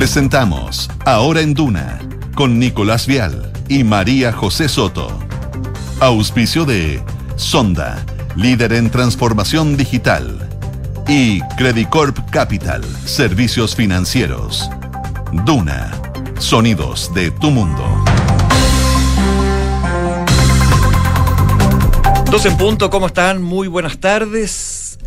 Presentamos 0.00 0.88
Ahora 1.04 1.42
en 1.42 1.52
Duna 1.52 1.98
con 2.34 2.58
Nicolás 2.58 3.06
Vial 3.06 3.52
y 3.68 3.84
María 3.84 4.32
José 4.32 4.66
Soto. 4.66 5.12
Auspicio 6.00 6.64
de 6.64 7.02
Sonda, 7.36 8.02
líder 8.34 8.72
en 8.72 8.88
transformación 8.88 9.76
digital. 9.76 10.48
Y 11.06 11.42
Credicorp 11.58 12.18
Capital, 12.30 12.82
servicios 13.04 13.76
financieros. 13.76 14.70
Duna, 15.44 15.92
sonidos 16.38 17.12
de 17.12 17.30
tu 17.32 17.50
mundo. 17.50 17.84
Dos 22.30 22.46
en 22.46 22.56
punto, 22.56 22.88
¿cómo 22.88 23.08
están? 23.08 23.42
Muy 23.42 23.68
buenas 23.68 23.98
tardes. 23.98 24.98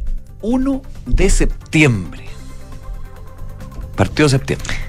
1 0.43 0.83
de 1.07 1.29
septiembre. 1.31 2.25
Partido 3.95 4.29
septiembre. 4.29 4.82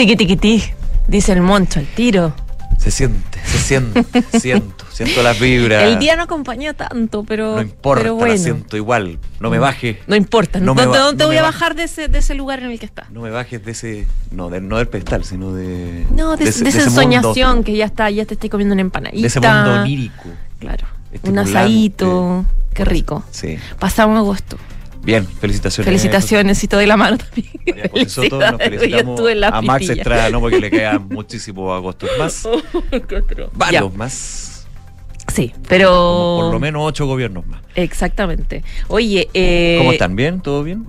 Tiqui 0.00 0.16
tiqui 0.16 0.36
ti, 0.36 0.62
dice 1.08 1.32
el 1.34 1.42
moncho, 1.42 1.78
el 1.78 1.86
tiro. 1.86 2.32
Se 2.78 2.90
siente, 2.90 3.38
se 3.44 3.58
siente, 3.58 4.02
siento, 4.40 4.86
siento 4.90 5.22
las 5.22 5.38
vibras. 5.38 5.82
El 5.82 5.98
día 5.98 6.16
no 6.16 6.22
acompañó 6.22 6.72
tanto, 6.72 7.22
pero. 7.22 7.56
No 7.56 7.60
importa, 7.60 8.04
pero 8.04 8.26
la 8.26 8.36
siento 8.38 8.78
igual. 8.78 9.18
No 9.40 9.50
me 9.50 9.58
baje. 9.58 10.00
No 10.06 10.16
importa, 10.16 10.58
No 10.58 10.64
no, 10.66 10.74
me 10.74 10.86
no, 10.86 10.92
no 11.12 11.14
te 11.14 11.26
voy 11.26 11.36
a 11.36 11.42
ba- 11.42 11.48
bajar 11.48 11.74
de 11.74 11.82
ese, 11.82 12.08
de 12.08 12.18
ese 12.20 12.34
lugar 12.34 12.60
en 12.60 12.70
el 12.70 12.78
que 12.80 12.86
estás. 12.86 13.10
No 13.10 13.20
me 13.20 13.28
bajes 13.28 13.62
de 13.62 13.72
ese. 13.72 14.06
No, 14.30 14.48
de- 14.48 14.62
no 14.62 14.78
del 14.78 14.88
pedestal, 14.88 15.22
sino 15.26 15.52
de. 15.52 16.06
No, 16.16 16.38
de, 16.38 16.44
de 16.46 16.50
esa 16.50 16.60
mundo- 16.64 16.78
ensoñación 16.80 17.62
que 17.62 17.76
ya 17.76 17.84
está, 17.84 18.08
ya 18.08 18.24
te 18.24 18.32
estoy 18.32 18.48
comiendo 18.48 18.72
una 18.72 18.80
empanadita. 18.80 19.20
de 19.20 19.26
ese 19.26 19.40
mundo 19.40 19.82
onírico. 19.82 20.30
Claro. 20.60 20.86
Un 21.10 21.14
estimulante. 21.16 21.50
asadito. 21.58 22.44
Qué 22.72 22.84
rico. 22.86 23.22
Sí. 23.32 23.58
Pasamos 23.78 24.16
agosto. 24.16 24.56
Bien, 25.02 25.26
felicitaciones. 25.26 25.86
Felicitaciones, 25.86 26.62
y 26.62 26.68
te 26.68 26.76
doy 26.76 26.86
la 26.86 26.96
mano 26.96 27.18
también. 27.18 27.48
María 27.66 27.88
José 27.90 28.08
Soto, 28.08 28.38
nos 28.38 28.60
Felicidades, 28.60 28.60
yo 28.60 28.78
felicitamos 28.80 29.14
estuve 29.14 29.32
en 29.32 29.40
la 29.40 29.48
a 29.48 29.62
Max 29.62 29.78
pitilla. 29.80 30.02
Estrada, 30.02 30.30
no 30.30 30.40
porque 30.40 30.60
le 30.60 30.70
quedan 30.70 31.08
muchísimos 31.08 31.74
agostos 31.74 32.10
más. 32.18 32.48
Varios 33.54 33.92
Ya, 33.92 33.98
más. 33.98 34.66
Sí, 35.32 35.52
pero. 35.68 35.90
Como 35.90 36.40
por 36.42 36.52
lo 36.54 36.60
menos 36.60 36.82
ocho 36.84 37.06
gobiernos 37.06 37.46
más. 37.46 37.62
Exactamente. 37.74 38.62
Oye, 38.88 39.28
eh, 39.32 39.76
¿Cómo 39.78 39.92
están? 39.92 40.16
¿Bien? 40.16 40.40
¿Todo 40.40 40.62
bien? 40.64 40.84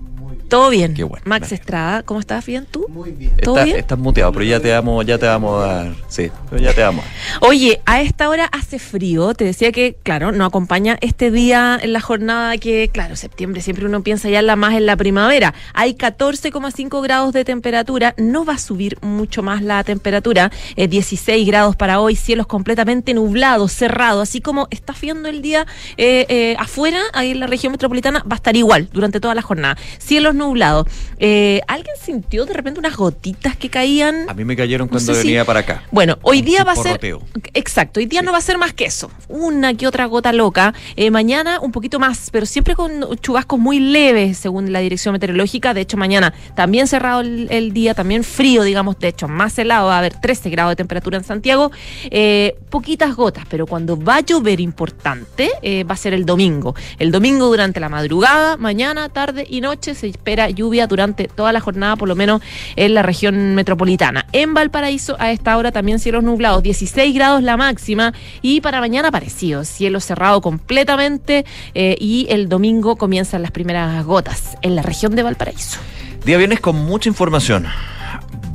Todo 0.51 0.69
bien. 0.69 0.93
Qué 0.93 1.05
bueno, 1.05 1.23
Max. 1.25 1.53
Estrada, 1.53 2.03
¿cómo 2.03 2.19
estás? 2.19 2.45
¿Bien 2.45 2.67
tú? 2.69 2.85
Muy 2.89 3.11
bien. 3.11 3.31
¿Todo 3.41 3.55
Está- 3.55 3.63
bien? 3.63 3.77
Estás 3.77 3.97
muteado, 3.97 4.33
pero 4.33 4.43
ya 4.43 4.59
te 4.59 4.69
vamos, 4.69 5.05
ya 5.05 5.17
te 5.17 5.25
vamos 5.25 5.63
a 5.63 5.67
dar. 5.67 5.93
Sí, 6.09 6.29
pero 6.49 6.61
ya 6.61 6.73
te 6.73 6.81
vamos. 6.81 7.05
a 7.05 7.07
dar. 7.07 7.49
Oye, 7.49 7.81
a 7.85 8.01
esta 8.01 8.27
hora 8.27 8.49
hace 8.51 8.77
frío. 8.77 9.33
Te 9.33 9.45
decía 9.45 9.71
que, 9.71 9.95
claro, 10.03 10.33
no 10.33 10.43
acompaña 10.43 10.97
este 10.99 11.31
día 11.31 11.79
en 11.81 11.93
la 11.93 12.01
jornada 12.01 12.57
que, 12.57 12.89
claro, 12.91 13.15
septiembre 13.15 13.61
siempre 13.61 13.85
uno 13.85 14.03
piensa 14.03 14.27
ya 14.29 14.39
en 14.39 14.47
la 14.47 14.57
más 14.57 14.73
en 14.73 14.85
la 14.85 14.97
primavera. 14.97 15.53
Hay 15.73 15.93
14,5 15.95 17.01
grados 17.01 17.31
de 17.31 17.45
temperatura. 17.45 18.13
No 18.17 18.43
va 18.43 18.55
a 18.55 18.57
subir 18.57 18.97
mucho 19.01 19.43
más 19.43 19.61
la 19.61 19.81
temperatura. 19.85 20.51
Eh, 20.75 20.89
16 20.89 21.47
grados 21.47 21.77
para 21.77 22.01
hoy. 22.01 22.17
Cielos 22.17 22.45
completamente 22.45 23.13
nublados, 23.13 23.71
cerrados. 23.71 24.23
Así 24.27 24.41
como 24.41 24.67
está 24.69 24.93
viendo 25.01 25.29
el 25.29 25.41
día 25.41 25.65
eh, 25.95 26.25
eh, 26.27 26.57
afuera, 26.59 26.99
ahí 27.13 27.31
en 27.31 27.39
la 27.39 27.47
región 27.47 27.71
metropolitana, 27.71 28.19
va 28.29 28.33
a 28.33 28.35
estar 28.35 28.57
igual 28.57 28.89
durante 28.91 29.21
toda 29.21 29.33
la 29.33 29.41
jornada. 29.41 29.77
Cielos 29.97 30.35
nublados. 30.41 30.87
Eh, 31.19 31.61
¿Alguien 31.67 31.95
sintió 32.01 32.45
de 32.45 32.53
repente 32.53 32.79
unas 32.79 32.95
gotitas 32.97 33.55
que 33.55 33.69
caían? 33.69 34.29
A 34.29 34.33
mí 34.33 34.43
me 34.43 34.55
cayeron 34.55 34.87
cuando 34.87 35.13
sé 35.13 35.21
si- 35.21 35.27
venía 35.27 35.45
para 35.45 35.61
acá. 35.61 35.83
Bueno, 35.91 36.17
hoy 36.23 36.41
día 36.41 36.63
va 36.63 36.73
a 36.73 36.75
ser. 36.75 36.99
chisporroteo. 36.99 37.21
Exacto, 37.53 37.99
hoy 37.99 38.05
día 38.07 38.19
Sí. 38.21 38.25
no 38.25 38.31
va 38.31 38.37
a 38.39 38.41
ser 38.41 38.57
más 38.57 38.73
que 38.73 38.85
eso. 38.85 39.09
Una 39.29 39.73
que 39.73 39.87
otra 39.87 40.05
gota 40.05 40.33
loca. 40.33 40.73
Eh, 40.95 41.11
mañana 41.11 41.59
un 41.61 41.71
poquito 41.71 41.99
más, 41.99 42.29
pero 42.31 42.45
siempre 42.45 42.75
con 42.75 43.15
chubascos 43.21 43.59
muy 43.59 43.79
leves, 43.79 44.37
según 44.37 44.71
la 44.73 44.79
dirección 44.79 45.13
meteorológica. 45.13 45.73
De 45.73 45.81
hecho, 45.81 45.97
mañana 45.97 46.33
también 46.55 46.87
cerrado 46.87 47.21
el, 47.21 47.47
el 47.51 47.71
día, 47.73 47.93
también 47.93 48.23
frío, 48.23 48.63
digamos. 48.63 48.97
De 48.99 49.07
hecho, 49.09 49.27
más 49.27 49.57
helado. 49.59 49.87
Va 49.87 49.95
a 49.95 49.99
haber 49.99 50.19
13 50.19 50.49
grados 50.49 50.71
de 50.71 50.75
temperatura 50.77 51.17
en 51.17 51.23
Santiago. 51.23 51.71
Eh, 52.09 52.55
poquitas 52.69 53.15
gotas, 53.15 53.45
pero 53.49 53.67
cuando 53.67 54.01
va 54.01 54.15
a 54.17 54.19
llover 54.21 54.59
importante, 54.59 55.49
va 55.89 55.93
a 55.93 55.97
ser 55.97 56.13
el 56.13 56.25
domingo. 56.25 56.73
El 56.97 57.11
domingo 57.11 57.47
durante 57.47 57.79
la 57.79 57.89
madrugada, 57.89 58.57
mañana, 58.57 59.09
tarde 59.09 59.45
y 59.49 59.61
noche 59.61 59.93
se 59.95 60.07
espera 60.07 60.30
lluvia 60.49 60.87
durante 60.87 61.27
toda 61.27 61.51
la 61.51 61.59
jornada, 61.59 61.95
por 61.95 62.07
lo 62.07 62.15
menos 62.15 62.41
en 62.75 62.93
la 62.93 63.01
región 63.01 63.55
metropolitana. 63.55 64.25
En 64.31 64.53
Valparaíso, 64.53 65.15
a 65.19 65.31
esta 65.31 65.57
hora 65.57 65.71
también 65.71 65.99
cielos 65.99 66.23
nublados, 66.23 66.63
16 66.63 67.13
grados 67.13 67.43
la 67.43 67.57
máxima 67.57 68.13
y 68.41 68.61
para 68.61 68.79
mañana 68.79 69.11
parecido, 69.11 69.63
cielo 69.63 69.99
cerrado 69.99 70.41
completamente 70.41 71.45
eh, 71.73 71.95
y 71.99 72.27
el 72.29 72.49
domingo 72.49 72.95
comienzan 72.95 73.41
las 73.41 73.51
primeras 73.51 74.05
gotas 74.05 74.57
en 74.61 74.75
la 74.75 74.81
región 74.81 75.15
de 75.15 75.23
Valparaíso. 75.23 75.79
Día 76.25 76.37
viernes 76.37 76.59
con 76.59 76.75
mucha 76.75 77.09
información. 77.09 77.65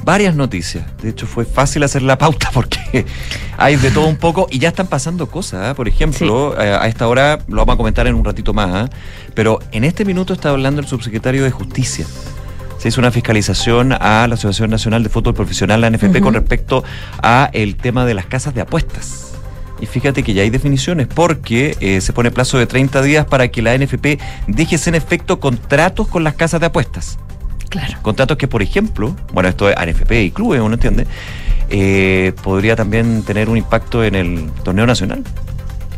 Varias 0.07 0.37
noticias. 0.37 0.85
De 1.03 1.09
hecho, 1.09 1.27
fue 1.27 1.45
fácil 1.45 1.83
hacer 1.83 2.01
la 2.01 2.17
pauta 2.17 2.51
porque 2.55 3.05
hay 3.59 3.75
de 3.75 3.91
todo 3.91 4.07
un 4.07 4.15
poco 4.15 4.47
y 4.49 4.61
ya 4.61 4.69
están 4.69 4.87
pasando 4.87 5.29
cosas. 5.29 5.73
¿eh? 5.73 5.75
Por 5.75 5.89
ejemplo, 5.89 6.55
eh, 6.63 6.79
a 6.81 6.87
esta 6.87 7.09
hora 7.09 7.41
lo 7.49 7.57
vamos 7.57 7.75
a 7.75 7.77
comentar 7.77 8.07
en 8.07 8.15
un 8.15 8.25
ratito 8.25 8.55
más, 8.55 8.87
¿eh? 8.87 8.91
pero 9.35 9.59
en 9.73 9.83
este 9.83 10.05
minuto 10.05 10.33
está 10.33 10.51
hablando 10.51 10.81
el 10.81 10.87
subsecretario 10.87 11.43
de 11.43 11.51
Justicia. 11.51 12.07
Se 12.79 12.87
hizo 12.87 13.01
una 13.01 13.11
fiscalización 13.11 13.95
a 13.95 14.29
la 14.29 14.35
Asociación 14.35 14.71
Nacional 14.71 15.03
de 15.03 15.09
Fútbol 15.09 15.35
Profesional, 15.35 15.81
la 15.81 15.91
NFP, 15.91 16.21
con 16.21 16.35
respecto 16.35 16.85
a 17.21 17.51
el 17.53 17.75
tema 17.75 18.05
de 18.05 18.15
las 18.15 18.27
casas 18.27 18.55
de 18.55 18.61
apuestas. 18.61 19.33
Y 19.81 19.87
fíjate 19.87 20.23
que 20.23 20.35
ya 20.35 20.43
hay 20.43 20.51
definiciones 20.51 21.09
porque 21.09 21.77
eh, 21.81 22.01
se 22.01 22.13
pone 22.13 22.31
plazo 22.31 22.59
de 22.59 22.67
30 22.67 23.03
días 23.03 23.27
para 23.27 23.49
que 23.49 23.61
la 23.61 23.77
NFP 23.77 24.21
deje 24.47 24.79
en 24.89 24.95
efecto 24.95 25.41
contratos 25.41 26.07
con 26.07 26.23
las 26.23 26.35
casas 26.35 26.61
de 26.61 26.67
apuestas. 26.67 27.19
Contratos 28.03 28.37
que, 28.37 28.49
por 28.49 28.63
ejemplo, 28.63 29.17
bueno, 29.33 29.49
esto 29.49 29.69
es 29.69 29.77
ANFP 29.77 30.23
y 30.23 30.31
clubes, 30.31 30.61
uno 30.61 30.75
entiende, 30.75 31.07
eh, 31.71 32.33
podría 32.43 32.77
también 32.77 33.23
tener 33.23 33.49
un 33.49 33.57
impacto 33.57 34.05
en 34.05 34.15
el 34.15 34.51
torneo 34.63 34.87
nacional. 34.87 35.23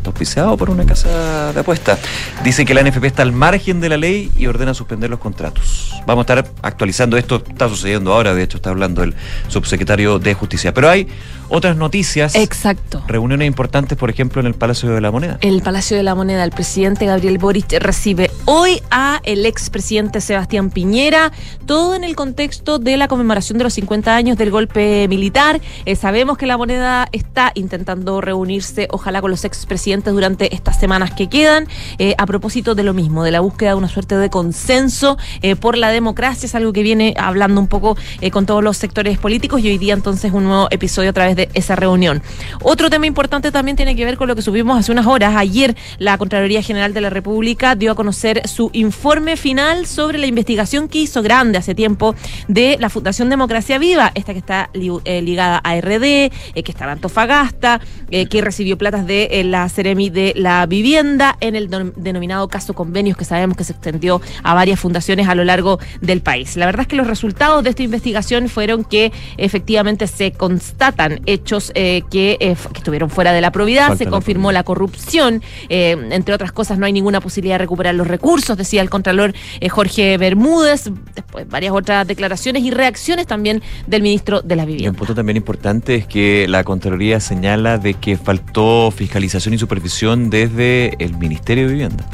Auspiciado 0.04 0.56
por 0.56 0.70
una 0.70 0.86
casa 0.86 1.52
de 1.52 1.60
apuestas. 1.60 1.98
Dice 2.42 2.64
que 2.64 2.72
la 2.72 2.82
NFP 2.82 3.04
está 3.04 3.22
al 3.22 3.32
margen 3.32 3.78
de 3.78 3.90
la 3.90 3.98
ley 3.98 4.32
y 4.38 4.46
ordena 4.46 4.72
suspender 4.72 5.10
los 5.10 5.18
contratos. 5.18 5.92
Vamos 6.06 6.22
a 6.22 6.32
estar 6.32 6.50
actualizando 6.62 7.18
esto, 7.18 7.42
está 7.46 7.68
sucediendo 7.68 8.14
ahora, 8.14 8.32
de 8.32 8.42
hecho 8.42 8.56
está 8.56 8.70
hablando 8.70 9.02
el 9.02 9.14
subsecretario 9.48 10.18
de 10.18 10.32
Justicia. 10.32 10.72
Pero 10.72 10.88
hay 10.88 11.08
otras 11.48 11.76
noticias, 11.76 12.34
Exacto. 12.34 13.02
reuniones 13.06 13.46
importantes, 13.46 13.96
por 13.96 14.10
ejemplo, 14.10 14.40
en 14.40 14.46
el 14.46 14.54
Palacio 14.54 14.90
de 14.90 15.00
la 15.00 15.10
Moneda. 15.10 15.38
El 15.40 15.62
Palacio 15.62 15.96
de 15.96 16.02
la 16.02 16.14
Moneda, 16.14 16.44
el 16.44 16.50
presidente 16.50 17.06
Gabriel 17.06 17.38
Boric 17.38 17.72
recibe 17.80 18.30
hoy 18.44 18.80
a 18.90 19.20
el 19.24 19.46
expresidente 19.46 20.20
Sebastián 20.20 20.70
Piñera, 20.70 21.32
todo 21.66 21.94
en 21.94 22.04
el 22.04 22.16
contexto 22.16 22.78
de 22.78 22.96
la 22.96 23.08
conmemoración 23.08 23.58
de 23.58 23.64
los 23.64 23.74
50 23.74 24.14
años 24.14 24.38
del 24.38 24.50
golpe 24.50 25.06
militar. 25.08 25.60
Eh, 25.84 25.96
sabemos 25.96 26.38
que 26.38 26.46
la 26.46 26.56
Moneda 26.56 27.08
está 27.12 27.52
intentando 27.54 28.20
reunirse, 28.20 28.88
ojalá 28.90 29.20
con 29.20 29.30
los 29.30 29.44
expresidentes 29.44 30.12
durante 30.12 30.54
estas 30.54 30.78
semanas 30.78 31.12
que 31.12 31.28
quedan, 31.28 31.66
eh, 31.98 32.14
a 32.18 32.26
propósito 32.26 32.74
de 32.74 32.82
lo 32.82 32.94
mismo, 32.94 33.24
de 33.24 33.30
la 33.30 33.40
búsqueda 33.40 33.70
de 33.70 33.76
una 33.76 33.88
suerte 33.88 34.16
de 34.16 34.30
consenso 34.30 35.18
eh, 35.42 35.56
por 35.56 35.76
la 35.76 35.90
democracia, 35.90 36.46
es 36.46 36.54
algo 36.54 36.72
que 36.72 36.82
viene 36.82 37.14
hablando 37.18 37.60
un 37.60 37.68
poco 37.68 37.96
con 38.32 38.46
todos 38.46 38.62
los 38.62 38.76
sectores 38.76 39.18
políticos 39.18 39.60
y 39.62 39.68
hoy 39.68 39.78
día 39.78 39.94
entonces 39.94 40.32
un 40.32 40.44
nuevo 40.44 40.68
episodio 40.70 41.10
a 41.10 41.12
través 41.12 41.36
de 41.38 41.48
esa 41.54 41.74
reunión. 41.74 42.22
Otro 42.60 42.90
tema 42.90 43.06
importante 43.06 43.50
también 43.50 43.76
tiene 43.76 43.96
que 43.96 44.04
ver 44.04 44.18
con 44.18 44.28
lo 44.28 44.36
que 44.36 44.42
subimos 44.42 44.78
hace 44.78 44.92
unas 44.92 45.06
horas. 45.06 45.34
Ayer 45.36 45.74
la 45.98 46.18
Contraloría 46.18 46.62
General 46.62 46.92
de 46.92 47.00
la 47.00 47.08
República 47.08 47.74
dio 47.74 47.92
a 47.92 47.94
conocer 47.94 48.46
su 48.46 48.70
informe 48.74 49.36
final 49.36 49.86
sobre 49.86 50.18
la 50.18 50.26
investigación 50.26 50.88
que 50.88 50.98
hizo 50.98 51.22
grande 51.22 51.58
hace 51.58 51.74
tiempo 51.74 52.14
de 52.48 52.76
la 52.78 52.90
Fundación 52.90 53.30
Democracia 53.30 53.78
Viva, 53.78 54.12
esta 54.14 54.32
que 54.32 54.40
está 54.40 54.70
eh, 54.74 55.22
ligada 55.22 55.58
a 55.64 55.80
RD, 55.80 56.02
eh, 56.04 56.30
que 56.62 56.72
está 56.72 56.84
en 56.84 56.90
Antofagasta, 56.90 57.80
eh, 58.10 58.26
que 58.26 58.40
recibió 58.40 58.76
platas 58.78 59.06
de 59.06 59.28
eh, 59.30 59.44
la 59.44 59.68
Ceremi 59.68 60.10
de 60.10 60.32
la 60.36 60.66
Vivienda 60.66 61.36
en 61.40 61.56
el 61.56 61.68
denominado 61.96 62.48
caso 62.48 62.74
convenios 62.74 63.16
que 63.16 63.24
sabemos 63.24 63.56
que 63.56 63.64
se 63.64 63.72
extendió 63.72 64.20
a 64.42 64.54
varias 64.54 64.80
fundaciones 64.80 65.28
a 65.28 65.34
lo 65.34 65.44
largo 65.44 65.78
del 66.00 66.20
país. 66.20 66.56
La 66.56 66.66
verdad 66.66 66.82
es 66.82 66.88
que 66.88 66.96
los 66.96 67.06
resultados 67.06 67.62
de 67.64 67.70
esta 67.70 67.82
investigación 67.82 68.48
fueron 68.48 68.84
que 68.84 69.12
efectivamente 69.36 70.06
se 70.06 70.32
constatan 70.32 71.20
hechos 71.28 71.72
eh, 71.74 72.02
que, 72.10 72.38
eh, 72.40 72.56
que 72.72 72.78
estuvieron 72.78 73.10
fuera 73.10 73.32
de 73.32 73.40
la 73.40 73.52
probidad, 73.52 73.88
Falta 73.88 74.04
se 74.04 74.10
confirmó 74.10 74.50
la 74.50 74.64
corrupción, 74.64 75.42
eh, 75.68 75.96
entre 76.10 76.34
otras 76.34 76.52
cosas 76.52 76.78
no 76.78 76.86
hay 76.86 76.92
ninguna 76.92 77.20
posibilidad 77.20 77.54
de 77.54 77.58
recuperar 77.58 77.94
los 77.94 78.06
recursos, 78.06 78.56
decía 78.56 78.80
el 78.82 78.90
contralor 78.90 79.34
Jorge 79.70 80.16
Bermúdez, 80.16 80.90
después 81.14 81.48
varias 81.48 81.72
otras 81.72 82.06
declaraciones 82.06 82.62
y 82.62 82.70
reacciones 82.70 83.26
también 83.26 83.62
del 83.86 84.02
ministro 84.02 84.40
de 84.40 84.56
la 84.56 84.62
Y 84.62 84.64
un 84.64 84.72
Vivienda. 84.72 84.98
punto 84.98 85.14
también 85.14 85.36
importante 85.36 85.94
es 85.94 86.06
que 86.06 86.46
la 86.48 86.64
Contraloría 86.64 87.20
señala 87.20 87.78
de 87.78 87.94
que 87.94 88.16
faltó 88.16 88.90
fiscalización 88.90 89.54
y 89.54 89.58
supervisión 89.58 90.30
desde 90.30 90.94
el 91.02 91.16
Ministerio 91.16 91.66
de 91.66 91.72
Vivienda. 91.72 92.04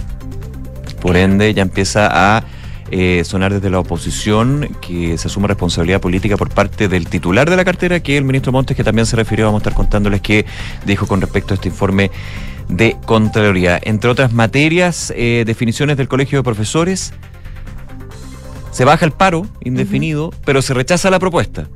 Por 1.01 1.17
ende, 1.17 1.53
ya 1.53 1.63
empieza 1.63 2.09
a 2.11 2.45
eh, 2.91 3.23
sonar 3.25 3.53
desde 3.53 3.71
la 3.71 3.79
oposición 3.79 4.77
que 4.81 5.17
se 5.19 5.29
asuma 5.29 5.49
responsabilidad 5.49 6.01
política 6.01 6.37
por 6.37 6.51
parte 6.51 6.89
del 6.89 7.09
titular 7.09 7.49
de 7.49 7.57
la 7.57 7.65
cartera, 7.65 8.01
que 8.01 8.15
es 8.15 8.19
el 8.19 8.25
ministro 8.25 8.53
Montes, 8.53 8.77
que 8.77 8.85
también 8.85 9.07
se 9.07 9.17
refirió, 9.17 9.47
vamos 9.47 9.61
a 9.61 9.63
estar 9.63 9.75
contándoles 9.75 10.21
qué 10.21 10.45
dijo 10.85 11.07
con 11.07 11.21
respecto 11.21 11.55
a 11.55 11.57
este 11.57 11.69
informe 11.69 12.11
de 12.69 12.97
Contraloría. 13.07 13.79
Entre 13.83 14.11
otras 14.11 14.33
materias, 14.33 15.13
eh, 15.17 15.45
definiciones 15.47 15.97
del 15.97 16.09
Colegio 16.09 16.39
de 16.39 16.43
Profesores, 16.43 17.13
se 18.71 18.85
baja 18.85 19.05
el 19.05 19.13
paro 19.13 19.47
indefinido, 19.61 20.33
pero 20.45 20.61
se 20.61 20.75
rechaza 20.75 21.11
la 21.11 21.19
propuesta. 21.19 21.69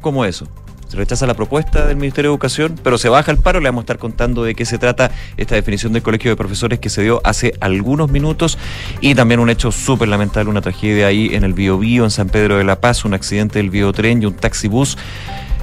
como 0.00 0.26
eso. 0.26 0.46
Se 0.94 1.00
rechaza 1.00 1.26
la 1.26 1.34
propuesta 1.34 1.88
del 1.88 1.96
Ministerio 1.96 2.30
de 2.30 2.34
Educación, 2.34 2.78
pero 2.80 2.98
se 2.98 3.08
baja 3.08 3.32
el 3.32 3.38
paro. 3.38 3.58
Le 3.58 3.68
vamos 3.68 3.80
a 3.80 3.82
estar 3.82 3.98
contando 3.98 4.44
de 4.44 4.54
qué 4.54 4.64
se 4.64 4.78
trata 4.78 5.10
esta 5.36 5.56
definición 5.56 5.92
del 5.92 6.04
Colegio 6.04 6.30
de 6.30 6.36
Profesores 6.36 6.78
que 6.78 6.88
se 6.88 7.02
dio 7.02 7.20
hace 7.24 7.52
algunos 7.58 8.12
minutos 8.12 8.58
y 9.00 9.16
también 9.16 9.40
un 9.40 9.50
hecho 9.50 9.72
súper 9.72 10.06
lamentable, 10.06 10.50
una 10.50 10.60
tragedia 10.60 11.08
ahí 11.08 11.30
en 11.32 11.42
el 11.42 11.52
Biobío, 11.52 12.04
en 12.04 12.12
San 12.12 12.28
Pedro 12.28 12.58
de 12.58 12.62
la 12.62 12.80
Paz, 12.80 13.04
un 13.04 13.12
accidente 13.12 13.58
del 13.58 13.70
biotren 13.70 14.22
y 14.22 14.26
un 14.26 14.34
taxibús 14.34 14.96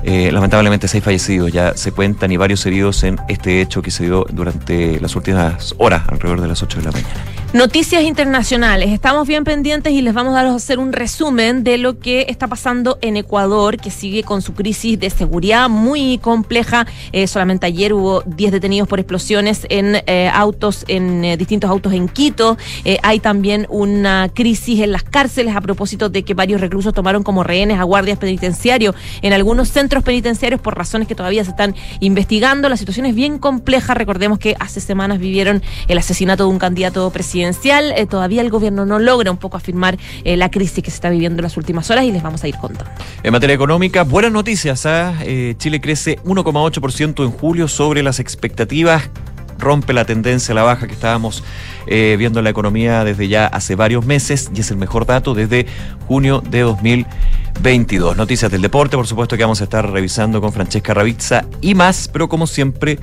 eh, 0.04 0.32
lamentablemente 0.34 0.88
seis 0.88 1.04
fallecidos 1.04 1.52
ya 1.52 1.78
se 1.78 1.92
cuentan 1.92 2.32
y 2.32 2.38
varios 2.38 2.66
heridos 2.66 3.04
en 3.04 3.18
este 3.30 3.62
hecho 3.62 3.82
que 3.82 3.92
se 3.92 4.04
dio 4.04 4.26
durante 4.34 5.00
las 5.00 5.16
últimas 5.16 5.76
horas, 5.78 6.04
alrededor 6.10 6.42
de 6.42 6.48
las 6.48 6.62
8 6.62 6.80
de 6.80 6.84
la 6.86 6.92
mañana. 6.92 7.31
Noticias 7.54 8.04
internacionales. 8.04 8.92
Estamos 8.92 9.28
bien 9.28 9.44
pendientes 9.44 9.92
y 9.92 10.02
les 10.02 10.14
vamos 10.14 10.38
a 10.38 10.56
hacer 10.56 10.80
un 10.80 10.94
resumen 10.94 11.66
de 11.66 11.78
lo 11.78 12.00
que 12.00 12.28
está 12.30 12.48
pasando 12.48 12.98
en 13.02 13.18
Ecuador, 13.18 13.76
que 13.76 13.92
sigue 13.92 14.24
con 14.24 14.42
su 14.42 14.54
crisis 14.54 14.98
de 14.98 15.10
seguridad 15.10 15.68
muy 15.68 16.18
compleja. 16.20 16.88
Eh, 17.12 17.28
solamente 17.28 17.66
ayer 17.66 17.92
hubo 17.92 18.22
10 18.26 18.54
detenidos 18.54 18.88
por 18.88 19.02
explosiones 19.02 19.68
en 19.70 20.02
eh, 20.08 20.32
autos, 20.34 20.86
en 20.88 21.38
distintos 21.38 21.70
autos 21.70 21.92
en 21.92 22.08
Quito. 22.08 22.58
hay 23.04 23.20
también 23.20 23.68
una 23.70 24.30
crisis 24.34 24.80
en 24.80 24.94
las 24.94 25.04
cárceles 25.04 25.54
a 25.54 25.60
propósito 25.60 26.08
de 26.08 26.24
que 26.24 26.34
varios 26.34 26.62
reclusos 26.62 26.94
tomaron 26.94 27.22
como 27.22 27.44
rehenes 27.44 27.80
a 27.80 27.84
guardias 27.84 28.18
penitenciarios 28.18 28.96
en 29.22 29.34
algunos 29.34 29.68
centros 29.68 30.06
penitenciarios 30.06 30.62
por 30.62 30.78
razones 30.78 31.06
que 31.06 31.16
todavía 31.16 31.44
se 31.44 31.50
están 31.50 31.76
investigando. 32.00 32.70
La 32.70 32.78
situación 32.78 33.08
es 33.08 33.14
bien 33.14 33.40
compleja. 33.40 33.94
Recordemos 33.94 34.40
que 34.40 34.56
hace 34.58 34.80
semanas 34.80 35.20
vivieron 35.20 35.62
el 35.90 35.98
asesinato 35.98 36.46
de 36.46 36.50
un 36.50 36.58
candidato 36.58 37.10
presidencial. 37.10 37.41
Eh, 37.46 38.06
todavía 38.06 38.42
el 38.42 38.50
gobierno 38.50 38.86
no 38.86 39.00
logra 39.00 39.32
un 39.32 39.38
poco 39.38 39.58
afirmar 39.58 39.98
eh, 40.24 40.38
la 40.38 40.50
crisis 40.50 40.84
que 40.84 40.92
se 40.92 40.96
está 40.96 41.10
viviendo 41.10 41.40
en 41.40 41.44
las 41.44 41.58
últimas 41.58 41.90
horas 41.90 42.06
y 42.06 42.12
les 42.12 42.22
vamos 42.22 42.44
a 42.44 42.48
ir 42.48 42.56
contando. 42.56 42.92
En 43.24 43.32
materia 43.32 43.56
económica, 43.56 44.04
buenas 44.04 44.32
noticias. 44.32 44.86
¿ah? 44.86 45.16
Eh, 45.24 45.56
Chile 45.58 45.82
crece 45.82 46.20
1,8% 46.24 47.24
en 47.24 47.32
julio 47.32 47.68
sobre 47.68 48.04
las 48.04 48.20
expectativas 48.20 49.10
rompe 49.58 49.94
la 49.94 50.06
tendencia 50.06 50.54
a 50.54 50.56
la 50.56 50.64
baja 50.64 50.88
que 50.88 50.94
estábamos 50.94 51.44
viendo 51.86 52.40
en 52.40 52.46
la 52.46 52.50
economía 52.50 53.04
desde 53.04 53.28
ya 53.28 53.46
hace 53.46 53.76
varios 53.76 54.04
meses 54.04 54.50
y 54.56 54.62
es 54.62 54.72
el 54.72 54.78
mejor 54.78 55.06
dato 55.06 55.36
desde 55.36 55.68
junio 56.08 56.42
de 56.42 56.62
2022. 56.62 58.18
Noticias 58.18 58.52
del 58.52 58.64
deporte, 58.64 58.98
por 58.98 59.06
supuesto 59.06 59.38
que 59.38 59.44
vamos 59.44 59.62
a 59.62 59.66
estar 59.66 59.88
revisando 59.88 60.42
con 60.42 60.52
Francesca 60.52 60.96
Ravizza 60.96 61.46
y 61.62 61.76
más, 61.76 62.10
pero 62.12 62.28
como 62.28 62.48
siempre 62.48 62.98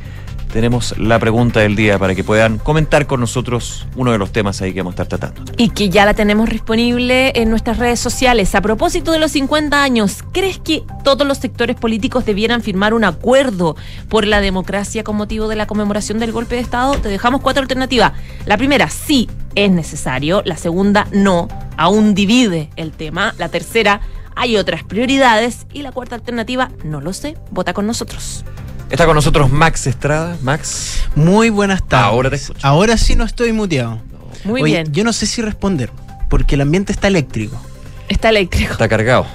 tenemos 0.48 0.96
la 0.98 1.18
pregunta 1.18 1.60
del 1.60 1.76
día 1.76 1.98
para 1.98 2.14
que 2.14 2.24
puedan 2.24 2.58
comentar 2.58 3.06
con 3.06 3.20
nosotros 3.20 3.86
uno 3.96 4.12
de 4.12 4.18
los 4.18 4.32
temas 4.32 4.60
ahí 4.62 4.72
que 4.72 4.80
vamos 4.80 4.98
a 4.98 5.02
estar 5.02 5.18
tratando. 5.18 5.52
Y 5.56 5.70
que 5.70 5.90
ya 5.90 6.04
la 6.04 6.14
tenemos 6.14 6.48
disponible 6.48 7.32
en 7.34 7.50
nuestras 7.50 7.78
redes 7.78 8.00
sociales. 8.00 8.54
A 8.54 8.60
propósito 8.60 9.12
de 9.12 9.18
los 9.18 9.32
50 9.32 9.82
años, 9.82 10.24
¿crees 10.32 10.58
que 10.58 10.82
todos 11.04 11.26
los 11.26 11.38
sectores 11.38 11.76
políticos 11.76 12.24
debieran 12.24 12.62
firmar 12.62 12.94
un 12.94 13.04
acuerdo 13.04 13.76
por 14.08 14.26
la 14.26 14.40
democracia 14.40 15.04
con 15.04 15.16
motivo 15.16 15.48
de 15.48 15.56
la 15.56 15.66
conmemoración 15.66 16.18
del 16.18 16.32
golpe 16.32 16.56
de 16.56 16.62
Estado? 16.62 16.94
Te 16.94 17.08
dejamos 17.08 17.40
cuatro 17.40 17.62
alternativas. 17.62 18.12
La 18.46 18.56
primera, 18.56 18.88
sí, 18.88 19.28
es 19.54 19.70
necesario. 19.70 20.42
La 20.44 20.56
segunda, 20.56 21.06
no. 21.12 21.48
Aún 21.76 22.14
divide 22.14 22.70
el 22.76 22.92
tema. 22.92 23.34
La 23.38 23.48
tercera, 23.48 24.00
hay 24.34 24.56
otras 24.56 24.82
prioridades. 24.84 25.66
Y 25.72 25.82
la 25.82 25.92
cuarta 25.92 26.14
alternativa, 26.14 26.70
no 26.84 27.00
lo 27.00 27.12
sé. 27.12 27.36
Vota 27.50 27.72
con 27.72 27.86
nosotros. 27.86 28.44
Está 28.90 29.05
con 29.05 29.14
nosotros 29.14 29.50
Max 29.50 29.87
Estrada. 29.87 30.37
Max. 30.43 31.02
Muy 31.14 31.50
buenas 31.50 31.87
tardes. 31.87 32.08
Ahora 32.08 32.31
te 32.31 32.37
escucho. 32.37 32.67
Ahora 32.67 32.96
sí 32.96 33.17
no 33.17 33.25
estoy 33.25 33.52
muteado. 33.52 34.00
Muy 34.44 34.62
Oye, 34.62 34.73
bien. 34.73 34.93
Yo 34.93 35.05
no 35.05 35.12
sé 35.12 35.26
si 35.26 35.43
responder, 35.43 35.90
porque 36.31 36.55
el 36.55 36.62
ambiente 36.62 36.93
está 36.93 37.08
eléctrico. 37.08 37.61
Está 38.08 38.31
eléctrico. 38.31 38.73
Está 38.73 38.88
cargado. 38.88 39.26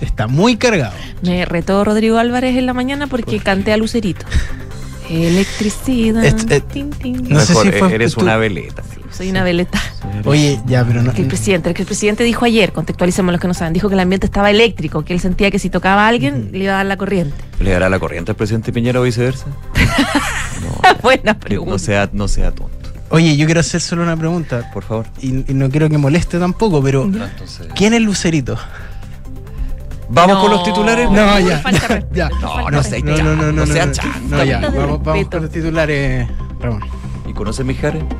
Está 0.00 0.28
muy 0.28 0.56
cargado. 0.56 0.94
Me 1.22 1.44
retó 1.44 1.84
Rodrigo 1.84 2.18
Álvarez 2.18 2.56
en 2.56 2.66
la 2.66 2.72
mañana 2.72 3.06
porque 3.08 3.40
canté 3.40 3.72
a 3.72 3.76
Lucerito. 3.76 4.24
Electricidad. 5.10 6.24
Est- 6.24 6.50
eh, 6.50 6.60
tin, 6.60 6.90
tin. 6.90 7.16
no 7.28 7.40
sé 7.40 7.52
Mejor, 7.52 7.66
si 7.66 7.72
fue 7.78 7.94
eres 7.94 8.14
tú- 8.14 8.20
una 8.20 8.36
veleta. 8.36 8.82
Soy 9.10 9.28
una 9.30 9.42
veleta. 9.42 9.80
Oye, 10.24 10.60
ya, 10.66 10.84
pero 10.84 11.02
no. 11.02 11.12
Que 11.12 11.22
el 11.22 11.28
presidente, 11.28 11.74
que 11.74 11.82
el 11.82 11.86
presidente 11.86 12.22
dijo 12.24 12.44
ayer, 12.44 12.72
contextualicemos 12.72 13.32
los 13.32 13.40
que 13.40 13.48
no 13.48 13.54
saben, 13.54 13.72
dijo 13.72 13.88
que 13.88 13.94
el 13.94 14.00
ambiente 14.00 14.26
estaba 14.26 14.50
eléctrico, 14.50 15.04
que 15.04 15.12
él 15.12 15.20
sentía 15.20 15.50
que 15.50 15.58
si 15.58 15.68
tocaba 15.68 16.04
a 16.06 16.08
alguien 16.08 16.50
le 16.52 16.60
iba 16.64 16.74
a 16.74 16.76
dar 16.76 16.86
la 16.86 16.96
corriente. 16.96 17.34
¿Le 17.58 17.72
dará 17.72 17.88
la 17.88 17.98
corriente 17.98 18.30
al 18.30 18.36
presidente 18.36 18.72
Piñera 18.72 19.00
o 19.00 19.02
viceversa? 19.02 19.46
Buena 21.02 21.32
No 21.34 21.40
pregunta. 21.40 21.78
sea, 21.78 22.08
no 22.12 22.28
sea 22.28 22.50
tonto, 22.52 22.70
Oye, 23.10 23.36
yo 23.36 23.46
quiero 23.46 23.60
hacer 23.60 23.80
solo 23.80 24.02
una 24.04 24.16
pregunta. 24.16 24.70
por 24.72 24.84
favor. 24.84 25.06
Y, 25.20 25.50
y 25.50 25.54
no 25.54 25.68
quiero 25.68 25.88
que 25.88 25.98
moleste 25.98 26.38
tampoco, 26.38 26.80
pero. 26.82 27.02
Entonces, 27.04 27.68
¿Quién 27.74 27.92
es 27.94 28.00
Lucerito? 28.02 28.56
¿Vamos 30.12 30.36
No. 30.36 30.42
con 30.42 30.50
los 30.50 30.64
titulares? 30.64 31.08
No, 31.10 31.38
ya. 31.38 31.62
ya. 32.12 32.28
No, 32.40 32.68
no 32.70 32.82
sé. 32.82 33.00
No, 33.02 33.16
no, 33.16 33.22
no, 33.22 33.36
no. 33.36 33.52
No 33.52 33.66
no, 33.66 33.66
sea 33.66 33.86
no, 34.28 34.44
ya. 34.44 34.60
Vamos, 34.60 35.02
vamos 35.04 35.28
con 35.28 35.42
los 35.42 35.50
titulares. 35.50 36.28
Ramón. 36.60 36.82
¿Y 37.26 37.32
conoces 37.32 37.64
Mijares? 37.64 38.02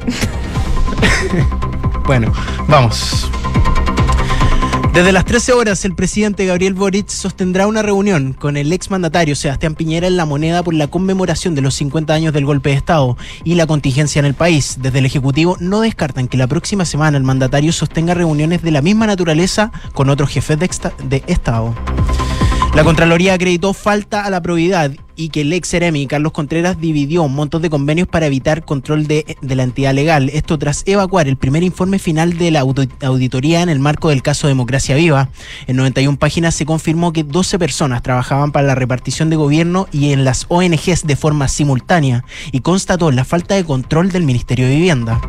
Bueno, 2.07 2.33
vamos. 2.67 3.30
Desde 4.93 5.13
las 5.13 5.25
13 5.25 5.53
horas, 5.53 5.85
el 5.85 5.95
presidente 5.95 6.47
Gabriel 6.47 6.75
Boric 6.75 7.09
sostendrá 7.09 7.69
una 7.69 7.81
reunión 7.81 8.33
con 8.33 8.57
el 8.57 8.73
exmandatario 8.73 9.37
Sebastián 9.37 9.77
Piñera 9.77 10.09
en 10.09 10.17
La 10.17 10.25
Moneda 10.25 10.65
por 10.65 10.75
la 10.75 10.89
conmemoración 10.89 11.55
de 11.55 11.61
los 11.61 11.75
50 11.75 12.13
años 12.13 12.33
del 12.33 12.45
golpe 12.45 12.71
de 12.71 12.77
Estado 12.77 13.17
y 13.45 13.55
la 13.55 13.69
contingencia 13.69 14.19
en 14.19 14.27
el 14.27 14.35
país. 14.35 14.79
Desde 14.81 14.99
el 14.99 15.07
Ejecutivo 15.07 15.57
no 15.61 15.81
descartan 15.81 16.27
que 16.27 16.37
la 16.37 16.49
próxima 16.49 16.85
semana 16.85 17.17
el 17.17 17.23
mandatario 17.23 17.73
sostenga 17.73 18.15
reuniones 18.15 18.63
de 18.63 18.73
la 18.73 18.83
misma 18.83 19.07
naturaleza 19.07 19.71
con 19.95 20.11
otros 20.11 20.29
jefes 20.29 20.59
de, 20.59 20.69
de 21.05 21.23
Estado. 21.29 21.73
La 22.75 22.83
Contraloría 22.83 23.35
acreditó 23.35 23.73
falta 23.75 24.25
a 24.25 24.31
la 24.31 24.43
probidad 24.43 24.91
y 25.21 25.29
que 25.29 25.43
el 25.43 25.53
ex 25.53 25.69
Ceremi 25.69 26.07
Carlos 26.07 26.33
Contreras 26.33 26.81
dividió 26.81 27.29
montos 27.29 27.61
de 27.61 27.69
convenios 27.69 28.09
para 28.09 28.27
evitar 28.27 28.65
control 28.65 29.07
de, 29.07 29.37
de 29.43 29.55
la 29.55 29.65
entidad 29.65 29.93
legal. 29.93 30.31
Esto 30.33 30.59
tras 30.59 30.83
evacuar 30.87 31.29
el 31.29 31.37
primer 31.37 31.63
informe 31.63 31.99
final 31.99 32.39
de 32.39 32.51
la 32.51 32.61
auditoría 32.61 33.61
en 33.61 33.69
el 33.69 33.81
marco 33.81 34.09
del 34.09 34.23
caso 34.23 34.49
Democracia 34.49 34.97
Viva. 34.97 35.29
En 35.67 35.77
91 35.77 36.19
páginas 36.19 36.55
se 36.55 36.65
confirmó 36.65 37.13
que 37.13 37.23
12 37.23 37.59
personas 37.59 38.03
trabajaban 38.03 38.51
para 38.51 38.67
la 38.67 38.75
repartición 38.75 39.29
de 39.29 39.37
gobierno 39.37 39.89
y 39.93 40.13
en 40.13 40.25
las 40.25 40.47
ONGs 40.49 41.07
de 41.07 41.17
forma 41.17 41.49
simultánea 41.49 42.25
y 42.51 42.61
constató 42.61 43.11
la 43.11 43.27
falta 43.27 43.55
de 43.55 43.65
control 43.65 44.11
del 44.11 44.25
Ministerio 44.25 44.67
de 44.67 44.77
Vivienda. 44.77 45.21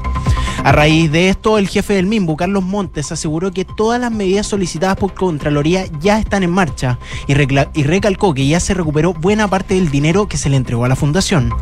A 0.64 0.72
raíz 0.72 1.12
de 1.12 1.30
esto, 1.30 1.58
el 1.58 1.68
jefe 1.68 1.96
del 1.96 2.06
MIMBU, 2.06 2.38
Carlos 2.38 2.64
Montes, 2.64 3.12
aseguró 3.12 3.52
que 3.52 3.66
todas 3.66 4.00
las 4.00 4.12
medidas 4.12 4.46
solicitadas 4.46 4.96
por 4.96 5.16
Contraloría 5.16 5.86
ya 6.00 6.20
están 6.20 6.44
en 6.44 6.52
marcha 6.52 7.00
y, 7.28 7.34
y 7.34 7.84
recalcó 7.84 8.34
que 8.36 8.46
ya 8.46 8.60
se 8.60 8.76
recuperó 8.76 9.14
buena 9.14 9.48
parte 9.48 9.74
del 9.74 9.81
dinero 9.90 10.28
que 10.28 10.38
se 10.38 10.50
le 10.50 10.58
entregó 10.58 10.86
a 10.86 10.90
la 10.90 10.96
fundación. 10.96 11.54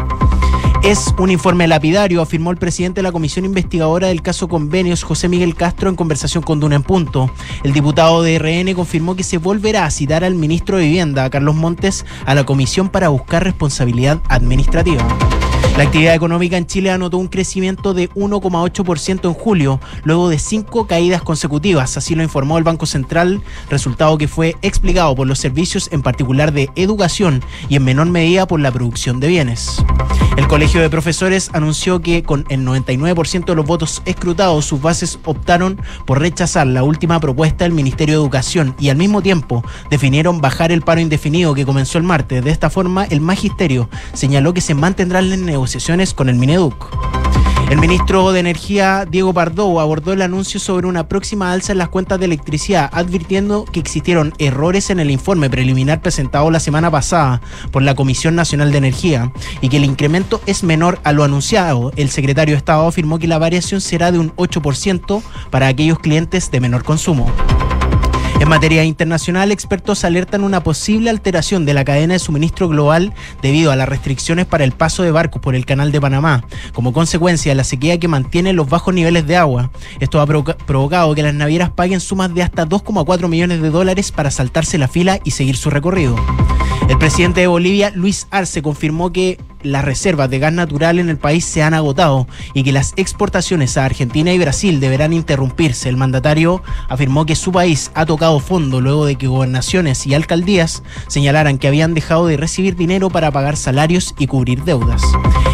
Es 0.83 1.13
un 1.17 1.29
informe 1.29 1.67
lapidario, 1.67 2.21
afirmó 2.21 2.51
el 2.51 2.57
presidente 2.57 2.99
de 2.99 3.03
la 3.03 3.11
comisión 3.11 3.43
investigadora 3.43 4.07
del 4.07 4.21
caso 4.21 4.47
Convenios, 4.47 5.03
José 5.03 5.27
Miguel 5.27 5.53
Castro, 5.53 5.89
en 5.89 5.95
conversación 5.97 6.41
con 6.41 6.61
Duna 6.61 6.77
en 6.77 6.83
Punto. 6.83 7.29
El 7.63 7.73
diputado 7.73 8.21
de 8.21 8.39
RN 8.39 8.73
confirmó 8.73 9.15
que 9.15 9.23
se 9.23 9.37
volverá 9.37 9.85
a 9.85 9.91
citar 9.91 10.23
al 10.23 10.35
ministro 10.35 10.77
de 10.77 10.85
Vivienda, 10.85 11.29
Carlos 11.29 11.55
Montes, 11.55 12.05
a 12.25 12.33
la 12.33 12.45
comisión 12.45 12.87
para 12.87 13.09
buscar 13.09 13.43
responsabilidad 13.43 14.21
administrativa. 14.29 15.05
La 15.77 15.85
actividad 15.85 16.13
económica 16.13 16.57
en 16.57 16.67
Chile 16.67 16.91
anotó 16.91 17.17
un 17.17 17.29
crecimiento 17.29 17.93
de 17.93 18.09
1,8% 18.09 19.25
en 19.25 19.33
julio, 19.33 19.79
luego 20.03 20.27
de 20.27 20.37
cinco 20.37 20.87
caídas 20.87 21.21
consecutivas, 21.21 21.95
así 21.95 22.15
lo 22.15 22.23
informó 22.23 22.57
el 22.57 22.65
Banco 22.65 22.85
Central, 22.85 23.41
resultado 23.69 24.17
que 24.17 24.27
fue 24.27 24.55
explicado 24.61 25.15
por 25.15 25.25
los 25.25 25.39
servicios 25.39 25.89
en 25.93 26.01
particular 26.01 26.51
de 26.51 26.69
educación 26.75 27.41
y 27.69 27.77
en 27.77 27.85
menor 27.85 28.07
medida 28.07 28.45
por 28.45 28.59
la 28.59 28.71
producción 28.71 29.21
de 29.21 29.29
bienes. 29.29 29.81
El 30.37 30.47
Colegio 30.47 30.81
de 30.81 30.89
Profesores 30.89 31.49
anunció 31.53 32.01
que 32.01 32.23
con 32.23 32.45
el 32.49 32.65
99% 32.65 33.45
de 33.45 33.55
los 33.55 33.65
votos 33.65 34.01
escrutados, 34.05 34.65
sus 34.65 34.81
bases 34.81 35.19
optaron 35.25 35.81
por 36.05 36.19
rechazar 36.19 36.65
la 36.65 36.83
última 36.83 37.19
propuesta 37.19 37.65
del 37.65 37.73
Ministerio 37.73 38.15
de 38.15 38.21
Educación 38.21 38.75
y 38.79 38.89
al 38.89 38.97
mismo 38.97 39.21
tiempo 39.21 39.63
definieron 39.89 40.39
bajar 40.39 40.71
el 40.71 40.81
paro 40.81 41.01
indefinido 41.01 41.53
que 41.53 41.65
comenzó 41.65 41.97
el 41.97 42.05
martes. 42.05 42.43
De 42.43 42.51
esta 42.51 42.69
forma, 42.69 43.03
el 43.05 43.21
magisterio 43.21 43.89
señaló 44.13 44.53
que 44.53 44.61
se 44.61 44.73
mantendrán 44.73 45.29
las 45.29 45.39
negociaciones 45.49 46.13
con 46.13 46.29
el 46.29 46.35
Mineduc. 46.35 46.87
El 47.69 47.77
ministro 47.77 48.31
de 48.31 48.39
Energía, 48.39 49.05
Diego 49.07 49.31
Pardo, 49.31 49.79
abordó 49.79 50.11
el 50.11 50.23
anuncio 50.23 50.59
sobre 50.59 50.87
una 50.87 51.07
próxima 51.07 51.51
alza 51.51 51.71
en 51.71 51.77
las 51.77 51.89
cuentas 51.89 52.17
de 52.17 52.25
electricidad, 52.25 52.89
advirtiendo 52.91 53.65
que 53.65 53.79
existieron 53.79 54.33
errores 54.39 54.89
en 54.89 54.99
el 54.99 55.11
informe 55.11 55.51
preliminar 55.51 56.01
presentado 56.01 56.49
la 56.49 56.59
semana 56.59 56.89
pasada 56.89 57.41
por 57.71 57.83
la 57.83 57.93
Comisión 57.93 58.35
Nacional 58.35 58.71
de 58.71 58.79
Energía 58.79 59.31
y 59.61 59.69
que 59.69 59.77
el 59.77 59.85
incremento 59.85 60.41
es 60.47 60.63
menor 60.63 60.99
a 61.03 61.11
lo 61.11 61.23
anunciado. 61.23 61.91
El 61.95 62.09
secretario 62.09 62.55
de 62.55 62.57
Estado 62.57 62.87
afirmó 62.87 63.19
que 63.19 63.27
la 63.27 63.37
variación 63.37 63.81
será 63.81 64.11
de 64.11 64.17
un 64.17 64.35
8% 64.35 65.21
para 65.51 65.67
aquellos 65.67 65.99
clientes 65.99 66.49
de 66.49 66.59
menor 66.61 66.83
consumo. 66.83 67.31
En 68.39 68.47
materia 68.47 68.85
internacional, 68.85 69.51
expertos 69.51 70.05
alertan 70.05 70.45
una 70.45 70.63
posible 70.63 71.09
alteración 71.09 71.65
de 71.65 71.73
la 71.73 71.83
cadena 71.83 72.13
de 72.13 72.19
suministro 72.19 72.69
global 72.69 73.13
debido 73.41 73.69
a 73.69 73.75
las 73.75 73.89
restricciones 73.89 74.45
para 74.45 74.63
el 74.63 74.71
paso 74.71 75.03
de 75.03 75.11
barcos 75.11 75.41
por 75.41 75.55
el 75.55 75.65
canal 75.65 75.91
de 75.91 75.99
Panamá, 75.99 76.45
como 76.73 76.93
consecuencia 76.93 77.51
de 77.51 77.55
la 77.55 77.65
sequía 77.65 77.99
que 77.99 78.07
mantiene 78.07 78.53
los 78.53 78.69
bajos 78.69 78.93
niveles 78.93 79.27
de 79.27 79.35
agua. 79.35 79.71
Esto 79.99 80.21
ha 80.21 80.25
provocado 80.25 81.13
que 81.15 81.21
las 81.21 81.33
navieras 81.33 81.71
paguen 81.71 81.99
sumas 81.99 82.33
de 82.33 82.41
hasta 82.41 82.65
2,4 82.65 83.27
millones 83.27 83.61
de 83.61 83.69
dólares 83.69 84.13
para 84.13 84.31
saltarse 84.31 84.77
la 84.77 84.87
fila 84.87 85.19
y 85.25 85.31
seguir 85.31 85.57
su 85.57 85.69
recorrido. 85.69 86.15
El 86.87 86.97
presidente 86.97 87.41
de 87.41 87.47
Bolivia, 87.47 87.91
Luis 87.93 88.27
Arce, 88.31 88.61
confirmó 88.61 89.11
que 89.11 89.37
las 89.63 89.85
reservas 89.85 90.29
de 90.29 90.39
gas 90.39 90.53
natural 90.53 90.99
en 90.99 91.09
el 91.09 91.17
país 91.17 91.45
se 91.45 91.63
han 91.63 91.73
agotado 91.73 92.27
y 92.53 92.63
que 92.63 92.71
las 92.71 92.93
exportaciones 92.95 93.77
a 93.77 93.85
Argentina 93.85 94.31
y 94.31 94.39
Brasil 94.39 94.79
deberán 94.79 95.13
interrumpirse. 95.13 95.89
El 95.89 95.97
mandatario 95.97 96.61
afirmó 96.87 97.25
que 97.25 97.35
su 97.35 97.51
país 97.51 97.91
ha 97.93 98.05
tocado 98.05 98.39
fondo 98.39 98.81
luego 98.81 99.05
de 99.05 99.15
que 99.15 99.27
gobernaciones 99.27 100.05
y 100.07 100.13
alcaldías 100.13 100.83
señalaran 101.07 101.57
que 101.57 101.67
habían 101.67 101.93
dejado 101.93 102.27
de 102.27 102.37
recibir 102.37 102.75
dinero 102.75 103.09
para 103.09 103.31
pagar 103.31 103.57
salarios 103.57 104.15
y 104.17 104.27
cubrir 104.27 104.63
deudas. 104.63 105.01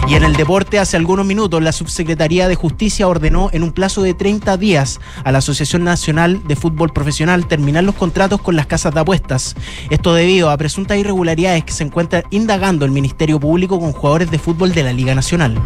Y 0.07 0.13
en 0.13 0.23
el 0.23 0.35
deporte, 0.35 0.77
hace 0.77 0.97
algunos 0.97 1.25
minutos, 1.25 1.63
la 1.63 1.71
Subsecretaría 1.71 2.47
de 2.47 2.53
Justicia 2.53 3.07
ordenó 3.07 3.49
en 3.53 3.63
un 3.63 3.71
plazo 3.71 4.03
de 4.03 4.13
30 4.13 4.55
días 4.57 4.99
a 5.23 5.31
la 5.31 5.39
Asociación 5.39 5.83
Nacional 5.83 6.47
de 6.47 6.55
Fútbol 6.55 6.93
Profesional 6.93 7.47
terminar 7.47 7.83
los 7.83 7.95
contratos 7.95 8.39
con 8.39 8.55
las 8.55 8.67
casas 8.67 8.93
de 8.93 8.99
apuestas. 8.99 9.55
Esto 9.89 10.13
debido 10.13 10.51
a 10.51 10.57
presuntas 10.57 10.99
irregularidades 10.99 11.63
que 11.63 11.73
se 11.73 11.83
encuentra 11.83 12.23
indagando 12.29 12.85
el 12.85 12.91
Ministerio 12.91 13.39
Público 13.39 13.79
con 13.79 13.93
jugadores 13.95 14.31
de 14.31 14.39
fútbol 14.39 14.73
de 14.73 14.83
la 14.83 14.93
Liga 14.93 15.15
Nacional. 15.15 15.59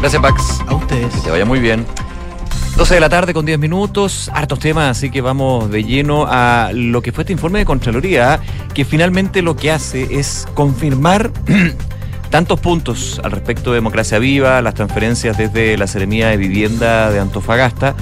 Gracias, 0.00 0.22
Pax. 0.22 0.60
A 0.68 0.74
ustedes. 0.74 1.12
Que 1.14 1.20
te 1.20 1.30
vaya 1.30 1.44
muy 1.44 1.60
bien. 1.60 1.86
12 2.76 2.94
de 2.94 3.00
la 3.00 3.08
tarde 3.08 3.34
con 3.34 3.44
10 3.44 3.58
minutos, 3.58 4.30
hartos 4.32 4.60
temas, 4.60 4.96
así 4.96 5.10
que 5.10 5.20
vamos 5.20 5.68
de 5.68 5.82
lleno 5.82 6.26
a 6.28 6.70
lo 6.72 7.02
que 7.02 7.10
fue 7.10 7.22
este 7.22 7.32
informe 7.32 7.58
de 7.58 7.64
Contraloría, 7.64 8.38
que 8.72 8.84
finalmente 8.84 9.42
lo 9.42 9.56
que 9.56 9.72
hace 9.72 10.06
es 10.16 10.46
confirmar 10.54 11.32
tantos 12.30 12.60
puntos 12.60 13.20
al 13.24 13.32
respecto 13.32 13.70
de 13.70 13.78
Democracia 13.78 14.20
Viva, 14.20 14.62
las 14.62 14.74
transferencias 14.74 15.36
desde 15.36 15.76
la 15.76 15.88
Seremía 15.88 16.28
de 16.28 16.36
Vivienda 16.36 17.10
de 17.10 17.18
Antofagasta, 17.18 17.96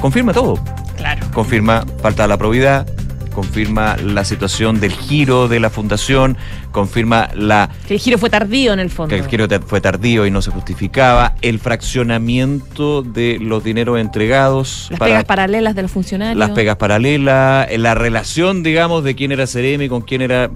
confirma 0.00 0.32
todo. 0.32 0.58
Claro. 0.96 1.26
Confirma 1.34 1.84
falta 2.00 2.22
de 2.22 2.28
la 2.28 2.38
probidad, 2.38 2.86
confirma 3.34 3.96
la 3.96 4.24
situación 4.24 4.80
del 4.80 4.92
giro 4.92 5.48
de 5.48 5.60
la 5.60 5.68
fundación, 5.68 6.38
confirma 6.70 7.28
la... 7.34 7.68
Que 7.86 7.94
el 7.94 8.00
giro 8.00 8.16
fue 8.16 8.30
tardío 8.30 8.72
en 8.72 8.80
el 8.80 8.88
fondo. 8.88 9.14
Que 9.14 9.20
el 9.20 9.28
giro 9.28 9.46
fue 9.66 9.80
tardío 9.80 10.24
y 10.24 10.30
no 10.30 10.40
se 10.40 10.50
justificaba, 10.50 11.34
el 11.42 11.58
fraccionamiento 11.58 13.02
de 13.02 13.38
los 13.40 13.62
dineros 13.62 13.98
entregados. 14.00 14.86
Las 14.90 15.00
pegas 15.00 15.24
paralelas 15.24 15.74
de 15.74 15.82
los 15.82 15.90
funcionarios. 15.90 16.38
Las 16.38 16.50
pegas 16.50 16.76
paralelas, 16.76 17.68
la 17.76 17.94
relación, 17.94 18.62
digamos, 18.62 19.04
de 19.04 19.14
quién 19.14 19.32
era 19.32 19.46
Ceremi 19.46 19.88
con 19.88 20.00
quién 20.00 20.22
era... 20.22 20.50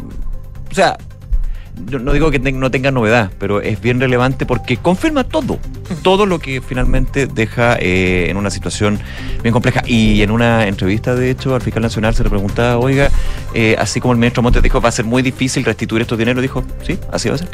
O 0.70 0.74
sea, 0.74 0.96
no 1.78 2.12
digo 2.12 2.30
que 2.30 2.38
no 2.38 2.70
tenga 2.70 2.90
novedad, 2.90 3.30
pero 3.38 3.60
es 3.60 3.80
bien 3.80 4.00
relevante 4.00 4.46
porque 4.46 4.76
confirma 4.76 5.24
todo, 5.24 5.58
todo 6.02 6.26
lo 6.26 6.38
que 6.38 6.60
finalmente 6.60 7.26
deja 7.26 7.76
eh, 7.78 8.26
en 8.28 8.36
una 8.36 8.50
situación 8.50 8.98
bien 9.42 9.52
compleja. 9.52 9.82
Y 9.86 10.22
en 10.22 10.30
una 10.30 10.66
entrevista, 10.66 11.14
de 11.14 11.30
hecho, 11.30 11.54
al 11.54 11.62
fiscal 11.62 11.82
nacional 11.82 12.14
se 12.14 12.24
le 12.24 12.30
preguntaba, 12.30 12.78
oiga, 12.78 13.10
eh, 13.54 13.76
así 13.78 14.00
como 14.00 14.12
el 14.12 14.18
ministro 14.18 14.42
Montes 14.42 14.62
dijo, 14.62 14.80
va 14.80 14.88
a 14.88 14.92
ser 14.92 15.04
muy 15.04 15.22
difícil 15.22 15.64
restituir 15.64 16.02
estos 16.02 16.18
dineros, 16.18 16.42
dijo, 16.42 16.64
sí, 16.82 16.98
así 17.12 17.28
va 17.28 17.36
a 17.36 17.38
ser. 17.38 17.48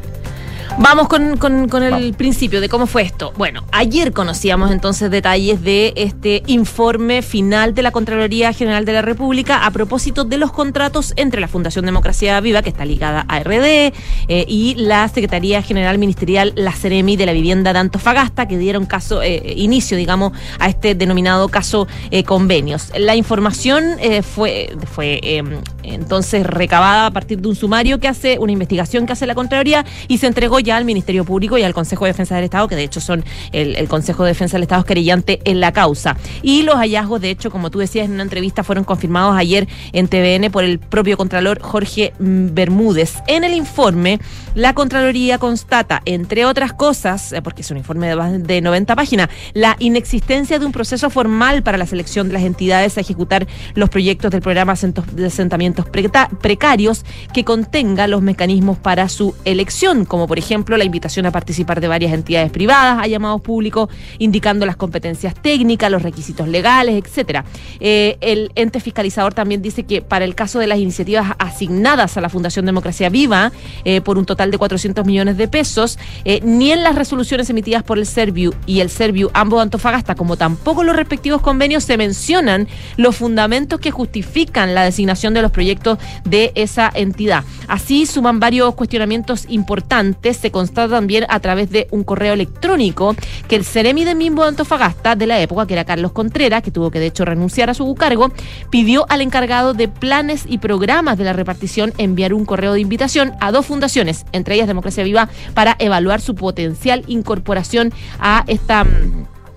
Vamos 0.78 1.08
con, 1.08 1.36
con, 1.36 1.82
el 1.82 2.14
principio 2.14 2.60
de 2.60 2.68
cómo 2.68 2.86
fue 2.86 3.02
esto. 3.02 3.32
Bueno, 3.36 3.64
ayer 3.70 4.12
conocíamos 4.12 4.72
entonces 4.72 5.10
detalles 5.10 5.62
de 5.62 5.92
este 5.96 6.42
informe 6.46 7.22
final 7.22 7.74
de 7.74 7.82
la 7.82 7.92
Contraloría 7.92 8.52
General 8.52 8.84
de 8.84 8.92
la 8.92 9.02
República 9.02 9.64
a 9.66 9.70
propósito 9.70 10.24
de 10.24 10.36
los 10.36 10.52
contratos 10.52 11.12
entre 11.16 11.40
la 11.40 11.48
Fundación 11.48 11.84
Democracia 11.84 12.40
Viva, 12.40 12.62
que 12.62 12.70
está 12.70 12.84
ligada 12.84 13.24
a 13.28 13.40
RD, 13.40 13.92
eh, 14.28 14.44
y 14.48 14.74
la 14.76 15.06
Secretaría 15.08 15.62
General 15.62 15.96
Ministerial, 15.98 16.52
la 16.56 16.72
Ceremi 16.72 17.16
de 17.16 17.26
la 17.26 17.32
Vivienda 17.32 17.72
de 17.72 17.78
Antofagasta, 17.78 18.48
que 18.48 18.58
dieron 18.58 18.86
caso, 18.86 19.22
eh, 19.22 19.54
inicio, 19.56 19.96
digamos, 19.96 20.32
a 20.58 20.68
este 20.68 20.94
denominado 20.94 21.48
caso 21.48 21.86
eh, 22.10 22.24
convenios. 22.24 22.90
La 22.98 23.14
información 23.14 23.96
fue, 24.22 24.76
fue 24.92 25.20
em, 25.22 25.60
entonces 25.82 26.46
recabada 26.46 27.06
a 27.06 27.10
partir 27.10 27.40
de 27.40 27.48
un 27.48 27.56
sumario 27.56 28.00
que 28.00 28.08
hace, 28.08 28.38
una 28.38 28.52
investigación 28.52 29.06
que 29.06 29.12
hace 29.12 29.26
la 29.26 29.34
Contraloría 29.34 29.84
y 30.08 30.18
se 30.18 30.26
entregó 30.26 30.53
ya 30.60 30.76
al 30.76 30.84
Ministerio 30.84 31.24
Público 31.24 31.58
y 31.58 31.62
al 31.62 31.74
Consejo 31.74 32.04
de 32.04 32.10
Defensa 32.10 32.34
del 32.34 32.44
Estado, 32.44 32.68
que 32.68 32.76
de 32.76 32.84
hecho 32.84 33.00
son 33.00 33.24
el, 33.52 33.88
Consejo 33.88 34.24
de 34.24 34.30
Defensa 34.30 34.56
del 34.56 34.62
Estado 34.62 34.84
querellante 34.84 35.40
en 35.44 35.60
la 35.60 35.72
causa. 35.72 36.16
Y 36.42 36.62
los 36.62 36.76
hallazgos, 36.76 37.20
de 37.20 37.30
hecho, 37.30 37.50
como 37.50 37.70
tú 37.70 37.78
decías 37.78 38.06
en 38.06 38.12
una 38.12 38.22
entrevista, 38.22 38.64
fueron 38.64 38.84
confirmados 38.84 39.36
ayer 39.36 39.68
en 39.92 40.08
TVN 40.08 40.50
por 40.50 40.64
el 40.64 40.78
propio 40.78 41.16
Contralor 41.16 41.60
Jorge 41.60 42.12
Bermúdez. 42.18 43.14
En 43.26 43.44
el 43.44 43.54
informe, 43.54 44.20
la 44.54 44.74
Contraloría 44.74 45.38
constata, 45.38 46.02
entre 46.04 46.44
otras 46.44 46.72
cosas, 46.72 47.32
eh, 47.32 47.42
porque 47.42 47.62
es 47.62 47.70
un 47.70 47.78
informe 47.78 48.08
de, 48.08 48.38
de 48.38 48.60
90 48.60 48.96
páginas, 48.96 49.28
la 49.52 49.76
inexistencia 49.78 50.58
de 50.58 50.66
un 50.66 50.72
proceso 50.72 51.10
formal 51.10 51.62
para 51.62 51.78
la 51.78 51.86
selección 51.86 52.28
de 52.28 52.34
las 52.34 52.42
entidades 52.42 52.96
a 52.96 53.00
ejecutar 53.00 53.46
los 53.74 53.88
proyectos 53.88 54.30
del 54.30 54.40
programa 54.40 54.74
de 55.12 55.26
asentamientos 55.26 55.86
precarios 55.86 57.04
que 57.32 57.44
contenga 57.44 58.06
los 58.06 58.22
mecanismos 58.22 58.78
para 58.78 59.08
su 59.08 59.34
elección, 59.44 60.04
como 60.04 60.26
por 60.26 60.38
ejemplo, 60.44 60.76
la 60.76 60.84
invitación 60.84 61.26
a 61.26 61.32
participar 61.32 61.80
de 61.80 61.88
varias 61.88 62.12
entidades 62.12 62.50
privadas 62.50 63.02
a 63.02 63.06
llamados 63.06 63.40
públicos, 63.40 63.88
indicando 64.18 64.66
las 64.66 64.76
competencias 64.76 65.34
técnicas, 65.34 65.90
los 65.90 66.02
requisitos 66.02 66.46
legales, 66.48 67.02
etcétera. 67.02 67.44
Eh, 67.80 68.16
el 68.20 68.52
ente 68.54 68.80
fiscalizador 68.80 69.34
también 69.34 69.62
dice 69.62 69.84
que 69.84 70.02
para 70.02 70.24
el 70.24 70.34
caso 70.34 70.58
de 70.58 70.66
las 70.66 70.78
iniciativas 70.78 71.32
asignadas 71.38 72.16
a 72.16 72.20
la 72.20 72.28
Fundación 72.28 72.66
Democracia 72.66 73.08
Viva 73.08 73.52
eh, 73.84 74.00
por 74.00 74.18
un 74.18 74.26
total 74.26 74.50
de 74.50 74.58
400 74.58 75.04
millones 75.06 75.36
de 75.36 75.48
pesos, 75.48 75.98
eh, 76.24 76.40
ni 76.42 76.72
en 76.72 76.82
las 76.82 76.94
resoluciones 76.94 77.48
emitidas 77.50 77.82
por 77.82 77.98
el 77.98 78.06
Serviu 78.06 78.52
y 78.66 78.80
el 78.80 78.90
Serviu 78.90 79.30
ambos 79.32 79.62
Antofagasta, 79.62 80.14
como 80.14 80.36
tampoco 80.36 80.84
los 80.84 80.94
respectivos 80.94 81.40
convenios, 81.40 81.84
se 81.84 81.96
mencionan 81.96 82.68
los 82.96 83.16
fundamentos 83.16 83.80
que 83.80 83.90
justifican 83.90 84.74
la 84.74 84.84
designación 84.84 85.32
de 85.32 85.42
los 85.42 85.50
proyectos 85.50 85.98
de 86.24 86.52
esa 86.54 86.90
entidad. 86.94 87.44
Así 87.68 88.06
suman 88.06 88.40
varios 88.40 88.74
cuestionamientos 88.74 89.46
importantes 89.48 90.33
se 90.34 90.50
constata 90.50 90.94
también 90.94 91.24
a 91.28 91.40
través 91.40 91.70
de 91.70 91.88
un 91.90 92.04
correo 92.04 92.34
electrónico 92.34 93.14
que 93.48 93.56
el 93.56 93.64
Ceremi 93.64 94.04
de 94.04 94.14
Mimbo 94.14 94.42
de 94.42 94.48
Antofagasta 94.48 95.16
de 95.16 95.26
la 95.26 95.40
época, 95.40 95.66
que 95.66 95.74
era 95.74 95.84
Carlos 95.84 96.12
Contreras, 96.12 96.62
que 96.62 96.70
tuvo 96.70 96.90
que 96.90 97.00
de 97.00 97.06
hecho 97.06 97.24
renunciar 97.24 97.70
a 97.70 97.74
su 97.74 97.94
cargo, 97.94 98.32
pidió 98.70 99.06
al 99.08 99.20
encargado 99.20 99.74
de 99.74 99.88
planes 99.88 100.44
y 100.48 100.58
programas 100.58 101.18
de 101.18 101.24
la 101.24 101.32
repartición 101.32 101.92
enviar 101.98 102.34
un 102.34 102.44
correo 102.44 102.74
de 102.74 102.80
invitación 102.80 103.32
a 103.40 103.52
dos 103.52 103.66
fundaciones, 103.66 104.24
entre 104.32 104.54
ellas 104.54 104.66
Democracia 104.66 105.04
Viva, 105.04 105.28
para 105.54 105.76
evaluar 105.78 106.20
su 106.20 106.34
potencial 106.34 107.04
incorporación 107.06 107.92
a 108.18 108.44
esta 108.46 108.86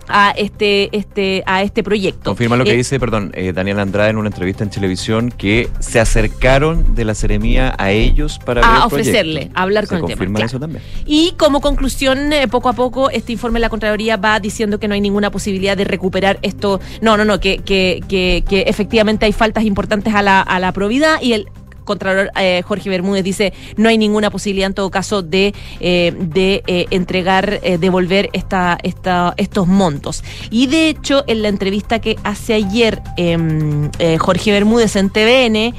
a 0.07 0.31
este, 0.31 0.95
este, 0.95 1.43
a 1.45 1.63
este 1.63 1.83
proyecto. 1.83 2.31
Confirma 2.31 2.55
lo 2.55 2.63
que 2.63 2.73
eh, 2.73 2.77
dice, 2.77 2.99
perdón, 2.99 3.31
eh, 3.33 3.53
Daniel 3.53 3.79
Andrade 3.79 4.09
en 4.09 4.17
una 4.17 4.29
entrevista 4.29 4.63
en 4.63 4.69
televisión, 4.69 5.31
que 5.31 5.69
se 5.79 5.99
acercaron 5.99 6.95
de 6.95 7.05
la 7.05 7.15
Ceremía 7.15 7.75
a 7.77 7.91
ellos 7.91 8.39
para 8.39 8.61
a 8.61 8.85
ofrecerle, 8.85 9.51
a 9.53 9.63
hablar 9.63 9.87
con 9.87 9.99
el 9.99 10.17
tema. 10.17 10.39
eso 10.39 10.59
también. 10.59 10.83
Y 11.05 11.33
como 11.37 11.61
conclusión, 11.61 12.31
eh, 12.33 12.47
poco 12.47 12.69
a 12.69 12.73
poco, 12.73 13.09
este 13.09 13.31
informe 13.31 13.57
de 13.59 13.61
la 13.61 13.69
Contraloría 13.69 14.17
va 14.17 14.39
diciendo 14.39 14.79
que 14.79 14.87
no 14.87 14.93
hay 14.93 15.01
ninguna 15.01 15.31
posibilidad 15.31 15.75
de 15.77 15.83
recuperar 15.83 16.39
esto. 16.41 16.79
No, 17.01 17.17
no, 17.17 17.25
no, 17.25 17.39
que, 17.39 17.59
que, 17.59 18.01
que, 18.07 18.43
que 18.47 18.61
efectivamente 18.61 19.25
hay 19.25 19.33
faltas 19.33 19.63
importantes 19.65 20.13
a 20.13 20.21
la, 20.21 20.41
a 20.41 20.59
la 20.59 20.71
probidad 20.71 21.21
y 21.21 21.33
el 21.33 21.47
Contralor 21.87 22.29
eh, 22.39 22.61
Jorge 22.63 22.89
Bermúdez 22.91 23.23
dice 23.23 23.53
no 23.77 23.89
hay 23.89 23.97
ninguna 23.97 24.29
posibilidad 24.29 24.67
en 24.67 24.75
todo 24.75 24.91
caso 24.91 25.23
de, 25.23 25.55
eh, 25.79 26.13
de 26.19 26.63
eh, 26.67 26.85
entregar, 26.91 27.59
devolver 27.61 28.29
esta, 28.33 28.77
esta, 28.83 29.33
estos 29.37 29.67
montos. 29.67 30.23
Y 30.51 30.67
de 30.67 30.89
hecho, 30.89 31.23
en 31.25 31.41
la 31.41 31.47
entrevista 31.47 31.99
que 31.99 32.17
hace 32.23 32.53
ayer 32.53 33.01
em, 33.17 33.89
Jorge 34.19 34.51
Bermúdez 34.51 34.95
en 34.95 35.09
TVN, 35.09 35.73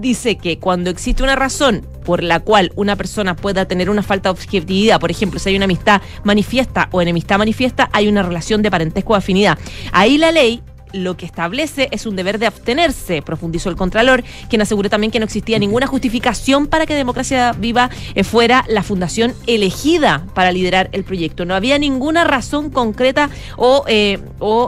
dice 0.00 0.36
que 0.36 0.58
cuando 0.58 0.90
existe 0.90 1.22
una 1.22 1.36
razón 1.36 1.86
por 2.04 2.22
la 2.22 2.40
cual 2.40 2.72
una 2.76 2.96
persona 2.96 3.34
pueda 3.34 3.66
tener 3.66 3.90
una 3.90 4.02
falta 4.02 4.28
de 4.28 4.32
objetividad, 4.32 5.00
por 5.00 5.10
ejemplo, 5.10 5.40
si 5.40 5.48
hay 5.48 5.56
una 5.56 5.64
amistad 5.64 6.00
manifiesta 6.24 6.88
o 6.92 7.02
enemistad 7.02 7.38
manifiesta, 7.38 7.88
hay 7.92 8.08
una 8.08 8.22
relación 8.22 8.62
de 8.62 8.70
parentesco 8.70 9.14
o 9.14 9.16
afinidad. 9.16 9.58
Ahí 9.92 10.18
la 10.18 10.30
ley 10.30 10.62
lo 10.96 11.16
que 11.16 11.26
establece 11.26 11.88
es 11.90 12.06
un 12.06 12.16
deber 12.16 12.38
de 12.38 12.46
abstenerse, 12.46 13.22
profundizó 13.22 13.70
el 13.70 13.76
Contralor, 13.76 14.24
quien 14.48 14.62
aseguró 14.62 14.90
también 14.90 15.10
que 15.10 15.18
no 15.18 15.24
existía 15.24 15.58
ninguna 15.58 15.86
justificación 15.86 16.66
para 16.66 16.86
que 16.86 16.94
Democracia 16.94 17.52
Viva 17.52 17.90
eh, 18.14 18.24
fuera 18.24 18.64
la 18.68 18.82
fundación 18.82 19.34
elegida 19.46 20.26
para 20.34 20.52
liderar 20.52 20.88
el 20.92 21.04
proyecto. 21.04 21.44
No 21.44 21.54
había 21.54 21.78
ninguna 21.78 22.24
razón 22.24 22.70
concreta 22.70 23.30
o, 23.56 23.84
eh, 23.86 24.18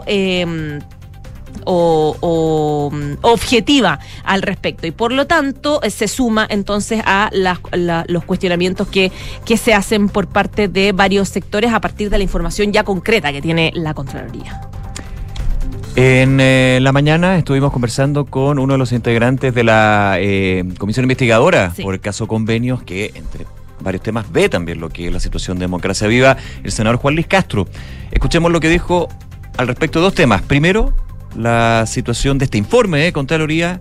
em, 0.06 0.80
o 1.64 2.90
mm, 2.92 3.12
objetiva 3.22 3.98
al 4.24 4.42
respecto 4.42 4.86
y 4.86 4.90
por 4.90 5.12
lo 5.12 5.26
tanto 5.26 5.82
eh, 5.82 5.90
se 5.90 6.08
suma 6.08 6.46
entonces 6.48 7.02
a 7.04 7.30
los 7.32 8.24
cuestionamientos 8.24 8.88
que, 8.88 9.12
que 9.44 9.56
se 9.56 9.74
hacen 9.74 10.08
por 10.08 10.28
parte 10.28 10.68
de 10.68 10.92
varios 10.92 11.28
sectores 11.28 11.72
a 11.72 11.80
partir 11.80 12.10
de 12.10 12.18
la 12.18 12.24
información 12.24 12.72
ya 12.72 12.84
concreta 12.84 13.32
que 13.32 13.42
tiene 13.42 13.72
la 13.74 13.94
Contraloría. 13.94 14.68
En 16.00 16.38
eh, 16.38 16.78
la 16.80 16.92
mañana 16.92 17.36
estuvimos 17.38 17.72
conversando 17.72 18.24
con 18.24 18.60
uno 18.60 18.74
de 18.74 18.78
los 18.78 18.92
integrantes 18.92 19.52
de 19.52 19.64
la 19.64 20.14
eh, 20.20 20.62
comisión 20.78 21.02
investigadora 21.02 21.72
Sí. 21.74 21.82
por 21.82 21.92
el 21.92 22.00
caso 22.00 22.28
convenios, 22.28 22.84
que 22.84 23.10
entre 23.16 23.46
varios 23.80 24.04
temas 24.04 24.30
ve 24.30 24.48
también 24.48 24.78
lo 24.78 24.90
que 24.90 25.08
es 25.08 25.12
la 25.12 25.18
situación 25.18 25.58
de 25.58 25.64
democracia 25.64 26.06
viva, 26.06 26.36
el 26.62 26.70
senador 26.70 27.00
Juan 27.00 27.16
Luis 27.16 27.26
Castro. 27.26 27.66
Escuchemos 28.12 28.52
lo 28.52 28.60
que 28.60 28.68
dijo 28.68 29.08
al 29.56 29.66
respecto 29.66 29.98
de 29.98 30.04
dos 30.04 30.14
temas. 30.14 30.40
Primero, 30.42 30.94
la 31.36 31.84
situación 31.84 32.38
de 32.38 32.44
este 32.44 32.58
informe 32.58 33.00
de 33.00 33.12
Contraloría 33.12 33.80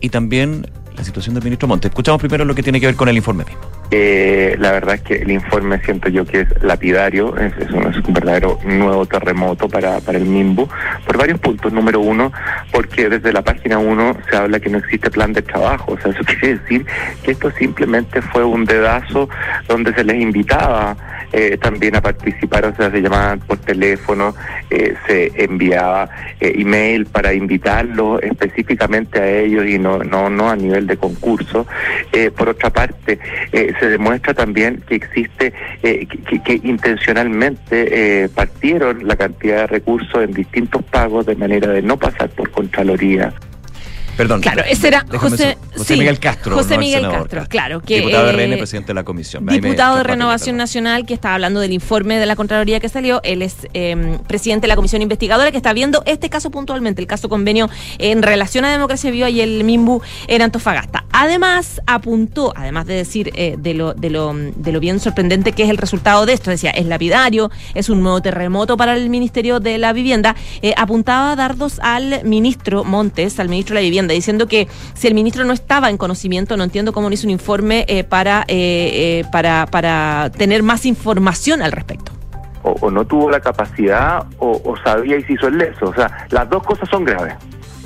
y 0.00 0.10
también 0.10 0.70
la 0.96 1.04
situación 1.04 1.34
del 1.34 1.44
ministro 1.44 1.68
Montes. 1.68 1.90
Escuchamos 1.90 2.20
primero 2.20 2.44
lo 2.44 2.54
que 2.54 2.62
tiene 2.62 2.80
que 2.80 2.86
ver 2.86 2.96
con 2.96 3.08
el 3.08 3.16
informe. 3.16 3.44
Eh, 3.90 4.56
la 4.58 4.72
verdad 4.72 4.96
es 4.96 5.02
que 5.02 5.14
el 5.14 5.30
informe 5.30 5.80
siento 5.84 6.08
yo 6.08 6.24
que 6.24 6.40
es 6.40 6.62
lapidario, 6.62 7.36
es, 7.36 7.52
es 7.58 7.70
un, 7.70 7.86
es 7.86 7.96
un 7.96 8.14
verdadero 8.14 8.58
nuevo 8.64 9.06
terremoto 9.06 9.68
para, 9.68 10.00
para 10.00 10.18
el 10.18 10.24
MIMBU, 10.24 10.68
por 11.06 11.16
varios 11.16 11.38
puntos. 11.38 11.72
Número 11.72 12.00
uno, 12.00 12.32
porque 12.72 13.08
desde 13.08 13.32
la 13.32 13.42
página 13.42 13.78
uno 13.78 14.16
se 14.28 14.36
habla 14.36 14.58
que 14.58 14.70
no 14.70 14.78
existe 14.78 15.10
plan 15.10 15.32
de 15.32 15.42
trabajo, 15.42 15.92
o 15.92 16.00
sea, 16.00 16.10
eso 16.10 16.20
quiere 16.26 16.58
decir 16.58 16.86
que 17.22 17.32
esto 17.32 17.50
simplemente 17.52 18.20
fue 18.22 18.44
un 18.44 18.64
dedazo 18.64 19.28
donde 19.68 19.94
se 19.94 20.04
les 20.04 20.20
invitaba 20.20 20.96
eh, 21.32 21.58
también 21.58 21.96
a 21.96 22.00
participar, 22.00 22.64
o 22.66 22.74
sea, 22.74 22.90
se 22.90 23.00
llamaban 23.00 23.40
por 23.40 23.58
teléfono, 23.58 24.34
eh, 24.70 24.94
se 25.06 25.32
enviaba 25.42 26.08
eh, 26.40 26.54
email 26.56 27.06
para 27.06 27.34
invitarlos 27.34 28.22
específicamente 28.22 29.20
a 29.20 29.28
ellos 29.28 29.66
y 29.66 29.78
no, 29.78 29.98
no, 29.98 30.30
no 30.30 30.50
a 30.50 30.56
nivel 30.56 30.85
de 30.86 30.96
concurso. 30.96 31.66
Eh, 32.12 32.30
por 32.30 32.48
otra 32.48 32.70
parte, 32.70 33.18
eh, 33.52 33.72
se 33.78 33.88
demuestra 33.88 34.34
también 34.34 34.82
que 34.88 34.96
existe, 34.96 35.52
eh, 35.82 36.06
que, 36.06 36.42
que- 36.42 36.60
intencionalmente 36.68 38.24
eh, 38.24 38.28
partieron 38.28 39.06
la 39.06 39.16
cantidad 39.16 39.62
de 39.62 39.66
recursos 39.66 40.22
en 40.22 40.32
distintos 40.32 40.82
pagos 40.84 41.26
de 41.26 41.36
manera 41.36 41.68
de 41.72 41.82
no 41.82 41.96
pasar 41.96 42.28
por 42.30 42.50
Contraloría. 42.50 43.32
Perdón. 44.16 44.40
Claro, 44.40 44.62
ese 44.68 44.88
era 44.88 45.04
José, 45.18 45.36
decir, 45.36 45.56
José 45.76 45.94
sí, 45.94 45.98
Miguel 45.98 46.18
Castro. 46.18 46.56
José 46.56 46.74
no 46.74 46.80
Miguel 46.80 47.00
senador 47.00 47.28
Castro, 47.28 47.46
claro, 47.48 47.82
que 47.82 47.96
Diputado 47.98 48.26
de 48.26 48.44
eh, 48.44 48.46
RN, 48.46 48.58
presidente 48.58 48.88
de 48.88 48.94
la 48.94 49.04
comisión. 49.04 49.46
Diputado 49.46 49.96
de 49.96 50.02
Renovación. 50.02 50.56
Nacional 50.56 51.06
que 51.06 51.14
estaba 51.14 51.34
hablando 51.34 51.60
del 51.60 51.72
informe 51.72 52.18
de 52.18 52.26
la 52.26 52.36
Contraloría 52.36 52.80
que 52.80 52.88
salió. 52.88 53.20
Él 53.22 53.42
es 53.42 53.68
eh, 53.74 54.18
presidente 54.26 54.62
de 54.64 54.68
la 54.68 54.76
Comisión 54.76 55.02
Investigadora 55.02 55.50
que 55.50 55.56
está 55.56 55.72
viendo 55.72 56.02
este 56.06 56.30
caso 56.30 56.50
puntualmente, 56.50 57.00
el 57.00 57.06
caso 57.06 57.28
convenio 57.28 57.68
en 57.98 58.22
relación 58.22 58.64
a 58.64 58.72
Democracia 58.72 59.10
Viva 59.10 59.28
y 59.28 59.40
el 59.40 59.64
MIMBU 59.64 60.02
en 60.28 60.42
Antofagasta. 60.42 61.04
Además, 61.10 61.80
apuntó, 61.86 62.52
además 62.56 62.86
de 62.86 62.94
decir 62.94 63.32
eh, 63.34 63.56
de, 63.58 63.74
lo, 63.74 63.94
de, 63.94 64.10
lo, 64.10 64.34
de 64.34 64.72
lo 64.72 64.80
bien 64.80 65.00
sorprendente 65.00 65.52
que 65.52 65.62
es 65.62 65.70
el 65.70 65.78
resultado 65.78 66.26
de 66.26 66.32
esto, 66.32 66.50
decía, 66.50 66.70
es 66.70 66.86
lapidario, 66.86 67.50
es 67.74 67.88
un 67.88 68.02
nuevo 68.02 68.20
terremoto 68.20 68.76
para 68.76 68.94
el 68.94 69.08
Ministerio 69.08 69.60
de 69.60 69.78
la 69.78 69.92
Vivienda, 69.92 70.36
eh, 70.62 70.74
apuntaba 70.76 71.36
dardos 71.36 71.80
al 71.80 72.24
ministro 72.24 72.84
Montes, 72.84 73.38
al 73.40 73.48
ministro 73.48 73.74
de 73.74 73.80
la 73.80 73.84
Vivienda, 73.84 74.05
diciendo 74.14 74.46
que 74.46 74.68
si 74.94 75.08
el 75.08 75.14
ministro 75.14 75.44
no 75.44 75.52
estaba 75.52 75.90
en 75.90 75.96
conocimiento, 75.96 76.56
no 76.56 76.64
entiendo 76.64 76.92
cómo 76.92 77.08
no 77.08 77.14
hizo 77.14 77.26
un 77.26 77.30
informe 77.30 77.84
eh, 77.88 78.04
para, 78.04 78.42
eh, 78.48 79.20
eh, 79.20 79.24
para, 79.32 79.66
para 79.66 80.30
tener 80.36 80.62
más 80.62 80.86
información 80.86 81.62
al 81.62 81.72
respecto. 81.72 82.12
o, 82.62 82.90
no 82.90 83.04
tuvo 83.06 83.30
la 83.30 83.40
capacidad 83.40 84.24
o, 84.38 84.60
o 84.64 84.76
sabía 84.78 85.16
y 85.16 85.22
se 85.22 85.34
hizo 85.34 85.48
el 85.48 85.58
leso. 85.58 85.86
O 85.86 85.94
sea, 85.94 86.26
las 86.30 86.48
dos 86.50 86.62
cosas 86.64 86.88
son 86.88 87.04
graves. 87.04 87.34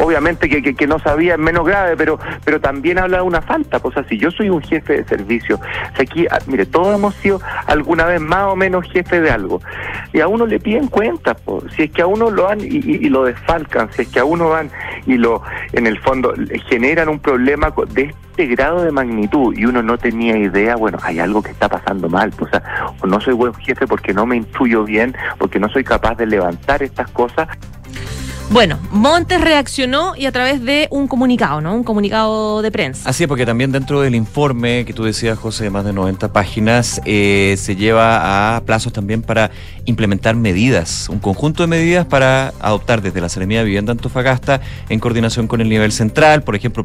Obviamente 0.00 0.48
que, 0.48 0.74
que, 0.74 0.86
no 0.86 0.98
sabía 0.98 1.34
es 1.34 1.38
menos 1.38 1.66
grave, 1.66 1.96
pero 1.96 2.18
pero 2.44 2.60
también 2.60 2.98
habla 2.98 3.18
de 3.18 3.22
una 3.22 3.42
falta. 3.42 3.78
O 3.82 3.92
sea, 3.92 4.04
si 4.04 4.18
yo 4.18 4.30
soy 4.30 4.48
un 4.48 4.62
jefe 4.62 4.98
de 4.98 5.04
servicio, 5.04 5.60
aquí, 5.98 6.26
ah, 6.30 6.38
mire, 6.46 6.66
todos 6.66 6.94
hemos 6.94 7.14
sido 7.16 7.40
alguna 7.66 8.06
vez 8.06 8.20
más 8.20 8.44
o 8.44 8.56
menos 8.56 8.90
jefe 8.90 9.20
de 9.20 9.30
algo, 9.30 9.60
y 10.12 10.20
a 10.20 10.28
uno 10.28 10.46
le 10.46 10.58
piden 10.58 10.88
cuentas, 10.88 11.40
po. 11.42 11.62
si 11.76 11.84
es 11.84 11.90
que 11.90 12.02
a 12.02 12.06
uno 12.06 12.30
lo 12.30 12.48
han 12.48 12.60
y, 12.60 13.08
lo 13.08 13.24
desfalcan, 13.24 13.92
si 13.92 14.02
es 14.02 14.08
que 14.08 14.20
a 14.20 14.24
uno 14.24 14.48
van 14.48 14.70
y 15.06 15.16
lo, 15.16 15.42
en 15.72 15.86
el 15.86 15.98
fondo, 16.00 16.34
generan 16.68 17.08
un 17.08 17.18
problema 17.18 17.72
de 17.92 18.14
este 18.30 18.46
grado 18.46 18.82
de 18.82 18.90
magnitud 18.90 19.54
y 19.56 19.66
uno 19.66 19.82
no 19.82 19.98
tenía 19.98 20.36
idea, 20.36 20.76
bueno, 20.76 20.98
hay 21.02 21.18
algo 21.18 21.42
que 21.42 21.50
está 21.50 21.68
pasando 21.68 22.08
mal, 22.08 22.32
o 22.40 22.48
sea, 22.48 22.62
o 23.00 23.06
no 23.06 23.20
soy 23.20 23.34
buen 23.34 23.54
jefe 23.54 23.86
porque 23.86 24.14
no 24.14 24.24
me 24.24 24.36
instruyo 24.36 24.84
bien, 24.84 25.14
porque 25.38 25.58
no 25.58 25.68
soy 25.68 25.84
capaz 25.84 26.14
de 26.16 26.26
levantar 26.26 26.82
estas 26.82 27.10
cosas, 27.10 27.48
Bueno, 28.50 28.80
Montes 28.90 29.40
reaccionó 29.40 30.16
y 30.16 30.26
a 30.26 30.32
través 30.32 30.64
de 30.64 30.88
un 30.90 31.06
comunicado, 31.06 31.60
¿no? 31.60 31.72
Un 31.72 31.84
comunicado 31.84 32.62
de 32.62 32.72
prensa. 32.72 33.08
Así 33.08 33.22
es, 33.22 33.28
porque 33.28 33.46
también 33.46 33.70
dentro 33.70 34.00
del 34.00 34.16
informe 34.16 34.84
que 34.84 34.92
tú 34.92 35.04
decías, 35.04 35.38
José, 35.38 35.64
de 35.64 35.70
más 35.70 35.84
de 35.84 35.92
90 35.92 36.32
páginas, 36.32 37.00
eh, 37.04 37.54
se 37.56 37.76
lleva 37.76 38.56
a 38.56 38.60
plazos 38.62 38.92
también 38.92 39.22
para 39.22 39.52
implementar 39.84 40.34
medidas, 40.34 41.08
un 41.08 41.20
conjunto 41.20 41.62
de 41.62 41.68
medidas 41.68 42.06
para 42.06 42.52
adoptar 42.58 43.02
desde 43.02 43.20
la 43.20 43.28
Seremía 43.28 43.60
de 43.60 43.66
Vivienda 43.66 43.92
Antofagasta 43.92 44.60
en 44.88 44.98
coordinación 44.98 45.46
con 45.46 45.60
el 45.60 45.68
nivel 45.68 45.92
central, 45.92 46.42
por 46.42 46.56
ejemplo, 46.56 46.82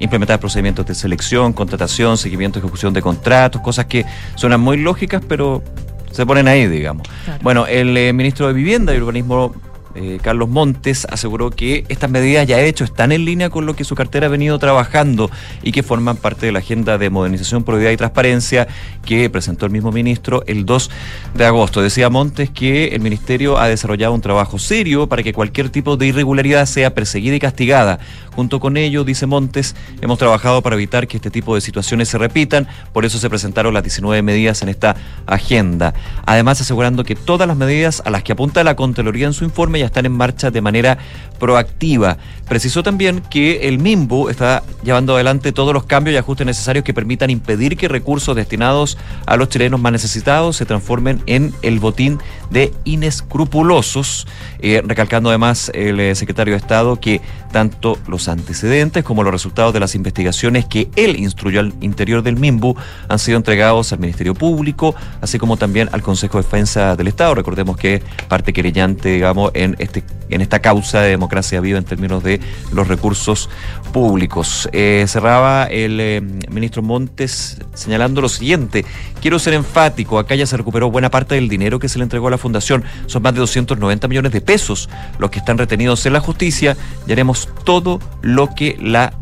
implementar 0.00 0.38
procedimientos 0.38 0.84
de 0.84 0.94
selección, 0.94 1.54
contratación, 1.54 2.18
seguimiento, 2.18 2.58
ejecución 2.58 2.92
de 2.92 3.00
contratos, 3.00 3.62
cosas 3.62 3.86
que 3.86 4.04
suenan 4.34 4.60
muy 4.60 4.76
lógicas, 4.76 5.22
pero 5.26 5.62
se 6.10 6.26
ponen 6.26 6.46
ahí, 6.46 6.66
digamos. 6.66 7.08
Claro. 7.24 7.40
Bueno, 7.42 7.66
el 7.66 7.96
eh, 7.96 8.12
ministro 8.12 8.48
de 8.48 8.52
Vivienda 8.52 8.94
y 8.94 8.98
Urbanismo 8.98 9.54
eh, 9.94 10.20
Carlos 10.22 10.48
Montes 10.48 11.04
aseguró 11.10 11.50
que 11.50 11.84
estas 11.88 12.10
medidas 12.10 12.46
ya 12.46 12.58
de 12.58 12.68
hecho 12.68 12.84
están 12.84 13.10
en 13.10 13.24
línea 13.24 13.50
con 13.50 13.66
lo 13.66 13.74
que 13.74 13.82
su 13.82 13.96
cartera 13.96 14.26
ha 14.26 14.30
venido 14.30 14.58
trabajando 14.58 15.30
y 15.62 15.72
que 15.72 15.82
forman 15.82 16.16
parte 16.16 16.46
de 16.46 16.52
la 16.52 16.60
agenda 16.60 16.96
de 16.96 17.10
modernización, 17.10 17.64
probidad 17.64 17.90
y 17.90 17.96
transparencia 17.96 18.68
que 19.04 19.28
presentó 19.30 19.66
el 19.66 19.72
mismo 19.72 19.90
ministro 19.90 20.44
el 20.46 20.64
2 20.64 20.90
de 21.34 21.44
agosto. 21.44 21.82
Decía 21.82 22.08
Montes 22.08 22.50
que 22.50 22.88
el 22.88 23.00
ministerio 23.00 23.58
ha 23.58 23.66
desarrollado 23.66 24.14
un 24.14 24.20
trabajo 24.20 24.58
serio 24.58 25.08
para 25.08 25.24
que 25.24 25.32
cualquier 25.32 25.70
tipo 25.70 25.96
de 25.96 26.06
irregularidad 26.06 26.66
sea 26.66 26.94
perseguida 26.94 27.34
y 27.34 27.40
castigada. 27.40 27.98
Junto 28.34 28.60
con 28.60 28.76
ello, 28.76 29.02
dice 29.02 29.26
Montes, 29.26 29.74
hemos 30.00 30.18
trabajado 30.18 30.62
para 30.62 30.76
evitar 30.76 31.08
que 31.08 31.16
este 31.16 31.30
tipo 31.30 31.56
de 31.56 31.60
situaciones 31.60 32.08
se 32.08 32.16
repitan, 32.16 32.68
por 32.92 33.04
eso 33.04 33.18
se 33.18 33.28
presentaron 33.28 33.74
las 33.74 33.82
19 33.82 34.22
medidas 34.22 34.62
en 34.62 34.68
esta 34.68 34.94
agenda. 35.26 35.94
Además, 36.26 36.60
asegurando 36.60 37.02
que 37.02 37.16
todas 37.16 37.48
las 37.48 37.56
medidas 37.56 38.02
a 38.04 38.10
las 38.10 38.22
que 38.22 38.32
apunta 38.32 38.62
la 38.62 38.76
Contraloría 38.76 39.26
en 39.26 39.32
su 39.32 39.44
informe 39.44 39.79
ya 39.80 39.86
están 39.86 40.06
en 40.06 40.12
marcha 40.12 40.50
de 40.50 40.60
manera 40.60 40.98
proactiva. 41.38 42.18
Precisó 42.48 42.82
también 42.82 43.22
que 43.30 43.68
el 43.68 43.78
MIMBU 43.78 44.28
está 44.28 44.62
llevando 44.84 45.14
adelante 45.14 45.52
todos 45.52 45.74
los 45.74 45.84
cambios 45.84 46.14
y 46.14 46.18
ajustes 46.18 46.46
necesarios 46.46 46.84
que 46.84 46.94
permitan 46.94 47.30
impedir 47.30 47.76
que 47.76 47.88
recursos 47.88 48.36
destinados 48.36 48.98
a 49.26 49.36
los 49.36 49.48
chilenos 49.48 49.80
más 49.80 49.92
necesitados 49.92 50.56
se 50.56 50.66
transformen 50.66 51.22
en 51.26 51.52
el 51.62 51.80
botín 51.80 52.18
de 52.50 52.72
inescrupulosos, 52.84 54.26
eh, 54.58 54.82
recalcando 54.84 55.30
además 55.30 55.70
el 55.74 56.00
eh, 56.00 56.14
secretario 56.14 56.52
de 56.54 56.58
Estado 56.58 56.96
que 56.96 57.20
tanto 57.52 57.98
los 58.06 58.28
antecedentes 58.28 59.04
como 59.04 59.22
los 59.22 59.32
resultados 59.32 59.72
de 59.72 59.80
las 59.80 59.94
investigaciones 59.94 60.66
que 60.66 60.88
él 60.96 61.16
instruyó 61.16 61.60
al 61.60 61.74
interior 61.80 62.22
del 62.22 62.36
MIMBU 62.36 62.76
han 63.08 63.18
sido 63.18 63.36
entregados 63.36 63.92
al 63.92 64.00
Ministerio 64.00 64.34
Público, 64.34 64.94
así 65.20 65.38
como 65.38 65.56
también 65.56 65.88
al 65.92 66.02
Consejo 66.02 66.38
de 66.38 66.44
Defensa 66.44 66.96
del 66.96 67.08
Estado. 67.08 67.34
Recordemos 67.34 67.76
que 67.76 68.02
parte 68.28 68.52
querellante, 68.52 69.10
digamos, 69.10 69.50
en, 69.54 69.76
este, 69.78 70.02
en 70.30 70.40
esta 70.40 70.60
causa 70.60 71.00
de 71.00 71.10
democracia 71.10 71.60
viva 71.60 71.78
en 71.78 71.84
términos 71.84 72.22
de 72.22 72.40
los 72.72 72.88
recursos 72.88 73.48
públicos. 73.92 74.68
Eh, 74.72 75.04
cerraba 75.08 75.64
el 75.64 76.00
eh, 76.00 76.20
ministro 76.50 76.82
Montes 76.82 77.58
señalando 77.74 78.20
lo 78.20 78.28
siguiente, 78.28 78.84
quiero 79.20 79.38
ser 79.38 79.54
enfático, 79.54 80.18
acá 80.18 80.34
ya 80.34 80.46
se 80.46 80.56
recuperó 80.56 80.90
buena 80.90 81.10
parte 81.10 81.34
del 81.34 81.48
dinero 81.48 81.78
que 81.78 81.88
se 81.88 81.98
le 81.98 82.04
entregó 82.04 82.28
a 82.28 82.30
la 82.30 82.38
fundación, 82.38 82.84
son 83.06 83.22
más 83.22 83.34
de 83.34 83.40
290 83.40 84.08
millones 84.08 84.32
de 84.32 84.40
pesos 84.40 84.88
los 85.18 85.30
que 85.30 85.38
están 85.38 85.58
retenidos 85.58 86.04
en 86.06 86.12
la 86.12 86.20
justicia 86.20 86.76
y 87.06 87.12
haremos 87.12 87.48
todo 87.64 88.00
lo 88.22 88.54
que 88.54 88.76
la 88.80 89.12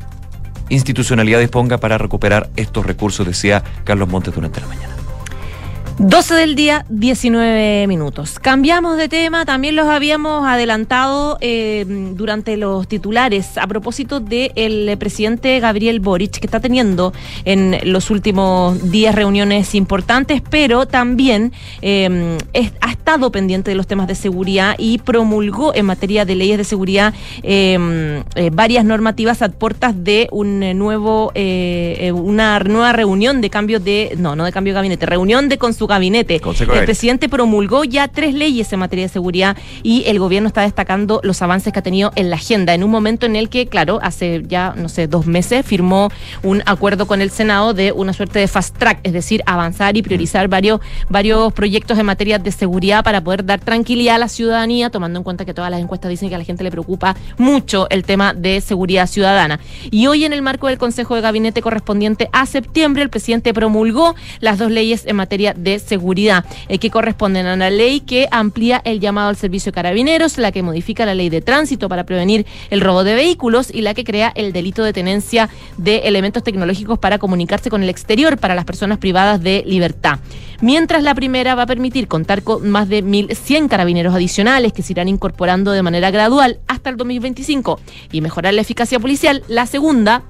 institucionalidad 0.68 1.40
disponga 1.40 1.78
para 1.78 1.98
recuperar 1.98 2.50
estos 2.56 2.84
recursos, 2.84 3.26
decía 3.26 3.62
Carlos 3.84 4.08
Montes 4.08 4.34
durante 4.34 4.60
la 4.60 4.66
mañana. 4.66 4.97
12 6.00 6.34
del 6.36 6.54
día, 6.54 6.84
19 6.90 7.88
minutos. 7.88 8.38
Cambiamos 8.38 8.96
de 8.96 9.08
tema, 9.08 9.44
también 9.44 9.74
los 9.74 9.88
habíamos 9.88 10.46
adelantado 10.46 11.38
eh, 11.40 11.84
durante 12.14 12.56
los 12.56 12.86
titulares 12.86 13.58
a 13.58 13.66
propósito 13.66 14.20
del 14.20 14.96
presidente 14.96 15.58
Gabriel 15.58 15.98
Boric, 15.98 16.38
que 16.38 16.46
está 16.46 16.60
teniendo 16.60 17.12
en 17.44 17.76
los 17.82 18.10
últimos 18.10 18.92
días 18.92 19.12
reuniones 19.12 19.74
importantes, 19.74 20.40
pero 20.48 20.86
también 20.86 21.52
es- 21.82 22.72
ha 22.80 22.90
estado 22.92 23.32
pendiente 23.32 23.72
de 23.72 23.74
los 23.74 23.88
temas 23.88 24.06
de 24.06 24.14
seguridad 24.14 24.76
y 24.78 24.98
promulgó 24.98 25.74
en 25.74 25.84
materia 25.86 26.24
de 26.24 26.36
leyes 26.36 26.58
de 26.58 26.64
seguridad 26.64 27.12
eh, 27.42 28.22
eh, 28.36 28.50
varias 28.52 28.84
normativas 28.84 29.42
a 29.42 29.48
puertas 29.48 29.94
de 30.04 30.28
un 30.30 30.60
nuevo, 30.78 31.32
eh, 31.34 32.12
una 32.14 32.60
nueva 32.60 32.92
reunión 32.92 33.40
de 33.40 33.50
cambio 33.50 33.80
de, 33.80 34.14
no, 34.16 34.36
no 34.36 34.44
de 34.44 34.52
cambio 34.52 34.74
de 34.74 34.76
gabinete, 34.76 35.06
reunión 35.06 35.48
de 35.48 35.58
con 35.58 35.74
su 35.74 35.87
gabinete. 35.88 36.38
Consejo 36.40 36.74
el 36.74 36.84
presidente 36.84 37.28
promulgó 37.28 37.84
ya 37.84 38.06
tres 38.08 38.34
leyes 38.34 38.72
en 38.72 38.78
materia 38.78 39.06
de 39.06 39.08
seguridad 39.08 39.56
y 39.82 40.04
el 40.06 40.18
gobierno 40.18 40.48
está 40.48 40.62
destacando 40.62 41.20
los 41.24 41.42
avances 41.42 41.72
que 41.72 41.78
ha 41.78 41.82
tenido 41.82 42.12
en 42.14 42.30
la 42.30 42.36
agenda, 42.36 42.74
en 42.74 42.84
un 42.84 42.90
momento 42.90 43.26
en 43.26 43.34
el 43.34 43.48
que, 43.48 43.66
claro, 43.66 43.98
hace 44.02 44.44
ya, 44.46 44.74
no 44.76 44.88
sé, 44.88 45.08
dos 45.08 45.26
meses 45.26 45.66
firmó 45.66 46.10
un 46.42 46.62
acuerdo 46.66 47.06
con 47.06 47.20
el 47.20 47.30
Senado 47.30 47.74
de 47.74 47.92
una 47.92 48.12
suerte 48.12 48.38
de 48.38 48.48
fast 48.48 48.76
track, 48.76 49.00
es 49.02 49.12
decir, 49.12 49.42
avanzar 49.46 49.96
y 49.96 50.02
priorizar 50.02 50.48
varios, 50.48 50.80
varios 51.08 51.52
proyectos 51.52 51.98
en 51.98 52.06
materia 52.06 52.38
de 52.38 52.52
seguridad 52.52 53.02
para 53.02 53.22
poder 53.22 53.44
dar 53.44 53.60
tranquilidad 53.60 54.16
a 54.16 54.18
la 54.18 54.28
ciudadanía, 54.28 54.90
tomando 54.90 55.18
en 55.18 55.24
cuenta 55.24 55.44
que 55.44 55.54
todas 55.54 55.70
las 55.70 55.80
encuestas 55.80 56.10
dicen 56.10 56.28
que 56.28 56.34
a 56.34 56.38
la 56.38 56.44
gente 56.44 56.62
le 56.64 56.70
preocupa 56.70 57.16
mucho 57.38 57.88
el 57.90 58.04
tema 58.04 58.34
de 58.34 58.60
seguridad 58.60 59.06
ciudadana. 59.06 59.60
Y 59.90 60.06
hoy 60.06 60.24
en 60.24 60.32
el 60.32 60.42
marco 60.42 60.66
del 60.66 60.78
Consejo 60.78 61.14
de 61.14 61.20
Gabinete 61.20 61.62
correspondiente 61.62 62.28
a 62.32 62.46
septiembre, 62.46 63.02
el 63.02 63.10
presidente 63.10 63.54
promulgó 63.54 64.14
las 64.40 64.58
dos 64.58 64.70
leyes 64.70 65.06
en 65.06 65.16
materia 65.16 65.54
de 65.54 65.77
seguridad, 65.78 66.44
eh, 66.68 66.78
que 66.78 66.90
corresponden 66.90 67.46
a 67.46 67.56
la 67.56 67.70
ley 67.70 68.00
que 68.00 68.28
amplía 68.30 68.80
el 68.84 69.00
llamado 69.00 69.28
al 69.28 69.36
servicio 69.36 69.72
de 69.72 69.74
carabineros, 69.74 70.38
la 70.38 70.52
que 70.52 70.62
modifica 70.62 71.06
la 71.06 71.14
ley 71.14 71.28
de 71.28 71.40
tránsito 71.40 71.88
para 71.88 72.04
prevenir 72.04 72.46
el 72.70 72.80
robo 72.80 73.04
de 73.04 73.14
vehículos 73.14 73.70
y 73.72 73.82
la 73.82 73.94
que 73.94 74.04
crea 74.04 74.32
el 74.34 74.52
delito 74.52 74.82
de 74.82 74.92
tenencia 74.92 75.48
de 75.76 75.98
elementos 75.98 76.42
tecnológicos 76.42 76.98
para 76.98 77.18
comunicarse 77.18 77.70
con 77.70 77.82
el 77.82 77.88
exterior 77.88 78.38
para 78.38 78.54
las 78.54 78.64
personas 78.64 78.98
privadas 78.98 79.42
de 79.42 79.62
libertad. 79.66 80.18
Mientras 80.60 81.04
la 81.04 81.14
primera 81.14 81.54
va 81.54 81.62
a 81.62 81.66
permitir 81.66 82.08
contar 82.08 82.42
con 82.42 82.68
más 82.68 82.88
de 82.88 83.04
1.100 83.04 83.68
carabineros 83.68 84.12
adicionales 84.12 84.72
que 84.72 84.82
se 84.82 84.92
irán 84.92 85.08
incorporando 85.08 85.70
de 85.70 85.82
manera 85.82 86.10
gradual 86.10 86.58
hasta 86.66 86.90
el 86.90 86.96
2025 86.96 87.78
y 88.10 88.20
mejorar 88.20 88.54
la 88.54 88.62
eficacia 88.62 88.98
policial, 88.98 89.44
la 89.46 89.66
segunda 89.66 90.24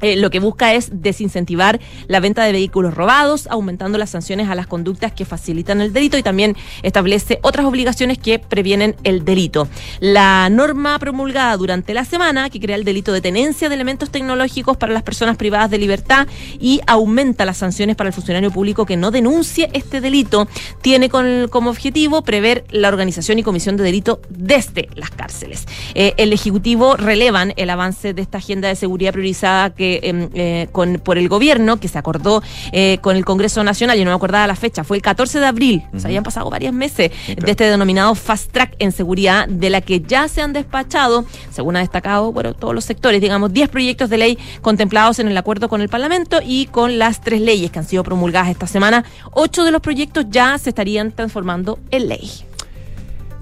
eh, 0.00 0.16
lo 0.16 0.30
que 0.30 0.40
busca 0.40 0.74
es 0.74 1.02
desincentivar 1.02 1.80
la 2.08 2.20
venta 2.20 2.44
de 2.44 2.52
vehículos 2.52 2.94
robados, 2.94 3.46
aumentando 3.48 3.98
las 3.98 4.10
sanciones 4.10 4.48
a 4.48 4.54
las 4.54 4.66
conductas 4.66 5.12
que 5.12 5.24
facilitan 5.24 5.80
el 5.80 5.92
delito 5.92 6.18
y 6.18 6.22
también 6.22 6.56
establece 6.82 7.38
otras 7.42 7.66
obligaciones 7.66 8.18
que 8.18 8.38
previenen 8.38 8.96
el 9.04 9.24
delito. 9.24 9.68
La 10.00 10.48
norma 10.50 10.98
promulgada 10.98 11.56
durante 11.56 11.94
la 11.94 12.04
semana, 12.04 12.50
que 12.50 12.60
crea 12.60 12.76
el 12.76 12.84
delito 12.84 13.12
de 13.12 13.20
tenencia 13.20 13.68
de 13.68 13.74
elementos 13.74 14.10
tecnológicos 14.10 14.76
para 14.76 14.92
las 14.92 15.02
personas 15.02 15.36
privadas 15.36 15.70
de 15.70 15.78
libertad 15.78 16.26
y 16.60 16.80
aumenta 16.86 17.44
las 17.44 17.58
sanciones 17.58 17.96
para 17.96 18.08
el 18.08 18.14
funcionario 18.14 18.50
público 18.50 18.86
que 18.86 18.96
no 18.96 19.10
denuncie 19.10 19.70
este 19.72 20.00
delito, 20.00 20.48
tiene 20.82 21.08
como 21.08 21.70
objetivo 21.70 22.22
prever 22.22 22.64
la 22.70 22.88
organización 22.88 23.38
y 23.38 23.42
comisión 23.42 23.76
de 23.76 23.84
delito 23.84 24.20
desde 24.28 24.88
las 24.94 25.10
cárceles. 25.10 25.66
Eh, 25.94 26.14
el 26.16 26.32
Ejecutivo 26.32 26.96
relevan 26.96 27.52
el 27.56 27.70
avance 27.70 28.14
de 28.14 28.22
esta 28.22 28.38
agenda 28.38 28.68
de 28.68 28.76
seguridad 28.76 29.12
priorizada 29.12 29.70
que 29.70 29.83
em, 30.02 30.28
eh, 30.34 30.68
con, 30.72 31.00
por 31.02 31.18
el 31.18 31.28
gobierno, 31.28 31.78
que 31.78 31.88
se 31.88 31.98
acordó 31.98 32.42
eh, 32.72 32.98
con 33.00 33.16
el 33.16 33.24
Congreso 33.24 33.62
Nacional, 33.64 33.98
yo 33.98 34.04
no 34.04 34.10
me 34.10 34.16
acordaba 34.16 34.46
la 34.46 34.56
fecha, 34.56 34.84
fue 34.84 34.96
el 34.96 35.02
14 35.02 35.40
de 35.40 35.46
abril, 35.46 35.82
o 35.94 35.98
sea, 35.98 36.08
habían 36.08 36.24
pasado 36.24 36.50
varios 36.50 36.72
meses 36.72 37.10
claro. 37.26 37.44
de 37.44 37.50
este 37.50 37.64
denominado 37.64 38.14
fast 38.14 38.50
track 38.52 38.76
en 38.78 38.92
seguridad, 38.92 39.48
de 39.48 39.70
la 39.70 39.80
que 39.80 40.00
ya 40.00 40.28
se 40.28 40.42
han 40.42 40.52
despachado, 40.52 41.24
según 41.50 41.76
ha 41.76 41.80
destacado, 41.80 42.32
bueno, 42.32 42.54
todos 42.54 42.74
los 42.74 42.84
sectores, 42.84 43.20
digamos, 43.20 43.52
10 43.52 43.68
proyectos 43.68 44.10
de 44.10 44.18
ley 44.18 44.38
contemplados 44.62 45.18
en 45.18 45.28
el 45.28 45.36
acuerdo 45.36 45.68
con 45.68 45.80
el 45.80 45.88
Parlamento 45.88 46.40
y 46.44 46.66
con 46.66 46.98
las 46.98 47.20
tres 47.20 47.40
leyes 47.40 47.70
que 47.70 47.78
han 47.78 47.86
sido 47.86 48.02
promulgadas 48.02 48.50
esta 48.50 48.66
semana. 48.66 49.04
Ocho 49.32 49.64
de 49.64 49.70
los 49.70 49.80
proyectos 49.80 50.26
ya 50.30 50.58
se 50.58 50.70
estarían 50.70 51.12
transformando 51.12 51.78
en 51.90 52.08
ley. 52.08 52.30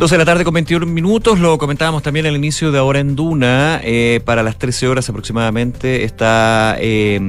12 0.03 0.15
de 0.17 0.19
la 0.19 0.25
tarde 0.25 0.43
con 0.43 0.53
21 0.55 0.85
minutos, 0.87 1.39
lo 1.39 1.59
comentábamos 1.59 2.03
también 2.03 2.27
al 2.27 2.35
inicio 2.35 2.73
de 2.73 2.79
Ahora 2.81 2.99
en 2.99 3.15
Duna, 3.15 3.81
eh, 3.85 4.21
para 4.25 4.43
las 4.43 4.59
13 4.59 4.89
horas 4.89 5.09
aproximadamente 5.09 6.03
está 6.03 6.75
eh, 6.81 7.21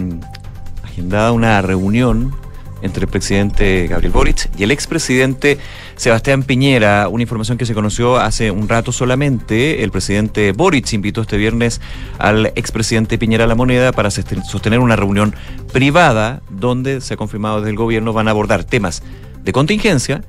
agendada 0.84 1.34
una 1.34 1.62
reunión 1.62 2.36
entre 2.82 3.04
el 3.04 3.12
presidente 3.12 3.86
Gabriel 3.86 4.12
Boric 4.12 4.50
y 4.58 4.64
el 4.64 4.72
expresidente 4.72 5.60
Sebastián 5.98 6.42
Piñera, 6.42 7.10
una 7.10 7.22
información 7.22 7.60
que 7.60 7.68
se 7.68 7.76
conoció 7.76 8.18
hace 8.18 8.50
un 8.50 8.68
rato 8.68 8.92
solamente. 8.92 9.84
El 9.84 9.92
presidente 9.92 10.52
Boric 10.52 10.94
invitó 10.94 11.22
este 11.22 11.38
viernes 11.38 11.80
al 12.18 12.48
expresidente 12.56 13.20
Piñera 13.20 13.46
la 13.46 13.54
moneda 13.54 13.92
para 13.92 14.10
sosten- 14.10 14.44
sostener 14.46 14.80
una 14.80 14.96
reunión 14.96 15.36
privada 15.72 16.42
donde 16.50 17.02
se 17.02 17.14
ha 17.14 17.18
confirmado 17.18 17.58
desde 17.58 17.70
el 17.70 17.76
gobierno 17.76 18.14
van 18.14 18.30
a 18.30 18.32
abordar 18.32 18.64
temas 18.64 19.04
de 19.44 19.52
contingencia 19.52 20.24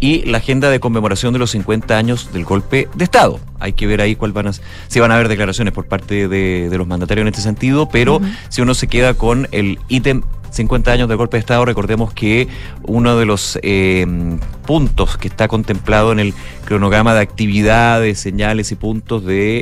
y 0.00 0.22
la 0.22 0.38
agenda 0.38 0.70
de 0.70 0.80
conmemoración 0.80 1.32
de 1.32 1.38
los 1.38 1.50
50 1.50 1.96
años 1.96 2.32
del 2.32 2.44
golpe 2.44 2.88
de 2.94 3.04
Estado. 3.04 3.38
Hay 3.60 3.74
que 3.74 3.86
ver 3.86 4.00
ahí 4.00 4.16
cuál 4.16 4.32
van 4.32 4.48
a, 4.48 4.52
si 4.52 4.98
van 4.98 5.12
a 5.12 5.14
haber 5.14 5.28
declaraciones 5.28 5.72
por 5.74 5.86
parte 5.86 6.26
de, 6.26 6.68
de 6.70 6.78
los 6.78 6.86
mandatarios 6.86 7.22
en 7.22 7.28
este 7.28 7.42
sentido, 7.42 7.88
pero 7.88 8.20
si 8.48 8.62
uno 8.62 8.74
se 8.74 8.88
queda 8.88 9.14
con 9.14 9.46
el 9.52 9.78
ítem 9.88 10.22
50 10.50 10.92
años 10.92 11.08
del 11.08 11.16
golpe 11.16 11.36
de 11.36 11.40
Estado, 11.40 11.64
recordemos 11.64 12.12
que 12.12 12.48
uno 12.82 13.16
de 13.16 13.24
los 13.24 13.58
eh, 13.62 14.06
puntos 14.66 15.16
que 15.16 15.28
está 15.28 15.48
contemplado 15.48 16.12
en 16.12 16.20
el 16.20 16.34
cronograma 16.64 17.14
de 17.14 17.20
actividades, 17.20 18.18
señales 18.18 18.72
y 18.72 18.76
puntos 18.76 19.24
de 19.24 19.60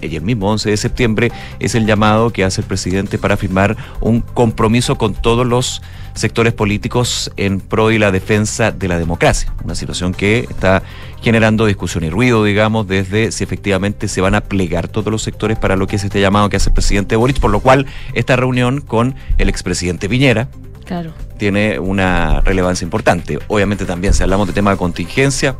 el, 0.00 0.22
mismo 0.22 0.50
11 0.50 0.70
de 0.70 0.76
septiembre 0.76 1.32
es 1.58 1.74
el 1.74 1.86
llamado 1.86 2.30
que 2.30 2.44
hace 2.44 2.60
el 2.60 2.66
presidente 2.66 3.18
para 3.18 3.36
firmar 3.36 3.76
un 4.00 4.20
compromiso 4.20 4.96
con 4.96 5.14
todos 5.14 5.46
los 5.46 5.82
sectores 6.14 6.52
políticos 6.52 7.30
en 7.36 7.60
pro 7.60 7.90
y 7.90 7.98
la 7.98 8.10
defensa 8.10 8.72
de 8.72 8.88
la 8.88 8.98
democracia. 8.98 9.52
Una 9.64 9.74
situación 9.74 10.12
que 10.12 10.40
está 10.50 10.82
generando 11.22 11.66
discusión 11.66 12.04
y 12.04 12.10
ruido, 12.10 12.44
digamos, 12.44 12.86
desde 12.86 13.32
si 13.32 13.44
efectivamente 13.44 14.08
se 14.08 14.20
van 14.20 14.34
a 14.34 14.40
plegar 14.40 14.88
todos 14.88 15.10
los 15.10 15.22
sectores 15.22 15.58
para 15.58 15.76
lo 15.76 15.86
que 15.86 15.96
es 15.96 16.04
este 16.04 16.20
llamado 16.20 16.48
que 16.48 16.56
hace 16.56 16.70
el 16.70 16.74
presidente 16.74 17.16
Boric, 17.16 17.38
por 17.40 17.50
lo 17.50 17.60
cual 17.60 17.86
esta 18.14 18.36
reunión 18.36 18.80
con 18.80 19.14
el 19.38 19.48
expresidente 19.48 20.08
Piñera 20.08 20.48
Claro. 20.84 21.12
tiene 21.38 21.78
una 21.78 22.40
relevancia 22.40 22.84
importante. 22.84 23.38
Obviamente 23.46 23.84
también 23.84 24.12
si 24.12 24.22
hablamos 24.22 24.48
de 24.48 24.52
tema 24.52 24.72
de 24.72 24.76
contingencia, 24.76 25.56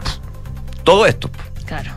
todo 0.83 1.07
esto. 1.07 1.31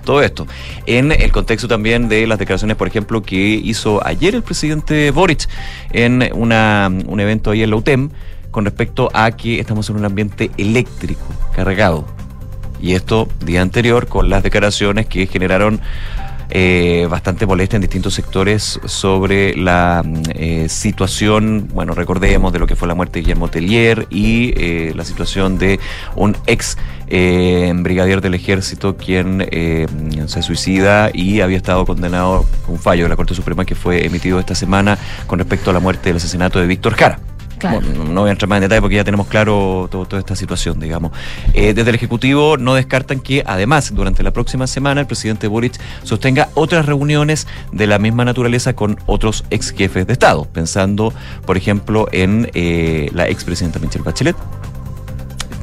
Todo 0.04 0.22
esto. 0.22 0.48
En 0.86 1.12
el 1.12 1.32
contexto 1.32 1.68
también 1.68 2.10
de 2.10 2.28
las 2.28 2.40
declaraciones, 2.40 2.78
por 2.78 2.88
ejemplo, 2.88 3.22
que 3.22 3.36
hizo 3.36 4.06
ayer 4.06 4.36
el 4.36 4.44
presidente 4.44 5.12
Boric 5.12 5.48
en 5.92 6.30
una, 6.34 6.90
un 7.08 7.20
evento 7.20 7.52
ahí 7.52 7.64
en 7.64 7.70
la 7.70 7.76
UTEM 7.78 8.10
con 8.52 8.66
respecto 8.66 9.10
a 9.14 9.32
que 9.32 9.60
estamos 9.60 9.90
en 9.90 9.96
un 9.96 10.06
ambiente 10.06 10.52
eléctrico, 10.58 11.26
cargado. 11.56 12.06
Y 12.80 12.94
esto 12.94 13.28
día 13.44 13.62
anterior 13.62 14.08
con 14.08 14.30
las 14.30 14.44
declaraciones 14.44 15.08
que 15.08 15.26
generaron 15.26 15.80
eh, 16.50 17.08
bastante 17.10 17.46
molestia 17.46 17.78
en 17.78 17.82
distintos 17.82 18.14
sectores 18.14 18.80
sobre 18.86 19.56
la 19.56 20.04
mm, 20.04 20.24
eh, 20.34 20.70
situación, 20.70 21.68
bueno, 21.74 21.94
recordemos 21.94 22.54
de 22.54 22.60
lo 22.60 22.68
que 22.68 22.76
fue 22.76 22.88
la 22.88 22.96
muerte 22.96 23.20
de 23.20 23.22
Guillermo 23.22 23.48
Tellier 23.50 24.08
y 24.10 24.54
eh, 24.58 24.94
la 24.96 25.06
situación 25.06 25.58
de 25.58 25.80
un 26.16 26.36
ex 26.48 26.78
eh, 27.08 27.72
brigadier 27.76 28.22
del 28.22 28.34
ejército 28.34 28.98
quien 28.98 29.46
eh, 29.52 29.88
se 30.28 30.42
suicida 30.42 31.12
y 31.14 31.42
había 31.42 31.58
estado 31.58 31.86
condenado 31.86 32.46
con 32.66 32.76
un 32.76 32.82
fallo 32.82 33.04
de 33.04 33.10
la 33.10 33.16
Corte 33.16 33.36
Suprema 33.36 33.66
que 33.66 33.76
fue 33.76 34.06
emitido 34.06 34.40
esta 34.40 34.56
semana 34.56 34.98
con 35.28 35.40
respecto 35.40 35.70
a 35.70 35.74
la 35.74 35.80
muerte 35.80 36.10
del 36.10 36.18
asesinato 36.18 36.60
de 36.60 36.68
Víctor 36.68 36.96
Jara. 36.96 37.20
Bueno, 37.72 38.04
no 38.06 38.22
voy 38.22 38.30
a 38.30 38.32
entrar 38.34 38.50
más 38.50 38.58
en 38.58 38.64
detalle 38.64 38.82
porque 38.82 38.96
ya 38.98 39.04
tenemos 39.04 39.28
claro 39.28 39.88
todo- 39.90 40.06
toda 40.06 40.20
esta 40.20 40.36
situación, 40.36 40.80
digamos. 40.80 41.12
Eh, 41.54 41.74
desde 41.74 41.90
el 41.90 41.96
Ejecutivo 41.96 42.58
no 42.58 42.74
descartan 42.76 43.20
que, 43.20 43.44
además, 43.46 43.94
durante 43.96 44.24
la 44.24 44.32
próxima 44.32 44.68
semana, 44.68 45.02
el 45.02 45.08
presidente 45.08 45.48
Boric 45.48 45.80
sostenga 46.04 46.50
otras 46.56 46.86
reuniones 46.86 47.48
de 47.72 47.88
la 47.88 48.00
misma 48.00 48.26
naturaleza 48.26 48.74
con 48.76 48.98
otros 49.06 49.46
ex 49.50 49.72
jefes 49.72 50.08
de 50.08 50.14
Estado, 50.14 50.46
pensando, 50.46 51.14
por 51.46 51.58
ejemplo, 51.58 52.08
en 52.12 52.50
eh, 52.54 53.10
la 53.14 53.28
expresidenta 53.30 53.80
Michelle 53.80 54.04
Bachelet, 54.04 54.36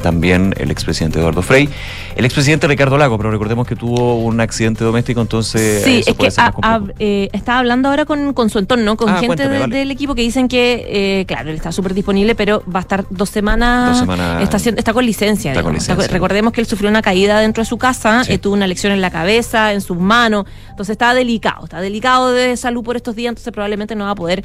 también 0.00 0.54
el 0.58 0.70
expresidente 0.70 1.18
Eduardo 1.18 1.42
Frei, 1.42 1.68
el 2.16 2.24
expresidente 2.24 2.66
Ricardo 2.66 2.98
Lago, 2.98 3.16
pero 3.16 3.30
recordemos 3.30 3.66
que 3.66 3.76
tuvo 3.76 4.16
un 4.16 4.40
accidente 4.40 4.82
doméstico, 4.84 5.20
entonces 5.20 5.82
Sí, 5.84 5.98
eso 6.00 6.10
es 6.10 6.16
puede 6.16 6.28
que 6.28 6.34
ser 6.34 6.44
más 6.44 6.48
a- 6.48 6.52
complejo. 6.52 6.86
a- 6.86 6.94
eh, 6.98 7.28
estaba 7.32 7.58
hablando 7.60 7.88
ahora 7.88 8.04
con, 8.04 8.32
con 8.32 8.50
su 8.50 8.58
entorno, 8.58 8.96
con 8.96 9.08
Ah, 9.08 9.12
gente 9.14 9.26
cuéntame, 9.28 9.52
de- 9.54 9.58
vale. 9.60 9.76
del 9.76 9.90
equipo 9.90 10.14
que 10.14 10.22
dicen 10.22 10.48
que, 10.48 10.86
eh, 11.20 11.24
claro, 11.26 11.50
él 11.50 11.56
está 11.56 11.70
súper 11.72 11.94
disponible, 11.94 12.34
pero 12.34 12.62
va 12.74 12.80
a 12.80 12.82
estar 12.82 13.04
dos 13.10 13.30
semanas. 13.30 13.90
Dos 13.90 13.98
semanas- 14.00 14.42
Está, 14.42 14.92
con 14.92 15.04
licencia. 15.06 15.52
Está 15.52 15.62
con 15.62 15.76
recordemos 16.10 16.52
que 16.52 16.60
él 16.60 16.66
sufrió 16.66 16.90
una 16.90 17.02
caída 17.02 17.38
dentro 17.40 17.62
de 17.62 17.66
su 17.68 17.78
casa, 17.78 18.24
Sí. 18.24 18.32
eh, 18.32 18.38
tuvo 18.38 18.54
una 18.54 18.66
lesión 18.66 18.92
en 18.92 19.00
la 19.00 19.10
cabeza, 19.10 19.72
en 19.72 19.80
sus 19.80 19.96
manos. 19.98 20.46
Entonces 20.70 20.94
está 20.94 21.14
delicado, 21.14 21.64
está 21.64 21.80
delicado 21.80 22.32
de 22.32 22.56
salud 22.56 22.82
por 22.82 22.96
estos 22.96 23.14
días, 23.14 23.30
entonces 23.30 23.52
probablemente 23.52 23.94
no 23.94 24.04
va 24.06 24.10
a 24.12 24.14
poder 24.14 24.42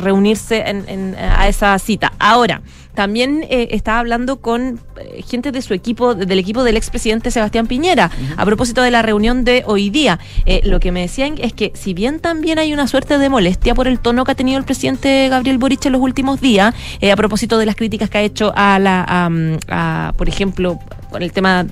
reunirse 0.00 0.62
en- 0.66 0.84
en- 0.88 1.16
a 1.16 1.48
esa 1.48 1.78
cita. 1.78 2.12
Ahora. 2.18 2.60
También 2.94 3.44
eh, 3.48 3.68
estaba 3.70 3.98
hablando 3.98 4.40
con 4.40 4.80
eh, 4.98 5.22
gente 5.22 5.52
de 5.52 5.62
su 5.62 5.74
equipo, 5.74 6.14
del 6.14 6.38
equipo 6.38 6.62
del 6.64 6.76
expresidente 6.76 7.30
Sebastián 7.30 7.66
Piñera, 7.66 8.10
a 8.36 8.44
propósito 8.44 8.82
de 8.82 8.90
la 8.90 9.02
reunión 9.02 9.44
de 9.44 9.64
hoy 9.66 9.90
día. 9.90 10.18
Eh, 10.44 10.60
lo 10.64 10.80
que 10.80 10.92
me 10.92 11.00
decían 11.00 11.34
es 11.38 11.52
que 11.52 11.72
si 11.74 11.94
bien 11.94 12.20
también 12.20 12.58
hay 12.58 12.72
una 12.72 12.86
suerte 12.86 13.18
de 13.18 13.28
molestia 13.28 13.74
por 13.74 13.88
el 13.88 13.98
tono 13.98 14.24
que 14.24 14.32
ha 14.32 14.34
tenido 14.34 14.58
el 14.58 14.64
presidente 14.64 15.28
Gabriel 15.28 15.58
Boric 15.58 15.86
en 15.86 15.92
los 15.92 16.00
últimos 16.00 16.40
días, 16.40 16.74
eh, 17.00 17.12
a 17.12 17.16
propósito 17.16 17.58
de 17.58 17.66
las 17.66 17.76
críticas 17.76 18.10
que 18.10 18.18
ha 18.18 18.22
hecho 18.22 18.52
a 18.54 18.78
la, 18.78 19.04
a, 19.08 19.30
a, 19.68 20.12
por 20.12 20.28
ejemplo, 20.28 20.78
con 21.12 21.22
el 21.22 21.32
tema 21.32 21.66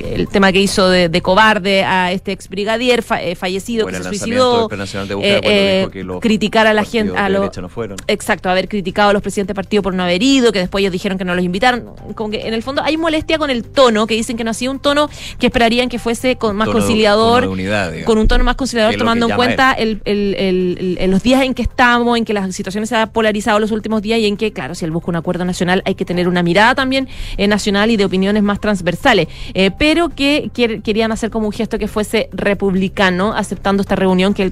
el 0.00 0.28
tema 0.28 0.50
que 0.50 0.60
hizo 0.60 0.88
de, 0.88 1.10
de 1.10 1.20
cobarde 1.20 1.84
a 1.84 2.10
este 2.10 2.32
ex 2.32 2.48
brigadier 2.48 3.02
fa- 3.02 3.22
eh, 3.22 3.34
fallecido 3.34 3.84
Bueno, 3.84 3.98
que 3.98 4.04
se 4.04 4.08
suicidó 4.08 4.66
de 4.70 5.14
eh, 5.26 5.40
cuando 5.42 5.50
dijo 5.80 5.90
que 5.90 6.04
los 6.04 6.20
criticar 6.20 6.66
a 6.66 6.72
la 6.72 6.84
gente 6.84 7.12
a 7.18 7.24
de 7.24 7.30
lo- 7.30 7.40
derecha 7.40 7.60
no 7.60 7.68
fueron. 7.68 7.98
Exacto, 8.06 8.48
haber 8.48 8.66
criticado 8.68 9.10
a 9.10 9.12
los 9.12 9.20
presidentes 9.20 9.48
de 9.48 9.54
partido 9.56 9.82
por 9.82 9.92
no 9.92 10.02
haber 10.02 10.22
ido, 10.22 10.52
que 10.52 10.58
después 10.58 10.80
ellos 10.80 10.92
dijeron 10.92 11.18
que 11.18 11.24
no 11.26 11.34
los 11.34 11.44
invitaron. 11.44 11.84
Como 12.14 12.30
que 12.30 12.46
en 12.48 12.54
el 12.54 12.62
fondo 12.62 12.82
hay 12.82 12.96
molestia 12.96 13.36
con 13.36 13.50
el 13.50 13.62
tono, 13.64 14.06
que 14.06 14.14
dicen 14.14 14.38
que 14.38 14.44
no 14.44 14.52
ha 14.52 14.54
sido 14.54 14.72
un 14.72 14.78
tono 14.78 15.10
que 15.38 15.48
esperarían 15.48 15.90
que 15.90 15.98
fuese 15.98 16.36
con, 16.36 16.56
más 16.56 16.66
Tono 16.68 16.78
conciliador, 16.78 17.42
tono 17.42 17.52
unidad, 17.52 17.92
con 18.04 18.16
un 18.16 18.26
tono 18.26 18.42
más 18.42 18.56
conciliador, 18.56 18.94
tomando 18.96 19.26
en 19.26 19.30
cuenta 19.36 19.72
el, 19.72 20.00
el- 20.06 20.96
el- 20.98 21.10
los 21.10 21.22
días 21.22 21.42
en 21.42 21.52
que 21.52 21.62
estamos, 21.62 22.16
en 22.16 22.24
que 22.24 22.32
las 22.32 22.54
situaciones 22.54 22.88
se 22.88 22.96
han 22.96 23.10
polarizado 23.10 23.58
los 23.58 23.70
últimos 23.70 24.00
días 24.00 24.18
y 24.20 24.26
en 24.26 24.38
que, 24.38 24.52
claro, 24.52 24.74
si 24.74 24.86
él 24.86 24.90
busca 24.92 25.10
un 25.10 25.16
acuerdo 25.16 25.44
nacional, 25.44 25.82
hay 25.84 25.94
que 25.94 26.06
tener 26.06 26.26
una 26.26 26.42
mirada 26.42 26.74
también 26.74 27.06
eh, 27.36 27.46
nacional 27.48 27.90
y 27.90 27.96
de 27.98 28.04
opiniones 28.06 28.42
más 28.42 28.59
transversales. 28.60 29.28
Eh, 29.54 29.70
pero 29.76 30.10
que 30.10 30.50
querían 30.84 31.12
hacer 31.12 31.30
como 31.30 31.46
un 31.46 31.52
gesto 31.52 31.78
que 31.78 31.88
fuese 31.88 32.28
republicano, 32.32 33.32
aceptando 33.34 33.80
esta 33.82 33.96
reunión, 33.96 34.34
que 34.34 34.50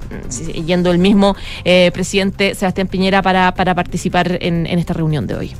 yendo 0.65 0.91
el 0.91 0.97
mismo 0.97 1.35
eh, 1.63 1.91
presidente 1.93 2.55
Sebastián 2.55 2.87
Piñera 2.87 3.21
para, 3.21 3.53
participar 3.53 4.37
en 4.41 4.65
esta 4.67 4.93
reunión 4.93 5.27
de 5.27 5.35
hoy. 5.35 5.53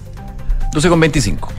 12 0.73 0.89
con 0.89 0.99
25. 0.99 1.49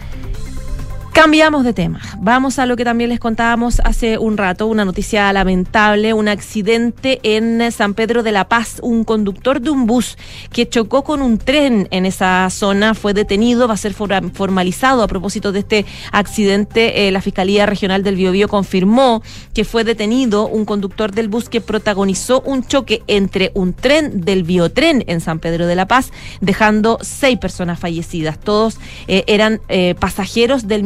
Cambiamos 1.13 1.65
de 1.65 1.75
tema. 1.75 2.01
Vamos 2.19 2.59
a 2.59 2.65
lo 2.67 2.77
que 2.77 2.85
también 2.85 3.11
les 3.11 3.19
contábamos 3.21 3.81
hace 3.85 4.17
un 4.17 4.39
rato, 4.39 4.67
una 4.69 4.85
noticia 4.87 5.31
lamentable, 5.33 6.15
un 6.15 6.29
accidente 6.29 7.21
en 7.23 7.71
San 7.73 7.93
Pedro 7.95 8.23
de 8.23 8.33
la 8.33 8.49
Paz. 8.49 8.79
Un 8.83 9.05
conductor 9.05 9.61
de 9.61 9.69
un 9.71 9.87
bus 9.87 10.17
que 10.51 10.69
chocó 10.69 11.05
con 11.05 11.21
un 11.21 11.37
tren 11.37 11.89
en 11.91 12.07
esa 12.07 12.49
zona 12.49 12.95
fue 12.95 13.13
detenido, 13.13 13.69
va 13.69 13.75
a 13.75 13.77
ser 13.77 13.93
for- 13.93 14.31
formalizado 14.33 15.03
a 15.03 15.09
propósito 15.09 15.53
de 15.53 15.59
este 15.59 15.85
accidente. 16.13 17.07
eh, 17.07 17.11
la 17.11 17.21
Fiscalía 17.21 17.67
Regional 17.67 18.03
del 18.03 18.17
Biobío 18.17 18.49
confirmó 18.49 19.23
que 19.53 19.65
fue 19.65 19.85
detenido 19.85 20.47
un 20.47 20.65
conductor 20.65 21.13
del 21.13 21.29
bus 21.29 21.49
que 21.51 21.61
protagonizó 21.61 22.41
un 22.47 22.65
choque 22.65 23.03
entre 23.09 23.51
un 23.55 23.75
tren 23.75 24.23
del 24.23 24.43
biotren 24.45 25.05
en 25.07 25.21
San 25.21 25.39
Pedro 25.41 25.67
de 25.67 25.75
la 25.75 25.87
Paz, 25.87 26.13
dejando 26.41 26.99
seis 27.03 27.37
personas 27.37 27.79
fallecidas. 27.79 28.39
Todos 28.39 28.79
eh, 29.07 29.25
eran 29.27 29.61
eh, 29.69 29.95
pasajeros 29.99 30.67
del 30.67 30.83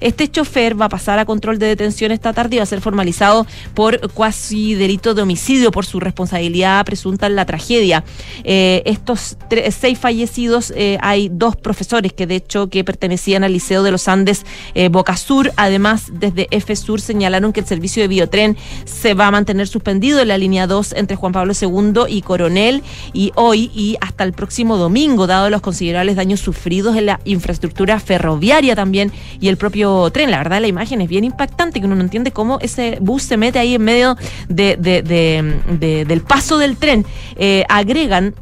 Este 0.00 0.28
chofer 0.28 0.80
va 0.80 0.86
a 0.86 0.88
pasar 0.88 1.18
a 1.20 1.24
control 1.24 1.58
de 1.58 1.66
detención 1.66 2.10
esta 2.10 2.32
tarde 2.32 2.56
y 2.56 2.58
va 2.58 2.64
a 2.64 2.66
ser 2.66 2.80
formalizado 2.80 3.46
por 3.74 4.10
cuasi 4.12 4.74
delito 4.74 5.14
de 5.14 5.22
homicidio 5.22 5.70
por 5.70 5.86
su 5.86 6.00
responsabilidad 6.00 6.84
presunta 6.84 7.26
en 7.26 7.36
la 7.36 7.46
tragedia. 7.46 8.02
Eh, 8.42 8.82
estos 8.84 9.36
seis 9.70 9.98
fallecidos, 9.98 10.72
eh, 10.76 10.98
hay 11.02 11.30
dos 11.32 11.54
profesores 11.54 12.12
que 12.12 12.26
de 12.26 12.36
hecho 12.36 12.68
que 12.68 12.82
pertenecían 12.82 13.44
al 13.44 13.52
Liceo 13.52 13.82
de 13.82 13.92
los 13.92 14.08
Andes 14.08 14.44
eh, 14.74 14.88
Boca 14.88 15.16
Sur. 15.16 15.52
Además, 15.56 16.06
desde 16.12 16.48
F 16.50 16.74
Sur 16.74 17.00
señalaron 17.00 17.52
que 17.52 17.60
el 17.60 17.66
servicio 17.66 18.02
de 18.02 18.08
biotren 18.08 18.56
se 18.86 19.14
va 19.14 19.28
a 19.28 19.30
mantener 19.30 19.68
suspendido 19.68 20.20
en 20.20 20.28
la 20.28 20.38
línea 20.38 20.66
2 20.66 20.94
entre 20.94 21.16
Juan 21.16 21.32
Pablo 21.32 21.52
II 21.60 22.02
y 22.08 22.22
Coronel 22.22 22.82
y 23.12 23.30
hoy 23.36 23.70
y 23.72 23.96
hasta 24.00 24.24
el 24.24 24.32
próximo 24.32 24.76
domingo, 24.76 25.26
dado 25.26 25.48
los 25.48 25.60
considerables 25.60 26.16
daños 26.16 26.40
sufridos 26.40 26.96
en 26.96 27.06
la 27.06 27.20
infraestructura 27.24 28.00
ferroviaria 28.00 28.74
también 28.74 29.12
y 29.40 29.48
el 29.48 29.56
propio 29.56 30.10
tren. 30.10 30.30
La 30.30 30.38
verdad, 30.38 30.60
la 30.60 30.68
imagen 30.68 31.00
es 31.00 31.08
bien 31.08 31.24
impactante, 31.24 31.80
que 31.80 31.86
uno 31.86 31.94
no 31.96 32.02
entiende 32.02 32.32
cómo 32.32 32.58
ese 32.60 32.98
bus 33.00 33.22
se 33.22 33.36
mete 33.36 33.58
ahí 33.58 33.74
en 33.74 33.82
medio 33.82 34.16
de, 34.48 34.76
de- 34.76 35.02
de- 35.02 35.60
de- 35.78 36.04
del 36.04 36.20
paso 36.22 36.58
del 36.58 36.76
tren. 36.76 37.04
Eh, 37.36 37.64
agregan 37.68 38.34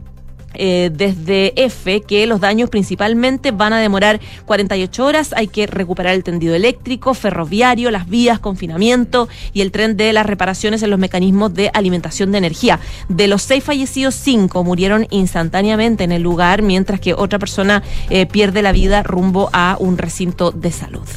eh, 0.59 0.91
desde 0.93 1.53
F 1.65 2.01
que 2.03 2.27
los 2.27 2.41
daños 2.41 2.71
principalmente 2.71 3.51
van 3.51 3.73
a 3.73 3.81
demorar 3.81 4.21
48 4.45 5.05
horas. 5.05 5.33
Hay 5.37 5.49
que 5.49 5.67
recuperar 5.67 6.15
el 6.15 6.25
tendido 6.25 6.55
eléctrico, 6.55 7.15
ferroviario, 7.15 7.91
las 7.91 8.09
vías, 8.09 8.39
confinamiento 8.39 9.29
y 9.53 9.61
el 9.61 9.71
tren 9.71 9.97
de 9.97 10.13
las 10.13 10.27
reparaciones 10.27 10.83
en 10.83 10.91
los 10.91 10.99
mecanismos 10.99 11.55
de 11.55 11.71
alimentación 11.73 12.33
de 12.33 12.39
energía. 12.39 12.81
De 13.09 13.29
los 13.29 13.43
seis 13.43 13.63
fallecidos, 13.63 14.15
cinco 14.15 14.65
murieron 14.65 15.07
instantáneamente 15.11 16.05
en 16.05 16.13
el 16.13 16.23
lugar, 16.23 16.63
mientras 16.63 17.01
que 17.01 17.15
otra 17.15 17.39
persona 17.39 17.83
eh, 18.11 18.27
pierde 18.27 18.63
la 18.63 18.73
vida 18.73 19.03
rumbo 19.03 19.51
a 19.53 19.77
un 19.79 19.99
recinto 19.99 20.51
de 20.51 20.73
salud. 20.73 21.09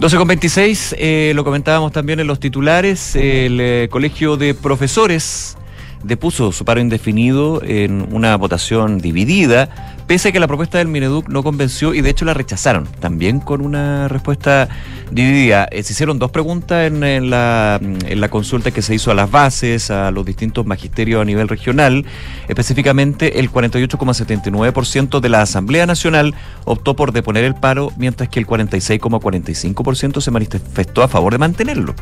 12 0.00 0.16
con 0.16 0.28
26, 0.28 0.96
eh, 0.98 1.32
lo 1.34 1.44
comentábamos 1.44 1.92
también 1.92 2.20
en 2.20 2.26
los 2.26 2.40
titulares, 2.40 3.14
el 3.14 3.88
Colegio 3.88 4.36
de 4.36 4.54
Profesores 4.54 5.56
depuso 6.04 6.52
su 6.52 6.64
paro 6.64 6.80
indefinido 6.80 7.62
en 7.62 8.06
una 8.14 8.36
votación 8.36 8.98
dividida, 8.98 9.96
pese 10.06 10.28
a 10.28 10.32
que 10.32 10.40
la 10.40 10.46
propuesta 10.46 10.78
del 10.78 10.88
Mineduc 10.88 11.28
no 11.28 11.42
convenció 11.42 11.94
y 11.94 12.00
de 12.00 12.10
hecho 12.10 12.24
la 12.24 12.34
rechazaron, 12.34 12.86
también 13.00 13.40
con 13.40 13.60
una 13.60 14.08
respuesta 14.08 14.68
dividida. 15.10 15.66
Eh, 15.70 15.82
se 15.82 15.92
hicieron 15.92 16.18
dos 16.18 16.30
preguntas 16.30 16.86
en, 16.86 17.02
en 17.04 17.30
la, 17.30 17.80
en 17.80 18.20
la 18.20 18.28
consulta 18.28 18.70
que 18.70 18.82
se 18.82 18.94
hizo 18.94 19.10
a 19.10 19.14
las 19.14 19.30
bases, 19.30 19.90
a 19.90 20.10
los 20.10 20.24
distintos 20.24 20.66
magisterios 20.66 21.22
a 21.22 21.24
nivel 21.24 21.48
regional. 21.48 22.04
Específicamente, 22.48 23.40
el 23.40 23.50
48,79% 23.50 25.20
de 25.20 25.28
la 25.28 25.42
Asamblea 25.42 25.86
Nacional 25.86 26.34
optó 26.64 26.94
por 26.96 27.12
deponer 27.12 27.44
el 27.44 27.54
paro, 27.54 27.92
mientras 27.96 28.28
que 28.28 28.40
el 28.40 28.46
46,45% 28.46 30.20
se 30.20 30.30
manifestó 30.30 31.02
a 31.02 31.08
favor 31.08 31.32
de 31.32 31.38
mantenerlo. 31.38 31.94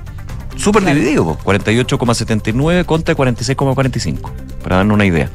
Súper 0.57 0.83
Claro. 0.83 0.99
dividido, 0.99 1.25
po, 1.25 1.39
48,79 1.45 2.85
contra 2.85 3.15
46,45, 3.15 4.31
para 4.63 4.77
darnos 4.77 4.95
una 4.95 5.07
idea. 5.07 5.31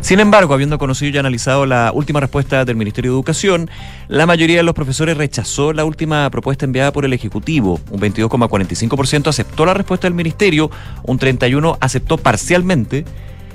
Sin 0.00 0.18
embargo, 0.18 0.54
habiendo 0.54 0.78
conocido 0.78 1.14
y 1.14 1.18
analizado 1.18 1.66
la 1.66 1.92
última 1.92 2.20
respuesta 2.20 2.64
del 2.64 2.76
Ministerio 2.76 3.12
de 3.12 3.16
Educación, 3.16 3.70
la 4.08 4.26
mayoría 4.26 4.56
de 4.56 4.62
los 4.62 4.74
profesores 4.74 5.16
rechazó 5.16 5.72
la 5.72 5.84
última 5.84 6.28
propuesta 6.30 6.64
enviada 6.64 6.92
por 6.92 7.04
el 7.04 7.12
Ejecutivo. 7.12 7.78
Un 7.90 8.00
22,45% 8.00 9.28
aceptó 9.28 9.66
la 9.66 9.74
respuesta 9.74 10.06
del 10.06 10.14
Ministerio, 10.14 10.70
un 11.02 11.18
31% 11.18 11.76
aceptó 11.80 12.16
parcialmente 12.16 13.04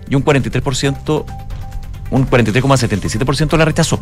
y 0.09 0.15
un 0.15 0.23
43%, 0.23 1.25
un 2.11 2.29
43,77% 2.29 3.57
la 3.57 3.65
rechazó. 3.65 3.99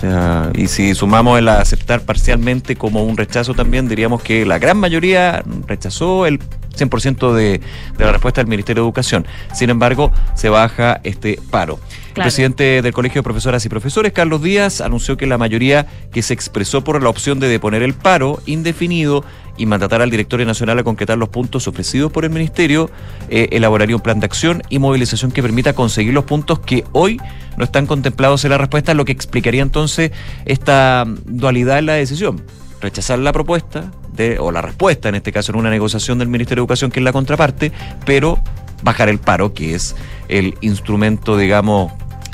Sea, 0.00 0.52
y 0.54 0.68
si 0.68 0.94
sumamos 0.94 1.40
el 1.40 1.48
aceptar 1.48 2.02
parcialmente 2.02 2.76
como 2.76 3.02
un 3.02 3.16
rechazo 3.16 3.54
también, 3.54 3.88
diríamos 3.88 4.22
que 4.22 4.46
la 4.46 4.60
gran 4.60 4.76
mayoría 4.76 5.42
rechazó 5.66 6.24
el 6.26 6.38
100% 6.38 7.32
de, 7.32 7.60
de 7.98 8.04
la 8.04 8.12
respuesta 8.12 8.40
del 8.40 8.48
Ministerio 8.48 8.84
de 8.84 8.86
Educación. 8.86 9.26
Sin 9.52 9.70
embargo, 9.70 10.12
se 10.34 10.50
baja 10.50 11.00
este 11.02 11.40
paro. 11.50 11.80
El 12.14 12.22
presidente 12.22 12.82
del 12.82 12.92
Colegio 12.92 13.20
de 13.20 13.24
Profesoras 13.24 13.64
y 13.64 13.68
Profesores, 13.68 14.12
Carlos 14.12 14.40
Díaz, 14.42 14.80
anunció 14.80 15.16
que 15.16 15.26
la 15.26 15.38
mayoría 15.38 15.86
que 16.12 16.22
se 16.22 16.34
expresó 16.34 16.84
por 16.84 17.02
la 17.02 17.08
opción 17.08 17.40
de 17.40 17.48
deponer 17.48 17.82
el 17.82 17.94
paro 17.94 18.40
indefinido 18.46 19.24
y 19.58 19.66
mandatar 19.66 20.00
al 20.00 20.10
directorio 20.10 20.46
nacional 20.46 20.78
a 20.78 20.84
concretar 20.84 21.18
los 21.18 21.28
puntos 21.28 21.68
ofrecidos 21.68 22.10
por 22.10 22.24
el 22.24 22.30
Ministerio, 22.30 22.90
eh, 23.28 23.48
elaboraría 23.52 23.96
un 23.96 24.02
plan 24.02 24.20
de 24.20 24.26
acción 24.26 24.62
y 24.70 24.78
movilización 24.78 25.30
que 25.32 25.42
permita 25.42 25.74
conseguir 25.74 26.14
los 26.14 26.24
puntos 26.24 26.60
que 26.60 26.84
hoy 26.92 27.20
no 27.56 27.64
están 27.64 27.86
contemplados 27.86 28.44
en 28.44 28.52
la 28.52 28.58
respuesta, 28.58 28.94
lo 28.94 29.04
que 29.04 29.12
explicaría 29.12 29.62
entonces 29.62 30.12
esta 30.44 31.04
dualidad 31.26 31.78
en 31.78 31.86
la 31.86 31.94
decisión. 31.94 32.42
Rechazar 32.80 33.18
la 33.18 33.32
propuesta, 33.32 33.90
de, 34.12 34.38
o 34.38 34.52
la 34.52 34.62
respuesta 34.62 35.08
en 35.08 35.16
este 35.16 35.32
caso 35.32 35.52
en 35.52 35.58
una 35.58 35.70
negociación 35.70 36.18
del 36.18 36.28
Ministerio 36.28 36.62
de 36.62 36.64
Educación, 36.64 36.90
que 36.90 37.00
es 37.00 37.04
la 37.04 37.12
contraparte, 37.12 37.72
pero 38.06 38.38
bajar 38.82 39.08
el 39.08 39.18
paro, 39.18 39.54
que 39.54 39.74
es 39.74 39.96
el 40.28 40.54
instrumento, 40.60 41.36
digamos, 41.36 41.92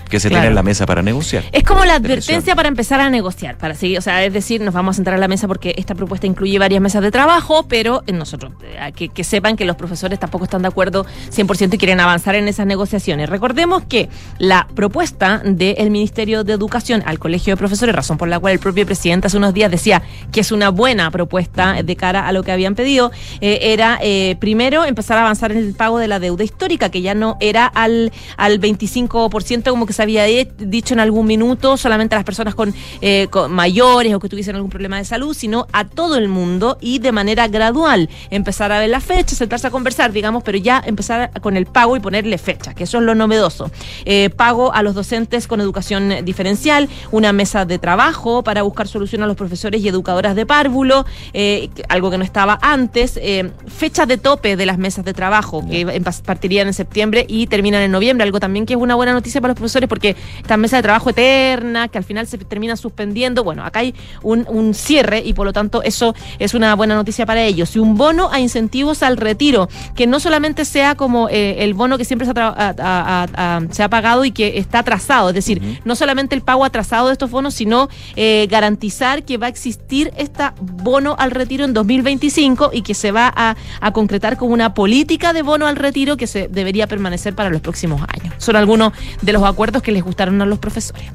que 0.09 0.21
se 0.21 0.29
tiene 0.29 0.43
Claro. 0.43 0.49
en 0.51 0.55
la 0.57 0.63
mesa 0.63 0.87
para 0.87 1.03
negociar. 1.03 1.45
Es 1.53 1.63
como 1.63 1.85
la 1.85 1.99
De 1.99 2.07
advertencia 2.07 2.55
para 2.55 2.69
empezar 2.69 3.01
a 3.01 3.11
negociar, 3.11 3.57
para 3.57 3.75
seguir, 3.75 3.99
o 3.99 4.03
sea, 4.03 4.25
es 4.25 4.33
decir, 4.33 4.61
nos 4.61 4.75
vamos 4.75 4.95
a 4.95 4.97
sentar 4.97 5.15
a 5.15 5.19
la 5.19 5.29
mesa 5.29 5.47
porque 5.47 5.75
esta 5.77 5.95
propuesta 5.95 6.27
incluye 6.27 6.59
varias 6.59 6.81
mesas 6.81 7.03
de 7.03 7.11
trabajo, 7.11 7.67
pero 7.69 8.03
nosotros, 8.13 8.53
eh, 8.63 8.93
que, 8.95 9.09
que 9.09 9.25
sepan 9.25 9.57
que 9.57 9.65
los 9.65 9.77
profesores 9.77 10.19
tampoco 10.19 10.45
están 10.45 10.63
de 10.63 10.69
acuerdo 10.69 11.07
100% 11.31 11.75
y 11.75 11.79
quieren 11.79 12.01
avanzar 12.01 12.35
en 12.35 12.49
esas 12.49 12.67
negociaciones. 12.67 13.29
Recordemos 13.29 13.85
que 13.85 14.09
la 14.39 14.67
propuesta 14.75 15.41
del 15.45 15.91
Ministerio 15.91 16.45
de 16.45 16.53
Educación 16.53 17.03
al 17.07 17.19
Colegio 17.19 17.53
de 17.53 17.57
Profesores, 17.57 17.95
razón 17.95 18.19
por 18.19 18.29
la 18.29 18.39
cual 18.39 18.55
el 18.55 18.59
propio 18.59 18.85
presidente 18.87 19.27
hace 19.29 19.37
unos 19.37 19.55
días 19.55 19.71
decía 19.71 20.03
que 20.33 20.41
es 20.41 20.53
una 20.53 20.71
buena 20.71 21.11
propuesta 21.11 21.83
de 21.83 21.97
cara 21.97 22.27
a 22.27 22.33
lo 22.33 22.43
que 22.43 22.53
habían 22.53 22.75
pedido, 22.75 23.13
eh, 23.41 23.59
era 23.73 23.99
eh, 24.03 24.37
primero 24.41 24.85
empezar 24.85 25.19
a 25.19 25.23
avanzar 25.23 25.53
en 25.53 25.59
el 25.59 25.75
pago 25.75 25.99
de 25.99 26.09
la 26.09 26.19
deuda 26.19 26.45
histórica, 26.45 26.91
que 26.91 27.03
ya 27.03 27.15
no 27.15 27.37
era 27.41 27.67
al, 27.67 28.13
al 28.37 28.61
25% 28.61 29.71
como 29.71 29.87
que 29.87 29.93
se 29.93 30.03
había 30.05 30.25
dicho 30.25 30.95
en 30.95 31.01
algún 31.01 31.27
minuto, 31.27 31.77
solamente 31.77 32.15
a 32.15 32.19
las 32.19 32.25
personas 32.25 32.55
con, 32.55 32.73
eh, 33.01 33.27
con 33.31 33.53
mayores 33.53 34.15
o 34.15 34.21
que 34.21 34.29
tuviesen 34.29 34.57
algún 34.57 34.71
problema 34.71 34.99
de 34.99 35.05
salud, 35.05 35.35
sino 35.35 35.67
a 35.73 35.85
todo 35.85 36.17
el 36.17 36.29
mundo 36.29 36.79
y 36.81 36.99
de 37.01 37.13
manera 37.13 37.49
gradual. 37.49 38.09
Empezar 38.31 38.73
a 38.73 38.79
ver 38.79 38.91
la 38.91 39.01
fecha, 39.01 39.35
sentarse 39.35 39.67
a 39.67 39.71
conversar, 39.71 40.13
digamos, 40.13 40.43
pero 40.43 40.59
ya 40.59 40.83
empezar 40.85 41.31
con 41.41 41.57
el 41.57 41.67
pago 41.67 41.97
y 41.97 42.01
ponerle 42.01 42.39
fecha, 42.39 42.75
que 42.75 42.85
eso 42.85 42.99
es 42.99 43.05
lo 43.05 43.15
novedoso. 43.15 43.71
Eh, 44.05 44.31
pago 44.31 44.73
a 44.73 44.83
los 44.83 44.95
docentes 44.95 45.47
con 45.47 45.61
educación 45.61 46.25
diferencial, 46.25 46.89
una 47.11 47.33
mesa 47.33 47.65
de 47.65 47.79
trabajo 47.79 48.43
para 48.43 48.63
buscar 48.63 48.89
solución 48.89 49.23
a 49.23 49.27
los 49.27 49.37
profesores 49.37 49.81
y 49.81 49.89
educadoras 49.89 50.37
de 50.37 50.47
párvulo, 50.47 51.05
eh, 51.33 51.71
algo 51.89 52.11
que 52.11 52.19
no 52.19 52.25
estaba 52.25 52.59
antes, 52.63 53.19
eh, 53.23 53.51
fechas 53.67 54.09
de 54.09 54.19
tope 54.19 54.57
de 54.57 54.67
las 54.67 54.79
mesas 54.79 55.05
de 55.05 55.13
trabajo, 55.13 55.65
que 55.69 56.03
partirían 56.25 56.67
en 56.67 56.75
septiembre 56.75 57.25
y 57.29 57.47
terminan 57.47 57.83
en 57.83 57.91
noviembre, 57.91 58.25
algo 58.25 58.41
también 58.41 58.67
que 58.67 58.75
es 58.75 58.81
una 58.81 58.95
buena 58.95 59.13
noticia 59.13 59.41
para 59.41 59.53
los 59.53 59.57
profesores 59.57 59.84
porque 59.89 60.17
esta 60.39 60.57
mesa 60.57 60.77
de 60.77 60.83
trabajo 60.83 61.11
eterna, 61.11 61.89
que 61.89 61.99
al 61.99 62.05
final 62.05 62.27
se 62.27 62.39
termina 62.39 62.77
suspendiendo. 62.77 63.45
Bueno, 63.45 63.65
acá 63.65 63.81
hay 63.81 63.95
un, 64.23 64.47
un 64.49 64.75
cierre 64.75 65.23
y 65.25 65.35
por 65.35 65.47
lo 65.47 65.53
tanto 65.53 65.83
eso 65.83 66.15
es 66.39 66.55
una 66.55 66.75
buena 66.75 66.95
noticia 66.95 67.27
para 67.27 67.43
ellos. 67.43 67.75
Y 67.77 67.79
un 67.79 67.97
bono 67.97 68.31
a 68.31 68.41
incentivos 68.41 69.03
al 69.03 69.17
retiro, 69.17 69.69
que 69.95 70.07
no 70.07 70.21
solamente 70.21 70.65
sea 70.65 70.95
como 70.95 71.29
eh, 71.29 71.65
el 71.65 71.75
bono 71.75 71.99
que 71.99 72.05
siempre 72.05 72.27
se 72.27 72.33
ha, 72.37 73.67
se 73.71 73.83
ha, 73.83 73.89
pagado 73.89 74.25
y 74.25 74.33
que 74.33 74.59
está 74.59 74.81
atrasado, 74.81 75.29
es 75.29 75.35
decir, 75.35 75.81
no 75.85 75.95
solamente 75.95 76.35
el 76.35 76.43
pago 76.43 76.65
atrasado 76.65 77.09
de 77.09 77.13
estos 77.13 77.31
bonos, 77.31 77.55
sino 77.55 77.89
eh, 78.17 78.47
garantizar 78.51 79.25
que 79.25 79.37
va 79.37 79.47
a 79.47 79.49
existir 79.51 80.13
este 80.17 80.45
bono 80.61 81.15
al 81.19 81.31
retiro 81.31 81.65
en 81.65 81.75
2025 81.75 82.71
y 82.73 82.83
que 82.83 82.95
se 82.95 83.13
va 83.13 83.33
a, 83.35 83.57
a 83.81 83.93
concretar 83.93 84.37
como 84.37 84.53
una 84.53 84.75
política 84.75 85.33
de 85.33 85.43
bono 85.43 85.67
al 85.67 85.77
retiro 85.77 86.17
que 86.17 86.27
se 86.27 86.49
debería 86.49 86.87
permanecer 86.87 87.35
para 87.35 87.51
los 87.51 87.61
próximos 87.61 88.03
años. 88.03 88.35
Son 88.39 88.57
algunos 88.57 88.93
de 89.23 89.33
los 89.33 89.43
acuerdos 89.43 89.74
que 89.83 89.93
les 89.93 90.03
gustaron 90.03 90.41
a 90.43 90.47
los 90.47 90.59
profesores. 90.59 91.07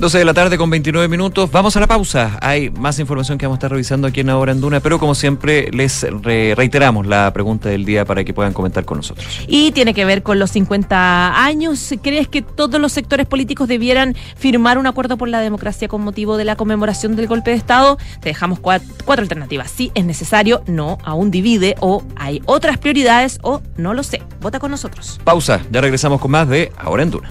12 0.00 0.16
de 0.16 0.24
la 0.24 0.32
tarde 0.32 0.56
con 0.56 0.70
29 0.70 1.08
minutos. 1.08 1.50
Vamos 1.50 1.76
a 1.76 1.80
la 1.80 1.86
pausa. 1.86 2.38
Hay 2.40 2.70
más 2.70 2.98
información 2.98 3.36
que 3.36 3.44
vamos 3.44 3.56
a 3.56 3.58
estar 3.58 3.70
revisando 3.70 4.06
aquí 4.08 4.20
en 4.20 4.30
Ahora 4.30 4.52
en 4.52 4.62
Duna, 4.62 4.80
pero 4.80 4.98
como 4.98 5.14
siempre 5.14 5.68
les 5.72 6.06
reiteramos 6.22 7.06
la 7.06 7.30
pregunta 7.34 7.68
del 7.68 7.84
día 7.84 8.06
para 8.06 8.24
que 8.24 8.32
puedan 8.32 8.54
comentar 8.54 8.86
con 8.86 8.96
nosotros. 8.96 9.42
Y 9.46 9.72
tiene 9.72 9.92
que 9.92 10.06
ver 10.06 10.22
con 10.22 10.38
los 10.38 10.52
50 10.52 11.44
años. 11.44 11.92
¿Crees 12.02 12.28
que 12.28 12.40
todos 12.40 12.80
los 12.80 12.92
sectores 12.92 13.26
políticos 13.26 13.68
debieran 13.68 14.16
firmar 14.36 14.78
un 14.78 14.86
acuerdo 14.86 15.18
por 15.18 15.28
la 15.28 15.40
democracia 15.40 15.86
con 15.86 16.00
motivo 16.00 16.38
de 16.38 16.46
la 16.46 16.56
conmemoración 16.56 17.14
del 17.14 17.26
golpe 17.26 17.50
de 17.50 17.58
Estado? 17.58 17.98
Te 18.22 18.30
dejamos 18.30 18.58
cuatro, 18.58 18.88
cuatro 19.04 19.22
alternativas. 19.22 19.70
Sí, 19.70 19.92
es 19.94 20.06
necesario, 20.06 20.62
no, 20.66 20.96
aún 21.04 21.30
divide, 21.30 21.74
o 21.80 22.02
hay 22.16 22.40
otras 22.46 22.78
prioridades, 22.78 23.38
o 23.42 23.60
no 23.76 23.92
lo 23.92 24.02
sé. 24.02 24.22
Vota 24.40 24.60
con 24.60 24.70
nosotros. 24.70 25.20
Pausa. 25.24 25.60
Ya 25.70 25.82
regresamos 25.82 26.22
con 26.22 26.30
más 26.30 26.48
de 26.48 26.72
Ahora 26.78 27.02
en 27.02 27.10
Duna. 27.10 27.30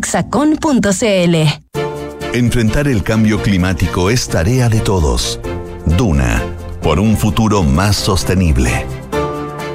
hexacon.cl. 0.01 1.35
Enfrentar 2.33 2.87
el 2.87 3.03
cambio 3.03 3.41
climático 3.41 4.09
es 4.09 4.27
tarea 4.27 4.67
de 4.67 4.79
todos. 4.79 5.39
Duna, 5.85 6.41
por 6.81 6.99
un 6.99 7.15
futuro 7.17 7.61
más 7.61 7.97
sostenible. 7.97 8.85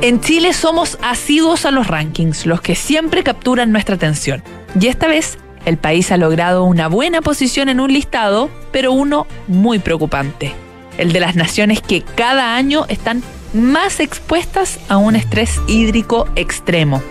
En 0.03 0.21
Chile 0.21 0.53
somos 0.53 0.99
asiduos 1.01 1.65
a 1.65 1.71
los 1.71 1.87
rankings, 1.87 2.45
los 2.45 2.61
que 2.61 2.75
siempre 2.75 3.23
capturan 3.23 3.71
nuestra 3.71 3.95
atención. 3.95 4.43
Y 4.79 4.89
esta 4.89 5.07
vez 5.07 5.39
el 5.65 5.79
país 5.79 6.11
ha 6.11 6.17
logrado 6.17 6.65
una 6.65 6.89
buena 6.89 7.23
posición 7.23 7.69
en 7.69 7.81
un 7.81 7.93
listado, 7.93 8.51
pero 8.73 8.93
uno 8.93 9.27
muy 9.47 9.79
preocupante. 9.79 10.53
El 10.99 11.13
de 11.13 11.21
las 11.21 11.37
naciones 11.37 11.81
que 11.81 12.03
cada 12.03 12.57
año 12.57 12.85
están 12.89 13.23
más 13.53 14.01
expuestas 14.01 14.81
a 14.89 14.97
un 14.97 15.15
estrés 15.15 15.61
hídrico 15.69 16.29
extremo. 16.35 17.03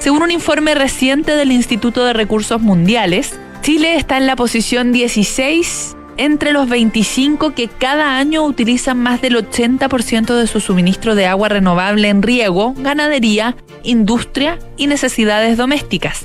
Según 0.00 0.22
un 0.22 0.30
informe 0.30 0.74
reciente 0.74 1.36
del 1.36 1.52
Instituto 1.52 2.06
de 2.06 2.14
Recursos 2.14 2.58
Mundiales, 2.58 3.38
Chile 3.60 3.96
está 3.96 4.16
en 4.16 4.26
la 4.26 4.34
posición 4.34 4.92
16 4.92 5.94
entre 6.16 6.52
los 6.52 6.70
25 6.70 7.54
que 7.54 7.68
cada 7.68 8.16
año 8.16 8.42
utilizan 8.44 8.98
más 8.98 9.20
del 9.20 9.36
80% 9.36 10.34
de 10.34 10.46
su 10.46 10.60
suministro 10.60 11.14
de 11.14 11.26
agua 11.26 11.50
renovable 11.50 12.08
en 12.08 12.22
riego, 12.22 12.72
ganadería, 12.78 13.56
industria 13.82 14.58
y 14.78 14.86
necesidades 14.86 15.58
domésticas, 15.58 16.24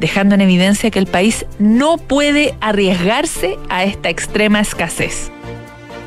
dejando 0.00 0.34
en 0.34 0.40
evidencia 0.40 0.90
que 0.90 0.98
el 0.98 1.06
país 1.06 1.46
no 1.60 1.98
puede 1.98 2.56
arriesgarse 2.60 3.56
a 3.68 3.84
esta 3.84 4.10
extrema 4.10 4.58
escasez. 4.58 5.30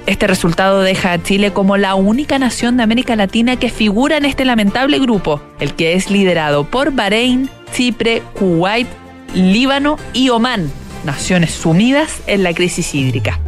Este 0.05 0.27
resultado 0.27 0.81
deja 0.81 1.13
a 1.13 1.23
Chile 1.23 1.51
como 1.51 1.77
la 1.77 1.95
única 1.95 2.37
nación 2.37 2.77
de 2.77 2.83
América 2.83 3.15
Latina 3.15 3.57
que 3.57 3.69
figura 3.69 4.17
en 4.17 4.25
este 4.25 4.45
lamentable 4.45 4.99
grupo, 4.99 5.41
el 5.59 5.73
que 5.73 5.93
es 5.93 6.11
liderado 6.11 6.65
por 6.65 6.91
Bahrein, 6.91 7.49
Chipre, 7.73 8.21
Kuwait, 8.37 8.87
Líbano 9.33 9.97
y 10.13 10.29
Omán, 10.29 10.71
naciones 11.05 11.51
sumidas 11.51 12.21
en 12.27 12.43
la 12.43 12.53
crisis 12.53 12.93
hídrica. 12.93 13.39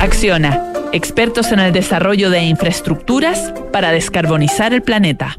Acciona, 0.00 0.72
expertos 0.92 1.52
en 1.52 1.60
el 1.60 1.72
desarrollo 1.72 2.30
de 2.30 2.42
infraestructuras 2.42 3.52
para 3.70 3.92
descarbonizar 3.92 4.72
el 4.72 4.82
planeta. 4.82 5.38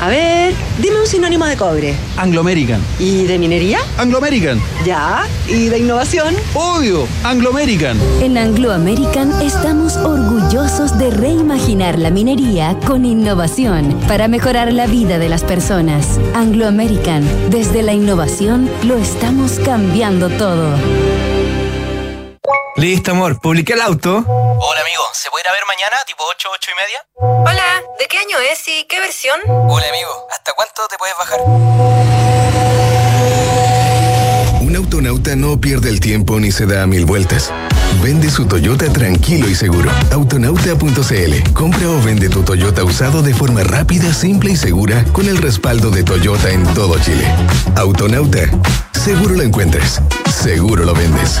A 0.00 0.08
ver, 0.08 0.54
dime 0.78 1.00
un 1.00 1.06
sinónimo 1.06 1.46
de 1.46 1.56
cobre. 1.56 1.94
Anglo 2.18 2.42
American. 2.42 2.80
¿Y 2.98 3.24
de 3.24 3.38
minería? 3.38 3.78
Anglo 3.96 4.18
American. 4.18 4.60
Ya. 4.84 5.26
¿Y 5.48 5.68
de 5.68 5.78
innovación? 5.78 6.34
Obvio, 6.54 7.06
Anglo 7.24 7.50
American. 7.50 7.98
En 8.20 8.36
Anglo 8.36 8.72
American 8.72 9.40
estamos 9.40 9.96
orgullosos 9.96 10.98
de 10.98 11.10
reimaginar 11.10 11.98
la 11.98 12.10
minería 12.10 12.76
con 12.86 13.06
innovación 13.06 13.98
para 14.06 14.28
mejorar 14.28 14.70
la 14.72 14.86
vida 14.86 15.18
de 15.18 15.30
las 15.30 15.42
personas. 15.42 16.20
Anglo 16.34 16.66
American, 16.66 17.24
desde 17.50 17.82
la 17.82 17.94
innovación 17.94 18.68
lo 18.84 18.98
estamos 18.98 19.58
cambiando 19.60 20.28
todo. 20.28 20.76
Listo, 22.76 23.12
amor. 23.12 23.40
Publiqué 23.40 23.72
el 23.72 23.80
auto. 23.80 24.18
Hola, 24.18 24.80
amigo. 24.82 25.02
¿Se 25.14 25.30
puede 25.30 25.42
ir 25.44 25.48
a 25.48 25.52
ver 25.52 25.62
mañana, 25.66 25.96
tipo 26.06 26.22
8, 26.30 26.48
8 26.52 26.70
y 26.70 26.74
media? 26.82 26.98
Hola. 27.16 27.82
¿De 27.98 28.06
qué 28.06 28.18
año 28.18 28.38
es 28.52 28.68
y 28.68 28.84
qué 28.84 29.00
versión? 29.00 29.40
Hola, 29.48 29.88
amigo. 29.88 30.10
¿Hasta 30.30 30.52
cuánto 30.52 30.86
te 30.88 30.98
puedes 30.98 31.16
bajar? 31.16 31.40
Un 34.60 34.76
autonauta 34.76 35.36
no 35.36 35.58
pierde 35.58 35.88
el 35.88 36.00
tiempo 36.00 36.38
ni 36.38 36.52
se 36.52 36.66
da 36.66 36.82
a 36.82 36.86
mil 36.86 37.06
vueltas. 37.06 37.50
Vende 38.02 38.30
su 38.30 38.46
Toyota 38.46 38.92
tranquilo 38.92 39.48
y 39.48 39.54
seguro. 39.54 39.90
Autonauta.cl. 40.12 41.52
Compra 41.54 41.88
o 41.88 42.02
vende 42.02 42.28
tu 42.28 42.42
Toyota 42.42 42.84
usado 42.84 43.22
de 43.22 43.32
forma 43.32 43.62
rápida, 43.62 44.12
simple 44.12 44.50
y 44.50 44.56
segura 44.56 45.02
con 45.12 45.28
el 45.28 45.38
respaldo 45.38 45.90
de 45.90 46.04
Toyota 46.04 46.50
en 46.50 46.62
todo 46.74 46.98
Chile. 46.98 47.26
Autonauta. 47.74 48.50
Seguro 48.92 49.34
lo 49.34 49.42
encuentras. 49.42 50.02
Seguro 50.30 50.84
lo 50.84 50.92
vendes. 50.92 51.40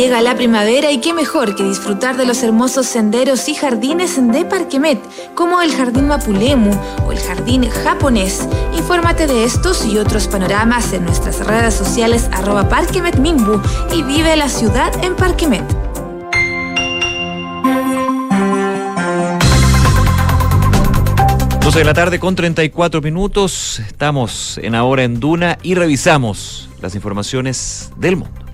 Llega 0.00 0.22
la 0.22 0.34
primavera 0.34 0.90
y 0.90 0.98
qué 0.98 1.12
mejor 1.12 1.54
que 1.54 1.62
disfrutar 1.62 2.16
de 2.16 2.24
los 2.24 2.42
hermosos 2.42 2.86
senderos 2.86 3.50
y 3.50 3.54
jardines 3.54 4.16
de 4.32 4.46
Parquemet, 4.46 4.98
como 5.34 5.60
el 5.60 5.76
Jardín 5.76 6.08
Mapulemu 6.08 6.70
o 7.04 7.12
el 7.12 7.18
Jardín 7.18 7.68
Japonés. 7.68 8.48
Infórmate 8.74 9.26
de 9.26 9.44
estos 9.44 9.84
y 9.84 9.98
otros 9.98 10.26
panoramas 10.26 10.94
en 10.94 11.04
nuestras 11.04 11.46
redes 11.46 11.74
sociales 11.74 12.30
arroba 12.32 12.66
Parquemet 12.66 13.18
Mimbu 13.18 13.60
y 13.94 14.02
vive 14.02 14.34
la 14.36 14.48
ciudad 14.48 14.90
en 15.04 15.16
Parquemet. 15.16 15.64
12 21.62 21.78
de 21.78 21.84
la 21.84 21.92
tarde 21.92 22.18
con 22.18 22.34
34 22.34 23.02
minutos. 23.02 23.80
Estamos 23.80 24.58
en 24.62 24.74
Ahora 24.74 25.04
en 25.04 25.20
Duna 25.20 25.58
y 25.62 25.74
revisamos 25.74 26.70
las 26.80 26.94
informaciones 26.94 27.92
del 27.98 28.16
mundo. 28.16 28.49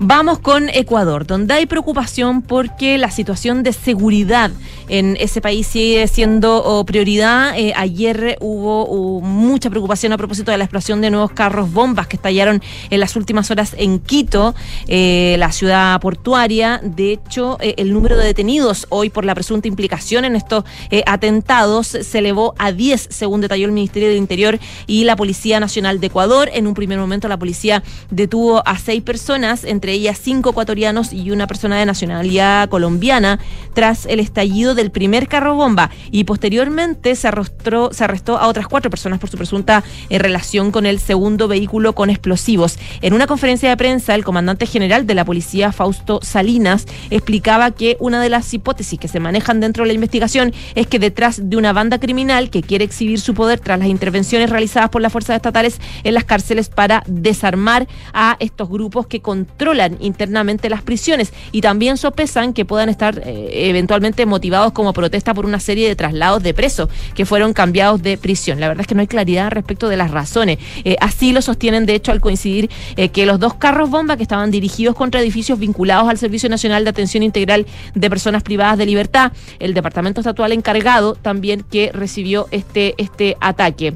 Vamos 0.00 0.38
con 0.38 0.68
Ecuador, 0.68 1.26
donde 1.26 1.54
hay 1.54 1.66
preocupación 1.66 2.40
porque 2.40 2.98
la 2.98 3.10
situación 3.10 3.64
de 3.64 3.72
seguridad 3.72 4.52
en 4.88 5.16
ese 5.18 5.40
país 5.40 5.66
sigue 5.66 6.06
siendo 6.06 6.62
oh, 6.64 6.84
prioridad. 6.86 7.58
Eh, 7.58 7.72
ayer 7.74 8.38
hubo, 8.40 8.86
hubo 8.88 9.20
mucha 9.20 9.70
preocupación 9.70 10.12
a 10.12 10.16
propósito 10.16 10.52
de 10.52 10.58
la 10.58 10.64
explosión 10.64 11.00
de 11.00 11.10
nuevos 11.10 11.32
carros 11.32 11.72
bombas 11.72 12.06
que 12.06 12.14
estallaron 12.14 12.62
en 12.90 13.00
las 13.00 13.16
últimas 13.16 13.50
horas 13.50 13.74
en 13.76 13.98
Quito, 13.98 14.54
eh, 14.86 15.34
la 15.36 15.50
ciudad 15.50 16.00
portuaria. 16.00 16.80
De 16.82 17.12
hecho, 17.12 17.58
eh, 17.60 17.74
el 17.78 17.92
número 17.92 18.16
de 18.16 18.24
detenidos 18.24 18.86
hoy 18.90 19.10
por 19.10 19.24
la 19.24 19.34
presunta 19.34 19.66
implicación 19.66 20.24
en 20.24 20.36
estos 20.36 20.62
atentados 21.06 21.88
se 21.88 22.18
elevó 22.18 22.54
a 22.58 22.70
10, 22.70 23.08
según 23.10 23.40
detalló 23.40 23.66
el 23.66 23.72
Ministerio 23.72 24.08
del 24.08 24.18
Interior 24.18 24.60
y 24.86 25.04
la 25.04 25.16
Policía 25.16 25.58
Nacional 25.58 25.98
de 25.98 26.06
Ecuador. 26.06 26.50
En 26.52 26.68
un 26.68 26.74
primer 26.74 26.98
momento, 27.00 27.26
la 27.26 27.36
policía 27.36 27.82
detuvo 28.10 28.62
a 28.64 28.78
seis 28.78 29.02
personas, 29.02 29.64
entre 29.64 29.87
ellas 29.92 30.18
cinco 30.20 30.50
ecuatorianos 30.50 31.12
y 31.12 31.30
una 31.30 31.46
persona 31.46 31.78
de 31.78 31.86
nacionalidad 31.86 32.68
colombiana, 32.68 33.38
tras 33.74 34.06
el 34.06 34.20
estallido 34.20 34.74
del 34.74 34.90
primer 34.90 35.28
carro 35.28 35.54
bomba 35.54 35.90
y 36.10 36.24
posteriormente 36.24 37.14
se 37.14 37.28
arrestó, 37.28 37.92
se 37.92 38.04
arrestó 38.04 38.38
a 38.38 38.48
otras 38.48 38.68
cuatro 38.68 38.90
personas 38.90 39.18
por 39.18 39.30
su 39.30 39.36
presunta 39.36 39.84
eh, 40.10 40.18
relación 40.18 40.70
con 40.70 40.86
el 40.86 40.98
segundo 40.98 41.48
vehículo 41.48 41.94
con 41.94 42.10
explosivos. 42.10 42.78
En 43.02 43.14
una 43.14 43.26
conferencia 43.26 43.68
de 43.68 43.76
prensa, 43.76 44.14
el 44.14 44.24
comandante 44.24 44.66
general 44.66 45.06
de 45.06 45.14
la 45.14 45.24
policía, 45.24 45.72
Fausto 45.72 46.20
Salinas, 46.22 46.86
explicaba 47.10 47.70
que 47.70 47.96
una 48.00 48.22
de 48.22 48.28
las 48.28 48.52
hipótesis 48.52 48.98
que 48.98 49.08
se 49.08 49.20
manejan 49.20 49.60
dentro 49.60 49.84
de 49.84 49.88
la 49.88 49.94
investigación 49.94 50.52
es 50.74 50.86
que 50.86 50.98
detrás 50.98 51.48
de 51.48 51.56
una 51.56 51.72
banda 51.72 51.98
criminal 51.98 52.50
que 52.50 52.62
quiere 52.62 52.84
exhibir 52.84 53.20
su 53.20 53.34
poder 53.34 53.60
tras 53.60 53.78
las 53.78 53.88
intervenciones 53.88 54.50
realizadas 54.50 54.90
por 54.90 55.02
las 55.02 55.12
fuerzas 55.12 55.36
estatales 55.36 55.80
en 56.04 56.14
las 56.14 56.24
cárceles 56.24 56.68
para 56.68 57.02
desarmar 57.06 57.86
a 58.12 58.36
estos 58.40 58.68
grupos 58.68 59.06
que 59.06 59.20
controlan 59.20 59.77
internamente 60.00 60.68
las 60.68 60.82
prisiones 60.82 61.32
y 61.52 61.60
también 61.60 61.96
sopesan 61.96 62.52
que 62.52 62.64
puedan 62.64 62.88
estar 62.88 63.22
eh, 63.24 63.68
eventualmente 63.68 64.26
motivados 64.26 64.72
como 64.72 64.92
protesta 64.92 65.34
por 65.34 65.46
una 65.46 65.60
serie 65.60 65.88
de 65.88 65.96
traslados 65.96 66.42
de 66.42 66.54
presos 66.54 66.88
que 67.14 67.26
fueron 67.26 67.52
cambiados 67.52 68.02
de 68.02 68.18
prisión. 68.18 68.60
La 68.60 68.68
verdad 68.68 68.82
es 68.82 68.86
que 68.86 68.94
no 68.94 69.00
hay 69.00 69.06
claridad 69.06 69.50
respecto 69.50 69.88
de 69.88 69.96
las 69.96 70.10
razones. 70.10 70.58
Eh, 70.84 70.96
así 71.00 71.32
lo 71.32 71.42
sostienen, 71.42 71.86
de 71.86 71.94
hecho, 71.94 72.12
al 72.12 72.20
coincidir 72.20 72.70
eh, 72.96 73.10
que 73.10 73.26
los 73.26 73.38
dos 73.38 73.54
carros 73.54 73.90
bomba 73.90 74.16
que 74.16 74.22
estaban 74.22 74.50
dirigidos 74.50 74.94
contra 74.94 75.20
edificios 75.20 75.58
vinculados 75.58 76.08
al 76.08 76.18
Servicio 76.18 76.48
Nacional 76.48 76.84
de 76.84 76.90
Atención 76.90 77.22
Integral 77.22 77.66
de 77.94 78.10
Personas 78.10 78.42
Privadas 78.42 78.78
de 78.78 78.86
Libertad, 78.86 79.32
el 79.58 79.74
Departamento 79.74 80.20
Estatual 80.20 80.52
encargado 80.52 81.14
también 81.14 81.64
que 81.70 81.90
recibió 81.92 82.46
este, 82.50 82.94
este 82.98 83.36
ataque. 83.40 83.94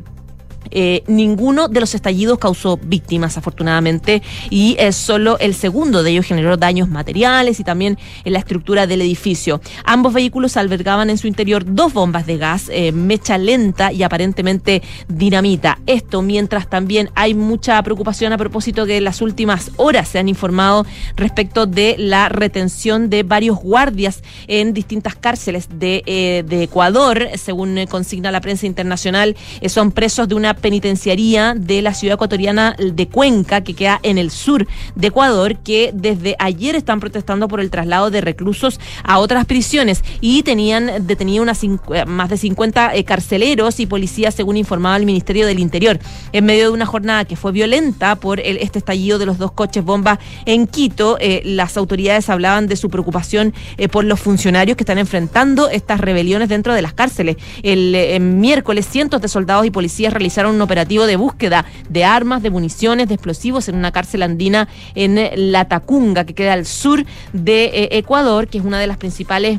Eh, 0.72 1.02
ninguno 1.06 1.68
de 1.68 1.80
los 1.80 1.94
estallidos 1.94 2.38
causó 2.38 2.76
víctimas, 2.76 3.38
afortunadamente, 3.38 4.22
y 4.50 4.76
es 4.78 4.96
solo 4.96 5.38
el 5.38 5.54
segundo 5.54 6.02
de 6.02 6.10
ellos 6.10 6.26
generó 6.26 6.56
daños 6.56 6.88
materiales 6.88 7.60
y 7.60 7.64
también 7.64 7.98
en 8.24 8.32
la 8.32 8.38
estructura 8.38 8.86
del 8.86 9.02
edificio. 9.02 9.60
Ambos 9.84 10.12
vehículos 10.12 10.56
albergaban 10.56 11.10
en 11.10 11.18
su 11.18 11.26
interior 11.26 11.64
dos 11.66 11.92
bombas 11.92 12.26
de 12.26 12.38
gas, 12.38 12.68
eh, 12.70 12.92
mecha 12.92 13.38
lenta 13.38 13.92
y 13.92 14.02
aparentemente 14.02 14.82
dinamita. 15.08 15.78
Esto 15.86 16.22
mientras 16.22 16.68
también 16.68 17.10
hay 17.14 17.34
mucha 17.34 17.82
preocupación 17.82 18.32
a 18.32 18.38
propósito 18.38 18.86
que 18.86 18.96
en 18.96 19.04
las 19.04 19.20
últimas 19.20 19.70
horas 19.76 20.08
se 20.08 20.18
han 20.18 20.28
informado 20.28 20.86
respecto 21.16 21.66
de 21.66 21.96
la 21.98 22.28
retención 22.28 23.10
de 23.10 23.22
varios 23.22 23.58
guardias 23.58 24.22
en 24.46 24.72
distintas 24.72 25.14
cárceles 25.16 25.68
de, 25.78 26.02
eh, 26.06 26.44
Ecuador, 26.50 27.28
según 27.36 27.76
eh, 27.78 27.86
consigna 27.86 28.30
la 28.30 28.40
prensa 28.40 28.66
internacional, 28.66 29.36
eh, 29.60 29.68
son 29.68 29.90
presos 29.92 30.28
de 30.28 30.34
una 30.34 30.54
penitenciaría 30.62 31.54
de 31.54 31.82
la 31.82 31.92
ciudad 31.92 32.14
ecuatoriana 32.14 32.74
de 32.78 33.08
Cuenca, 33.08 33.60
que 33.62 33.74
queda 33.74 34.00
en 34.02 34.16
el 34.16 34.30
sur 34.30 34.66
de 34.94 35.08
Ecuador, 35.08 35.56
que 35.58 35.90
desde 35.92 36.36
ayer 36.38 36.74
están 36.76 37.00
protestando 37.00 37.48
por 37.48 37.60
el 37.60 37.70
traslado 37.70 38.10
de 38.10 38.20
reclusos 38.22 38.80
a 39.04 39.18
otras 39.18 39.44
prisiones 39.44 40.02
y 40.20 40.42
tenían 40.42 41.06
detenido 41.06 41.42
unas 41.42 41.62
eh, 41.64 41.68
más 42.06 42.30
de 42.30 42.36
50 42.38 42.94
eh, 42.94 43.04
carceleros 43.04 43.78
y 43.80 43.86
policías, 43.86 44.34
según 44.34 44.56
informaba 44.56 44.96
el 44.96 45.04
Ministerio 45.04 45.46
del 45.46 45.58
Interior, 45.58 45.98
en 46.32 46.44
medio 46.46 46.64
de 46.64 46.70
una 46.70 46.86
jornada 46.86 47.24
que 47.24 47.36
fue 47.36 47.52
violenta 47.52 48.16
por 48.16 48.40
el- 48.40 48.56
este 48.58 48.78
estallido 48.78 49.18
de 49.18 49.26
los 49.26 49.38
dos 49.38 49.52
coches 49.52 49.84
bomba 49.84 50.18
en 50.46 50.66
Quito. 50.66 51.16
eh, 51.20 51.42
las 51.44 51.76
autoridades 51.76 52.28
hablaban 52.30 52.66
de 52.68 52.76
su 52.76 52.88
preocupación 52.88 53.52
por 53.90 54.04
los 54.04 54.20
funcionarios 54.20 54.76
que 54.76 54.84
están 54.84 54.98
enfrentando 54.98 55.68
estas 55.68 56.00
rebeliones 56.00 56.48
dentro 56.48 56.72
de 56.74 56.82
las 56.82 56.92
cárceles. 56.92 57.36
El 57.62 58.20
miércoles 58.20 58.86
cientos 58.86 59.20
de 59.20 59.28
soldados 59.28 59.66
y 59.66 59.70
policías 59.70 60.12
realizaron 60.12 60.51
un 60.52 60.62
operativo 60.62 61.06
de 61.06 61.16
búsqueda 61.16 61.64
de 61.88 62.04
armas, 62.04 62.42
de 62.42 62.50
municiones, 62.50 63.08
de 63.08 63.14
explosivos 63.14 63.68
en 63.68 63.76
una 63.76 63.92
cárcel 63.92 64.22
andina 64.22 64.68
en 64.94 65.52
La 65.52 65.66
Tacunga, 65.66 66.24
que 66.24 66.34
queda 66.34 66.52
al 66.52 66.66
sur 66.66 67.04
de 67.32 67.64
eh, 67.64 67.88
Ecuador, 67.92 68.48
que 68.48 68.58
es 68.58 68.64
una 68.64 68.78
de 68.78 68.86
las 68.86 68.96
principales 68.96 69.58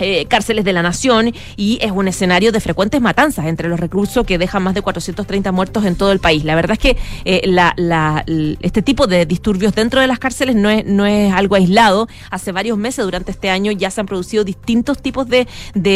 eh, 0.00 0.26
cárceles 0.26 0.64
de 0.64 0.72
la 0.72 0.82
nación 0.82 1.32
y 1.56 1.78
es 1.82 1.92
un 1.92 2.08
escenario 2.08 2.52
de 2.52 2.60
frecuentes 2.60 3.00
matanzas 3.00 3.46
entre 3.46 3.68
los 3.68 3.78
reclusos 3.78 4.26
que 4.26 4.38
dejan 4.38 4.62
más 4.62 4.74
de 4.74 4.82
430 4.82 5.52
muertos 5.52 5.84
en 5.84 5.96
todo 5.96 6.10
el 6.12 6.18
país. 6.20 6.44
La 6.44 6.54
verdad 6.54 6.72
es 6.72 6.78
que 6.78 6.96
eh, 7.24 7.42
este 8.60 8.82
tipo 8.82 9.06
de 9.06 9.26
disturbios 9.26 9.74
dentro 9.74 10.00
de 10.00 10.06
las 10.06 10.18
cárceles 10.18 10.56
no 10.56 10.70
es, 10.70 10.84
no 10.86 11.06
es 11.06 11.32
algo 11.32 11.54
aislado. 11.56 12.08
Hace 12.30 12.52
varios 12.52 12.78
meses 12.78 13.04
durante 13.04 13.30
este 13.30 13.50
año 13.50 13.72
ya 13.72 13.90
se 13.90 14.00
han 14.00 14.06
producido 14.06 14.44
distintos 14.44 15.00
tipos 15.02 15.26
de, 15.28 15.46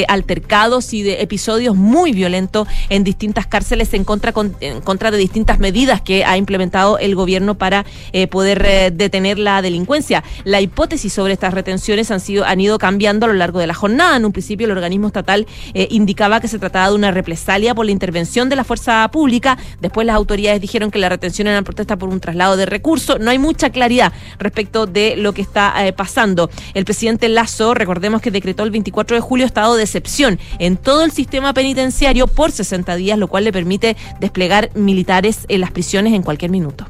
altercados 0.09 0.93
y 0.93 1.03
de 1.03 1.23
episodios 1.23 1.77
muy 1.77 2.13
violentos 2.13 2.69
en 2.89 3.05
distintas 3.05 3.47
cárceles 3.47 3.95
en 3.95 4.05
contra, 4.05 4.33
con- 4.33 4.57
en 4.61 4.81
contra 4.81 5.11
de 5.11 5.19
distintas 5.19 5.59
medidas 5.59 6.01
que 6.03 6.25
ha 6.25 6.37
implementado 6.37 6.99
el 6.99 7.15
gobierno 7.15 7.55
para 7.57 7.85
eh, 8.13 8.27
poder 8.27 8.93
detener 8.93 9.39
la 9.39 9.63
delincuencia. 9.63 10.23
La 10.45 10.61
hipótesis 10.61 11.13
sobre 11.13 11.33
estas 11.33 11.55
retenciones 11.55 12.11
han, 12.11 12.21
sido, 12.21 12.45
han 12.45 12.61
ido 12.61 12.79
cambiando 12.79 13.27
a 13.27 13.29
lo 13.29 13.35
largo 13.35 13.59
de 13.61 13.67
la 13.67 13.75
jornada. 13.75 13.94
En 13.95 14.25
un 14.25 14.33
principio 14.33 14.67
el 14.67 14.73
organismo 14.73 15.07
estatal 15.07 15.47
eh, 15.73 15.87
indicaba 15.91 16.41
que 16.41 16.49
se 16.49 16.59
trataba 16.59 16.89
de 16.89 16.97
una 16.97 17.13
represalia 17.13 17.75
por 17.75 17.87
la 17.87 17.93
intervención 17.93 18.49
de 18.49 18.57
la 18.57 18.65
fuerza 18.65 19.09
pública. 19.13 19.57
Después 19.81 20.05
las 20.05 20.17
autoridades 20.17 20.61
dijeron 20.61 20.91
que 20.91 20.99
la 20.99 21.09
retención 21.09 21.47
era 21.47 21.63
protesta 21.63 21.97
por 21.97 22.09
un 22.09 22.19
traslado 22.19 22.57
de 22.57 22.67
recursos. 22.67 23.21
No 23.21 23.31
hay 23.31 23.39
mucha 23.39 23.71
claridad 23.71 24.13
respecto 24.39 24.87
de 24.87 25.17
lo 25.17 25.33
que 25.33 25.43
está 25.43 25.87
eh, 25.87 25.93
pasando. 25.93 26.51
El 26.75 26.85
presidente 26.85 27.29
Lazo, 27.29 27.75
recordemos 27.75 28.21
que 28.21 28.33
decretó 28.33 28.65
el 28.65 28.73
24 28.73 29.17
de 29.17 29.21
julio 29.21 29.47
estado 29.47 29.77
de 29.77 29.85
excepción 29.85 30.41
en 30.59 30.77
todo 30.77 31.05
el 31.05 31.13
sistema 31.13 31.55
penitenciario 31.55 32.27
por 32.27 32.51
60 32.51 32.97
días, 32.97 33.17
lo 33.17 33.29
cual 33.29 33.45
le 33.45 33.53
permite 33.53 33.97
desplegar 34.19 34.71
militares 34.75 35.47
en 35.49 35.61
las 35.61 35.71
prisiones 35.71 36.15
en 36.15 36.23
cualquier 36.23 36.51
minuto. 36.51 36.87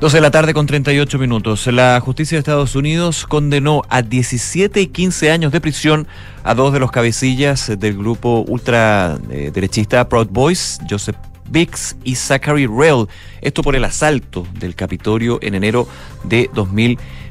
12 0.00 0.16
de 0.16 0.20
la 0.22 0.30
tarde 0.30 0.54
con 0.54 0.66
38 0.66 1.18
minutos. 1.18 1.66
La 1.66 2.00
justicia 2.00 2.36
de 2.36 2.38
Estados 2.38 2.74
Unidos 2.74 3.26
condenó 3.26 3.82
a 3.90 4.00
17 4.00 4.80
y 4.80 4.86
15 4.86 5.30
años 5.30 5.52
de 5.52 5.60
prisión 5.60 6.08
a 6.42 6.54
dos 6.54 6.72
de 6.72 6.80
los 6.80 6.90
cabecillas 6.90 7.70
del 7.78 7.98
grupo 7.98 8.42
ultraderechista 8.48 10.08
Proud 10.08 10.28
Boys, 10.30 10.80
Joseph 10.88 11.16
Biggs 11.50 11.96
y 12.02 12.14
Zachary 12.14 12.66
Rail. 12.66 13.08
Esto 13.42 13.62
por 13.62 13.76
el 13.76 13.84
asalto 13.84 14.46
del 14.58 14.74
Capitolio 14.74 15.38
en 15.42 15.54
enero 15.54 15.86
de 16.24 16.48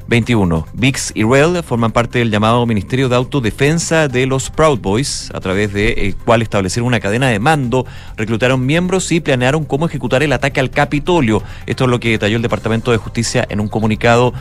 2021. 0.10 0.66
Biggs 0.74 1.12
y 1.14 1.24
Rail 1.24 1.62
forman 1.62 1.92
parte 1.92 2.18
del 2.18 2.32
llamado 2.32 2.66
Ministerio 2.66 3.10
de 3.10 3.16
Autodefensa 3.16 4.08
de 4.08 4.26
los 4.26 4.50
Proud 4.50 4.80
Boys, 4.80 5.30
a 5.36 5.40
través 5.40 5.72
del 5.72 5.96
de, 5.96 6.16
cual 6.26 6.42
establecieron 6.42 6.88
una 6.88 7.00
cadena 7.00 7.28
de 7.28 7.38
mando, 7.38 7.86
reclutaron 8.18 8.66
miembros 8.66 9.12
y 9.12 9.20
planearon 9.20 9.66
cómo 9.66 9.86
ejecutar 9.86 10.24
el 10.24 10.34
ataque 10.34 10.60
al 10.60 10.72
Capitolio. 10.72 11.44
Esto 11.68 11.84
es 11.84 11.92
lo 11.92 12.00
que 12.00 12.10
detalló 12.10 12.38
el 12.38 12.42
Departamento 12.42 12.92
de 12.92 12.98
Justicia 12.98 13.46
en 13.50 13.60
un 13.60 13.68
comunicado 13.68 14.34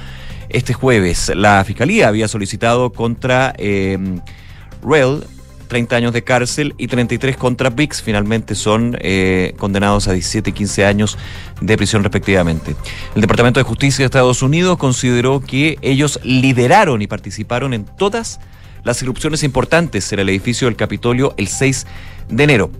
este 0.48 0.72
jueves. 0.72 1.30
La 1.36 1.62
Fiscalía 1.64 2.08
había 2.08 2.28
solicitado 2.28 2.90
contra 2.90 3.52
eh, 3.58 3.98
Rail 4.82 5.24
30 5.68 5.96
años 5.96 6.12
de 6.12 6.24
cárcel 6.24 6.74
y 6.78 6.88
33 6.88 7.36
contra 7.36 7.70
Biggs. 7.70 8.02
Finalmente 8.02 8.54
son 8.54 8.96
eh, 9.00 9.54
condenados 9.58 10.08
a 10.08 10.12
17 10.12 10.50
y 10.50 10.52
15 10.52 10.84
años 10.84 11.18
de 11.60 11.76
prisión 11.76 12.02
respectivamente. 12.02 12.74
El 13.14 13.20
Departamento 13.20 13.60
de 13.60 13.64
Justicia 13.64 14.02
de 14.02 14.06
Estados 14.06 14.42
Unidos 14.42 14.78
consideró 14.78 15.40
que 15.40 15.78
ellos 15.82 16.18
lideraron 16.24 17.02
y 17.02 17.06
participaron 17.06 17.74
en 17.74 17.84
todas 17.84 18.40
las 18.84 19.02
irrupciones 19.02 19.42
importantes 19.42 20.12
en 20.12 20.20
el 20.20 20.28
edificio 20.28 20.66
del 20.66 20.76
Capitolio 20.76 21.34
el 21.36 21.48
6 21.48 21.86
de 22.28 22.44
enero. 22.44 22.70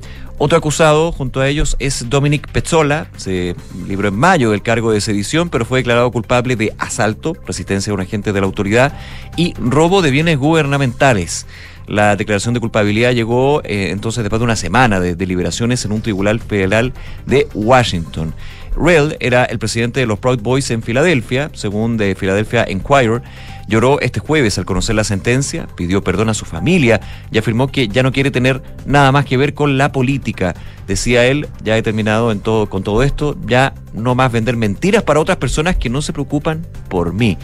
Otro 0.40 0.56
acusado 0.56 1.10
junto 1.10 1.40
a 1.40 1.48
ellos 1.48 1.74
es 1.80 2.08
Dominic 2.08 2.48
Pezzola, 2.52 3.08
se 3.16 3.56
libró 3.88 4.06
en 4.06 4.14
mayo 4.14 4.52
del 4.52 4.62
cargo 4.62 4.92
de 4.92 5.00
sedición, 5.00 5.50
pero 5.50 5.64
fue 5.64 5.80
declarado 5.80 6.12
culpable 6.12 6.54
de 6.54 6.72
asalto, 6.78 7.34
resistencia 7.44 7.90
a 7.90 7.94
un 7.94 8.00
agente 8.00 8.32
de 8.32 8.40
la 8.40 8.46
autoridad 8.46 8.96
y 9.36 9.54
robo 9.54 10.00
de 10.00 10.12
bienes 10.12 10.38
gubernamentales. 10.38 11.44
La 11.88 12.16
declaración 12.16 12.52
de 12.52 12.60
culpabilidad 12.60 13.12
llegó 13.12 13.62
eh, 13.64 13.88
entonces 13.90 14.22
después 14.22 14.40
de 14.40 14.44
una 14.44 14.56
semana 14.56 15.00
de 15.00 15.16
deliberaciones 15.16 15.84
en 15.86 15.92
un 15.92 16.02
tribunal 16.02 16.38
federal 16.38 16.92
de 17.24 17.48
Washington. 17.54 18.34
Rell 18.76 19.16
era 19.20 19.44
el 19.44 19.58
presidente 19.58 20.00
de 20.00 20.06
los 20.06 20.18
Proud 20.18 20.40
Boys 20.40 20.70
en 20.70 20.82
Filadelfia, 20.82 21.50
según 21.54 21.96
de 21.96 22.14
Philadelphia 22.14 22.66
Inquirer. 22.68 23.22
Lloró 23.66 24.00
este 24.00 24.20
jueves 24.20 24.56
al 24.58 24.64
conocer 24.64 24.94
la 24.94 25.04
sentencia, 25.04 25.66
pidió 25.76 26.02
perdón 26.02 26.28
a 26.28 26.34
su 26.34 26.44
familia 26.44 27.00
y 27.30 27.38
afirmó 27.38 27.68
que 27.68 27.88
ya 27.88 28.02
no 28.02 28.12
quiere 28.12 28.30
tener 28.30 28.62
nada 28.86 29.10
más 29.10 29.24
que 29.24 29.36
ver 29.36 29.54
con 29.54 29.76
la 29.78 29.90
política. 29.90 30.54
Decía 30.86 31.26
él, 31.26 31.48
ya 31.62 31.76
he 31.76 31.82
terminado 31.82 32.32
en 32.32 32.40
todo, 32.40 32.68
con 32.70 32.82
todo 32.82 33.02
esto, 33.02 33.36
ya 33.46 33.74
no 33.92 34.14
más 34.14 34.30
vender 34.30 34.56
mentiras 34.56 35.02
para 35.02 35.20
otras 35.20 35.38
personas 35.38 35.76
que 35.76 35.90
no 35.90 36.00
se 36.00 36.12
preocupan 36.12 36.66
por 36.88 37.12
mí. 37.12 37.36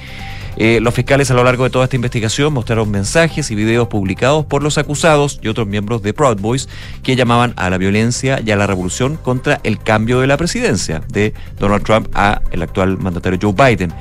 Eh, 0.57 0.79
los 0.81 0.95
fiscales 0.95 1.31
a 1.31 1.35
lo 1.35 1.45
largo 1.45 1.65
de 1.65 1.71
toda 1.71 1.85
esta 1.85 1.97
investigación 1.97 2.53
mostraron 2.53 2.91
mensajes 2.91 3.51
y 3.51 3.55
videos 3.55 3.89
publicados 3.89 4.47
por 4.47 4.63
los 4.63 4.79
acusados 4.79 5.41
y 5.43 5.49
otros 5.49 5.67
miembros 5.67 6.03
de 6.03 6.13
Proud 6.13 6.41
Boys 6.41 6.69
que 7.03 7.17
llamaban 7.17 7.55
a 7.57 7.71
la 7.71 7.79
violencia 7.79 8.41
y 8.45 8.51
a 8.51 8.57
la 8.57 8.67
revolución 8.67 9.17
contra 9.17 9.61
el 9.65 9.79
cambio 9.79 10.21
de 10.21 10.27
la 10.27 10.37
presidencia 10.37 11.03
de 11.09 11.35
Donald 11.59 11.85
Trump 11.85 12.09
a 12.15 12.43
el 12.53 12.63
actual 12.63 12.99
mandatario 12.99 13.39
Joe 13.41 13.53
Biden. 13.53 13.93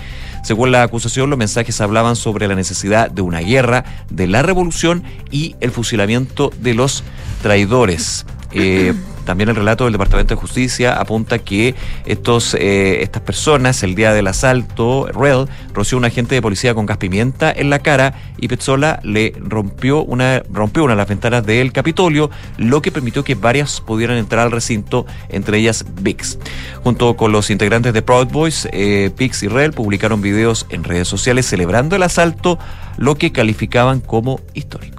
Según 0.43 0.71
la 0.71 0.83
acusación, 0.83 1.29
los 1.29 1.39
mensajes 1.39 1.79
hablaban 1.79 2.15
sobre 2.15 2.47
la 2.47 2.55
necesidad 2.55 3.09
de 3.09 3.21
una 3.21 3.39
guerra, 3.39 3.85
de 4.09 4.27
la 4.27 4.41
revolución 4.41 5.03
y 5.31 5.55
el 5.61 5.71
fusilamiento 5.71 6.51
de 6.59 6.73
los 6.73 7.03
traidores. 7.41 8.25
Eh, 8.51 8.93
también 9.25 9.49
el 9.49 9.55
relato 9.55 9.85
del 9.85 9.93
Departamento 9.93 10.35
de 10.35 10.41
Justicia 10.41 10.93
apunta 10.93 11.39
que 11.39 11.75
estos, 12.05 12.53
eh, 12.55 13.01
estas 13.01 13.21
personas, 13.21 13.83
el 13.83 13.95
día 13.95 14.13
del 14.13 14.27
asalto, 14.27 15.07
Rell 15.07 15.47
roció 15.73 15.97
a 15.97 15.99
un 15.99 16.05
agente 16.05 16.35
de 16.35 16.41
policía 16.41 16.73
con 16.73 16.85
gas 16.85 16.97
pimienta 16.97 17.51
en 17.51 17.69
la 17.69 17.79
cara 17.79 18.13
y 18.37 18.47
Pezzola 18.47 18.99
le 19.03 19.33
rompió 19.39 20.03
una, 20.03 20.43
rompió 20.51 20.83
una 20.83 20.93
de 20.93 20.97
las 20.97 21.07
ventanas 21.07 21.45
del 21.45 21.71
Capitolio, 21.71 22.29
lo 22.57 22.81
que 22.81 22.91
permitió 22.91 23.23
que 23.23 23.35
varias 23.35 23.81
pudieran 23.81 24.17
entrar 24.17 24.45
al 24.45 24.51
recinto, 24.51 25.05
entre 25.29 25.57
ellas 25.59 25.85
Vix. 26.01 26.37
Junto 26.83 27.15
con 27.15 27.31
los 27.31 27.49
integrantes 27.49 27.93
de 27.93 28.01
Proud 28.01 28.27
Boys, 28.27 28.67
eh, 28.71 29.11
y 29.17 29.47
Rell 29.47 29.73
publicaron 29.73 30.21
videos 30.21 30.65
en 30.69 30.83
redes 30.83 31.07
sociales 31.07 31.45
celebrando 31.45 31.95
el 31.95 32.03
asalto, 32.03 32.59
lo 32.97 33.15
que 33.15 33.31
calificaban 33.31 33.99
como 33.99 34.41
histórico. 34.53 34.92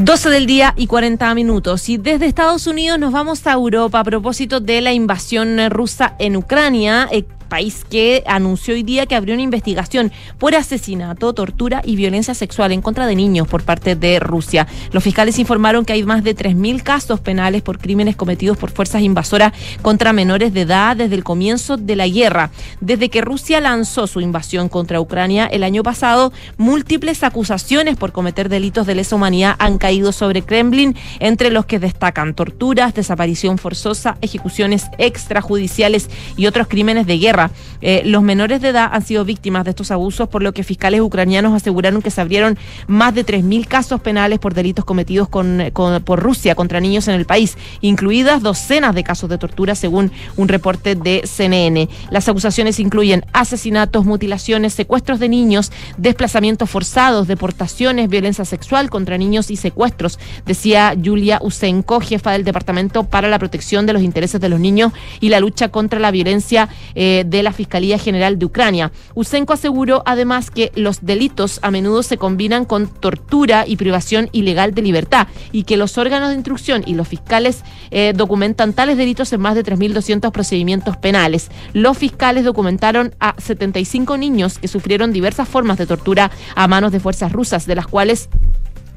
12 0.00 0.30
del 0.30 0.46
día 0.46 0.74
y 0.76 0.86
40 0.86 1.34
minutos. 1.34 1.88
Y 1.88 1.98
desde 1.98 2.26
Estados 2.26 2.68
Unidos 2.68 3.00
nos 3.00 3.10
vamos 3.10 3.44
a 3.48 3.52
Europa 3.52 3.98
a 3.98 4.04
propósito 4.04 4.60
de 4.60 4.80
la 4.80 4.92
invasión 4.92 5.58
rusa 5.70 6.14
en 6.20 6.36
Ucrania. 6.36 7.08
Eh, 7.10 7.24
país 7.48 7.84
que 7.88 8.22
anunció 8.26 8.74
hoy 8.74 8.82
día 8.82 9.06
que 9.06 9.14
abrió 9.14 9.34
una 9.34 9.42
investigación 9.42 10.12
por 10.38 10.54
asesinato, 10.54 11.32
tortura 11.32 11.82
y 11.84 11.96
violencia 11.96 12.34
sexual 12.34 12.72
en 12.72 12.82
contra 12.82 13.06
de 13.06 13.16
niños 13.16 13.48
por 13.48 13.62
parte 13.62 13.96
de 13.96 14.20
Rusia. 14.20 14.66
Los 14.92 15.02
fiscales 15.02 15.38
informaron 15.38 15.84
que 15.84 15.94
hay 15.94 16.02
más 16.02 16.22
de 16.22 16.36
3.000 16.36 16.82
casos 16.82 17.20
penales 17.20 17.62
por 17.62 17.78
crímenes 17.78 18.16
cometidos 18.16 18.56
por 18.56 18.70
fuerzas 18.70 19.02
invasoras 19.02 19.52
contra 19.82 20.12
menores 20.12 20.52
de 20.52 20.62
edad 20.62 20.96
desde 20.96 21.14
el 21.14 21.24
comienzo 21.24 21.76
de 21.76 21.96
la 21.96 22.06
guerra. 22.06 22.50
Desde 22.80 23.08
que 23.08 23.20
Rusia 23.20 23.60
lanzó 23.60 24.06
su 24.06 24.20
invasión 24.20 24.68
contra 24.68 25.00
Ucrania 25.00 25.46
el 25.46 25.64
año 25.64 25.82
pasado, 25.82 26.32
múltiples 26.56 27.22
acusaciones 27.22 27.96
por 27.96 28.12
cometer 28.12 28.48
delitos 28.48 28.86
de 28.86 28.94
lesa 28.94 29.16
humanidad 29.16 29.56
han 29.58 29.78
caído 29.78 30.12
sobre 30.12 30.42
Kremlin, 30.42 30.96
entre 31.20 31.50
los 31.50 31.66
que 31.66 31.78
destacan 31.78 32.34
torturas, 32.34 32.94
desaparición 32.94 33.58
forzosa, 33.58 34.18
ejecuciones 34.20 34.86
extrajudiciales 34.98 36.10
y 36.36 36.46
otros 36.46 36.68
crímenes 36.68 37.06
de 37.06 37.18
guerra 37.18 37.37
eh, 37.80 38.02
los 38.04 38.22
menores 38.22 38.60
de 38.60 38.68
edad 38.68 38.90
han 38.92 39.02
sido 39.02 39.24
víctimas 39.24 39.64
de 39.64 39.70
estos 39.70 39.90
abusos, 39.90 40.28
por 40.28 40.42
lo 40.42 40.52
que 40.52 40.64
fiscales 40.64 41.00
ucranianos 41.00 41.54
aseguraron 41.54 42.02
que 42.02 42.10
se 42.10 42.20
abrieron 42.20 42.58
más 42.86 43.14
de 43.14 43.24
3.000 43.24 43.66
casos 43.66 44.00
penales 44.00 44.38
por 44.38 44.54
delitos 44.54 44.84
cometidos 44.84 45.28
por 45.28 46.20
Rusia 46.20 46.54
contra 46.54 46.80
niños 46.80 47.08
en 47.08 47.14
el 47.14 47.24
país, 47.24 47.56
incluidas 47.80 48.42
docenas 48.42 48.94
de 48.94 49.04
casos 49.04 49.30
de 49.30 49.38
tortura, 49.38 49.74
según 49.74 50.12
un 50.36 50.48
reporte 50.48 50.94
de 50.94 51.22
CNN. 51.24 51.88
Las 52.10 52.28
acusaciones 52.28 52.80
incluyen 52.80 53.24
asesinatos, 53.32 54.04
mutilaciones, 54.04 54.74
secuestros 54.74 55.18
de 55.18 55.28
niños, 55.28 55.72
desplazamientos 55.96 56.70
forzados, 56.70 57.28
deportaciones, 57.28 58.08
violencia 58.08 58.44
sexual 58.44 58.90
contra 58.90 59.18
niños 59.18 59.50
y 59.50 59.56
secuestros, 59.56 60.18
decía 60.46 60.94
Julia 61.02 61.38
Usenko, 61.42 62.00
jefa 62.00 62.32
del 62.32 62.44
Departamento 62.44 63.04
para 63.04 63.28
la 63.28 63.38
Protección 63.38 63.86
de 63.86 63.92
los 63.92 64.02
Intereses 64.02 64.40
de 64.40 64.48
los 64.48 64.60
Niños 64.60 64.92
y 65.20 65.28
la 65.28 65.40
lucha 65.40 65.68
contra 65.68 66.00
la 66.00 66.10
violencia 66.10 66.68
eh, 66.94 67.24
de 67.28 67.42
la 67.42 67.52
Fiscalía 67.52 67.98
General 67.98 68.38
de 68.38 68.46
Ucrania. 68.46 68.92
Usenko 69.14 69.52
aseguró 69.52 70.02
además 70.06 70.50
que 70.50 70.72
los 70.74 71.04
delitos 71.04 71.58
a 71.62 71.70
menudo 71.70 72.02
se 72.02 72.16
combinan 72.16 72.64
con 72.64 72.88
tortura 72.88 73.64
y 73.66 73.76
privación 73.76 74.28
ilegal 74.32 74.74
de 74.74 74.82
libertad 74.82 75.28
y 75.52 75.64
que 75.64 75.76
los 75.76 75.98
órganos 75.98 76.30
de 76.30 76.36
instrucción 76.36 76.82
y 76.86 76.94
los 76.94 77.08
fiscales 77.08 77.62
eh, 77.90 78.12
documentan 78.14 78.72
tales 78.72 78.96
delitos 78.96 79.32
en 79.32 79.40
más 79.40 79.54
de 79.54 79.64
3.200 79.64 80.30
procedimientos 80.32 80.96
penales. 80.96 81.50
Los 81.72 81.98
fiscales 81.98 82.44
documentaron 82.44 83.14
a 83.20 83.34
75 83.38 84.16
niños 84.16 84.58
que 84.58 84.68
sufrieron 84.68 85.12
diversas 85.12 85.48
formas 85.48 85.78
de 85.78 85.86
tortura 85.86 86.30
a 86.54 86.68
manos 86.68 86.92
de 86.92 87.00
fuerzas 87.00 87.32
rusas, 87.32 87.66
de 87.66 87.74
las 87.74 87.86
cuales 87.86 88.28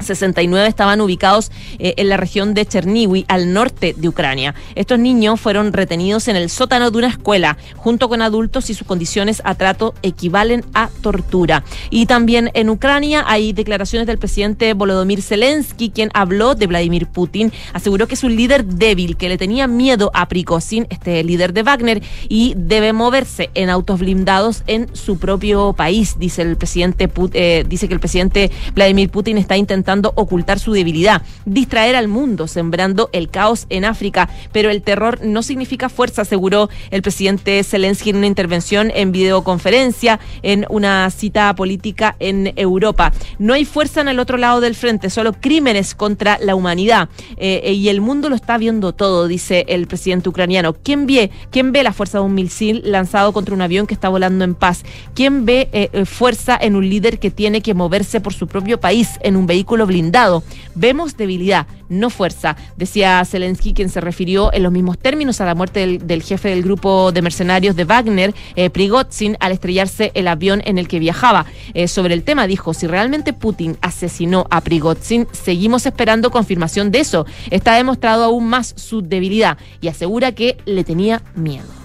69 0.02 0.68
estaban 0.68 1.02
ubicados 1.02 1.52
eh, 1.80 1.93
en 1.97 2.10
la 2.10 2.18
región 2.18 2.54
de 2.54 2.66
Chernihiv, 2.66 3.26
al 3.28 3.54
norte 3.54 3.95
de 3.97 4.08
Ucrania. 4.08 4.56
Estos 4.76 4.99
niños 4.99 5.39
fueron 5.39 5.74
retenidos 5.74 6.28
en 6.28 6.36
el 6.36 6.49
sótano 6.49 6.91
de 6.91 6.97
una 6.97 7.08
escuela, 7.08 7.58
junto 7.76 8.10
con 8.10 8.22
adultos 8.22 8.70
y 8.70 8.74
sus 8.74 8.88
condiciones 8.88 9.41
a 9.45 9.56
trato 9.56 9.93
equivalen 10.02 10.64
a 10.74 10.89
tortura. 11.02 11.64
Y 11.89 12.06
también 12.06 12.52
en 12.54 12.70
Ucrania 12.70 13.24
hay 13.28 13.54
declaraciones 13.54 14.08
del 14.08 14.18
presidente 14.18 14.74
Volodymyr 14.74 15.22
Zelensky, 15.22 15.89
quien 15.89 16.10
habló 16.14 16.56
de 16.56 16.68
Vladimir 16.68 17.08
Putin, 17.08 17.52
aseguró 17.74 18.08
que 18.08 18.16
es 18.16 18.24
un 18.24 18.36
líder 18.36 18.66
débil, 18.66 19.18
que 19.18 19.30
le 19.30 19.38
tenía 19.38 19.68
miedo 19.68 20.12
a 20.14 20.28
Prigozhin, 20.28 20.88
este 20.89 21.24
líder 21.24 21.54
de 21.54 21.64
Wagner, 21.64 22.02
y 22.30 22.54
debe 22.58 22.93
moverse 22.93 23.49
en 23.54 23.70
autos 23.70 23.99
blindados 23.99 24.64
en 24.68 24.93
su 24.95 25.18
propio 25.18 25.74
país, 25.74 26.18
dice 26.18 26.41
el 26.41 26.58
presidente, 26.58 27.10
eh, 27.34 27.66
dice 27.68 27.88
que 27.88 27.93
el 27.93 27.99
presidente 27.99 28.52
Vladimir 28.74 29.10
Putin 29.10 29.38
está 29.38 29.58
intentando 29.58 29.91
ocultar 30.16 30.60
su 30.60 30.74
debilidad, 30.74 31.22
distraer 31.46 31.96
al 31.96 32.08
mundo, 32.08 32.48
sembrando 32.48 33.10
el 33.14 33.30
caos 33.30 33.66
en 33.70 33.86
África. 33.86 34.30
Pero 34.52 34.70
el 34.70 34.82
terror 34.82 35.20
no 35.24 35.44
significa 35.44 35.89
fuerza, 35.89 36.24
aseguró 36.24 36.70
el 36.92 37.02
presidente 37.02 37.64
Zelensky 37.64 38.12
en 38.12 38.18
una 38.18 38.28
intervención 38.28 38.92
en 38.94 39.12
videoconferencia 39.12 40.20
en 40.44 40.66
una 40.70 41.10
cita 41.10 41.54
política 41.56 42.16
en 42.20 42.54
Europa. 42.56 43.12
No 43.39 43.54
hay 43.54 43.66
fuerza 43.66 44.02
en 44.02 44.08
el 44.08 44.20
otro 44.20 44.38
lado 44.38 44.62
del 44.62 44.76
frente, 44.76 45.10
solo 45.10 45.34
crímenes 45.34 45.96
contra 45.96 46.38
la 46.39 46.56
humanidad. 46.56 47.10
Eh, 47.38 47.74
y 47.74 47.89
el 47.89 48.02
mundo 48.02 48.30
lo 48.30 48.36
está 48.36 48.58
viendo 48.58 48.94
todo, 48.94 49.28
dice 49.28 49.66
el 49.68 49.88
presidente 49.88 50.30
ucraniano. 50.30 50.74
¿Quién 50.74 51.06
ve, 51.06 51.32
quién 51.50 51.72
ve 51.72 51.84
la 51.84 51.94
fuerza 51.94 52.20
de 52.20 52.26
un 52.26 52.34
misil 52.34 52.82
lanzado 52.86 53.34
contra 53.34 53.56
un 53.56 53.62
avión 53.62 53.88
que 53.88 53.94
está 53.94 54.10
volando 54.10 54.46
en 54.46 54.56
paz? 54.56 54.84
¿Quién 55.14 55.46
ve 55.46 55.70
eh, 55.72 55.89
eh, 55.94 56.06
fuerza 56.06 56.58
en 56.60 56.76
un 56.76 56.88
líder 56.89 57.20
que 57.20 57.32
tiene 57.32 57.62
que 57.62 57.74
moverse 57.74 58.22
por 58.22 58.34
su 58.34 58.48
propio 58.48 58.80
país 58.80 59.10
en 59.22 59.36
un 59.36 59.48
vehículo 59.48 59.81
blindado. 59.86 60.44
Vemos 60.76 61.18
debilidad, 61.18 61.68
no 61.90 62.10
fuerza, 62.10 62.56
decía 62.78 63.24
Zelensky, 63.26 63.74
quien 63.74 63.90
se 63.90 64.02
refirió 64.02 64.54
en 64.54 64.64
los 64.64 64.72
mismos 64.72 64.98
términos 64.98 65.42
a 65.42 65.46
la 65.46 65.56
muerte 65.56 66.00
del, 66.00 66.24
jefe 66.24 66.50
del 66.50 66.64
grupo 66.64 67.12
de 67.12 67.22
mercenarios 67.22 67.76
de 67.76 67.84
Wagner, 67.84 68.34
eh, 68.56 68.70
Prigozhin, 68.70 69.38
al 69.40 69.52
estrellarse 69.52 70.12
el 70.14 70.28
avión 70.28 70.62
en 70.66 70.78
el 70.78 70.88
que 70.88 71.00
viajaba. 71.00 71.46
Eh, 71.74 71.88
sobre 71.88 72.14
el 72.14 72.24
tema 72.24 72.48
dijo, 72.48 72.74
si 72.74 72.88
realmente 72.88 73.34
Putin 73.34 73.78
asesinó 73.82 74.48
a 74.50 74.62
Prigozhin, 74.62 75.28
seguimos 75.32 75.86
esperando 75.86 76.32
confirmación 76.32 76.92
de 76.92 77.02
eso. 77.02 77.26
Está 77.50 77.76
demostrado 77.76 78.24
aún 78.24 78.48
más 78.48 78.74
su 78.78 79.02
debilidad 79.02 79.58
y 79.82 79.88
asegura 79.88 80.32
que 80.32 80.58
le 80.66 80.84
tenía 80.84 81.22
miedo. 81.36 81.81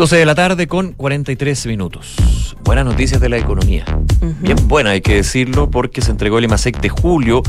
12 0.00 0.16
de 0.16 0.24
la 0.24 0.34
tarde 0.34 0.66
con 0.66 0.94
43 0.94 1.66
minutos. 1.66 2.14
Buenas 2.64 2.86
noticias 2.86 3.20
de 3.20 3.28
la 3.28 3.36
economía. 3.36 3.84
Bien 4.40 4.56
buena, 4.66 4.92
hay 4.92 5.02
que 5.02 5.16
decirlo, 5.16 5.70
porque 5.70 6.00
se 6.00 6.10
entregó 6.10 6.38
el 6.38 6.44
IMASEC 6.44 6.80
de 6.80 6.88
julio 6.88 7.42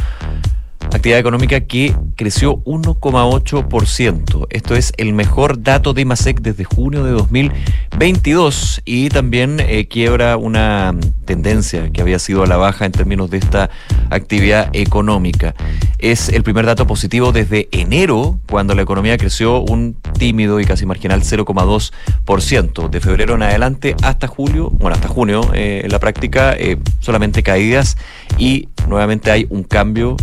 actividad 0.92 1.20
económica 1.20 1.62
que 1.62 1.96
creció 2.16 2.58
1,8%. 2.64 4.48
Esto 4.50 4.76
es 4.76 4.94
el 4.98 5.14
mejor 5.14 5.64
dato 5.64 5.94
de 5.94 6.02
IMASEC 6.02 6.42
desde 6.42 6.64
junio 6.64 7.04
de 7.04 7.12
2022 7.12 8.82
y 8.86 9.10
también 9.10 9.60
eh, 9.60 9.88
quiebra 9.88 10.38
una 10.38 10.96
tendencia 11.26 11.90
que 11.92 12.02
había 12.02 12.20
sido 12.20 12.44
a 12.44 12.48
la 12.48 12.58
baja 12.58 12.86
en 12.86 12.92
términos 12.92 13.30
de 13.30 13.38
esta 13.38 13.70
actividad 14.10 14.70
económica. 14.74 15.56
Es 15.98 16.30
el 16.30 16.44
primer 16.44 16.66
dato 16.66 16.88
positivo 16.88 17.32
desde 17.32 17.70
enero, 17.72 18.40
cuando 18.50 18.76
la 18.76 18.82
economía 18.82 19.18
creció 19.18 19.62
un 19.62 19.96
tímido 20.18 20.60
y 20.60 20.66
casi 20.66 20.86
marginal 20.86 21.22
0,2%. 21.22 22.90
De 22.90 23.00
febrero 23.00 23.36
en 23.36 23.44
adelante 23.44 23.96
hasta 24.02 24.28
julio, 24.28 24.70
bueno, 24.70 24.96
hasta 24.96 25.08
junio, 25.08 25.42
eh, 25.54 25.82
en 25.84 25.92
la 25.92 26.00
práctica, 26.00 26.54
eh, 26.54 26.78
solamente 27.00 27.44
caídas 27.44 27.98
y 28.38 28.70
nuevamente 28.88 29.32
hay 29.32 29.48
un 29.50 29.64
cambio. 29.64 30.18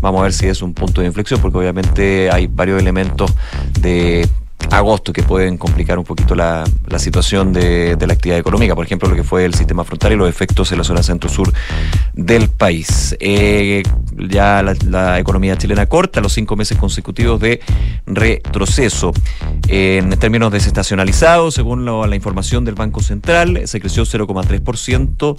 Vamos 0.00 0.20
a 0.20 0.24
ver 0.24 0.32
si 0.32 0.46
es 0.46 0.62
un 0.62 0.74
punto 0.74 1.00
de 1.00 1.06
inflexión, 1.06 1.40
porque 1.40 1.58
obviamente 1.58 2.30
hay 2.30 2.46
varios 2.46 2.80
elementos 2.80 3.34
de 3.80 4.28
agosto 4.70 5.12
que 5.12 5.22
pueden 5.22 5.58
complicar 5.58 5.98
un 5.98 6.04
poquito 6.04 6.34
la, 6.34 6.64
situación 6.98 7.52
de, 7.52 7.96
de, 7.96 8.06
la 8.06 8.14
actividad 8.14 8.38
económica, 8.38 8.74
por 8.74 8.84
ejemplo, 8.84 9.08
lo 9.08 9.14
que 9.14 9.22
fue 9.22 9.44
el 9.44 9.54
sistema 9.54 9.84
frontal 9.84 10.12
y 10.12 10.16
los 10.16 10.28
efectos 10.28 10.72
en 10.72 10.78
la 10.78 10.84
zona 10.84 11.02
centro-sur 11.02 11.52
del 12.14 12.48
país. 12.48 13.16
Eh, 13.20 13.82
ya 14.16 14.62
la, 14.62 15.18
economía 15.18 15.56
chilena 15.56 15.86
corta 15.86 16.20
los 16.20 16.32
cinco 16.32 16.56
meses 16.56 16.78
consecutivos 16.78 17.40
de 17.40 17.60
retroceso. 18.06 19.12
En 19.68 20.10
términos 20.18 20.52
desestacionalizados, 20.52 21.54
según 21.54 21.84
la 21.84 22.16
información 22.16 22.64
del 22.64 22.74
Banco 22.74 23.00
Central, 23.00 23.62
se 23.66 23.80
creció 23.80 24.04
0,3% 24.04 25.36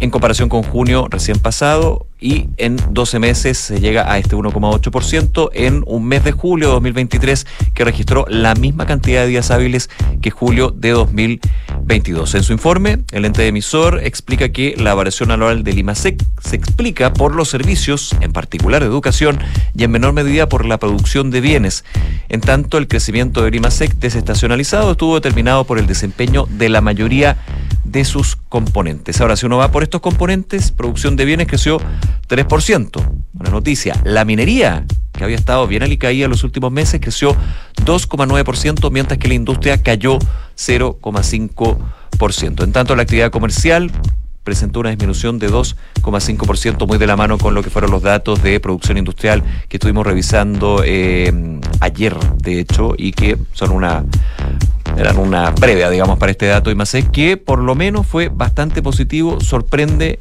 en 0.00 0.10
comparación 0.10 0.48
con 0.48 0.62
junio 0.62 1.06
recién 1.10 1.38
pasado 1.38 2.06
y 2.18 2.48
en 2.56 2.78
12 2.90 3.18
meses 3.18 3.58
se 3.58 3.80
llega 3.80 4.10
a 4.10 4.18
este 4.18 4.34
1,8% 4.34 5.50
en 5.52 5.84
un 5.86 6.06
mes 6.06 6.24
de 6.24 6.32
julio 6.32 6.68
de 6.68 6.72
2023 6.74 7.46
que 7.74 7.84
registró 7.84 8.24
la 8.28 8.54
misma 8.54 8.86
cantidad 8.86 9.22
de 9.22 9.28
días 9.28 9.50
hábiles 9.50 9.90
que 10.20 10.30
julio 10.30 10.70
de 10.70 10.90
2022. 10.90 12.34
En 12.34 12.42
su 12.42 12.52
informe, 12.52 13.00
el 13.12 13.26
ente 13.26 13.46
emisor 13.46 14.00
explica 14.02 14.48
que 14.50 14.74
la 14.78 14.94
variación 14.94 15.30
anual 15.30 15.64
del 15.64 15.78
IMASEC 15.78 16.22
se 16.42 16.56
explica 16.56 17.12
por 17.12 17.34
los 17.34 17.48
servicios, 17.48 18.09
en 18.20 18.32
particular 18.32 18.82
educación, 18.82 19.38
y 19.76 19.84
en 19.84 19.90
menor 19.90 20.12
medida 20.12 20.48
por 20.48 20.64
la 20.64 20.78
producción 20.78 21.30
de 21.30 21.40
bienes. 21.40 21.84
En 22.28 22.40
tanto, 22.40 22.78
el 22.78 22.88
crecimiento 22.88 23.42
del 23.42 23.54
IMASEC 23.54 23.94
desestacionalizado 23.94 24.92
estuvo 24.92 25.14
determinado 25.14 25.64
por 25.64 25.78
el 25.78 25.86
desempeño 25.86 26.46
de 26.48 26.68
la 26.68 26.80
mayoría 26.80 27.36
de 27.84 28.04
sus 28.04 28.36
componentes. 28.36 29.20
Ahora, 29.20 29.36
si 29.36 29.46
uno 29.46 29.56
va 29.56 29.72
por 29.72 29.82
estos 29.82 30.00
componentes, 30.00 30.70
producción 30.70 31.16
de 31.16 31.24
bienes 31.24 31.48
creció 31.48 31.80
3%. 32.28 33.22
Una 33.38 33.50
noticia, 33.50 33.96
la 34.04 34.24
minería, 34.24 34.84
que 35.12 35.24
había 35.24 35.36
estado 35.36 35.66
bien 35.66 35.82
alicaída 35.82 36.26
en 36.26 36.30
los 36.30 36.44
últimos 36.44 36.70
meses, 36.70 37.00
creció 37.00 37.34
2,9%, 37.84 38.90
mientras 38.90 39.18
que 39.18 39.28
la 39.28 39.34
industria 39.34 39.82
cayó 39.82 40.18
0,5%. 40.56 42.64
En 42.64 42.72
tanto, 42.72 42.94
la 42.94 43.02
actividad 43.02 43.30
comercial 43.30 43.90
presentó 44.44 44.80
una 44.80 44.90
disminución 44.90 45.38
de 45.38 45.50
2,5%, 45.50 46.86
muy 46.86 46.98
de 46.98 47.06
la 47.06 47.16
mano 47.16 47.38
con 47.38 47.54
lo 47.54 47.62
que 47.62 47.70
fueron 47.70 47.90
los 47.90 48.02
datos 48.02 48.42
de 48.42 48.58
producción 48.60 48.98
industrial 48.98 49.42
que 49.68 49.76
estuvimos 49.76 50.06
revisando 50.06 50.82
eh, 50.84 51.32
ayer, 51.80 52.16
de 52.36 52.60
hecho, 52.60 52.94
y 52.96 53.12
que 53.12 53.36
son 53.52 53.70
una 53.70 54.04
eran 54.96 55.18
una 55.18 55.54
previa, 55.54 55.88
digamos, 55.88 56.18
para 56.18 56.32
este 56.32 56.46
dato 56.46 56.70
y 56.70 56.74
más 56.74 56.94
es 56.94 57.08
que 57.08 57.36
por 57.36 57.60
lo 57.60 57.74
menos 57.74 58.06
fue 58.06 58.28
bastante 58.28 58.82
positivo, 58.82 59.40
sorprende 59.40 60.18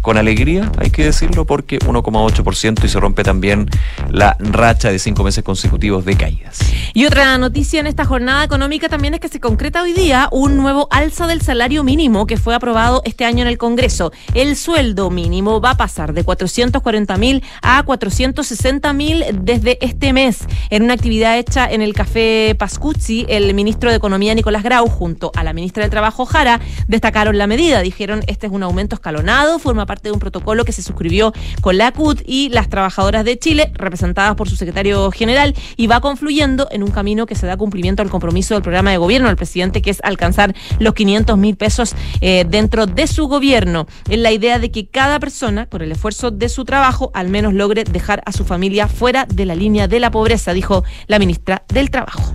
con 0.00 0.18
alegría, 0.18 0.70
hay 0.78 0.90
que 0.90 1.04
decirlo, 1.04 1.46
porque 1.46 1.78
1,8% 1.78 2.84
y 2.84 2.88
se 2.88 2.98
rompe 2.98 3.22
también 3.22 3.68
la 4.10 4.36
racha 4.40 4.90
de 4.90 4.98
cinco 4.98 5.22
meses 5.22 5.44
consecutivos 5.44 6.04
de 6.04 6.16
caídas. 6.16 6.58
Y 6.94 7.06
otra 7.06 7.38
noticia 7.38 7.80
en 7.80 7.86
esta 7.86 8.04
jornada 8.04 8.44
económica 8.44 8.88
también 8.88 9.14
es 9.14 9.20
que 9.20 9.28
se 9.28 9.40
concreta 9.40 9.82
hoy 9.82 9.92
día 9.92 10.28
un 10.32 10.56
nuevo 10.56 10.88
alza 10.90 11.26
del 11.26 11.40
salario 11.40 11.84
mínimo 11.84 12.26
que 12.26 12.36
fue 12.36 12.54
aprobado 12.54 13.00
este 13.04 13.24
año 13.24 13.42
en 13.42 13.48
el 13.48 13.58
Congreso. 13.58 14.12
El 14.34 14.56
sueldo 14.56 15.08
mínimo 15.10 15.60
va 15.60 15.70
a 15.70 15.76
pasar 15.76 16.12
de 16.12 16.24
440 16.24 17.16
mil 17.16 17.42
a 17.62 17.82
460 17.82 18.92
mil 18.92 19.24
desde 19.40 19.78
este 19.84 20.12
mes. 20.12 20.40
En 20.70 20.82
una 20.82 20.94
actividad 20.94 21.38
hecha 21.38 21.70
en 21.70 21.80
el 21.80 21.94
Café 21.94 22.54
Pascuzzi, 22.58 23.24
el 23.28 23.54
ministro 23.54 23.90
de 23.90 23.96
Economía 23.96 24.34
Nicolás 24.34 24.62
Grau 24.62 24.88
junto 24.88 25.30
a 25.34 25.44
la 25.44 25.52
ministra 25.52 25.82
del 25.82 25.90
Trabajo 25.90 26.26
Jara 26.26 26.60
destacaron 26.88 27.38
la 27.38 27.46
medida. 27.46 27.80
Dijeron 27.80 28.22
este 28.26 28.46
es 28.46 28.52
un 28.52 28.62
aumento 28.62 28.96
escalonado, 28.96 29.58
forma 29.62 29.86
parte 29.86 30.08
de 30.08 30.12
un 30.12 30.18
protocolo 30.18 30.64
que 30.64 30.72
se 30.72 30.82
suscribió 30.82 31.32
con 31.60 31.78
la 31.78 31.92
CUT 31.92 32.20
y 32.26 32.50
las 32.50 32.68
trabajadoras 32.68 33.24
de 33.24 33.38
Chile, 33.38 33.72
representadas 33.74 34.34
por 34.34 34.48
su 34.48 34.56
secretario 34.56 35.10
general, 35.10 35.54
y 35.76 35.86
va 35.86 36.00
confluyendo 36.00 36.68
en 36.70 36.82
un 36.82 36.90
camino 36.90 37.24
que 37.26 37.34
se 37.34 37.46
da 37.46 37.56
cumplimiento 37.56 38.02
al 38.02 38.10
compromiso 38.10 38.54
del 38.54 38.62
programa 38.62 38.90
de 38.90 38.98
gobierno 38.98 39.28
del 39.28 39.36
presidente, 39.36 39.80
que 39.80 39.90
es 39.90 40.00
alcanzar 40.02 40.54
los 40.78 40.94
500 40.94 41.38
mil 41.38 41.56
pesos 41.56 41.94
eh, 42.20 42.44
dentro 42.48 42.86
de 42.86 43.06
su 43.06 43.28
gobierno. 43.28 43.86
Es 44.08 44.18
la 44.18 44.32
idea 44.32 44.58
de 44.58 44.70
que 44.70 44.86
cada 44.86 45.18
persona, 45.20 45.66
con 45.66 45.82
el 45.82 45.92
esfuerzo 45.92 46.30
de 46.30 46.48
su 46.48 46.64
trabajo, 46.64 47.10
al 47.14 47.28
menos 47.28 47.54
logre 47.54 47.84
dejar 47.84 48.22
a 48.26 48.32
su 48.32 48.44
familia 48.44 48.88
fuera 48.88 49.26
de 49.26 49.46
la 49.46 49.54
línea 49.54 49.88
de 49.88 50.00
la 50.00 50.10
pobreza, 50.10 50.52
dijo 50.52 50.84
la 51.06 51.18
ministra 51.18 51.64
del 51.68 51.90
Trabajo. 51.90 52.34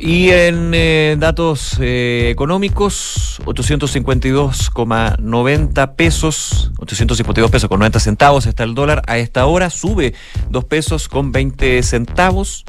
Y 0.00 0.30
en 0.30 0.70
eh, 0.74 1.16
datos 1.18 1.76
eh, 1.80 2.28
económicos, 2.30 3.40
852,90 3.46 5.96
pesos, 5.96 6.70
852 6.78 7.50
pesos 7.50 7.68
con 7.68 7.80
90 7.80 7.98
centavos 7.98 8.46
está 8.46 8.62
el 8.62 8.76
dólar. 8.76 9.02
A 9.08 9.18
esta 9.18 9.44
hora 9.46 9.70
sube 9.70 10.14
2 10.50 10.64
pesos 10.66 11.08
con 11.08 11.32
20 11.32 11.82
centavos. 11.82 12.64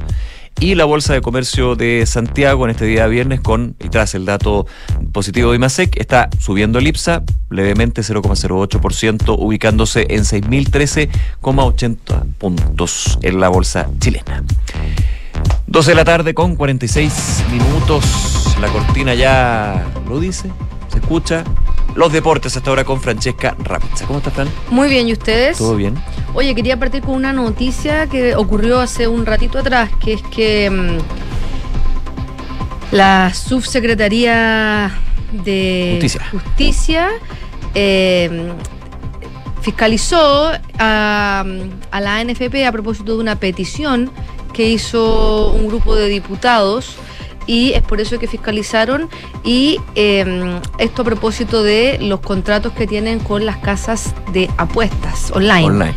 Y 0.60 0.74
la 0.74 0.86
Bolsa 0.86 1.14
de 1.14 1.22
Comercio 1.22 1.76
de 1.76 2.04
Santiago 2.08 2.66
en 2.66 2.72
este 2.72 2.86
día 2.86 3.06
viernes, 3.06 3.42
con 3.42 3.76
y 3.80 3.90
tras 3.90 4.16
el 4.16 4.26
dato 4.26 4.66
positivo 5.14 5.52
de 5.52 5.58
IMASEC, 5.58 5.98
está 5.98 6.32
subiendo 6.40 6.80
el 6.80 6.88
IPSA 6.88 7.22
levemente 7.52 8.02
0,08%, 8.02 9.36
ubicándose 9.38 10.08
en 10.10 10.24
6.013,80 10.24 12.24
puntos 12.40 13.20
en 13.22 13.40
la 13.40 13.50
bolsa 13.50 13.88
chilena. 14.00 14.44
12 15.70 15.92
de 15.92 15.96
la 15.96 16.04
tarde 16.04 16.34
con 16.34 16.56
46 16.56 17.44
minutos. 17.52 18.04
La 18.60 18.70
cortina 18.70 19.14
ya 19.14 19.86
lo 20.08 20.20
dice, 20.20 20.50
se 20.92 20.98
escucha. 20.98 21.44
Los 21.94 22.12
deportes 22.12 22.58
hasta 22.58 22.72
ahora 22.72 22.84
con 22.84 23.00
Francesca 23.00 23.56
Rapizza. 23.60 24.08
¿Cómo 24.08 24.18
estás, 24.18 24.34
Fran? 24.34 24.50
Muy 24.72 24.90
bien, 24.90 25.08
¿y 25.08 25.14
ustedes? 25.14 25.60
Todo 25.60 25.76
bien. 25.76 25.94
Oye, 26.34 26.56
quería 26.56 26.80
partir 26.80 27.04
con 27.04 27.14
una 27.14 27.34
noticia 27.34 28.08
que 28.08 28.36
ocurrió 28.36 28.80
hace 28.80 29.08
un 29.08 29.28
ratito 29.28 29.60
atrás, 29.60 29.92
que 30.04 30.14
es 30.14 30.24
que 30.24 30.72
mmm, 30.72 30.98
la 32.92 33.32
subsecretaría 33.32 34.92
de 35.32 36.00
Justicia, 36.02 36.22
Justicia 36.32 37.10
eh, 37.76 38.52
fiscalizó 39.62 40.52
a, 40.80 41.46
a 41.92 42.02
la 42.02 42.18
ANFP 42.18 42.66
a 42.66 42.72
propósito 42.72 43.14
de 43.14 43.20
una 43.20 43.36
petición 43.36 44.10
que 44.54 44.70
hizo 44.70 45.52
un 45.52 45.68
grupo 45.68 45.96
de 45.96 46.08
diputados 46.08 46.96
y 47.46 47.74
es 47.74 47.82
por 47.82 48.00
eso 48.00 48.20
que 48.20 48.28
fiscalizaron 48.28 49.10
y 49.44 49.80
eh, 49.96 50.60
esto 50.78 51.02
a 51.02 51.06
propósito 51.06 51.64
de 51.64 51.98
los 52.00 52.20
contratos 52.20 52.74
que 52.74 52.86
tienen 52.86 53.20
con 53.20 53.46
las 53.46 53.58
casas 53.58 54.14
de 54.34 54.50
apuestas 54.58 55.32
online. 55.32 55.66
Online. 55.66 55.96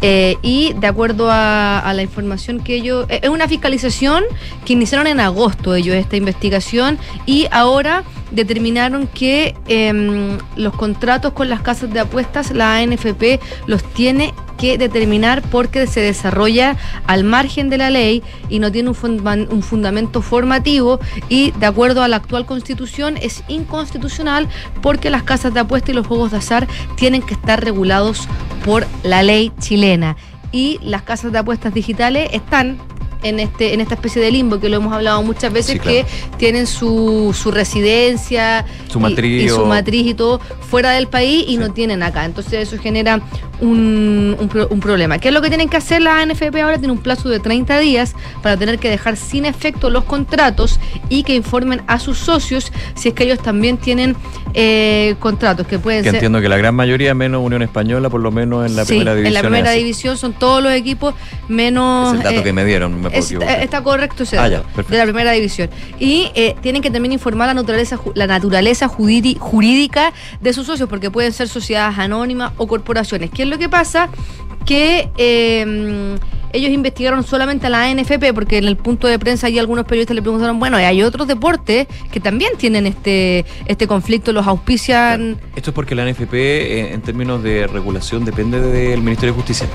Eh, 0.00 0.36
y 0.42 0.74
de 0.74 0.86
acuerdo 0.86 1.28
a, 1.30 1.92
la 1.94 2.02
información 2.02 2.60
que 2.60 2.74
ellos... 2.74 3.06
Eh, 3.08 3.20
Es 3.22 3.30
una 3.30 3.48
fiscalización 3.48 4.24
que 4.64 4.74
iniciaron 4.74 5.06
en 5.06 5.20
agosto 5.20 5.74
ellos 5.74 5.96
esta 5.96 6.16
investigación 6.16 6.98
y 7.26 7.46
ahora 7.50 8.04
determinaron 8.30 9.06
que 9.08 9.56
eh, 9.66 10.38
los 10.56 10.74
contratos 10.74 11.32
con 11.32 11.48
las 11.48 11.62
casas 11.62 11.92
de 11.92 12.00
apuestas, 12.00 12.52
la 12.52 12.76
ANFP 12.76 13.40
los 13.66 13.82
tiene 13.94 14.34
que 14.58 14.76
determinar 14.76 15.42
porque 15.50 15.86
se 15.86 16.00
desarrolla 16.00 16.76
al 17.06 17.22
margen 17.22 17.70
de 17.70 17.78
la 17.78 17.90
ley 17.90 18.22
y 18.48 18.58
no 18.58 18.72
tiene 18.72 18.90
un, 18.90 19.48
un, 19.50 19.62
fundamento 19.62 20.20
formativo 20.20 20.98
y 21.28 21.52
de 21.52 21.66
acuerdo 21.66 22.02
a 22.02 22.08
la 22.08 22.16
actual 22.16 22.44
constitución 22.44 23.16
es 23.22 23.44
inconstitucional 23.46 24.48
porque 24.82 25.10
las 25.10 25.22
casas 25.22 25.54
de 25.54 25.60
apuesta 25.60 25.92
y 25.92 25.94
los 25.94 26.08
juegos 26.08 26.32
de 26.32 26.38
azar 26.38 26.66
tienen 26.96 27.22
que 27.22 27.34
estar 27.34 27.62
regulados 27.62 28.28
por 28.64 28.84
la 29.04 29.22
ley 29.22 29.52
chilena 29.60 29.87
y 30.52 30.78
las 30.82 31.02
casas 31.02 31.32
de 31.32 31.38
apuestas 31.38 31.72
digitales 31.74 32.30
están 32.32 32.78
en 33.22 33.40
este 33.40 33.74
en 33.74 33.80
esta 33.80 33.94
especie 33.94 34.22
de 34.22 34.30
limbo 34.30 34.60
que 34.60 34.68
lo 34.68 34.76
hemos 34.76 34.92
hablado 34.92 35.22
muchas 35.22 35.52
veces 35.52 35.72
sí, 35.72 35.78
claro. 35.80 35.98
que 35.98 36.36
tienen 36.36 36.66
su, 36.66 37.34
su 37.36 37.50
residencia 37.50 38.64
su 38.88 39.00
matriz 39.00 39.44
y, 39.44 39.48
su 39.48 39.66
matriz 39.66 40.06
y 40.06 40.14
todo 40.14 40.40
fuera 40.70 40.92
del 40.92 41.08
país 41.08 41.44
y 41.48 41.52
sí. 41.52 41.56
no 41.58 41.72
tienen 41.72 42.02
acá 42.02 42.24
entonces 42.24 42.68
eso 42.68 42.80
genera 42.80 43.20
un, 43.60 44.36
un 44.38 44.48
pro- 44.48 44.68
un 44.70 44.78
problema. 44.78 45.18
¿Qué 45.18 45.28
es 45.28 45.34
lo 45.34 45.42
que 45.42 45.48
tienen 45.48 45.68
que 45.68 45.76
hacer 45.76 46.00
la 46.00 46.20
ANFP 46.20 46.54
ahora? 46.62 46.78
Tiene 46.78 46.92
un 46.92 46.98
plazo 47.00 47.28
de 47.28 47.40
30 47.40 47.80
días 47.80 48.14
para 48.40 48.56
tener 48.56 48.78
que 48.78 48.88
dejar 48.88 49.16
sin 49.16 49.44
efecto 49.46 49.90
los 49.90 50.04
contratos 50.04 50.78
y 51.08 51.24
que 51.24 51.34
informen 51.34 51.82
a 51.88 51.98
sus 51.98 52.18
socios 52.18 52.70
si 52.94 53.08
es 53.08 53.14
que 53.14 53.24
ellos 53.24 53.40
también 53.42 53.76
tienen 53.76 54.14
eh, 54.54 55.16
contratos 55.18 55.66
que 55.66 55.80
pueden 55.80 56.02
Que 56.04 56.10
ser... 56.10 56.14
entiendo 56.16 56.40
que 56.40 56.48
la 56.48 56.56
gran 56.56 56.72
mayoría, 56.76 57.14
menos 57.14 57.42
Unión 57.44 57.62
Española, 57.62 58.08
por 58.10 58.20
lo 58.20 58.30
menos 58.30 58.64
en 58.64 58.76
la 58.76 58.84
Sí, 58.84 58.90
primera 58.90 59.14
división. 59.16 59.26
en 59.26 59.34
la 59.34 59.40
primera 59.48 59.70
división 59.72 60.16
son 60.16 60.34
todos 60.34 60.62
los 60.62 60.72
equipos 60.72 61.14
menos... 61.48 62.12
Es 62.12 62.18
el 62.18 62.22
dato 62.24 62.40
eh, 62.40 62.44
que 62.44 62.52
me 62.52 62.64
dieron, 62.64 63.07
me 63.08 63.12
puedo 63.12 63.20
es- 63.20 63.26
equivocar. 63.30 63.60
está 63.62 63.82
correcto 63.82 64.22
ese 64.22 64.38
Ah, 64.38 64.48
dato, 64.48 64.66
de 64.88 64.96
la 64.98 65.04
primera 65.04 65.32
división. 65.32 65.70
Y 65.98 66.30
eh, 66.34 66.54
tienen 66.62 66.82
que 66.82 66.90
también 66.90 67.12
informar 67.12 67.48
la 67.48 67.54
naturaleza, 67.54 67.98
la 68.14 68.26
naturaleza 68.26 68.88
jurídica 68.88 70.12
de 70.40 70.52
sus 70.52 70.66
socios, 70.66 70.88
porque 70.88 71.10
pueden 71.10 71.32
ser 71.32 71.48
sociedades 71.48 71.98
anónimas 71.98 72.52
o 72.56 72.66
corporaciones. 72.66 73.30
¿Qué 73.30 73.42
es 73.42 73.48
lo 73.48 73.58
que 73.58 73.68
pasa? 73.68 74.08
Que 74.64 75.08
eh, 75.16 76.16
ellos 76.52 76.70
investigaron 76.70 77.22
solamente 77.24 77.66
a 77.66 77.70
la 77.70 77.84
ANFP, 77.84 78.32
porque 78.34 78.58
en 78.58 78.64
el 78.66 78.76
punto 78.76 79.06
de 79.06 79.18
prensa 79.18 79.48
y 79.48 79.58
algunos 79.58 79.84
periodistas 79.84 80.14
le 80.14 80.22
preguntaron, 80.22 80.58
bueno, 80.58 80.76
hay 80.76 81.02
otros 81.02 81.26
deportes 81.28 81.86
que 82.10 82.20
también 82.20 82.52
tienen 82.56 82.86
este, 82.86 83.44
este 83.66 83.86
conflicto, 83.86 84.32
los 84.32 84.46
auspician. 84.46 85.38
Esto 85.56 85.70
es 85.70 85.74
porque 85.74 85.94
la 85.94 86.04
NFP, 86.10 86.34
eh, 86.34 86.92
en 86.94 87.00
términos 87.02 87.42
de 87.42 87.66
regulación, 87.66 88.24
depende 88.24 88.60
del 88.60 89.00
Ministerio 89.02 89.32
de 89.34 89.36
Justicia. 89.40 89.66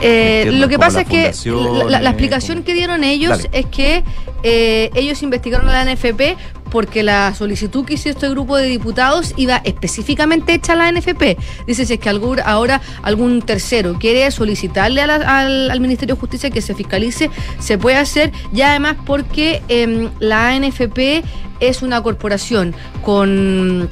Eh, 0.00 0.42
Entiendo, 0.44 0.60
lo 0.60 0.68
que 0.68 0.78
pasa 0.78 1.00
es 1.02 1.08
que 1.08 1.16
la, 1.16 1.32
fundaciones, 1.32 1.90
la- 1.90 2.00
la 2.00 2.10
explicación 2.10 2.62
que 2.62 2.74
dieron 2.74 3.04
ellos 3.04 3.30
Dale. 3.30 3.50
es 3.52 3.66
que 3.66 4.04
eh, 4.42 4.90
ellos 4.94 5.22
investigaron 5.22 5.68
a 5.68 5.72
la 5.84 5.92
NFP 5.92 6.36
porque 6.72 7.02
la 7.02 7.34
solicitud 7.34 7.84
que 7.84 7.94
hizo 7.94 8.08
este 8.08 8.28
grupo 8.30 8.56
de 8.56 8.64
diputados 8.66 9.34
iba 9.36 9.60
específicamente 9.62 10.54
hecha 10.54 10.72
a 10.72 10.76
la 10.76 10.88
NFP. 10.90 11.36
Dice, 11.66 11.84
si 11.86 11.92
es 11.94 12.00
que 12.00 12.08
algún- 12.08 12.40
ahora 12.44 12.80
algún 13.02 13.42
tercero 13.42 13.96
quiere 14.00 14.30
solicitarle 14.30 15.02
al 15.02 15.78
Ministerio 15.80 16.14
de 16.14 16.20
Justicia 16.20 16.50
que 16.50 16.62
se 16.62 16.74
fiscalice, 16.74 17.30
se 17.58 17.76
puede 17.76 17.98
hacer, 17.98 18.32
y 18.54 18.62
además 18.62 18.96
porque 19.04 19.62
em, 19.68 20.08
la 20.18 20.48
ANFP 20.48 21.22
es 21.60 21.82
una 21.82 22.02
corporación 22.02 22.74
con 23.04 23.90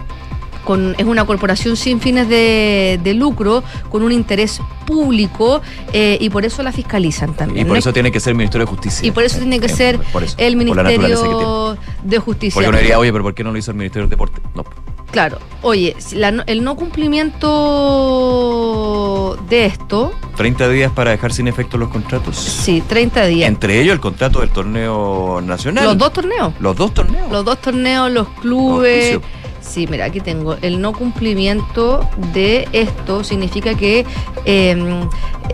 con, 0.65 0.95
es 0.99 1.05
una 1.05 1.25
corporación 1.25 1.77
sin 1.77 2.01
fines 2.01 2.29
de, 2.29 3.01
de 3.03 3.15
lucro, 3.15 3.63
con 3.91 4.03
un 4.03 4.13
interés 4.13 4.61
público, 4.87 5.61
eh, 5.93 6.19
y 6.21 6.31
por 6.31 6.45
eso 6.45 6.63
la 6.63 6.73
fiscalizan 6.73 7.35
también. 7.35 7.61
Y 7.67 7.69
por 7.69 7.75
¿no? 7.75 7.79
eso 7.79 7.93
tiene 7.93 8.11
que 8.11 8.21
ser 8.21 8.33
el 8.33 8.37
Ministerio 8.37 8.67
de 8.67 8.71
Justicia. 8.71 9.07
Y 9.07 9.11
por 9.11 9.23
eso 9.25 9.39
tiene 9.39 9.59
que 9.61 9.67
Eh, 9.67 9.69
ser 9.71 10.01
eso, 10.23 10.35
el 10.39 10.57
Ministerio 10.57 11.77
de 12.03 12.19
Justicia. 12.19 12.55
Porque 12.55 12.69
uno 12.69 12.79
diría, 12.79 12.99
oye, 12.99 13.13
pero 13.13 13.25
¿por 13.25 13.35
qué 13.35 13.45
no 13.45 13.53
lo 13.53 13.59
hizo 13.59 13.71
el 13.71 13.77
Ministerio 13.77 14.05
del 14.05 14.11
Deporte? 14.11 14.41
No. 14.55 14.65
Claro, 15.11 15.39
oye, 15.63 15.97
la 16.13 16.29
el 16.47 16.63
no 16.63 16.77
cumplimiento 18.01 19.39
de 19.49 19.67
esto, 19.67 20.13
30 20.37 20.69
días 20.69 20.93
para 20.93 21.11
dejar 21.11 21.33
sin 21.33 21.49
efecto 21.49 21.79
los 21.79 21.89
contratos. 21.89 22.37
sí, 22.37 22.81
30 22.87 23.27
días. 23.27 23.49
Entre 23.49 23.81
ellos 23.81 23.93
el 23.95 24.01
contrato 24.01 24.41
del 24.41 24.51
torneo 24.51 25.41
nacional. 25.43 25.85
Los 25.85 25.99
dos 25.99 26.13
torneos. 26.13 26.53
Los 26.61 26.77
dos 26.77 26.95
torneos. 26.95 27.31
Los 27.31 27.45
dos 27.45 27.61
torneos, 27.61 28.11
los 28.11 28.29
clubes. 28.41 29.15
Auspicio. 29.15 29.40
Sí, 29.71 29.87
mira, 29.87 30.07
aquí 30.07 30.21
tengo. 30.21 30.57
El 30.63 30.81
no 30.81 30.93
cumplimiento 30.93 32.09
de 32.33 32.69
esto 32.73 33.23
significa 33.23 33.75
que 33.75 34.05
eh, 34.45 35.05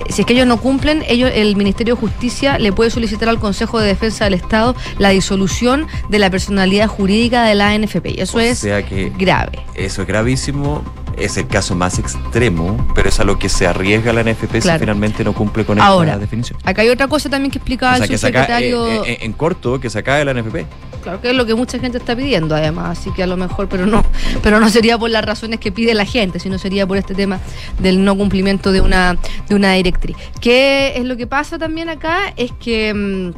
si 0.09 0.23
es 0.23 0.27
que 0.27 0.33
ellos 0.33 0.47
no 0.47 0.59
cumplen, 0.59 1.05
ellos, 1.07 1.31
el 1.35 1.55
Ministerio 1.57 1.95
de 1.95 2.01
Justicia 2.01 2.59
le 2.59 2.73
puede 2.73 2.91
solicitar 2.91 3.29
al 3.29 3.39
Consejo 3.39 3.79
de 3.79 3.89
Defensa 3.89 4.25
del 4.25 4.35
Estado 4.35 4.75
la 4.99 5.11
disolución 5.11 5.87
de 6.09 6.19
la 6.19 6.31
personalidad 6.31 6.87
jurídica 6.89 7.45
de 7.45 7.55
la 7.55 7.69
ANFP. 7.71 8.07
Y 8.17 8.21
eso 8.21 8.39
o 8.39 8.41
es 8.41 8.59
sea 8.59 8.85
que 8.87 9.13
grave. 9.19 9.59
eso 9.75 10.03
es 10.03 10.09
gravísimo. 10.09 10.83
Es 11.17 11.39
el 11.39 11.47
caso 11.47 11.75
más 11.75 11.99
extremo, 11.99 12.77
pero 12.95 13.09
es 13.09 13.19
a 13.21 13.25
lo 13.25 13.39
que 13.39 13.49
se 13.49 13.67
arriesga 13.67 14.13
la 14.13 14.23
NFP 14.23 14.61
Claro. 14.61 14.79
si 14.79 14.81
finalmente 14.81 15.25
no 15.25 15.33
cumple 15.33 15.65
con 15.65 15.81
Ahora, 15.81 16.11
esta 16.13 16.21
definición. 16.21 16.59
Acá 16.63 16.83
hay 16.83 16.91
otra 16.91 17.09
cosa 17.09 17.31
también 17.31 17.51
que 17.51 17.57
explicaba 17.57 17.95
O 17.95 17.97
sea, 17.97 18.05
el 18.07 18.19
saca, 18.19 18.61
eh, 18.61 18.75
eh, 19.07 19.19
en 19.23 19.33
corto, 19.33 19.81
que 19.81 19.89
se 19.89 19.99
acabe 19.99 20.27
la 20.27 20.35
NFP. 20.35 20.67
Claro 21.07 21.21
que 21.21 21.31
es 21.31 21.37
lo 21.37 21.47
que 21.47 21.55
mucha 21.55 21.79
gente 21.79 21.99
está 21.99 22.17
pidiendo, 22.17 22.57
además, 22.57 22.99
así 22.99 23.13
que 23.13 23.23
a 23.23 23.29
lo 23.29 23.37
mejor, 23.37 23.69
pero 23.69 23.87
no, 23.87 24.05
pero 24.43 24.59
no 24.59 24.69
sería 24.69 24.99
por 24.99 25.09
las 25.09 25.25
razones 25.25 25.61
que 25.61 25.71
pide 25.71 25.95
la 25.95 26.05
gente, 26.05 26.41
sino 26.41 26.59
sería 26.59 26.85
por 26.85 26.97
este 26.97 27.15
tema 27.15 27.39
del 27.79 28.05
no 28.05 28.17
cumplimiento 28.17 28.73
de 28.73 28.81
una, 28.81 29.17
de 29.49 29.55
una 29.55 29.75
directriz. 29.75 30.17
¿Qué 30.41 30.95
es 30.97 31.05
lo 31.05 31.17
que 31.17 31.29
pasa 31.29 31.59
también 31.59 31.89
acá? 31.91 32.35
Es 32.37 32.51
que 32.59 32.93
mm, 32.93 33.31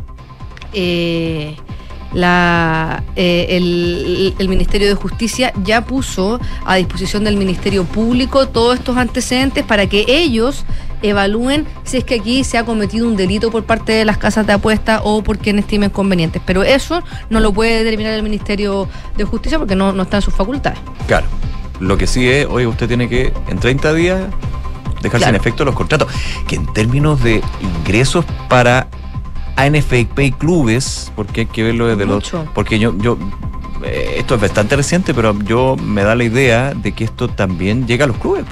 eh, 0.72 1.56
la, 2.14 3.04
eh, 3.16 3.48
el, 3.50 4.34
el 4.38 4.48
Ministerio 4.48 4.88
de 4.88 4.94
Justicia 4.94 5.52
ya 5.62 5.84
puso 5.84 6.40
a 6.64 6.76
disposición 6.76 7.22
del 7.24 7.36
Ministerio 7.36 7.84
Público 7.84 8.48
todos 8.48 8.78
estos 8.78 8.96
antecedentes 8.96 9.62
para 9.62 9.86
que 9.86 10.06
ellos 10.08 10.64
evalúen 11.02 11.66
si 11.84 11.96
es 11.98 12.04
que 12.04 12.16
aquí 12.16 12.44
se 12.44 12.58
ha 12.58 12.64
cometido 12.64 13.06
un 13.06 13.16
delito 13.16 13.50
por 13.50 13.64
parte 13.64 13.92
de 13.92 14.04
las 14.04 14.18
casas 14.18 14.46
de 14.46 14.52
apuesta 14.52 15.00
o 15.04 15.22
por 15.22 15.38
quienes 15.38 15.64
estimen 15.64 15.90
convenientes. 15.90 16.42
Pero 16.44 16.62
eso 16.62 17.02
no 17.30 17.40
lo 17.40 17.52
puede 17.52 17.84
determinar 17.84 18.12
el 18.14 18.22
Ministerio 18.22 18.88
de 19.16 19.24
Justicia 19.24 19.58
porque 19.58 19.74
no, 19.74 19.92
no 19.92 20.02
está 20.04 20.16
en 20.18 20.22
sus 20.22 20.34
facultades. 20.34 20.78
Claro. 21.06 21.26
Lo 21.80 21.96
que 21.96 22.06
sí 22.06 22.28
es, 22.28 22.46
oye, 22.46 22.66
usted 22.66 22.88
tiene 22.88 23.08
que 23.08 23.32
en 23.48 23.58
30 23.58 23.94
días 23.94 24.20
dejar 25.02 25.20
sin 25.20 25.28
Claro. 25.28 25.36
efecto 25.36 25.64
los 25.64 25.74
contratos. 25.76 26.08
Que 26.46 26.56
en 26.56 26.66
términos 26.72 27.22
de 27.22 27.40
ingresos 27.60 28.24
para 28.48 28.88
ANFP 29.56 30.24
y 30.24 30.32
clubes, 30.32 31.12
porque 31.16 31.42
hay 31.42 31.46
que 31.46 31.62
verlo 31.62 31.86
desde 31.86 32.04
Mucho. 32.06 32.38
los. 32.44 32.48
Porque 32.52 32.78
yo, 32.78 32.96
yo 32.98 33.16
eh, 33.84 34.16
esto 34.18 34.34
es 34.34 34.40
bastante 34.40 34.74
reciente, 34.76 35.14
pero 35.14 35.38
yo 35.40 35.76
me 35.76 36.02
da 36.02 36.14
la 36.14 36.24
idea 36.24 36.74
de 36.74 36.92
que 36.92 37.04
esto 37.04 37.28
también 37.28 37.86
llega 37.86 38.04
a 38.04 38.08
los 38.08 38.16
clubes. 38.18 38.44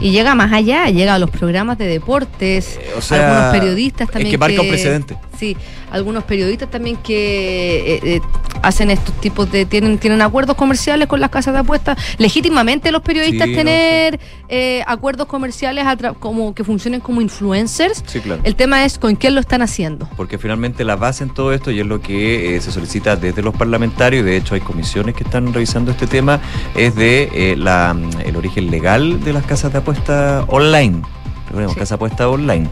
Y 0.00 0.10
llega 0.10 0.34
más 0.34 0.52
allá, 0.52 0.88
llega 0.90 1.14
a 1.14 1.18
los 1.18 1.30
programas 1.30 1.78
de 1.78 1.86
deportes, 1.86 2.78
o 2.96 3.00
sea, 3.00 3.28
algunos 3.30 3.58
periodistas 3.58 4.08
es 4.08 4.12
también. 4.12 4.30
que 4.30 4.38
marca 4.38 4.60
un 4.60 4.68
precedente. 4.68 5.16
Sí, 5.38 5.56
algunos 5.90 6.24
periodistas 6.24 6.70
también 6.70 6.96
que 6.96 7.94
eh, 7.94 8.00
eh, 8.02 8.20
hacen 8.62 8.90
estos 8.90 9.14
tipos 9.20 9.50
de. 9.50 9.66
tienen 9.66 9.98
tienen 9.98 10.22
acuerdos 10.22 10.56
comerciales 10.56 11.08
con 11.08 11.20
las 11.20 11.30
casas 11.30 11.54
de 11.54 11.60
apuestas. 11.60 11.98
Legítimamente 12.18 12.90
los 12.90 13.02
periodistas 13.02 13.46
Sí, 13.46 13.52
no, 13.52 13.58
tener 13.58 14.20
eh, 14.48 14.82
acuerdos 14.86 15.26
comerciales 15.26 15.86
a 15.86 15.96
como 16.14 16.54
que 16.54 16.64
funcionen 16.64 17.00
como 17.00 17.20
influencers. 17.20 18.02
Sí, 18.06 18.20
claro. 18.20 18.40
El 18.44 18.54
tema 18.54 18.84
es 18.84 18.98
con 18.98 19.16
quién 19.16 19.34
lo 19.34 19.40
están 19.40 19.62
haciendo. 19.62 20.08
Porque 20.16 20.38
finalmente 20.38 20.84
la 20.84 20.96
base 20.96 21.24
en 21.24 21.30
todo 21.30 21.52
esto, 21.52 21.70
y 21.70 21.80
es 21.80 21.86
lo 21.86 22.00
que 22.00 22.56
eh, 22.56 22.60
se 22.60 22.70
solicita 22.70 23.16
desde 23.16 23.42
los 23.42 23.54
parlamentarios, 23.54 24.22
y 24.22 24.24
de 24.24 24.36
hecho 24.36 24.54
hay 24.54 24.60
comisiones 24.60 25.14
que 25.14 25.24
están 25.24 25.52
revisando 25.52 25.90
este 25.90 26.06
tema, 26.06 26.40
es 26.74 26.94
de 26.94 27.30
eh, 27.32 27.56
la, 27.56 27.96
el 28.24 28.36
origen 28.36 28.70
legal 28.70 29.22
de 29.22 29.32
las 29.32 29.44
casas 29.44 29.72
de 29.72 29.78
apuesta 29.78 30.44
online. 30.48 31.02
Recordemos, 31.46 31.76
casa 31.76 31.94
de 31.94 31.96
apuesta 31.96 32.28
online. 32.28 32.68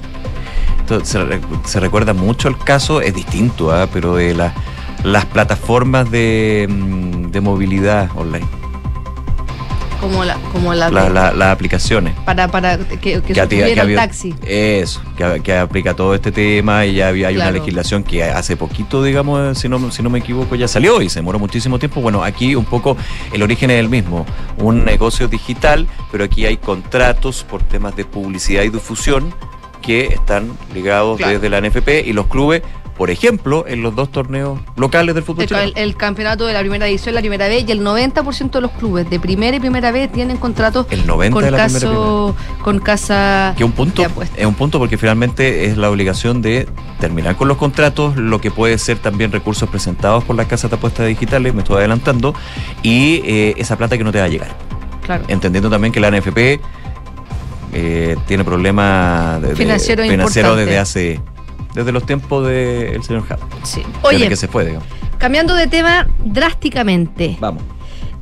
Se, 1.04 1.22
re- 1.24 1.40
se 1.64 1.80
recuerda 1.80 2.12
mucho 2.12 2.48
el 2.48 2.58
caso, 2.58 3.00
es 3.00 3.14
distinto, 3.14 3.72
¿ah? 3.72 3.88
pero 3.92 4.16
de 4.16 4.34
la- 4.34 4.52
las 5.02 5.24
plataformas 5.26 6.10
de, 6.10 6.66
mm, 6.68 7.30
de 7.30 7.40
movilidad 7.40 8.08
online, 8.16 8.46
Como 10.00 10.22
la, 10.24 10.34
como 10.52 10.74
la, 10.74 10.90
la- 10.90 11.08
la- 11.08 11.32
las 11.32 11.48
aplicaciones. 11.52 12.14
para, 12.26 12.48
para 12.48 12.76
que, 12.78 13.22
que, 13.22 13.22
que 13.22 13.94
taxi. 13.96 14.34
Eso, 14.46 15.00
que, 15.16 15.40
que 15.42 15.56
aplica 15.56 15.94
todo 15.94 16.14
este 16.14 16.30
tema 16.30 16.84
y 16.84 16.94
ya 16.96 17.08
había, 17.08 17.28
hay 17.28 17.36
una 17.36 17.50
legislación 17.50 18.02
que 18.04 18.22
hace 18.24 18.56
poquito, 18.56 19.02
digamos, 19.02 19.58
si 19.58 19.68
no, 19.68 19.90
si 19.90 20.02
no 20.02 20.10
me 20.10 20.18
equivoco, 20.18 20.54
ya 20.56 20.68
salió 20.68 21.00
y 21.00 21.08
se 21.08 21.20
demoró 21.20 21.38
muchísimo 21.38 21.78
tiempo. 21.78 22.02
Bueno, 22.02 22.22
aquí 22.22 22.54
un 22.54 22.66
poco 22.66 22.96
el 23.32 23.42
origen 23.42 23.70
es 23.70 23.80
el 23.80 23.88
mismo, 23.88 24.26
un 24.58 24.84
negocio 24.84 25.26
digital, 25.28 25.86
pero 26.12 26.24
aquí 26.24 26.44
hay 26.44 26.58
contratos 26.58 27.42
por 27.48 27.62
temas 27.62 27.96
de 27.96 28.04
publicidad 28.04 28.62
y 28.64 28.68
difusión 28.68 29.34
que 29.84 30.06
están 30.06 30.52
ligados 30.74 31.18
Claro. 31.18 31.32
desde 31.34 31.48
la 31.50 31.58
NFP 31.60 32.02
y 32.06 32.12
los 32.12 32.26
clubes, 32.26 32.62
por 32.96 33.10
ejemplo, 33.10 33.64
en 33.66 33.82
los 33.82 33.96
dos 33.96 34.12
torneos 34.12 34.60
locales 34.76 35.16
del 35.16 35.24
fútbol 35.24 35.42
El, 35.42 35.48
chileno. 35.48 35.66
el- 35.66 35.78
el 35.78 35.96
campeonato 35.96 36.46
de 36.46 36.52
la 36.52 36.60
primera 36.60 36.86
división, 36.86 37.14
la 37.16 37.20
primera 37.20 37.48
vez, 37.48 37.64
y 37.66 37.72
el 37.72 37.80
90% 37.82 38.58
de 38.58 38.60
los 38.62 38.70
clubes 38.70 39.10
de 39.10 39.18
primera 39.18 39.56
y 39.56 39.58
primera 39.60 39.90
vez 39.90 40.12
tienen 40.12 40.36
contratos 40.36 40.86
El 40.90 41.04
90 41.04 41.34
con, 41.34 41.44
de 41.44 41.50
la 41.50 41.56
caso, 41.58 42.36
con 42.62 42.78
casa 42.78 43.52
Que 43.56 43.64
un 43.64 43.72
punto, 43.72 44.04
es 44.36 44.46
un 44.46 44.54
punto 44.54 44.78
porque 44.78 44.96
finalmente 44.96 45.64
es 45.66 45.76
la 45.76 45.90
obligación 45.90 46.40
de 46.40 46.68
terminar 47.00 47.34
con 47.34 47.48
los 47.48 47.56
contratos, 47.56 48.16
lo 48.16 48.40
que 48.40 48.52
puede 48.52 48.78
ser 48.78 48.98
también 48.98 49.32
recursos 49.32 49.68
presentados 49.68 50.22
por 50.22 50.36
las 50.36 50.46
casas 50.46 50.70
de 50.70 50.76
apuestas 50.76 51.08
digitales, 51.08 51.52
me 51.52 51.62
estoy 51.62 51.78
adelantando, 51.78 52.32
y 52.84 53.22
eh, 53.24 53.54
esa 53.56 53.76
plata 53.76 53.98
que 53.98 54.04
no 54.04 54.12
te 54.12 54.20
va 54.20 54.26
a 54.26 54.28
llegar. 54.28 54.56
Claro. 55.04 55.24
Entendiendo 55.28 55.68
también 55.68 55.92
que 55.92 55.98
la 56.00 56.10
NFP 56.12 56.60
eh, 57.74 58.16
tiene 58.26 58.44
problemas 58.44 59.42
de- 59.42 59.48
de- 59.48 59.56
Financiero 59.56 60.02
financieros 60.04 60.52
importante. 60.52 60.64
desde 60.64 60.78
hace 60.78 61.20
desde 61.74 61.90
los 61.92 62.06
tiempos 62.06 62.46
del 62.46 63.02
señor 63.02 63.24
Hub. 63.28 63.38
Sí. 63.64 63.82
Desde 63.82 63.98
Oye, 64.06 64.28
que 64.28 64.36
se 64.36 64.46
fue, 64.48 64.64
digamos. 64.64 64.86
cambiando 65.18 65.54
de 65.54 65.66
tema 65.66 66.06
drásticamente. 66.24 67.36
Vamos. 67.40 67.62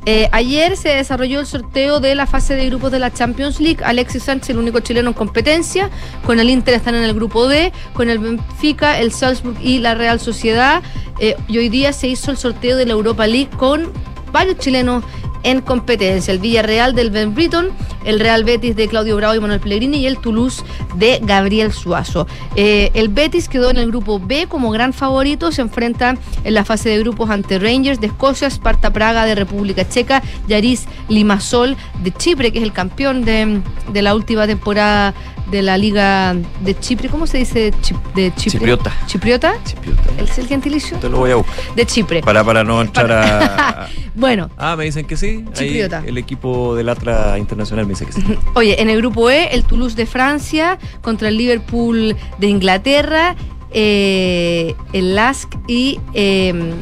Eh, 0.05 0.27
ayer 0.33 0.75
se 0.75 0.89
desarrolló 0.89 1.39
el 1.39 1.45
sorteo 1.45 2.01
de 2.01 2.13
la 2.15 2.25
fase 2.25 2.55
de 2.55 2.65
grupos 2.65 2.91
de 2.91 2.99
la 2.99 3.13
Champions 3.13 3.61
League. 3.61 3.81
Alexis 3.85 4.23
Sánchez, 4.23 4.49
el 4.49 4.57
único 4.57 4.79
chileno 4.81 5.09
en 5.09 5.13
competencia. 5.13 5.89
Con 6.25 6.39
el 6.41 6.49
Inter 6.49 6.73
están 6.73 6.95
en 6.95 7.03
el 7.03 7.13
grupo 7.13 7.47
D. 7.47 7.71
Con 7.93 8.09
el 8.09 8.19
Benfica, 8.19 8.99
el 8.99 9.13
Salzburg 9.13 9.55
y 9.61 9.79
la 9.79 9.95
Real 9.95 10.19
Sociedad. 10.19 10.81
Eh, 11.19 11.37
y 11.47 11.57
hoy 11.59 11.69
día 11.69 11.93
se 11.93 12.07
hizo 12.07 12.31
el 12.31 12.37
sorteo 12.37 12.75
de 12.75 12.85
la 12.85 12.93
Europa 12.93 13.27
League 13.27 13.49
con 13.55 13.91
varios 14.33 14.57
chilenos 14.57 15.03
en 15.43 15.61
competencia. 15.61 16.33
El 16.33 16.39
Villarreal 16.39 16.95
del 16.95 17.11
Ben 17.11 17.35
Britton, 17.35 17.69
el 18.05 18.19
Real 18.19 18.43
Betis 18.43 18.75
de 18.75 18.87
Claudio 18.87 19.15
Bravo 19.15 19.35
y 19.35 19.39
Manuel 19.39 19.59
Pellegrini 19.59 19.97
y 19.97 20.07
el 20.07 20.17
Toulouse 20.17 20.63
de 20.95 21.19
Gabriel 21.21 21.71
Suazo. 21.71 22.27
Eh, 22.55 22.91
el 22.93 23.09
Betis 23.09 23.47
quedó 23.47 23.69
en 23.69 23.77
el 23.77 23.87
grupo 23.87 24.19
B 24.19 24.47
como 24.47 24.71
gran 24.71 24.93
favorito, 24.93 25.51
se 25.51 25.61
enfrenta 25.61 26.17
en 26.43 26.53
la 26.53 26.65
fase 26.65 26.89
de 26.89 26.99
grupos 26.99 27.29
ante 27.29 27.59
Rangers 27.59 27.99
de 27.99 28.07
Escocia, 28.07 28.47
Sparta 28.49 28.91
Praga 28.91 29.25
de 29.25 29.35
República 29.35 29.87
Checa, 29.87 30.23
Yaris 30.47 30.87
Limassol 31.09 31.75
de 32.03 32.11
Chipre, 32.11 32.51
que 32.51 32.59
es 32.59 32.63
el 32.63 32.73
campeón 32.73 33.25
de, 33.25 33.61
de 33.91 34.01
la 34.01 34.15
última 34.15 34.47
temporada 34.47 35.13
de 35.51 35.61
la 35.61 35.77
Liga 35.77 36.35
de 36.61 36.79
Chipre. 36.79 37.09
¿Cómo 37.09 37.27
se 37.27 37.37
dice 37.39 37.71
Chip- 37.81 38.01
de 38.13 38.33
Chipre? 38.35 38.59
Chipriota. 38.59 38.91
¿Chipriota? 39.05 39.53
Chipriota. 39.65 40.01
¿Es 40.17 40.37
el 40.39 40.47
gentilicio? 40.47 40.97
Te 40.97 41.09
lo 41.09 41.17
voy 41.19 41.31
a 41.31 41.35
buscar. 41.35 41.55
De 41.75 41.85
Chipre. 41.85 42.21
Para, 42.21 42.43
para 42.43 42.63
no 42.63 42.81
entrar 42.81 43.11
a. 43.11 43.87
Bueno, 44.15 44.49
Ah, 44.57 44.75
me 44.75 44.85
dicen 44.85 45.05
que 45.07 45.17
sí. 45.17 45.43
Ahí 45.57 45.67
Chipriota. 45.69 46.03
el 46.05 46.17
equipo 46.19 46.75
del 46.75 46.87
Atlas 46.89 47.37
Internacional 47.39 47.85
me 47.87 47.93
dice 47.93 48.05
que 48.05 48.11
sí. 48.13 48.23
Oye, 48.53 48.79
en 48.81 48.89
el 48.89 48.97
grupo 48.97 49.29
E, 49.31 49.49
el 49.53 49.63
Toulouse 49.63 49.95
de 49.95 50.05
Francia 50.05 50.77
contra 51.01 51.29
el 51.29 51.37
Liverpool 51.37 52.15
de 52.37 52.47
Inglaterra, 52.47 53.35
eh, 53.71 54.75
el 54.93 55.15
LASK 55.15 55.57
y 55.67 55.99
eh, 56.13 56.73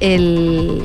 el. 0.00 0.82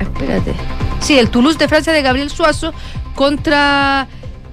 Espérate. 0.00 0.54
Sí, 1.00 1.18
el 1.18 1.30
Toulouse 1.30 1.58
de 1.58 1.66
Francia 1.68 1.92
de 1.92 2.02
Gabriel 2.02 2.28
Suazo 2.30 2.72
contra 3.14 4.06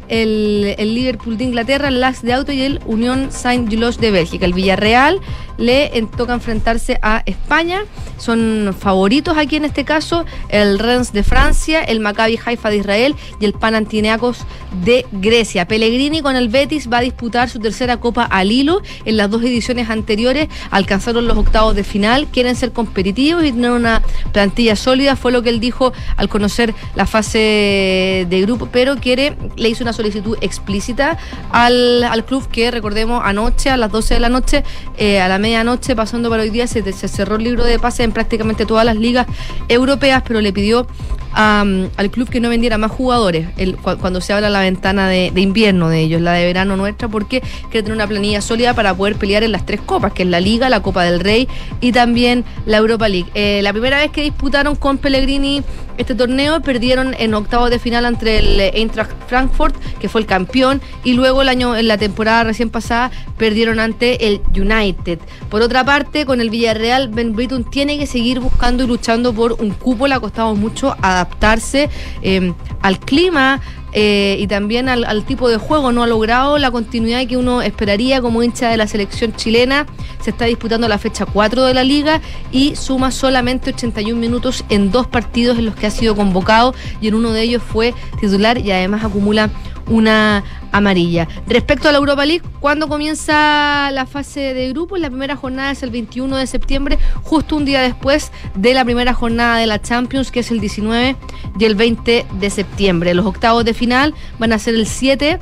el, 0.09 0.75
Liverpool 0.77 1.37
de 1.37 1.45
Inglaterra, 1.45 1.87
el 1.87 1.99
LASK 1.99 2.23
de 2.23 2.33
Auto 2.33 2.51
y 2.51 2.61
el 2.61 2.79
Unión 2.85 3.31
Saint-Gilloise 3.31 3.99
de 3.99 4.11
Bélgica. 4.11 4.45
El 4.45 4.53
Villarreal 4.53 5.19
le 5.57 5.89
toca 6.17 6.33
enfrentarse 6.33 6.99
a 7.01 7.23
España. 7.25 7.81
Son 8.17 8.75
favoritos 8.77 9.37
aquí 9.37 9.57
en 9.57 9.65
este 9.65 9.85
caso 9.85 10.25
el 10.49 10.79
Rennes 10.79 11.13
de 11.13 11.23
Francia, 11.23 11.81
el 11.81 11.99
Maccabi 11.99 12.39
Haifa 12.43 12.69
de 12.69 12.77
Israel 12.77 13.15
y 13.39 13.45
el 13.45 13.53
Panathinaikos 13.53 14.45
de 14.83 15.05
Grecia. 15.11 15.67
Pellegrini 15.67 16.21
con 16.21 16.35
el 16.35 16.49
Betis 16.49 16.89
va 16.91 16.99
a 16.99 17.01
disputar 17.01 17.49
su 17.49 17.59
tercera 17.59 17.97
Copa 17.97 18.23
al 18.23 18.51
hilo. 18.51 18.81
En 19.05 19.17
las 19.17 19.29
dos 19.29 19.41
ediciones 19.43 19.89
anteriores 19.89 20.49
alcanzaron 20.71 21.27
los 21.27 21.37
octavos 21.37 21.75
de 21.75 21.83
final, 21.83 22.27
quieren 22.27 22.55
ser 22.55 22.71
competitivos 22.71 23.43
y 23.43 23.51
tener 23.51 23.71
una 23.71 24.01
plantilla 24.31 24.75
sólida, 24.75 25.15
fue 25.15 25.31
lo 25.31 25.41
que 25.41 25.49
él 25.49 25.59
dijo 25.59 25.93
al 26.17 26.29
conocer 26.29 26.73
la 26.95 27.05
fase 27.05 28.27
de 28.29 28.41
grupo, 28.41 28.67
pero 28.71 28.97
quiere, 28.97 29.37
le 29.55 29.69
hizo 29.69 29.83
una 29.83 29.93
solicitud 29.95 30.37
explícita 30.41 31.17
al, 31.51 32.03
al 32.03 32.25
club 32.25 32.47
que 32.49 32.69
recordemos 32.71 33.21
anoche 33.23 33.69
a 33.69 33.77
las 33.77 33.91
12 33.91 34.15
de 34.15 34.19
la 34.19 34.29
noche, 34.29 34.63
eh, 34.97 35.19
a 35.21 35.27
la 35.27 35.39
medianoche, 35.39 35.95
pasando 35.95 36.29
para 36.29 36.43
hoy 36.43 36.49
día, 36.49 36.67
se, 36.67 36.83
se 36.93 37.07
cerró 37.07 37.37
el 37.37 37.43
libro 37.43 37.63
de 37.63 37.79
pases 37.79 38.01
en 38.01 38.11
prácticamente 38.11 38.65
todas 38.65 38.85
las 38.85 38.95
ligas 38.95 39.27
europeas, 39.67 40.23
pero 40.27 40.41
le 40.41 40.53
pidió 40.53 40.87
al 41.35 42.09
club 42.11 42.29
que 42.29 42.39
no 42.39 42.47
vendiera 42.49 42.77
más 42.77 42.91
jugadores 42.91 43.47
el- 43.57 43.75
cu- 43.75 43.97
cuando 43.97 44.21
se 44.21 44.31
habla 44.33 44.49
la 44.49 44.61
ventana 44.61 45.09
de, 45.09 45.31
invierno 45.35 45.89
de 45.89 45.99
ellos, 45.99 46.21
la 46.21 46.31
de 46.33 46.45
verano 46.45 46.77
nuestra, 46.77 47.07
porque 47.09 47.41
quiere 47.69 47.83
tener 47.83 47.93
una 47.93 48.07
planilla 48.07 48.41
sólida 48.41 48.73
para 48.73 48.93
poder 48.95 49.15
pelear 49.15 49.43
en 49.43 49.51
las 49.51 49.65
tres 49.65 49.81
copas, 49.81 50.13
que 50.13 50.23
es 50.23 50.29
la 50.29 50.39
Liga, 50.39 50.69
la 50.69 50.81
Copa 50.81 51.03
del 51.03 51.19
Rey 51.19 51.47
y 51.81 51.91
también 51.91 52.45
la 52.65 52.77
Europa 52.77 53.09
League. 53.09 53.29
Eh, 53.33 53.59
la 53.63 53.73
primera 53.73 53.97
vez 53.97 54.11
que 54.11 54.21
disputaron 54.21 54.75
con 54.75 54.97
Pellegrini 54.97 55.61
este 55.97 56.13
torneo, 56.13 56.61
perdieron 56.61 57.15
en 57.19 57.33
octavos 57.33 57.69
de 57.69 57.79
final 57.79 58.03
entre 58.05 58.39
el 58.39 58.59
Eintracht 58.59 59.11
Frankfurt, 59.27 59.75
que 59.99 60.09
fue 60.09 60.19
el 60.19 60.27
campeón, 60.27 60.81
y 61.05 61.13
luego 61.13 61.41
el 61.41 61.47
año, 61.47 61.75
en 61.77 61.87
la 61.87 61.97
temporada 61.97 62.43
recién 62.43 62.69
pasada, 62.69 63.11
perdieron 63.37 63.79
ante 63.79 64.27
el 64.27 64.41
United. 64.53 65.19
Por 65.49 65.61
otra 65.61 65.85
parte, 65.85 66.25
con 66.25 66.41
el 66.41 66.49
Villarreal, 66.49 67.07
Ben 67.07 67.33
Britton 67.33 67.63
tiene 67.63 67.97
que 67.97 68.07
seguir 68.07 68.41
buscando 68.41 68.83
y 68.83 68.87
luchando 68.87 69.33
por 69.33 69.53
un 69.53 69.69
cupo, 69.71 70.05
le 70.07 70.15
ha 70.15 70.19
costado 70.19 70.53
mucho 70.55 70.95
adaptarse 71.25 71.89
eh, 72.21 72.53
al 72.81 72.99
clima. 72.99 73.61
eh, 73.97 74.35
y 74.41 74.47
también 74.47 74.89
al, 74.89 75.05
al 75.05 75.23
tipo 75.23 75.47
de 75.47 75.55
juego 75.55 75.93
no 75.93 76.03
ha 76.03 76.07
logrado 76.07 76.57
la 76.57 76.69
continuidad 76.69 77.25
que 77.27 77.37
uno 77.37 77.61
esperaría 77.61 78.19
como 78.21 78.43
hincha 78.43 78.67
de 78.67 78.75
la 78.75 78.87
selección 78.87 79.33
chilena. 79.33 79.85
Se 80.19 80.31
está 80.31 80.43
disputando 80.45 80.89
la 80.89 80.97
fecha 80.97 81.25
4 81.25 81.63
de 81.63 81.73
la 81.73 81.85
liga 81.85 82.19
y 82.51 82.75
suma 82.75 83.11
solamente 83.11 83.69
81 83.69 84.19
minutos 84.19 84.65
en 84.67 84.91
dos 84.91 85.07
partidos 85.07 85.57
en 85.57 85.65
los 85.65 85.75
que 85.75 85.87
ha 85.87 85.91
sido 85.91 86.13
convocado 86.13 86.75
y 86.99 87.07
en 87.07 87.13
uno 87.15 87.31
de 87.31 87.43
ellos 87.43 87.63
fue 87.63 87.93
titular 88.19 88.57
y 88.57 88.69
además 88.71 89.05
acumula 89.05 89.49
una 89.87 90.43
amarilla. 90.71 91.27
Respecto 91.47 91.87
a 91.87 91.91
la 91.91 91.97
Europa 91.97 92.25
League, 92.25 92.43
¿cuándo 92.59 92.87
comienza 92.87 93.89
la 93.91 94.05
fase 94.05 94.53
de 94.53 94.69
grupos? 94.69 94.99
La 94.99 95.09
primera 95.09 95.35
jornada 95.35 95.71
es 95.71 95.83
el 95.83 95.91
21 95.91 96.37
de 96.37 96.47
septiembre, 96.47 96.97
justo 97.23 97.55
un 97.55 97.65
día 97.65 97.81
después 97.81 98.31
de 98.55 98.73
la 98.73 98.83
primera 98.83 99.13
jornada 99.13 99.57
de 99.57 99.67
la 99.67 99.81
Champions, 99.81 100.31
que 100.31 100.41
es 100.41 100.51
el 100.51 100.59
19 100.59 101.15
y 101.59 101.65
el 101.65 101.75
20 101.75 102.25
de 102.39 102.49
septiembre. 102.49 103.13
Los 103.13 103.25
octavos 103.25 103.65
de 103.65 103.73
final 103.73 104.13
van 104.39 104.53
a 104.53 104.59
ser 104.59 104.75
el 104.75 104.87
7 104.87 105.39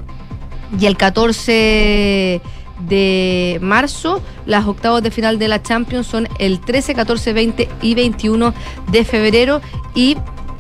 y 0.80 0.86
el 0.86 0.98
14 0.98 2.42
de 2.88 3.60
marzo. 3.62 4.22
Las 4.46 4.66
octavos 4.66 5.02
de 5.04 5.12
final 5.12 5.40
de 5.40 5.48
la 5.48 5.62
Champions 5.62 6.08
son 6.08 6.28
el 6.40 6.60
13, 6.60 6.94
14, 6.94 7.34
20 7.34 7.70
y 7.82 7.96
21 7.96 8.54
de 8.92 9.06
febrero 9.06 9.62
y 9.96 10.18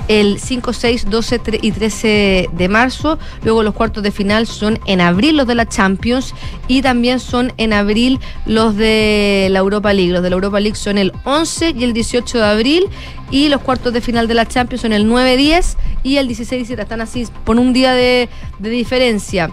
el 0.08 0.39
5, 0.39 0.74
6, 0.74 1.06
12 1.10 1.39
tre- 1.41 1.60
y 1.62 1.72
13 1.72 2.49
de 2.51 2.68
marzo. 2.70 3.18
Luego 3.43 3.64
los 3.64 3.74
cuartos 3.74 4.04
de 4.04 4.12
final 4.12 4.47
son 4.47 4.80
en 4.86 4.99
abril 5.01 5.38
los 5.38 5.47
de 5.47 5.56
la 5.56 5.68
Champions 5.68 6.34
y 6.68 6.82
también 6.82 7.20
son 7.20 7.54
en 7.58 7.74
abril 7.74 8.20
los 8.45 8.76
de 8.76 9.47
la 9.51 9.60
Europa 9.60 9.93
League. 9.93 10.12
Los 10.12 10.22
de 10.24 10.30
la 10.30 10.36
Europa 10.36 10.60
League 10.60 10.76
son 10.76 10.97
el 10.97 11.14
11 11.24 11.74
y 11.78 11.84
el 11.84 11.93
18 11.93 12.38
de 12.38 12.43
abril 12.45 12.84
y 13.32 13.49
los 13.49 13.62
cuartos 13.62 13.93
de 13.93 14.01
final 14.01 14.28
de 14.28 14.34
la 14.34 14.45
Champions 14.47 14.82
son 14.82 14.93
el 14.93 15.08
9, 15.08 15.38
10 15.38 15.78
y 16.04 16.18
el 16.18 16.28
16, 16.28 16.60
17. 16.60 16.82
Están 16.82 17.01
así 17.01 17.26
por 17.45 17.58
un 17.58 17.72
día 17.74 17.93
de, 17.93 18.28
de 18.60 18.70
diferencia. 18.70 19.49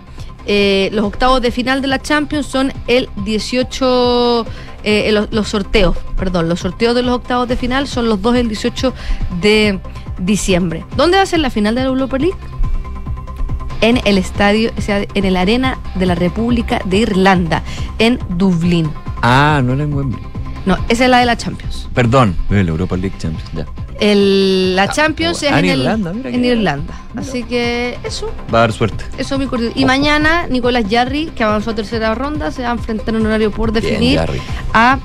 Eh, 0.46 0.88
los 0.92 1.04
octavos 1.04 1.40
de 1.42 1.50
final 1.52 1.80
de 1.82 1.86
la 1.88 2.00
Champions 2.00 2.46
son 2.46 2.72
el 2.88 3.08
18, 3.24 4.46
eh, 4.84 5.10
los, 5.12 5.28
los 5.32 5.48
sorteos, 5.48 5.96
perdón, 6.16 6.48
los 6.48 6.60
sorteos 6.60 6.94
de 6.94 7.02
los 7.02 7.14
octavos 7.16 7.46
de 7.46 7.56
final 7.56 7.86
son 7.86 8.08
los 8.08 8.20
dos 8.22 8.34
el 8.36 8.48
18 8.48 8.92
de 9.42 9.78
diciembre. 10.20 10.84
¿Dónde 10.96 11.16
va 11.16 11.22
a 11.22 11.26
ser 11.26 11.40
la 11.40 11.50
final 11.50 11.74
de 11.74 11.82
la 11.82 11.88
Europa 11.88 12.18
League? 12.18 12.36
En 13.80 13.98
el 14.04 14.18
estadio, 14.18 14.70
o 14.76 14.80
sea, 14.82 15.04
en 15.14 15.24
el 15.24 15.36
Arena 15.36 15.78
de 15.94 16.04
la 16.06 16.14
República 16.14 16.82
de 16.84 16.98
Irlanda, 16.98 17.62
en 17.98 18.18
Dublín. 18.28 18.90
Ah, 19.22 19.62
no 19.64 19.72
era 19.72 19.84
en 19.84 19.94
Wembley. 19.94 20.22
No, 20.66 20.76
esa 20.90 21.04
es 21.04 21.10
la 21.10 21.18
de 21.20 21.24
la 21.24 21.36
Champions. 21.38 21.88
Perdón, 21.94 22.36
el 22.50 22.68
Europa 22.68 22.96
League 22.98 23.16
Champions, 23.18 23.50
ya. 23.54 23.64
El, 23.98 24.76
la 24.76 24.88
Champions 24.90 25.42
es 25.42 25.50
ah, 25.52 25.58
en 25.58 25.64
en, 25.64 25.70
el- 25.70 25.78
Irlanda, 25.80 26.12
mira 26.12 26.28
en 26.30 26.44
Irlanda. 26.44 26.94
Así 27.16 27.42
que 27.42 27.98
eso, 28.04 28.30
Va 28.52 28.58
a 28.58 28.60
dar 28.62 28.72
suerte. 28.72 29.04
eso 29.16 29.34
es 29.34 29.38
muy 29.38 29.46
cortito. 29.48 29.72
Y 29.74 29.84
mañana 29.86 30.46
Nicolás 30.48 30.84
Yarri, 30.88 31.26
que 31.34 31.42
avanzó 31.42 31.70
a 31.70 31.74
tercera 31.74 32.14
ronda, 32.14 32.50
se 32.50 32.62
va 32.62 32.68
a 32.68 32.72
enfrentar 32.72 33.14
en 33.14 33.22
un 33.22 33.26
horario 33.26 33.50
por 33.50 33.72
Bien, 33.72 33.82
definir 33.82 34.18
Jarry. 34.18 34.40
a 34.74 34.98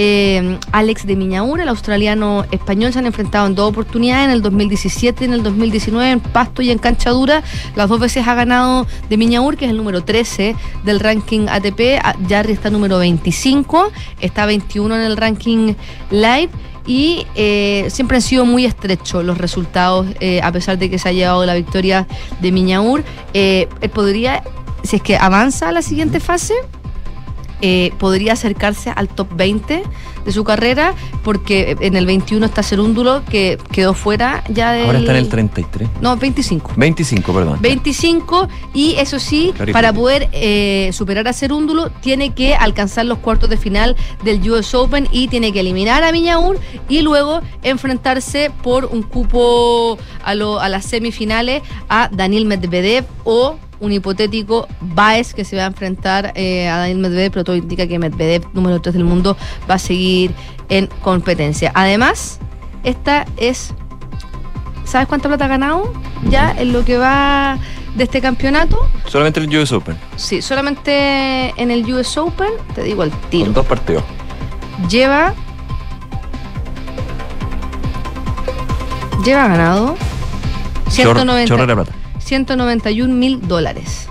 eh, 0.00 0.58
Alex 0.72 1.06
de 1.06 1.16
Miñaura, 1.16 1.64
el 1.64 1.68
australiano 1.68 2.46
español. 2.52 2.92
Se 2.92 3.00
han 3.00 3.06
enfrentado 3.06 3.46
en 3.46 3.54
dos 3.54 3.68
oportunidades, 3.68 4.26
en 4.26 4.30
el 4.30 4.40
2017 4.42 5.24
y 5.24 5.26
en 5.26 5.34
el 5.34 5.42
2019, 5.42 6.10
en 6.10 6.20
pasto 6.20 6.62
y 6.62 6.70
en 6.70 6.78
cancha 6.78 7.10
dura. 7.10 7.42
Las 7.76 7.88
dos 7.90 8.00
veces 8.00 8.26
ha 8.26 8.34
ganado 8.34 8.86
de 9.10 9.16
Miñaur, 9.16 9.56
que 9.56 9.64
es 9.66 9.70
el 9.72 9.76
número 9.76 10.02
13 10.04 10.54
del 10.84 11.00
ranking 11.00 11.46
ATP. 11.48 11.98
A- 12.02 12.14
Jarry 12.28 12.52
está 12.52 12.70
número 12.70 12.98
25, 12.98 13.90
está 14.20 14.46
21 14.46 14.94
en 14.96 15.02
el 15.02 15.16
ranking 15.16 15.74
live. 16.10 16.48
Y 16.86 17.26
eh, 17.34 17.88
siempre 17.90 18.16
han 18.16 18.22
sido 18.22 18.46
muy 18.46 18.64
estrechos 18.64 19.22
los 19.22 19.36
resultados, 19.36 20.06
eh, 20.20 20.40
a 20.42 20.50
pesar 20.52 20.78
de 20.78 20.88
que 20.88 20.98
se 20.98 21.10
ha 21.10 21.12
llevado 21.12 21.44
la 21.44 21.54
victoria 21.54 22.06
de 22.40 22.50
Miñaur. 22.50 23.04
Podría, 23.92 24.42
si 24.84 24.96
es 24.96 25.02
que 25.02 25.16
avanza 25.16 25.68
a 25.68 25.72
la 25.72 25.82
siguiente 25.82 26.18
fase, 26.20 26.54
eh, 27.60 27.92
podría 27.98 28.34
acercarse 28.34 28.90
al 28.94 29.08
top 29.08 29.28
20 29.34 29.82
de 30.24 30.32
su 30.32 30.44
carrera, 30.44 30.94
porque 31.24 31.76
en 31.80 31.96
el 31.96 32.04
21 32.06 32.44
está 32.46 32.62
Cerúndulo, 32.62 33.24
que 33.24 33.58
quedó 33.72 33.94
fuera 33.94 34.44
ya 34.48 34.72
del... 34.72 34.86
Ahora 34.86 34.98
está 34.98 35.12
en 35.12 35.16
el 35.18 35.28
33. 35.28 35.88
No, 36.00 36.16
25. 36.16 36.72
25, 36.76 37.32
perdón. 37.32 37.58
25 37.60 38.48
y 38.74 38.94
eso 38.98 39.18
sí, 39.18 39.54
para 39.72 39.92
poder 39.92 40.28
eh, 40.32 40.90
superar 40.92 41.26
a 41.28 41.32
Cerúndulo 41.32 41.90
tiene 41.90 42.34
que 42.34 42.54
alcanzar 42.54 43.06
los 43.06 43.18
cuartos 43.18 43.48
de 43.48 43.56
final 43.56 43.96
del 44.22 44.48
US 44.50 44.74
Open 44.74 45.08
y 45.12 45.28
tiene 45.28 45.52
que 45.52 45.60
eliminar 45.60 46.02
a 46.04 46.12
Miñaur 46.12 46.58
y 46.88 47.00
luego 47.02 47.40
enfrentarse 47.62 48.50
por 48.62 48.86
un 48.86 49.02
cupo 49.02 49.98
a, 50.24 50.34
lo- 50.34 50.60
a 50.60 50.68
las 50.68 50.84
semifinales 50.84 51.62
a 51.88 52.08
Daniel 52.12 52.44
Medvedev 52.46 53.04
o 53.24 53.56
un 53.80 53.92
hipotético 53.92 54.68
Baez 54.80 55.34
que 55.34 55.44
se 55.44 55.56
va 55.56 55.64
a 55.64 55.66
enfrentar 55.66 56.32
eh, 56.34 56.68
a 56.68 56.78
Daniel 56.78 56.98
Medvedev, 56.98 57.32
pero 57.32 57.44
todo 57.44 57.56
indica 57.56 57.86
que 57.86 57.98
Medvedev, 57.98 58.44
número 58.52 58.80
3 58.80 58.94
del 58.94 59.04
mundo, 59.04 59.36
va 59.70 59.74
a 59.74 59.78
seguir 59.78 60.32
en 60.68 60.88
competencia. 61.02 61.72
Además, 61.74 62.38
esta 62.84 63.24
es 63.36 63.74
¿Sabes 64.88 65.06
cuánta 65.06 65.28
plata 65.28 65.44
ha 65.44 65.48
ganado? 65.48 65.92
Ya 66.30 66.50
en 66.56 66.72
lo 66.72 66.82
que 66.82 66.96
va 66.96 67.58
de 67.94 68.04
este 68.04 68.22
campeonato. 68.22 68.88
Solamente 69.06 69.38
el 69.38 69.54
US 69.58 69.70
Open. 69.72 69.98
Sí, 70.16 70.40
solamente 70.40 71.52
en 71.60 71.70
el 71.70 71.92
US 71.92 72.16
Open, 72.16 72.48
te 72.74 72.82
digo 72.84 73.02
el 73.02 73.10
tiro. 73.28 73.44
Con 73.44 73.54
dos 73.54 73.66
partidos. 73.66 74.02
Lleva. 74.88 75.34
Lleva 79.22 79.48
ganado 79.48 79.96
Chorro, 80.90 81.20
190 81.20 81.44
chorro 81.46 81.66
de 81.66 81.74
plata. 81.74 81.97
191 82.28 83.12
mil 83.14 83.40
dólares. 83.48 84.08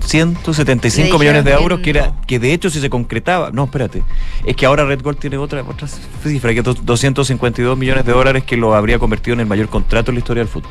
175 0.00 1.12
Le 1.12 1.18
millones 1.18 1.44
de 1.44 1.52
euros 1.52 1.78
que 1.78 1.84
que 1.84 1.90
era 1.90 2.12
que 2.26 2.38
de 2.38 2.52
hecho 2.52 2.70
si 2.70 2.80
se 2.80 2.90
concretaba, 2.90 3.50
no, 3.50 3.64
espérate, 3.64 4.02
es 4.44 4.54
que 4.56 4.66
ahora 4.66 4.84
Red 4.84 5.02
Gold 5.02 5.18
tiene 5.18 5.38
otra 5.38 5.62
otra 5.62 5.88
cifra, 5.88 6.52
que 6.52 6.60
es 6.60 6.64
252 6.84 7.78
millones 7.78 8.04
de 8.04 8.12
dólares 8.12 8.44
que 8.44 8.56
lo 8.56 8.74
habría 8.74 8.98
convertido 8.98 9.34
en 9.34 9.40
el 9.40 9.46
mayor 9.46 9.68
contrato 9.68 10.10
en 10.10 10.16
la 10.16 10.18
historia 10.20 10.42
del 10.42 10.48
fútbol. 10.48 10.70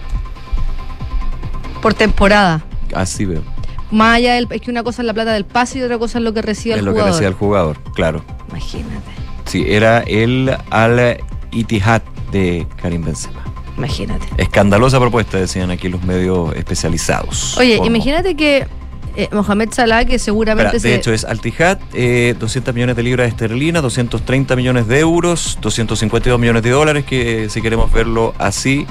Por 1.82 1.94
temporada. 1.94 2.64
Así 2.94 3.26
veo. 3.26 3.44
Más 3.92 4.18
allá 4.18 4.34
del. 4.36 4.48
Es 4.52 4.62
que 4.62 4.72
una 4.72 4.84
cosa 4.84 5.02
es 5.02 5.06
la 5.06 5.14
plata 5.14 5.34
del 5.34 5.46
pase 5.46 5.80
y 5.80 5.82
otra 5.82 5.98
cosa 5.98 6.18
es 6.18 6.24
lo 6.24 6.34
que 6.34 6.42
recibe 6.42 6.76
Es 6.76 6.80
el 6.80 6.86
lo 6.86 6.92
que 6.92 7.00
jugador. 7.00 7.14
decía 7.14 7.28
el 7.28 7.34
jugador, 7.34 7.78
claro. 7.94 8.24
Imagínate. 8.50 9.12
Sí, 9.46 9.66
era 9.68 10.00
el 10.02 10.56
Al 10.70 11.18
Ittihad 11.52 12.02
de 12.32 12.68
Karim 12.82 13.04
Benzema. 13.04 13.44
Imagínate. 13.78 14.26
Escandalosa 14.38 15.00
propuesta, 15.00 15.38
decían 15.38 15.72
aquí 15.72 15.88
los 15.88 16.04
medios 16.04 16.54
especializados. 16.56 17.58
Oye, 17.58 17.80
imagínate 17.84 18.36
que 18.36 18.68
eh, 19.18 19.28
Mohamed 19.34 19.70
Salah, 19.74 20.06
que 20.06 20.20
seguramente 20.20 20.78
Espera, 20.78 20.92
de 20.92 20.96
se- 20.96 21.00
hecho 21.02 21.14
es 21.14 21.26
Altijad, 21.26 21.80
eh, 21.94 22.36
200 22.40 22.74
millones 22.74 22.96
de 22.96 23.04
libras 23.04 23.28
esterlinas, 23.28 23.82
230 23.82 24.56
millones 24.56 24.88
de 24.88 25.00
euros, 25.00 25.58
252 25.62 26.40
millones 26.40 26.64
de 26.64 26.70
dólares, 26.70 27.04
que 27.06 27.50
si 27.50 27.62
queremos 27.62 27.92
verlo 27.92 28.34
así, 28.38 28.86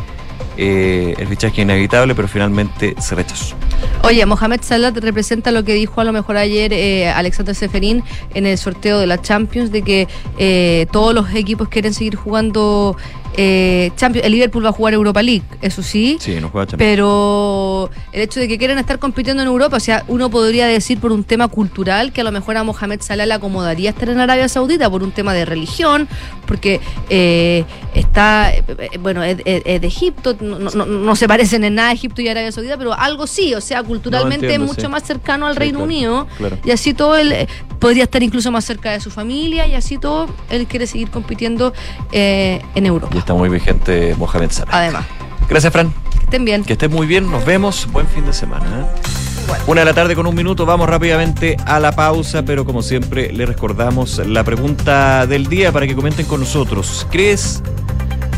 eh, 0.58 1.14
el 1.18 1.26
fichaje 1.28 1.62
inevitable, 1.62 2.14
pero 2.14 2.28
finalmente 2.28 2.94
se 2.98 3.14
rechazó. 3.14 3.54
Oye, 4.02 4.24
Mohamed 4.24 4.60
Salah 4.62 4.90
representa 4.90 5.50
lo 5.50 5.64
que 5.64 5.74
dijo 5.74 6.00
a 6.00 6.04
lo 6.04 6.12
mejor 6.12 6.36
ayer 6.38 6.72
eh, 6.72 7.08
Alexander 7.10 7.54
Seferín 7.54 8.02
en 8.34 8.46
el 8.46 8.56
sorteo 8.56 8.98
de 8.98 9.06
la 9.06 9.20
Champions, 9.20 9.70
de 9.70 9.82
que 9.82 10.08
eh, 10.38 10.86
todos 10.92 11.14
los 11.14 11.32
equipos 11.34 11.68
quieren 11.68 11.92
seguir 11.92 12.16
jugando 12.16 12.96
eh, 13.36 13.90
Champions. 13.96 14.26
El 14.26 14.32
Liverpool 14.32 14.64
va 14.64 14.70
a 14.70 14.72
jugar 14.72 14.94
Europa 14.94 15.22
League, 15.22 15.42
eso 15.62 15.82
sí. 15.82 16.16
Sí, 16.20 16.36
no 16.40 16.48
juega 16.48 16.66
Champions. 16.66 16.90
Pero 16.90 17.90
el 18.12 18.22
hecho 18.22 18.40
de 18.40 18.48
que 18.48 18.58
quieren 18.58 18.78
estar 18.78 18.98
compitiendo 18.98 19.42
en 19.42 19.48
Europa, 19.48 19.76
o 19.76 19.80
sea, 19.80 20.04
uno 20.08 20.30
podría 20.30 20.66
decir 20.66 20.98
por 20.98 21.12
un 21.12 21.24
tema 21.24 21.48
cultural 21.48 22.12
que 22.12 22.20
a 22.20 22.24
lo 22.24 22.32
mejor 22.32 22.56
a 22.56 22.64
Mohamed 22.64 23.00
Salah 23.02 23.26
le 23.26 23.34
acomodaría 23.34 23.90
estar 23.90 24.08
en 24.08 24.20
Arabia 24.20 24.48
Saudita 24.48 24.88
por 24.90 25.02
un 25.02 25.12
tema 25.12 25.34
de 25.34 25.44
religión, 25.44 26.08
porque 26.46 26.80
eh, 27.10 27.64
está, 27.94 28.52
eh, 28.54 28.62
bueno, 29.00 29.22
es, 29.22 29.38
es- 29.44 29.62
es 29.64 29.80
de 29.80 29.86
Egipto, 29.86 30.36
no, 30.40 30.58
no- 30.58 30.86
no 30.86 31.16
se 31.16 31.28
parecen 31.28 31.64
en 31.64 31.74
nada 31.74 31.92
Egipto 31.92 32.22
y 32.22 32.28
Arabia 32.28 32.52
Saudita, 32.52 32.76
pero 32.78 32.92
algo 32.94 33.26
sí, 33.26 33.54
o 33.54 33.60
sea, 33.60 33.82
culturalmente 33.82 34.46
entiendo, 34.46 34.64
es 34.66 34.70
mucho 34.72 34.86
sí. 34.86 34.88
más 34.88 35.02
cercano 35.02 35.46
al 35.46 35.54
Sí, 35.54 35.58
Reino 35.60 35.78
claro, 35.78 35.84
Unido 35.86 36.26
claro. 36.38 36.58
y 36.64 36.70
así 36.70 36.94
todo 36.94 37.16
él 37.16 37.34
podría 37.78 38.04
estar 38.04 38.22
incluso 38.22 38.50
más 38.50 38.64
cerca 38.64 38.92
de 38.92 39.00
su 39.00 39.10
familia 39.10 39.66
y 39.66 39.74
así 39.74 39.98
todo 39.98 40.28
él 40.50 40.66
quiere 40.66 40.86
seguir 40.86 41.10
compitiendo 41.10 41.72
eh, 42.12 42.60
en 42.74 42.86
Europa. 42.86 43.14
Está 43.26 43.34
muy 43.34 43.48
vigente 43.48 44.14
Mohamed 44.16 44.52
Salah. 44.52 44.70
Además, 44.70 45.04
Gracias, 45.48 45.72
Fran. 45.72 45.92
que 46.12 46.18
estén 46.18 46.44
bien. 46.44 46.62
Que 46.62 46.74
estés 46.74 46.88
muy 46.88 47.08
bien. 47.08 47.28
Nos 47.28 47.44
vemos. 47.44 47.88
Buen 47.90 48.06
fin 48.06 48.24
de 48.24 48.32
semana. 48.32 48.64
¿eh? 48.66 49.52
Una 49.66 49.80
de 49.80 49.84
la 49.84 49.94
tarde 49.94 50.14
con 50.14 50.28
un 50.28 50.34
minuto. 50.36 50.64
Vamos 50.64 50.88
rápidamente 50.88 51.56
a 51.66 51.80
la 51.80 51.90
pausa, 51.90 52.44
pero 52.44 52.64
como 52.64 52.82
siempre, 52.82 53.32
le 53.32 53.44
recordamos 53.44 54.24
la 54.24 54.44
pregunta 54.44 55.26
del 55.26 55.48
día 55.48 55.72
para 55.72 55.88
que 55.88 55.96
comenten 55.96 56.24
con 56.26 56.38
nosotros. 56.38 57.04
¿Crees 57.10 57.64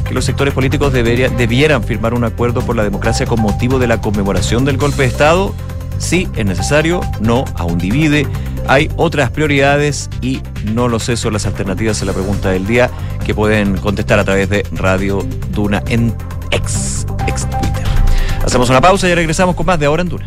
que 0.06 0.14
los 0.14 0.24
sectores 0.24 0.54
políticos 0.54 0.90
debería- 0.90 1.28
debieran 1.28 1.84
firmar 1.84 2.14
un 2.14 2.24
acuerdo 2.24 2.62
por 2.62 2.74
la 2.74 2.82
democracia 2.82 3.26
con 3.26 3.42
motivo 3.42 3.78
de 3.78 3.88
la 3.88 4.00
conmemoración 4.00 4.64
del 4.64 4.78
golpe 4.78 5.02
de 5.02 5.08
Estado? 5.08 5.54
Sí, 5.98 6.28
es 6.36 6.46
necesario. 6.46 7.00
No, 7.20 7.44
aún 7.56 7.78
divide. 7.78 8.26
Hay 8.66 8.90
otras 8.96 9.30
prioridades 9.30 10.08
y 10.20 10.42
no 10.72 10.88
lo 10.88 10.98
sé, 10.98 11.16
son 11.16 11.32
las 11.32 11.46
alternativas 11.46 12.00
a 12.02 12.04
la 12.04 12.12
pregunta 12.12 12.50
del 12.50 12.66
día 12.66 12.90
que 13.24 13.34
pueden 13.34 13.76
contestar 13.78 14.18
a 14.18 14.24
través 14.24 14.48
de 14.48 14.66
Radio 14.72 15.26
Duna 15.52 15.82
en 15.88 16.14
ex, 16.50 17.06
ex 17.26 17.48
Twitter. 17.48 17.84
Hacemos 18.44 18.70
una 18.70 18.80
pausa 18.80 19.08
y 19.08 19.14
regresamos 19.14 19.56
con 19.56 19.66
más 19.66 19.78
de 19.78 19.86
Ahora 19.86 20.02
en 20.02 20.08
Duna. 20.08 20.26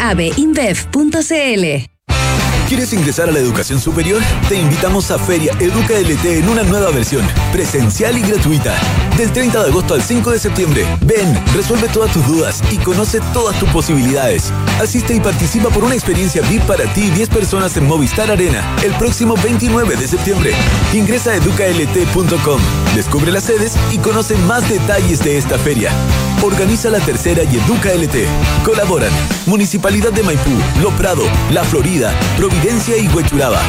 abinbev.cl. 0.00 1.88
¿Quieres 2.68 2.92
ingresar 2.92 3.30
a 3.30 3.32
la 3.32 3.38
educación 3.38 3.80
superior? 3.80 4.20
Te 4.46 4.60
invitamos 4.60 5.10
a 5.10 5.18
Feria 5.18 5.54
Educa 5.58 5.98
LT 5.98 6.22
en 6.26 6.50
una 6.50 6.62
nueva 6.64 6.90
versión, 6.90 7.26
presencial 7.50 8.18
y 8.18 8.20
gratuita. 8.20 8.78
Del 9.16 9.32
30 9.32 9.62
de 9.62 9.70
agosto 9.70 9.94
al 9.94 10.02
5 10.02 10.32
de 10.32 10.38
septiembre. 10.38 10.84
Ven, 11.00 11.42
resuelve 11.54 11.88
todas 11.88 12.12
tus 12.12 12.26
dudas 12.26 12.62
y 12.70 12.76
conoce 12.76 13.20
todas 13.32 13.58
tus 13.58 13.70
posibilidades. 13.70 14.52
Asiste 14.82 15.14
y 15.14 15.20
participa 15.20 15.70
por 15.70 15.82
una 15.82 15.94
experiencia 15.94 16.42
VIP 16.42 16.62
para 16.64 16.84
ti 16.92 17.04
y 17.04 17.10
10 17.10 17.30
personas 17.30 17.74
en 17.78 17.86
Movistar 17.86 18.30
Arena 18.30 18.76
el 18.84 18.92
próximo 18.96 19.34
29 19.42 19.96
de 19.96 20.06
septiembre. 20.06 20.52
Ingresa 20.92 21.30
a 21.30 21.36
educalt.com, 21.36 22.60
descubre 22.94 23.32
las 23.32 23.44
sedes 23.44 23.74
y 23.92 23.98
conoce 23.98 24.36
más 24.38 24.68
detalles 24.68 25.22
de 25.24 25.38
esta 25.38 25.58
feria. 25.58 25.90
Organiza 26.42 26.90
la 26.90 27.00
tercera 27.00 27.42
y 27.44 27.56
Educa 27.56 27.92
LT. 27.92 28.26
Colaboran 28.64 29.12
Municipalidad 29.46 30.12
de 30.12 30.22
Maipú, 30.22 30.50
Lo 30.82 30.90
Prado, 30.90 31.24
La 31.50 31.64
Florida, 31.64 32.12
Providencia 32.36 32.96
y 32.96 33.08
Huechuraba. 33.08 33.60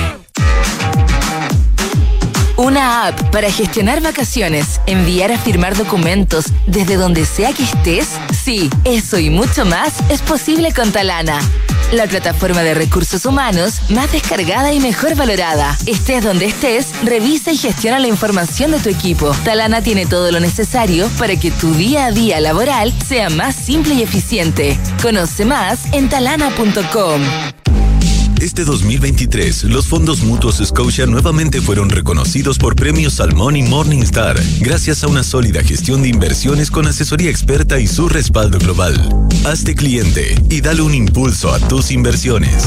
Una 2.57 3.07
app 3.07 3.21
para 3.31 3.49
gestionar 3.49 4.01
vacaciones, 4.01 4.81
enviar 4.85 5.31
a 5.31 5.37
firmar 5.37 5.77
documentos 5.77 6.47
desde 6.67 6.97
donde 6.97 7.25
sea 7.25 7.53
que 7.53 7.63
estés. 7.63 8.09
Sí, 8.43 8.69
eso 8.83 9.17
y 9.17 9.29
mucho 9.29 9.63
más 9.63 9.93
es 10.09 10.21
posible 10.21 10.73
con 10.73 10.91
Talana. 10.91 11.39
La 11.91 12.05
plataforma 12.05 12.61
de 12.61 12.75
recursos 12.75 13.25
humanos 13.25 13.81
más 13.89 14.11
descargada 14.11 14.71
y 14.71 14.79
mejor 14.79 15.15
valorada. 15.15 15.75
Estés 15.87 16.23
donde 16.23 16.45
estés, 16.45 16.91
revisa 17.03 17.51
y 17.51 17.57
gestiona 17.57 17.97
la 17.97 18.07
información 18.07 18.71
de 18.71 18.79
tu 18.79 18.89
equipo. 18.89 19.31
Talana 19.43 19.81
tiene 19.81 20.05
todo 20.05 20.31
lo 20.31 20.39
necesario 20.39 21.09
para 21.17 21.35
que 21.35 21.49
tu 21.49 21.73
día 21.73 22.05
a 22.05 22.11
día 22.11 22.39
laboral 22.39 22.93
sea 23.07 23.31
más 23.31 23.55
simple 23.55 23.95
y 23.95 24.03
eficiente. 24.03 24.79
Conoce 25.01 25.45
más 25.45 25.91
en 25.91 26.09
talana.com. 26.09 27.21
Este 28.41 28.63
2023, 28.63 29.65
los 29.65 29.87
fondos 29.87 30.21
mutuos 30.21 30.61
Scotia 30.63 31.05
nuevamente 31.05 31.59
fueron 31.59 31.89
reconocidos 31.89 32.57
por 32.57 32.73
premios 32.73 33.15
Salmón 33.15 33.57
y 33.57 33.63
Morningstar, 33.63 34.37
gracias 34.61 35.03
a 35.03 35.07
una 35.07 35.23
sólida 35.23 35.61
gestión 35.61 36.01
de 36.01 36.07
inversiones 36.07 36.71
con 36.71 36.87
asesoría 36.87 37.29
experta 37.29 37.81
y 37.81 37.87
su 37.87 38.07
respaldo 38.07 38.57
global. 38.57 38.95
Hazte 39.45 39.75
cliente 39.75 40.35
y 40.49 40.61
dale 40.61 40.81
un 40.81 40.93
impulso 40.93 41.51
a 41.51 41.59
tus 41.59 41.91
inversiones. 41.91 42.65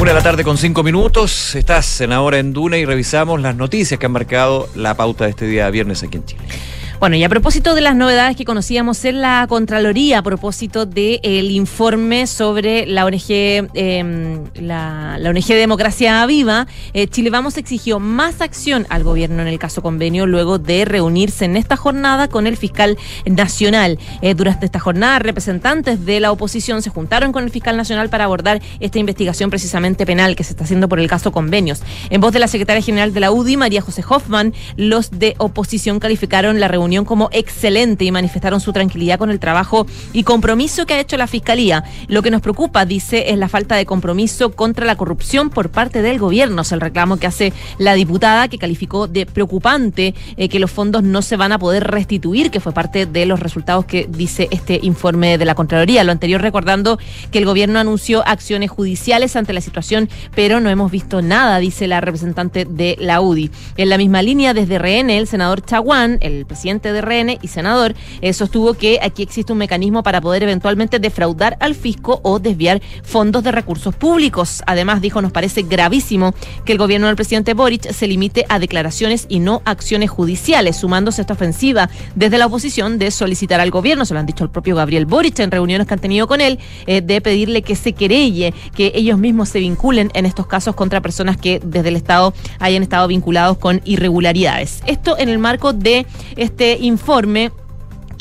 Una 0.00 0.10
de 0.10 0.14
la 0.14 0.22
tarde 0.22 0.44
con 0.44 0.58
cinco 0.58 0.84
minutos. 0.84 1.56
Estás 1.56 2.00
en 2.02 2.12
Ahora 2.12 2.38
en 2.38 2.52
Duna 2.52 2.78
y 2.78 2.84
revisamos 2.84 3.40
las 3.40 3.56
noticias 3.56 3.98
que 3.98 4.06
han 4.06 4.12
marcado 4.12 4.68
la 4.76 4.96
pauta 4.96 5.24
de 5.24 5.30
este 5.30 5.46
día 5.46 5.68
viernes 5.70 6.04
aquí 6.04 6.18
en 6.18 6.24
Chile. 6.24 6.71
Bueno, 7.02 7.16
y 7.16 7.24
a 7.24 7.28
propósito 7.28 7.74
de 7.74 7.80
las 7.80 7.96
novedades 7.96 8.36
que 8.36 8.44
conocíamos 8.44 9.04
en 9.04 9.22
la 9.22 9.44
Contraloría, 9.48 10.18
a 10.18 10.22
propósito 10.22 10.86
del 10.86 11.50
informe 11.50 12.28
sobre 12.28 12.86
la 12.86 13.04
ONG, 13.04 13.70
la, 13.74 15.18
la, 15.18 15.30
ONG 15.30 15.46
Democracia 15.48 16.24
Viva, 16.26 16.68
eh, 16.92 17.08
Chile 17.08 17.30
Vamos 17.30 17.56
exigió 17.56 17.98
más 17.98 18.40
acción 18.40 18.86
al 18.88 19.02
gobierno 19.02 19.42
en 19.42 19.48
el 19.48 19.58
caso 19.58 19.82
convenio 19.82 20.28
luego 20.28 20.60
de 20.60 20.84
reunirse 20.84 21.44
en 21.44 21.56
esta 21.56 21.76
jornada 21.76 22.28
con 22.28 22.46
el 22.46 22.56
fiscal 22.56 22.96
nacional. 23.26 23.98
Eh, 24.20 24.34
durante 24.34 24.64
esta 24.64 24.78
jornada, 24.78 25.18
representantes 25.18 26.06
de 26.06 26.20
la 26.20 26.30
oposición 26.30 26.82
se 26.82 26.90
juntaron 26.90 27.32
con 27.32 27.42
el 27.42 27.50
fiscal 27.50 27.76
nacional 27.76 28.10
para 28.10 28.26
abordar 28.26 28.62
esta 28.78 29.00
investigación 29.00 29.50
precisamente 29.50 30.06
penal 30.06 30.36
que 30.36 30.44
se 30.44 30.52
está 30.52 30.62
haciendo 30.62 30.88
por 30.88 31.00
el 31.00 31.08
caso 31.08 31.32
convenios. 31.32 31.82
En 32.10 32.20
voz 32.20 32.32
de 32.32 32.38
la 32.38 32.46
secretaria 32.46 32.80
general 32.80 33.12
de 33.12 33.18
la 33.18 33.32
UDI, 33.32 33.56
María 33.56 33.80
José 33.80 34.04
Hoffman, 34.08 34.54
los 34.76 35.10
de 35.10 35.34
oposición 35.38 35.98
calificaron 35.98 36.60
la 36.60 36.68
reunión 36.68 36.91
como 37.00 37.30
excelente 37.32 38.04
y 38.04 38.12
manifestaron 38.12 38.60
su 38.60 38.72
tranquilidad 38.72 39.18
con 39.18 39.30
el 39.30 39.40
trabajo 39.40 39.86
y 40.12 40.22
compromiso 40.24 40.84
que 40.84 40.94
ha 40.94 41.00
hecho 41.00 41.16
la 41.16 41.26
Fiscalía. 41.26 41.84
Lo 42.06 42.22
que 42.22 42.30
nos 42.30 42.42
preocupa, 42.42 42.84
dice, 42.84 43.30
es 43.30 43.38
la 43.38 43.48
falta 43.48 43.76
de 43.76 43.86
compromiso 43.86 44.52
contra 44.52 44.84
la 44.84 44.96
corrupción 44.96 45.48
por 45.48 45.70
parte 45.70 46.02
del 46.02 46.18
gobierno. 46.18 46.62
Es 46.62 46.72
el 46.72 46.80
reclamo 46.80 47.16
que 47.16 47.26
hace 47.26 47.52
la 47.78 47.94
diputada, 47.94 48.48
que 48.48 48.58
calificó 48.58 49.08
de 49.08 49.24
preocupante 49.24 50.14
eh, 50.36 50.48
que 50.48 50.58
los 50.58 50.70
fondos 50.70 51.02
no 51.02 51.22
se 51.22 51.36
van 51.36 51.52
a 51.52 51.58
poder 51.58 51.84
restituir, 51.84 52.50
que 52.50 52.60
fue 52.60 52.72
parte 52.72 53.06
de 53.06 53.26
los 53.26 53.40
resultados 53.40 53.86
que 53.86 54.06
dice 54.08 54.48
este 54.50 54.78
informe 54.82 55.38
de 55.38 55.44
la 55.46 55.54
Contraloría. 55.54 56.04
Lo 56.04 56.12
anterior 56.12 56.42
recordando 56.42 56.98
que 57.30 57.38
el 57.38 57.46
gobierno 57.46 57.78
anunció 57.78 58.22
acciones 58.26 58.70
judiciales 58.70 59.34
ante 59.36 59.54
la 59.54 59.60
situación, 59.62 60.10
pero 60.34 60.60
no 60.60 60.68
hemos 60.68 60.90
visto 60.90 61.22
nada, 61.22 61.58
dice 61.58 61.86
la 61.86 62.00
representante 62.00 62.64
de 62.64 62.96
la 62.98 63.20
UDI. 63.20 63.50
En 63.76 63.88
la 63.88 63.98
misma 63.98 64.22
línea, 64.22 64.54
desde 64.54 64.78
RN, 64.78 65.10
el 65.10 65.26
senador 65.26 65.64
Chaguán, 65.64 66.18
el 66.20 66.44
presidente 66.46 66.81
de 66.90 67.02
RN 67.02 67.38
y 67.42 67.48
senador, 67.48 67.94
sostuvo 68.32 68.74
que 68.74 68.98
aquí 69.02 69.22
existe 69.22 69.52
un 69.52 69.58
mecanismo 69.58 70.02
para 70.02 70.20
poder 70.20 70.42
eventualmente 70.42 70.98
defraudar 70.98 71.56
al 71.60 71.74
fisco 71.74 72.20
o 72.22 72.38
desviar 72.38 72.80
fondos 73.02 73.44
de 73.44 73.52
recursos 73.52 73.94
públicos. 73.94 74.62
Además, 74.66 75.00
dijo, 75.02 75.20
nos 75.20 75.32
parece 75.32 75.62
gravísimo 75.62 76.34
que 76.64 76.72
el 76.72 76.78
gobierno 76.78 77.06
del 77.06 77.16
presidente 77.16 77.54
Boric 77.54 77.92
se 77.92 78.06
limite 78.06 78.46
a 78.48 78.58
declaraciones 78.58 79.26
y 79.28 79.38
no 79.38 79.62
acciones 79.64 80.10
judiciales, 80.10 80.76
sumándose 80.76 81.20
a 81.20 81.22
esta 81.22 81.34
ofensiva 81.34 81.90
desde 82.14 82.38
la 82.38 82.46
oposición 82.46 82.98
de 82.98 83.10
solicitar 83.10 83.60
al 83.60 83.70
gobierno, 83.70 84.04
se 84.04 84.14
lo 84.14 84.20
han 84.20 84.26
dicho 84.26 84.44
al 84.44 84.50
propio 84.50 84.76
Gabriel 84.76 85.06
Boric 85.06 85.38
en 85.40 85.50
reuniones 85.50 85.86
que 85.86 85.94
han 85.94 86.00
tenido 86.00 86.26
con 86.26 86.40
él, 86.40 86.58
eh, 86.86 87.00
de 87.00 87.20
pedirle 87.20 87.62
que 87.62 87.76
se 87.76 87.92
querelle, 87.92 88.54
que 88.74 88.92
ellos 88.94 89.18
mismos 89.18 89.48
se 89.48 89.58
vinculen 89.58 90.10
en 90.14 90.26
estos 90.26 90.46
casos 90.46 90.74
contra 90.74 91.00
personas 91.00 91.36
que 91.36 91.60
desde 91.64 91.88
el 91.88 91.96
Estado 91.96 92.34
hayan 92.58 92.82
estado 92.82 93.08
vinculados 93.08 93.58
con 93.58 93.80
irregularidades. 93.84 94.82
Esto 94.86 95.18
en 95.18 95.28
el 95.28 95.38
marco 95.38 95.72
de 95.72 96.06
este 96.36 96.71
informe 96.80 97.52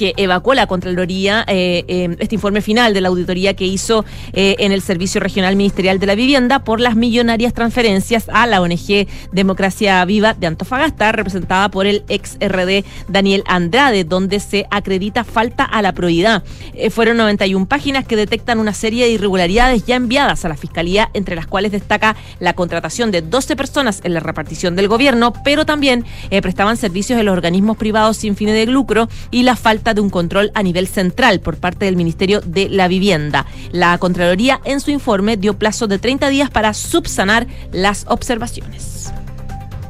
que 0.02 0.16
evacuó 0.18 0.56
la 0.56 0.66
Contraloría, 0.66 1.46
eh, 1.48 1.86
eh, 1.88 2.16
este 2.18 2.34
informe 2.34 2.62
final 2.62 2.92
de 2.96 3.02
la 3.02 3.10
auditoría 3.10 3.54
que 3.54 3.66
hizo 3.66 4.04
eh, 4.34 4.56
en 4.58 4.72
el 4.72 4.82
Servicio 4.82 5.22
Regional 5.22 5.56
Ministerial 5.56 6.00
de 6.00 6.08
la 6.08 6.16
Vivienda 6.16 6.64
por 6.64 6.80
las 6.80 6.96
millonarias 6.96 7.54
transferencias 7.54 8.28
a 8.34 8.48
la 8.48 8.62
ONG 8.62 9.06
Democracia 9.32 10.04
Viva 10.06 10.34
de 10.34 10.48
Antofagasta, 10.48 11.12
representada 11.12 11.70
por 11.70 11.86
el 11.86 12.04
ex 12.10 12.40
RD 12.42 12.84
Daniel 13.10 13.44
Andrade, 13.46 14.04
donde 14.04 14.40
se 14.40 14.66
acredita 14.72 15.24
falta 15.24 15.66
a 15.66 15.84
la 15.84 15.92
probidad. 15.92 16.44
fueron 16.90 17.18
91 17.18 17.68
páginas 17.68 18.04
que 18.04 18.16
detectan 18.16 18.58
una 18.58 18.74
serie 18.74 19.06
de 19.06 19.12
irregularidades 19.12 19.86
ya 19.86 19.98
enviadas 19.98 20.46
a 20.46 20.50
la 20.50 20.58
Fiscalía, 20.58 21.12
entre 21.14 21.36
las 21.36 21.46
cuales 21.46 21.72
destaca 21.72 22.16
la 22.40 22.54
contratación 22.54 23.12
de 23.12 23.22
12 23.22 23.56
personas 23.56 24.02
en 24.04 24.16
la 24.16 24.20
repartición 24.20 24.76
del 24.76 24.88
gobierno, 24.88 25.32
pero 25.44 25.64
también 25.64 26.06
prestaban 26.42 26.76
servicios 26.76 27.20
en 27.20 27.28
los 27.28 27.34
organismos 27.34 27.78
privados 27.78 28.18
sin 28.18 28.36
fines 28.36 28.56
de 28.56 28.66
lucro 28.66 29.08
y 29.30 29.44
la 29.44 29.56
falta 29.56 29.91
de 29.94 30.02
un 30.02 30.10
control 30.10 30.52
a 30.54 30.64
nivel 30.64 30.88
central 30.88 31.40
por 31.40 31.58
parte 31.58 31.86
del 31.86 31.96
Ministerio 31.96 32.42
de 32.42 32.70
la 32.70 32.88
Vivienda. 32.88 33.46
La 33.72 33.98
Contraloría 33.98 34.62
en 34.64 34.80
su 34.80 34.92
informe 34.92 35.38
dio 35.38 35.58
plazo 35.58 35.88
de 35.88 36.00
30 36.00 36.30
días 36.30 36.50
para 36.50 36.74
subsanar 36.74 37.48
las 37.72 38.06
observaciones. 38.08 39.12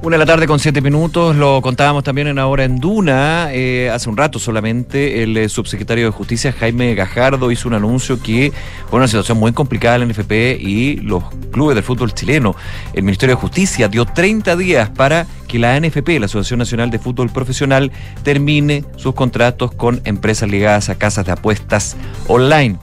Una 0.04 0.16
de 0.16 0.18
la 0.18 0.26
tarde 0.26 0.48
con 0.48 0.58
siete 0.58 0.82
minutos, 0.82 1.36
lo 1.36 1.62
contábamos 1.62 2.04
también 2.04 2.28
en 2.28 2.40
Ahora 2.40 2.64
en 2.64 2.80
Duna, 2.80 3.50
eh, 3.54 3.92
hace 3.94 4.10
un 4.10 4.18
rato 4.18 4.40
solamente, 4.40 5.22
el 5.22 5.38
eh, 5.38 5.48
subsecretario 5.48 6.06
de 6.06 6.12
Justicia, 6.12 6.52
Jaime 6.52 6.96
Gajardo, 6.96 7.52
hizo 7.52 7.68
un 7.68 7.76
anuncio 7.76 8.20
que 8.20 8.52
fue 8.90 8.98
una 8.98 9.08
situación 9.08 9.38
muy 9.38 9.52
complicada 9.54 9.98
en 9.98 10.02
la 10.02 10.08
NFP 10.08 10.60
y 10.60 10.96
los 10.96 11.24
clubes 11.52 11.76
del 11.76 11.84
fútbol 11.84 12.16
chileno. 12.16 12.56
El 12.94 13.04
Ministerio 13.04 13.36
de 13.36 13.42
Justicia 13.42 13.90
dio 13.90 14.06
30 14.06 14.56
días 14.56 14.90
para 14.90 15.28
que 15.48 15.60
la 15.60 15.80
NFP, 15.80 16.20
la 16.20 16.26
Asociación 16.26 16.58
Nacional 16.58 16.90
de 16.90 16.98
Fútbol 16.98 17.30
Profesional, 17.30 17.92
termine 18.24 18.84
sus 18.96 19.14
contratos 19.14 19.72
con 19.72 20.02
empresas 20.06 20.50
ligadas 20.50 20.90
a 20.90 20.96
casas 20.96 21.28
de 21.28 21.34
apuestas 21.34 21.96
online. 22.28 22.80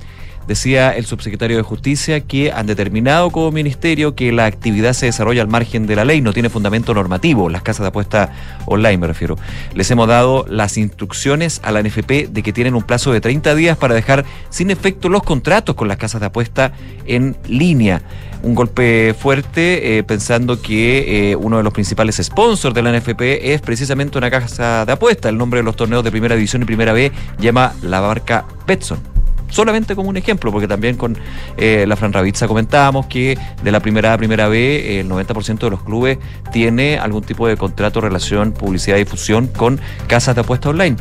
Decía 0.49 0.93
el 0.93 1.05
subsecretario 1.05 1.59
de 1.59 1.63
Justicia 1.63 2.21
que 2.21 2.51
han 2.53 2.67
determinado 2.67 3.29
como 3.29 3.51
ministerio 3.51 4.15
que 4.15 4.33
la 4.33 4.47
actividad 4.47 4.95
se 4.95 5.05
desarrolla 5.05 5.43
al 5.43 5.49
margen 5.49 5.87
de 5.87 5.95
la 5.95 6.07
ley, 6.07 6.23
no 6.23 6.33
tiene 6.33 6.49
fundamento 6.49 6.95
normativo, 6.95 7.51
las 7.51 7.61
casas 7.61 7.83
de 7.83 7.89
apuesta 7.89 8.33
online 8.65 8.97
me 8.97 9.07
refiero. 9.07 9.37
Les 9.75 9.91
hemos 9.91 10.09
dado 10.09 10.47
las 10.49 10.79
instrucciones 10.79 11.61
a 11.65 11.71
la 11.71 11.83
NFP 11.83 12.31
de 12.31 12.43
que 12.43 12.55
tienen 12.55 12.75
un 12.75 12.83
plazo 12.83 13.13
de 13.13 13.21
30 13.21 13.55
días 13.55 13.77
para 13.77 13.95
dejar 13.95 14.25
sin 14.49 14.71
efecto 14.71 15.11
los 15.11 15.23
contratos 15.23 15.75
con 15.75 15.87
las 15.87 15.99
casas 15.99 16.23
de 16.23 16.29
apuesta 16.29 16.73
en 17.05 17.37
línea. 17.47 18.01
Un 18.43 18.55
golpe 18.55 19.15
fuerte 19.19 19.99
eh, 19.99 20.03
pensando 20.03 20.63
que 20.63 21.33
eh, 21.33 21.37
uno 21.37 21.59
de 21.59 21.63
los 21.63 21.75
principales 21.75 22.19
sponsors 22.23 22.75
de 22.75 22.83
la 22.83 22.99
NFP 22.99 23.53
es 23.53 23.61
precisamente 23.61 24.17
una 24.17 24.31
casa 24.31 24.87
de 24.87 24.93
apuesta. 24.93 25.29
El 25.29 25.37
nombre 25.37 25.61
de 25.61 25.65
los 25.65 25.77
torneos 25.77 26.03
de 26.03 26.11
primera 26.11 26.37
división 26.37 26.63
y 26.63 26.65
primera 26.65 26.95
B 26.95 27.13
llama 27.39 27.75
la 27.83 28.01
barca 28.01 28.47
Betson 28.67 29.18
solamente 29.51 29.95
como 29.95 30.09
un 30.09 30.17
ejemplo, 30.17 30.53
porque 30.53 30.69
también 30.69 30.97
con 30.97 31.17
eh, 31.57 31.85
la 31.87 31.97
Fran 31.97 32.13
Ravizza 32.13 32.47
comentábamos 32.47 33.07
que 33.07 33.39
de 33.63 33.73
la 33.73 33.81
primera 33.81 34.13
a 34.13 34.19
primera 34.19 34.49
B, 34.49 35.01
el 35.01 35.09
90% 35.09 35.59
de 35.59 35.71
los 35.71 35.83
clubes 35.83 36.19
tiene 36.53 36.99
algún 36.99 37.23
tipo 37.23 37.47
de 37.47 37.57
contrato, 37.57 38.01
relación, 38.01 38.53
publicidad 38.53 38.97
difusión 38.97 39.47
con 39.47 39.81
casas 40.07 40.35
de 40.35 40.43
apuesta 40.43 40.71
online. 40.71 40.97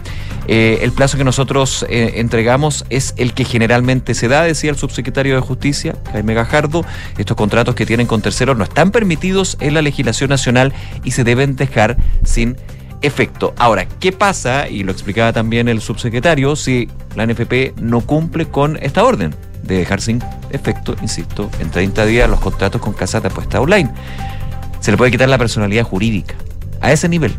Eh, 0.48 0.80
el 0.82 0.92
plazo 0.94 1.18
que 1.18 1.24
nosotros 1.24 1.86
eh, 1.90 2.14
entregamos 2.16 2.86
es 2.90 3.14
el 3.18 3.34
que 3.34 3.44
generalmente 3.44 4.14
se 4.14 4.28
da, 4.28 4.44
decía 4.44 4.70
el 4.70 4.78
subsecretario 4.78 5.36
de 5.36 5.42
Justicia, 5.42 5.96
Jaime 6.12 6.34
Gajardo. 6.34 6.86
Estos 7.18 7.36
contratos 7.36 7.76
que 7.76 7.86
tienen 7.86 8.08
con 8.08 8.22
terceros 8.22 8.58
no 8.58 8.64
están 8.64 8.92
permitidos 8.92 9.58
en 9.60 9.74
la 9.74 9.82
legislación 9.82 10.30
nacional 10.30 10.74
y 11.04 11.12
se 11.12 11.24
deben 11.24 11.56
dejar 11.56 11.98
sin 12.24 12.56
efecto. 13.02 13.54
Ahora, 13.58 13.88
¿qué 13.88 14.12
pasa? 14.12 14.68
Y 14.68 14.84
lo 14.84 14.92
explicaba 14.92 15.34
también 15.34 15.68
el 15.68 15.82
subsecretario, 15.82 16.56
si 16.56 16.90
la 17.16 17.26
NFP 17.26 17.80
no 17.80 18.02
cumple 18.02 18.48
con 18.48 18.78
esta 18.82 19.04
orden 19.04 19.36
de 19.64 19.78
dejar 19.78 20.02
sin 20.02 20.24
efecto, 20.52 20.96
insisto, 21.02 21.50
en 21.60 21.70
30 21.70 22.06
días 22.06 22.30
los 22.30 22.40
contratos 22.40 22.82
con 22.82 22.94
casas 22.94 23.22
de 23.22 23.30
apuesta 23.30 23.60
online. 23.60 23.92
Se 24.80 24.92
le 24.92 24.98
puede 24.98 25.12
quitar 25.12 25.30
la 25.30 25.38
personalidad 25.38 25.84
jurídica 25.84 26.36
a 26.82 26.92
ese 26.92 27.10
nivel. 27.10 27.34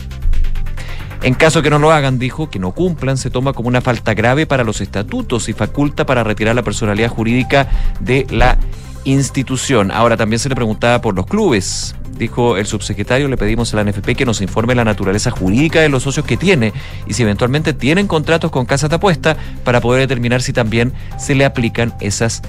En 1.23 1.35
caso 1.35 1.63
que 1.63 1.71
no 1.71 1.81
lo 1.81 1.91
hagan, 1.91 2.19
dijo, 2.19 2.49
que 2.49 2.61
no 2.61 2.73
cumplan, 2.73 3.17
se 3.17 3.31
toma 3.31 3.53
como 3.53 3.69
una 3.69 3.81
falta 3.81 4.15
grave 4.15 4.47
para 4.47 4.63
los 4.63 4.81
estatutos 4.81 5.49
y 5.49 5.53
faculta 5.53 6.07
para 6.07 6.23
retirar 6.23 6.55
la 6.55 6.63
personalidad 6.63 7.09
jurídica 7.09 7.69
de 7.99 8.27
la 8.31 8.57
institución. 9.05 9.91
Ahora 9.91 10.17
también 10.17 10.39
se 10.39 10.49
le 10.49 10.55
preguntaba 10.55 11.01
por 11.01 11.15
los 11.15 11.27
clubes 11.27 11.95
dijo 12.19 12.57
el 12.57 12.67
subsecretario, 12.67 13.29
le 13.29 13.37
pedimos 13.37 13.73
a 13.73 13.77
la 13.77 13.91
NFP 13.91 14.17
que 14.17 14.27
nos 14.27 14.41
informe 14.41 14.75
la 14.75 14.85
naturaleza 14.85 15.31
jurídica 15.31 15.81
de 15.81 15.89
los 15.89 16.03
socios 16.03 16.27
que 16.27 16.37
tiene 16.37 16.73
y 17.07 17.15
si 17.15 17.23
eventualmente 17.23 17.73
tienen 17.73 18.07
contratos 18.07 18.51
con 18.51 18.67
casas 18.67 18.91
de 18.91 18.97
apuesta 18.97 19.37
para 19.65 19.81
poder 19.81 20.01
determinar 20.01 20.43
si 20.43 20.53
también 20.53 20.93
se 21.19 21.35
le 21.35 21.45
aplican 21.45 21.95
esas 22.01 22.43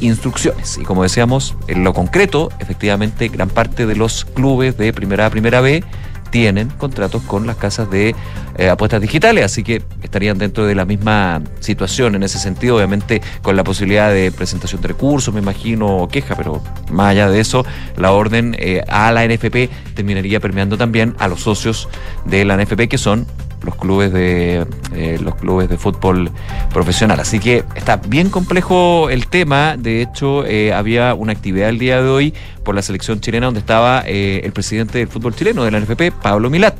instrucciones. 0.00 0.78
Y 0.78 0.84
como 0.84 1.02
decíamos, 1.02 1.56
en 1.68 1.84
lo 1.84 1.92
concreto, 1.92 2.50
efectivamente, 2.58 3.28
gran 3.28 3.48
parte 3.48 3.86
de 3.86 3.96
los 3.96 4.24
clubes 4.24 4.76
de 4.76 4.92
primera 4.92 5.26
a 5.26 5.30
primera 5.30 5.60
B 5.60 5.82
tienen 6.30 6.68
contratos 6.68 7.22
con 7.22 7.46
las 7.46 7.56
casas 7.56 7.90
de 7.90 8.14
eh, 8.56 8.68
apuestas 8.68 9.00
digitales, 9.00 9.44
así 9.44 9.62
que 9.62 9.82
estarían 10.02 10.38
dentro 10.38 10.66
de 10.66 10.74
la 10.74 10.84
misma 10.84 11.42
situación 11.60 12.14
en 12.14 12.22
ese 12.22 12.38
sentido, 12.38 12.76
obviamente 12.76 13.22
con 13.42 13.56
la 13.56 13.64
posibilidad 13.64 14.12
de 14.12 14.32
presentación 14.32 14.80
de 14.80 14.88
recursos, 14.88 15.32
me 15.32 15.40
imagino, 15.40 15.98
o 15.98 16.08
queja, 16.08 16.34
pero 16.34 16.62
más 16.90 17.10
allá 17.10 17.30
de 17.30 17.40
eso, 17.40 17.64
la 17.96 18.12
orden 18.12 18.56
eh, 18.58 18.82
a 18.88 19.12
la 19.12 19.26
NFP 19.26 19.70
terminaría 19.94 20.40
permeando 20.40 20.76
también 20.76 21.14
a 21.18 21.28
los 21.28 21.40
socios 21.40 21.88
de 22.24 22.44
la 22.44 22.56
NFP, 22.56 22.88
que 22.88 22.98
son 22.98 23.26
los 23.66 23.76
clubes 23.76 24.12
de 24.12 24.64
eh, 24.94 25.18
los 25.20 25.34
clubes 25.34 25.68
de 25.68 25.76
fútbol 25.76 26.30
profesional. 26.72 27.20
Así 27.20 27.38
que 27.38 27.64
está 27.74 27.96
bien 27.96 28.30
complejo 28.30 29.10
el 29.10 29.26
tema. 29.26 29.76
De 29.76 30.00
hecho, 30.00 30.46
eh, 30.46 30.72
había 30.72 31.14
una 31.14 31.32
actividad 31.32 31.68
el 31.68 31.78
día 31.78 32.00
de 32.00 32.08
hoy 32.08 32.34
por 32.64 32.74
la 32.74 32.82
selección 32.82 33.20
chilena 33.20 33.46
donde 33.46 33.60
estaba 33.60 34.04
eh, 34.06 34.40
el 34.44 34.52
presidente 34.52 34.98
del 34.98 35.08
fútbol 35.08 35.34
chileno 35.34 35.64
de 35.64 35.70
la 35.72 35.80
NFP, 35.80 36.12
Pablo 36.22 36.48
Milat. 36.48 36.76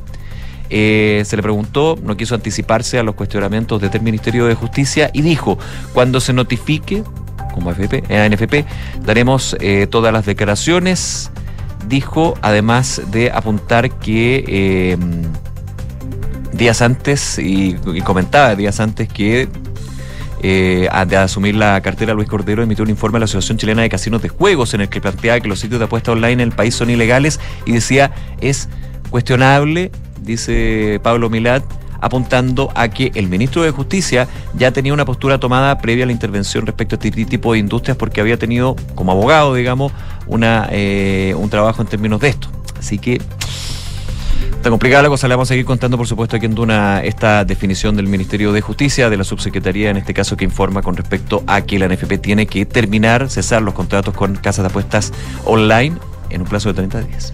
se 0.69 1.35
le 1.35 1.41
preguntó, 1.43 1.99
no 2.01 2.17
quiso 2.17 2.33
anticiparse 2.35 2.97
a 2.97 3.03
los 3.03 3.15
cuestionamientos 3.15 3.81
del 3.81 4.01
Ministerio 4.01 4.45
de 4.47 4.55
Justicia 4.55 5.09
y 5.13 5.21
dijo, 5.21 5.59
cuando 5.93 6.19
se 6.19 6.33
notifique, 6.33 7.03
como 7.53 7.71
FP, 7.71 8.03
NFP, 8.29 8.65
daremos 9.05 9.55
todas 9.89 10.13
las 10.13 10.25
declaraciones. 10.25 11.31
Dijo, 11.87 12.33
además 12.41 13.01
de 13.11 13.31
apuntar 13.31 13.89
que 13.91 14.97
días 16.53 16.81
antes, 16.81 17.39
y, 17.39 17.75
comentaba 18.03 18.55
días 18.55 18.79
antes 18.79 19.07
que 19.07 19.47
eh, 20.41 20.89
de 21.07 21.17
asumir 21.17 21.55
la 21.55 21.81
cartera, 21.81 22.13
Luis 22.13 22.27
Cordero 22.27 22.61
emitió 22.63 22.83
un 22.83 22.89
informe 22.89 23.17
a 23.17 23.19
la 23.19 23.25
Asociación 23.25 23.57
Chilena 23.57 23.81
de 23.81 23.89
Casinos 23.89 24.21
de 24.21 24.29
Juegos 24.29 24.73
en 24.73 24.81
el 24.81 24.89
que 24.89 25.01
planteaba 25.01 25.39
que 25.39 25.47
los 25.47 25.59
sitios 25.59 25.79
de 25.79 25.85
apuesta 25.85 26.11
online 26.11 26.33
en 26.33 26.41
el 26.41 26.51
país 26.51 26.75
son 26.75 26.89
ilegales 26.89 27.39
y 27.65 27.71
decía 27.71 28.11
es 28.39 28.69
cuestionable, 29.09 29.91
dice 30.21 30.99
Pablo 31.01 31.29
Milat, 31.29 31.63
apuntando 32.01 32.71
a 32.75 32.89
que 32.89 33.11
el 33.15 33.27
ministro 33.27 33.63
de 33.63 33.71
Justicia 33.71 34.27
ya 34.55 34.71
tenía 34.71 34.93
una 34.93 35.05
postura 35.05 35.39
tomada 35.39 35.77
previa 35.79 36.03
a 36.03 36.07
la 36.07 36.13
intervención 36.13 36.65
respecto 36.65 36.95
a 36.95 36.97
este 36.97 37.25
tipo 37.25 37.53
de 37.53 37.59
industrias 37.59 37.97
porque 37.97 38.21
había 38.21 38.37
tenido 38.37 38.75
como 38.95 39.11
abogado, 39.11 39.55
digamos, 39.55 39.91
una, 40.27 40.67
eh, 40.71 41.33
un 41.37 41.49
trabajo 41.49 41.81
en 41.81 41.87
términos 41.87 42.19
de 42.21 42.29
esto. 42.29 42.49
Así 42.77 42.99
que 42.99 43.21
Está 44.57 44.71
complicada 44.71 45.03
la 45.03 45.09
cosa, 45.09 45.27
le 45.27 45.35
vamos 45.35 45.47
a 45.49 45.53
seguir 45.53 45.65
contando, 45.65 45.97
por 45.97 46.07
supuesto, 46.07 46.35
aquí 46.35 46.47
en 46.47 46.55
Duna 46.55 47.01
esta 47.03 47.45
definición 47.45 47.95
del 47.95 48.07
Ministerio 48.07 48.51
de 48.51 48.59
Justicia, 48.59 49.09
de 49.09 49.15
la 49.15 49.23
subsecretaría, 49.23 49.91
en 49.91 49.97
este 49.97 50.15
caso, 50.15 50.35
que 50.35 50.43
informa 50.43 50.81
con 50.81 50.97
respecto 50.97 51.43
a 51.45 51.61
que 51.61 51.77
la 51.79 51.87
NFP 51.87 52.17
tiene 52.19 52.47
que 52.47 52.65
terminar, 52.65 53.29
cesar 53.29 53.61
los 53.61 53.75
contratos 53.75 54.15
con 54.15 54.35
casas 54.35 54.63
de 54.63 54.69
apuestas 54.69 55.13
online 55.45 55.95
en 56.31 56.41
un 56.41 56.47
plazo 56.47 56.69
de 56.69 56.73
30 56.73 57.01
días. 57.01 57.33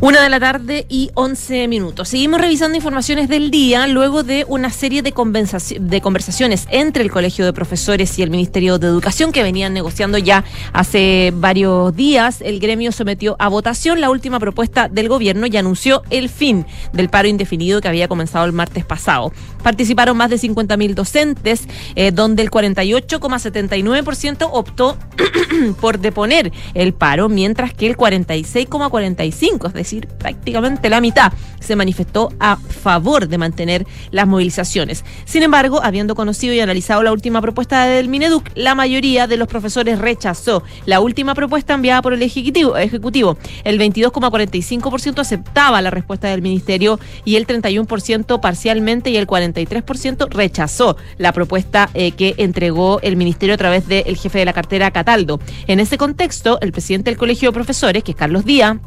Una 0.00 0.22
de 0.22 0.28
la 0.28 0.38
tarde 0.38 0.86
y 0.88 1.10
11 1.14 1.66
minutos. 1.66 2.10
Seguimos 2.10 2.40
revisando 2.40 2.76
informaciones 2.76 3.28
del 3.28 3.50
día 3.50 3.88
luego 3.88 4.22
de 4.22 4.46
una 4.46 4.70
serie 4.70 5.02
de, 5.02 5.10
conversaciones 5.10 6.68
entre 6.70 7.02
el 7.02 7.10
Colegio 7.10 7.44
de 7.44 7.52
Profesores 7.52 8.16
y 8.16 8.22
el 8.22 8.30
Ministerio 8.30 8.78
de 8.78 8.86
Educación 8.86 9.32
que 9.32 9.42
venían 9.42 9.74
negociando 9.74 10.16
ya 10.16 10.44
hace 10.72 11.32
varios 11.34 11.96
días. 11.96 12.42
El 12.42 12.60
gremio 12.60 12.92
sometió 12.92 13.34
a 13.40 13.48
votación 13.48 14.00
la 14.00 14.08
última 14.08 14.38
propuesta 14.38 14.88
del 14.88 15.08
gobierno 15.08 15.48
y 15.48 15.56
anunció 15.56 16.04
el 16.10 16.28
fin 16.28 16.64
del 16.92 17.08
paro 17.08 17.26
indefinido 17.26 17.80
que 17.80 17.88
había 17.88 18.06
comenzado 18.06 18.46
el 18.46 18.52
martes 18.52 18.84
pasado. 18.84 19.32
Participaron 19.64 20.16
más 20.16 20.30
de 20.30 20.36
50.000 20.36 20.94
docentes, 20.94 21.66
eh, 21.96 22.12
donde 22.12 22.42
el 22.42 22.52
48,79% 22.52 24.48
optó 24.52 24.96
por 25.80 25.98
deponer 25.98 26.52
el 26.74 26.94
paro, 26.94 27.28
mientras 27.28 27.74
que 27.74 27.88
el 27.88 27.96
46,45%, 27.96 29.66
es 29.66 29.72
decir, 29.72 29.87
decir, 29.88 30.08
prácticamente 30.18 30.90
la 30.90 31.00
mitad, 31.00 31.32
se 31.60 31.76
manifestó 31.76 32.30
a 32.38 32.56
favor 32.56 33.28
de 33.28 33.38
mantener 33.38 33.86
las 34.10 34.26
movilizaciones. 34.26 35.04
Sin 35.24 35.42
embargo, 35.42 35.80
habiendo 35.82 36.14
conocido 36.14 36.54
y 36.54 36.60
analizado 36.60 37.02
la 37.02 37.12
última 37.12 37.40
propuesta 37.40 37.84
del 37.84 38.08
Mineduc, 38.08 38.50
la 38.54 38.74
mayoría 38.74 39.26
de 39.26 39.36
los 39.36 39.48
profesores 39.48 39.98
rechazó 39.98 40.62
la 40.86 41.00
última 41.00 41.34
propuesta 41.34 41.74
enviada 41.74 42.02
por 42.02 42.12
el 42.12 42.22
Ejecutivo. 42.22 43.38
El 43.64 43.78
22,45% 43.78 45.20
aceptaba 45.20 45.82
la 45.82 45.90
respuesta 45.90 46.28
del 46.28 46.42
Ministerio 46.42 47.00
y 47.24 47.36
el 47.36 47.46
31% 47.46 48.40
parcialmente 48.40 49.10
y 49.10 49.16
el 49.16 49.26
43% 49.26 50.28
rechazó 50.30 50.96
la 51.16 51.32
propuesta 51.32 51.90
eh, 51.94 52.12
que 52.12 52.34
entregó 52.38 53.00
el 53.02 53.16
Ministerio 53.16 53.54
a 53.54 53.58
través 53.58 53.88
del 53.88 54.16
jefe 54.16 54.38
de 54.38 54.44
la 54.44 54.52
cartera, 54.52 54.90
Cataldo. 54.90 55.40
En 55.66 55.80
ese 55.80 55.98
contexto, 55.98 56.58
el 56.60 56.72
presidente 56.72 57.10
del 57.10 57.18
Colegio 57.18 57.50
de 57.50 57.54
Profesores, 57.54 58.02
que 58.04 58.12
es 58.12 58.16
Carlos 58.16 58.44
Díaz, 58.44 58.78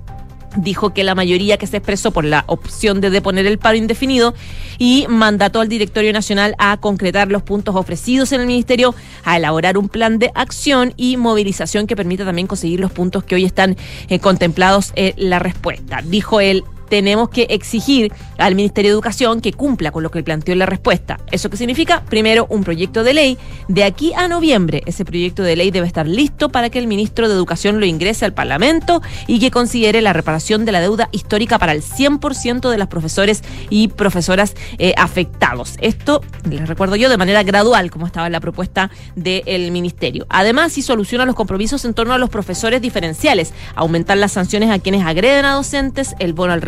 dijo 0.55 0.93
que 0.93 1.03
la 1.03 1.15
mayoría 1.15 1.57
que 1.57 1.67
se 1.67 1.77
expresó 1.77 2.11
por 2.11 2.25
la 2.25 2.43
opción 2.47 3.01
de 3.01 3.09
deponer 3.09 3.45
el 3.45 3.57
paro 3.57 3.77
indefinido 3.77 4.33
y 4.77 5.05
mandató 5.09 5.61
al 5.61 5.69
Directorio 5.69 6.13
Nacional 6.13 6.55
a 6.57 6.77
concretar 6.77 7.29
los 7.29 7.43
puntos 7.43 7.75
ofrecidos 7.75 8.31
en 8.31 8.41
el 8.41 8.47
Ministerio, 8.47 8.95
a 9.23 9.37
elaborar 9.37 9.77
un 9.77 9.89
plan 9.89 10.19
de 10.19 10.31
acción 10.35 10.93
y 10.97 11.17
movilización 11.17 11.87
que 11.87 11.95
permita 11.95 12.25
también 12.25 12.47
conseguir 12.47 12.79
los 12.79 12.91
puntos 12.91 13.23
que 13.23 13.35
hoy 13.35 13.45
están 13.45 13.77
eh, 14.09 14.19
contemplados 14.19 14.91
en 14.95 15.13
la 15.17 15.39
respuesta. 15.39 16.01
Dijo 16.03 16.39
él 16.39 16.63
tenemos 16.91 17.29
que 17.29 17.47
exigir 17.49 18.11
al 18.37 18.53
Ministerio 18.53 18.91
de 18.91 18.95
Educación 18.95 19.39
que 19.39 19.53
cumpla 19.53 19.91
con 19.91 20.03
lo 20.03 20.11
que 20.11 20.21
planteó 20.23 20.51
en 20.51 20.59
la 20.59 20.65
respuesta. 20.65 21.21
¿Eso 21.31 21.49
qué 21.49 21.55
significa? 21.55 22.03
Primero, 22.09 22.47
un 22.49 22.65
proyecto 22.65 23.05
de 23.05 23.13
ley. 23.13 23.37
De 23.69 23.85
aquí 23.85 24.11
a 24.13 24.27
noviembre, 24.27 24.83
ese 24.85 25.05
proyecto 25.05 25.41
de 25.41 25.55
ley 25.55 25.71
debe 25.71 25.87
estar 25.87 26.05
listo 26.05 26.49
para 26.49 26.69
que 26.69 26.79
el 26.79 26.87
ministro 26.87 27.29
de 27.29 27.33
Educación 27.33 27.79
lo 27.79 27.85
ingrese 27.85 28.25
al 28.25 28.33
Parlamento 28.33 29.01
y 29.25 29.39
que 29.39 29.51
considere 29.51 30.01
la 30.01 30.11
reparación 30.11 30.65
de 30.65 30.73
la 30.73 30.81
deuda 30.81 31.07
histórica 31.13 31.57
para 31.57 31.71
el 31.71 31.81
100% 31.81 32.69
de 32.69 32.77
los 32.77 32.89
profesores 32.89 33.41
y 33.69 33.87
profesoras 33.87 34.53
eh, 34.77 34.93
afectados. 34.97 35.77
Esto, 35.79 36.19
les 36.49 36.67
recuerdo 36.67 36.97
yo, 36.97 37.07
de 37.07 37.15
manera 37.15 37.41
gradual, 37.43 37.89
como 37.89 38.05
estaba 38.05 38.25
en 38.25 38.33
la 38.33 38.41
propuesta 38.41 38.91
del 39.15 39.71
ministerio. 39.71 40.25
Además, 40.27 40.73
si 40.73 40.81
soluciona 40.81 41.25
los 41.25 41.35
compromisos 41.35 41.85
en 41.85 41.93
torno 41.93 42.13
a 42.13 42.17
los 42.17 42.29
profesores 42.29 42.81
diferenciales, 42.81 43.53
aumentar 43.75 44.17
las 44.17 44.33
sanciones 44.33 44.69
a 44.71 44.79
quienes 44.79 45.05
agreden 45.05 45.45
a 45.45 45.53
docentes, 45.53 46.15
el 46.19 46.33
bono 46.33 46.51
al 46.51 46.61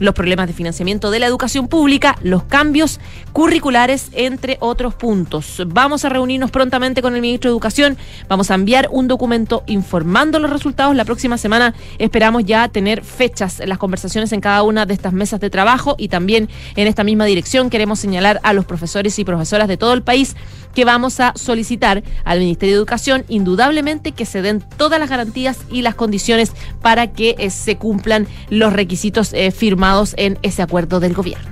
los 0.00 0.14
problemas 0.14 0.48
de 0.48 0.52
financiamiento 0.52 1.12
de 1.12 1.20
la 1.20 1.26
educación 1.26 1.68
pública, 1.68 2.16
los 2.22 2.42
cambios 2.42 2.98
curriculares, 3.32 4.08
entre 4.12 4.56
otros 4.58 4.94
puntos. 4.94 5.62
Vamos 5.68 6.04
a 6.04 6.08
reunirnos 6.08 6.50
prontamente 6.50 7.02
con 7.02 7.14
el 7.14 7.20
ministro 7.20 7.48
de 7.48 7.52
Educación, 7.52 7.96
vamos 8.28 8.50
a 8.50 8.56
enviar 8.56 8.88
un 8.90 9.06
documento 9.06 9.62
informando 9.66 10.40
los 10.40 10.50
resultados. 10.50 10.96
La 10.96 11.04
próxima 11.04 11.38
semana 11.38 11.72
esperamos 11.98 12.46
ya 12.46 12.66
tener 12.68 13.04
fechas 13.04 13.62
las 13.64 13.78
conversaciones 13.78 14.32
en 14.32 14.40
cada 14.40 14.64
una 14.64 14.86
de 14.86 14.94
estas 14.94 15.12
mesas 15.12 15.38
de 15.38 15.50
trabajo 15.50 15.94
y 15.98 16.08
también 16.08 16.48
en 16.74 16.88
esta 16.88 17.04
misma 17.04 17.24
dirección 17.24 17.70
queremos 17.70 18.00
señalar 18.00 18.40
a 18.42 18.52
los 18.52 18.64
profesores 18.64 19.20
y 19.20 19.24
profesoras 19.24 19.68
de 19.68 19.76
todo 19.76 19.92
el 19.92 20.02
país 20.02 20.34
que 20.78 20.84
vamos 20.84 21.18
a 21.18 21.32
solicitar 21.34 22.04
al 22.22 22.38
Ministerio 22.38 22.76
de 22.76 22.78
Educación 22.78 23.24
indudablemente 23.26 24.12
que 24.12 24.24
se 24.24 24.42
den 24.42 24.62
todas 24.76 25.00
las 25.00 25.10
garantías 25.10 25.58
y 25.72 25.82
las 25.82 25.96
condiciones 25.96 26.52
para 26.80 27.08
que 27.08 27.34
eh, 27.36 27.50
se 27.50 27.76
cumplan 27.76 28.28
los 28.48 28.72
requisitos 28.72 29.32
eh, 29.32 29.50
firmados 29.50 30.14
en 30.18 30.38
ese 30.42 30.62
acuerdo 30.62 31.00
del 31.00 31.14
gobierno. 31.14 31.48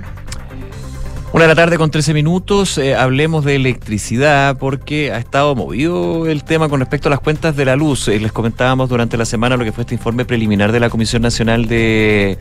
Una 1.33 1.43
de 1.43 1.49
la 1.49 1.55
tarde 1.55 1.77
con 1.77 1.91
13 1.91 2.13
minutos, 2.13 2.77
eh, 2.77 2.95
hablemos 2.95 3.43
de 3.43 3.57
electricidad 3.57 4.57
porque 4.57 5.11
ha 5.11 5.17
estado 5.17 5.55
movido 5.55 6.25
el 6.25 6.45
tema 6.45 6.69
con 6.69 6.79
respecto 6.79 7.09
a 7.09 7.11
las 7.11 7.19
cuentas 7.19 7.53
de 7.57 7.65
la 7.65 7.75
luz. 7.75 8.07
Eh, 8.07 8.21
les 8.21 8.31
comentábamos 8.31 8.87
durante 8.87 9.17
la 9.17 9.25
semana 9.25 9.57
lo 9.57 9.65
que 9.65 9.73
fue 9.73 9.81
este 9.81 9.95
informe 9.95 10.23
preliminar 10.23 10.71
de 10.71 10.79
la 10.79 10.89
Comisión 10.89 11.21
Nacional 11.21 11.67
de 11.67 12.37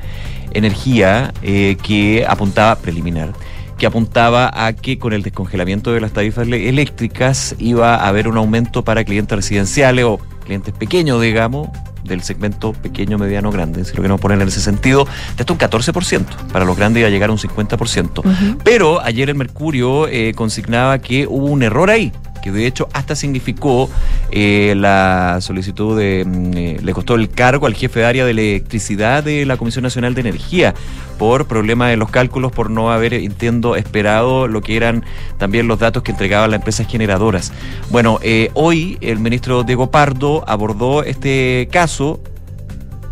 Energía 0.53 1.35
que 1.43 2.25
apuntaba, 2.29 2.77
preliminar, 2.77 3.33
que 3.79 3.87
apuntaba 3.87 4.51
a 4.55 4.73
que 4.73 4.99
con 4.99 5.13
el 5.13 5.23
descongelamiento 5.23 5.93
de 5.93 6.01
las 6.01 6.13
tarifas 6.13 6.49
eléctricas 6.49 7.55
iba 7.59 7.97
a 7.97 8.09
haber 8.09 8.29
un 8.29 8.37
aumento 8.37 8.83
para 8.85 9.05
clientes 9.05 9.37
residenciales 9.37 10.05
o 10.05 10.19
clientes 10.45 10.73
pequeños, 10.73 11.21
digamos, 11.21 11.69
del 12.05 12.23
segmento 12.23 12.73
pequeño, 12.73 13.19
mediano, 13.19 13.51
grande, 13.51 13.85
si 13.85 13.91
lo 13.91 14.03
queremos 14.03 14.21
poner 14.21 14.41
en 14.41 14.49
ese 14.49 14.61
sentido, 14.61 15.05
de 15.05 15.41
hasta 15.41 15.53
un 15.53 15.59
14%. 15.59 16.25
Para 16.53 16.65
los 16.65 16.77
grandes 16.77 17.01
iba 17.01 17.09
a 17.09 17.11
llegar 17.11 17.31
a 17.31 17.33
un 17.33 17.39
50%. 17.39 18.59
Pero 18.63 19.01
ayer 19.03 19.29
el 19.29 19.35
Mercurio 19.35 20.09
eh, 20.09 20.33
consignaba 20.35 20.99
que 20.99 21.27
hubo 21.27 21.47
un 21.47 21.63
error 21.63 21.91
ahí 21.91 22.13
que 22.47 22.53
de 22.53 22.67
hecho 22.67 22.89
hasta 22.93 23.17
significó 23.17 23.91
eh, 24.31 24.75
la 24.77 25.39
solicitud 25.41 25.99
de, 25.99 26.25
mm, 26.25 26.57
eh, 26.57 26.77
le 26.81 26.93
costó 26.93 27.17
el 27.17 27.29
cargo 27.29 27.67
al 27.67 27.75
jefe 27.75 28.01
de 28.01 28.07
área 28.07 28.25
de 28.25 28.31
electricidad 28.31 29.25
de 29.25 29.45
la 29.47 29.57
Comisión 29.57 29.83
Nacional 29.83 30.15
de 30.15 30.21
Energía 30.21 30.75
por 31.19 31.47
problemas 31.47 31.93
en 31.93 31.99
los 31.99 32.11
cálculos, 32.11 32.53
por 32.53 32.71
no 32.71 32.93
haber, 32.93 33.15
entiendo, 33.15 33.75
esperado 33.75 34.47
lo 34.47 34.61
que 34.61 34.77
eran 34.77 35.05
también 35.39 35.67
los 35.67 35.79
datos 35.81 36.05
que 36.05 36.13
entregaban 36.13 36.51
las 36.51 36.59
empresas 36.59 36.87
generadoras. 36.87 37.53
Bueno, 37.91 38.21
eh, 38.23 38.51
hoy 38.55 38.99
el 39.01 39.19
ministro 39.19 39.65
Diego 39.65 39.91
Pardo 39.91 40.45
abordó 40.47 41.03
este 41.03 41.69
caso 41.73 42.21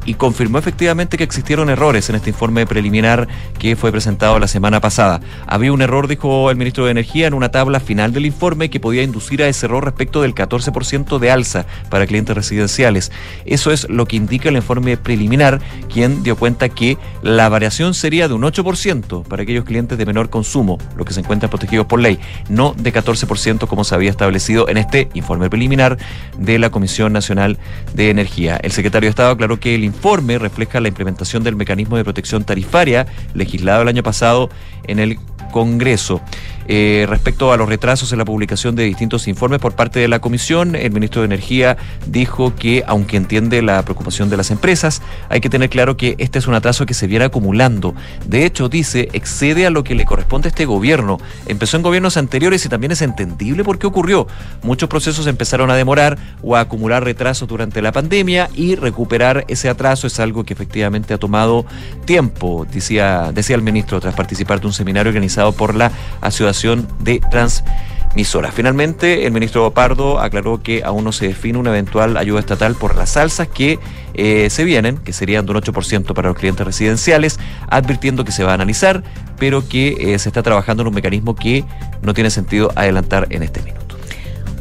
y 0.05 0.15
confirmó 0.15 0.59
efectivamente 0.59 1.17
que 1.17 1.25
existieron 1.25 1.71
errores 1.71 2.09
en 2.09 2.17
este 2.17 2.31
informe 2.31 2.67
preliminar 2.67 3.29
que 3.59 3.77
fue 3.77 3.91
presentado 3.91 4.39
la 4.39 4.49
semana 4.49 4.81
pasada. 4.81 5.21
Había 5.47 5.73
un 5.73 5.83
error, 5.83 6.09
dijo 6.09 6.51
el 6.51 6.57
ministro 6.57 6.85
de 6.85 6.91
Energía, 6.91 7.27
en 7.27 7.35
una 7.35 7.51
tabla 7.51 7.81
final 7.81 8.13
del 8.13 8.27
informe 8.27 8.71
que 8.71 8.81
podía 8.81 9.03
inducir 9.03 9.43
a 9.43 9.49
ese 9.49 9.67
error 9.67 9.85
respecto 9.85 10.23
del 10.23 10.35
14% 10.35 11.19
de 11.19 11.31
alza 11.31 11.67
para 11.89 12.07
clientes 12.07 12.37
residenciales. 12.37 13.13
Eso 13.45 13.71
es 13.71 13.89
lo 13.89 14.07
que 14.07 14.17
indica 14.17 14.49
el 14.49 14.57
informe 14.57 14.97
preliminar, 14.97 15.61
quien 15.93 16.23
dio 16.23 16.37
cuenta 16.37 16.69
que 16.69 16.99
la 17.23 17.49
variación 17.49 17.95
sería 17.95 18.29
de 18.29 18.35
un 18.35 18.43
8% 18.43 19.25
para 19.25 19.43
aquellos 19.43 19.65
clientes 19.65 19.99
de 19.99 20.07
menor 20.07 20.31
consumo, 20.31 20.79
los 20.97 21.07
que 21.07 21.15
se 21.15 21.21
encuentran 21.21 21.51
protegidos 21.51 21.87
por 21.87 22.01
ley, 22.01 22.19
no 22.49 22.75
de 22.77 22.93
14% 22.93 23.67
como 23.67 23.85
se 23.85 23.95
había 23.95 24.11
establecido 24.11 24.69
en 24.69 24.77
este 24.77 25.09
informe 25.15 25.49
preliminar 25.49 25.99
de 26.39 26.59
la 26.59 26.71
Comisión 26.71 27.13
Nacional 27.13 27.59
de 27.95 28.11
Energía. 28.11 28.57
El 28.63 28.73
secretario 28.73 29.07
de 29.07 29.11
Estado 29.11 29.31
aclaró 29.31 29.59
que 29.59 29.75
el 29.75 29.85
informe 29.85 29.94
refleja 30.39 30.81
la 30.81 30.89
implementación 30.89 31.43
del 31.43 31.57
mecanismo 31.57 31.97
de 31.97 32.05
protección 32.05 32.45
tarifaria 32.45 33.07
legislado 33.35 33.83
el 33.83 33.89
año 33.89 34.03
pasado 34.03 34.51
en 34.87 34.99
el 34.99 35.19
Congreso. 35.53 36.21
Eh, 36.67 37.07
respecto 37.09 37.53
a 37.53 37.57
los 37.57 37.69
retrasos 37.69 38.13
en 38.13 38.19
la 38.19 38.25
publicación 38.25 38.75
de 38.75 38.85
distintos 38.85 39.29
informes 39.29 39.61
por 39.61 39.75
parte 39.75 40.01
de 40.01 40.09
la 40.09 40.21
Comisión, 40.21 40.75
el 40.77 40.93
ministro 40.93 41.23
de 41.23 41.27
Energía 41.27 41.77
dijo 42.07 42.55
que, 42.55 42.85
aunque 42.87 43.17
entiende 43.17 43.61
la 43.63 43.83
preocupación 43.83 44.31
de 44.31 44.37
las 44.37 44.51
empresas, 44.51 45.03
hay 45.29 45.41
que 45.41 45.51
tener 45.51 45.69
claro 45.69 45.97
que 45.97 46.15
este 46.19 46.39
es 46.39 46.47
un 46.47 46.55
atraso 46.55 46.87
que 46.87 46.95
se 46.95 47.07
viene 47.07 47.27
acumulando. 47.27 47.95
De 48.27 48.47
hecho, 48.47 48.69
dice, 48.69 49.09
excede 49.13 49.67
a 49.67 49.71
lo 49.71 49.85
que 49.85 49.95
le 49.95 50.05
corresponde 50.05 50.49
a 50.49 50.51
este 50.51 50.65
gobierno. 50.65 51.19
Empezó 51.47 51.77
en 51.77 51.83
gobiernos 51.83 52.17
anteriores 52.17 52.65
y 52.65 52.69
también 52.69 52.93
es 52.93 53.03
entendible 53.03 53.65
por 53.65 53.79
qué 53.79 53.87
ocurrió. 53.87 54.27
Muchos 54.63 54.89
procesos 54.89 55.27
empezaron 55.27 55.71
a 55.71 55.77
demorar 55.77 56.19
o 56.43 56.57
a 56.57 56.61
acumular 56.61 57.05
retrasos 57.05 57.49
durante 57.49 57.83
la 57.83 57.93
pandemia 57.93 58.49
y 58.55 58.77
recuperar 58.77 59.45
ese 59.49 59.69
atraso 59.69 60.07
es 60.07 60.21
algo 60.21 60.45
que 60.45 60.55
efectivamente 60.55 61.15
ha 61.15 61.19
tomado 61.19 61.67
tiempo, 62.05 62.67
decía, 62.71 63.33
decía 63.33 63.57
el 63.57 63.63
ministro 63.63 64.01
tras 64.01 64.15
participar 64.15 64.61
de 64.61 64.67
un 64.67 64.73
seminario 64.73 65.11
organizado 65.11 65.53
por 65.53 65.75
la 65.75 65.93
Asociación 66.21 66.54
de 67.01 67.21
Transmisoras. 67.31 68.55
Finalmente, 68.55 69.27
el 69.27 69.33
ministro 69.33 69.73
Pardo 69.73 70.21
aclaró 70.21 70.63
que 70.63 70.83
aún 70.85 71.05
no 71.05 71.13
se 71.13 71.29
define 71.29 71.59
una 71.59 71.71
eventual 71.71 72.17
ayuda 72.17 72.41
estatal 72.41 72.75
por 72.75 72.97
las 72.97 73.17
alzas 73.17 73.49
que 73.49 73.79
eh, 74.15 74.49
se 74.51 74.65
vienen, 74.65 74.99
que 74.99 75.13
serían 75.13 75.47
de 75.47 75.53
un 75.53 75.59
8% 75.59 76.15
para 76.15 76.29
los 76.29 76.39
clientes 76.39 76.65
residenciales, 76.65 77.41
advirtiendo 77.69 78.25
que 78.25 78.33
se 78.33 78.45
va 78.45 78.53
a 78.53 78.55
analizar, 78.55 79.03
pero 79.39 79.69
que 79.69 80.15
eh, 80.15 80.19
se 80.19 80.29
está 80.29 80.43
trabajando 80.43 80.83
en 80.83 80.89
un 80.89 80.95
mecanismo 80.95 81.35
que 81.35 81.65
no 82.03 82.15
tiene 82.15 82.31
sentido 82.31 82.71
adelantar 82.77 83.27
en 83.31 83.43
este 83.43 83.61
minuto. 83.63 83.94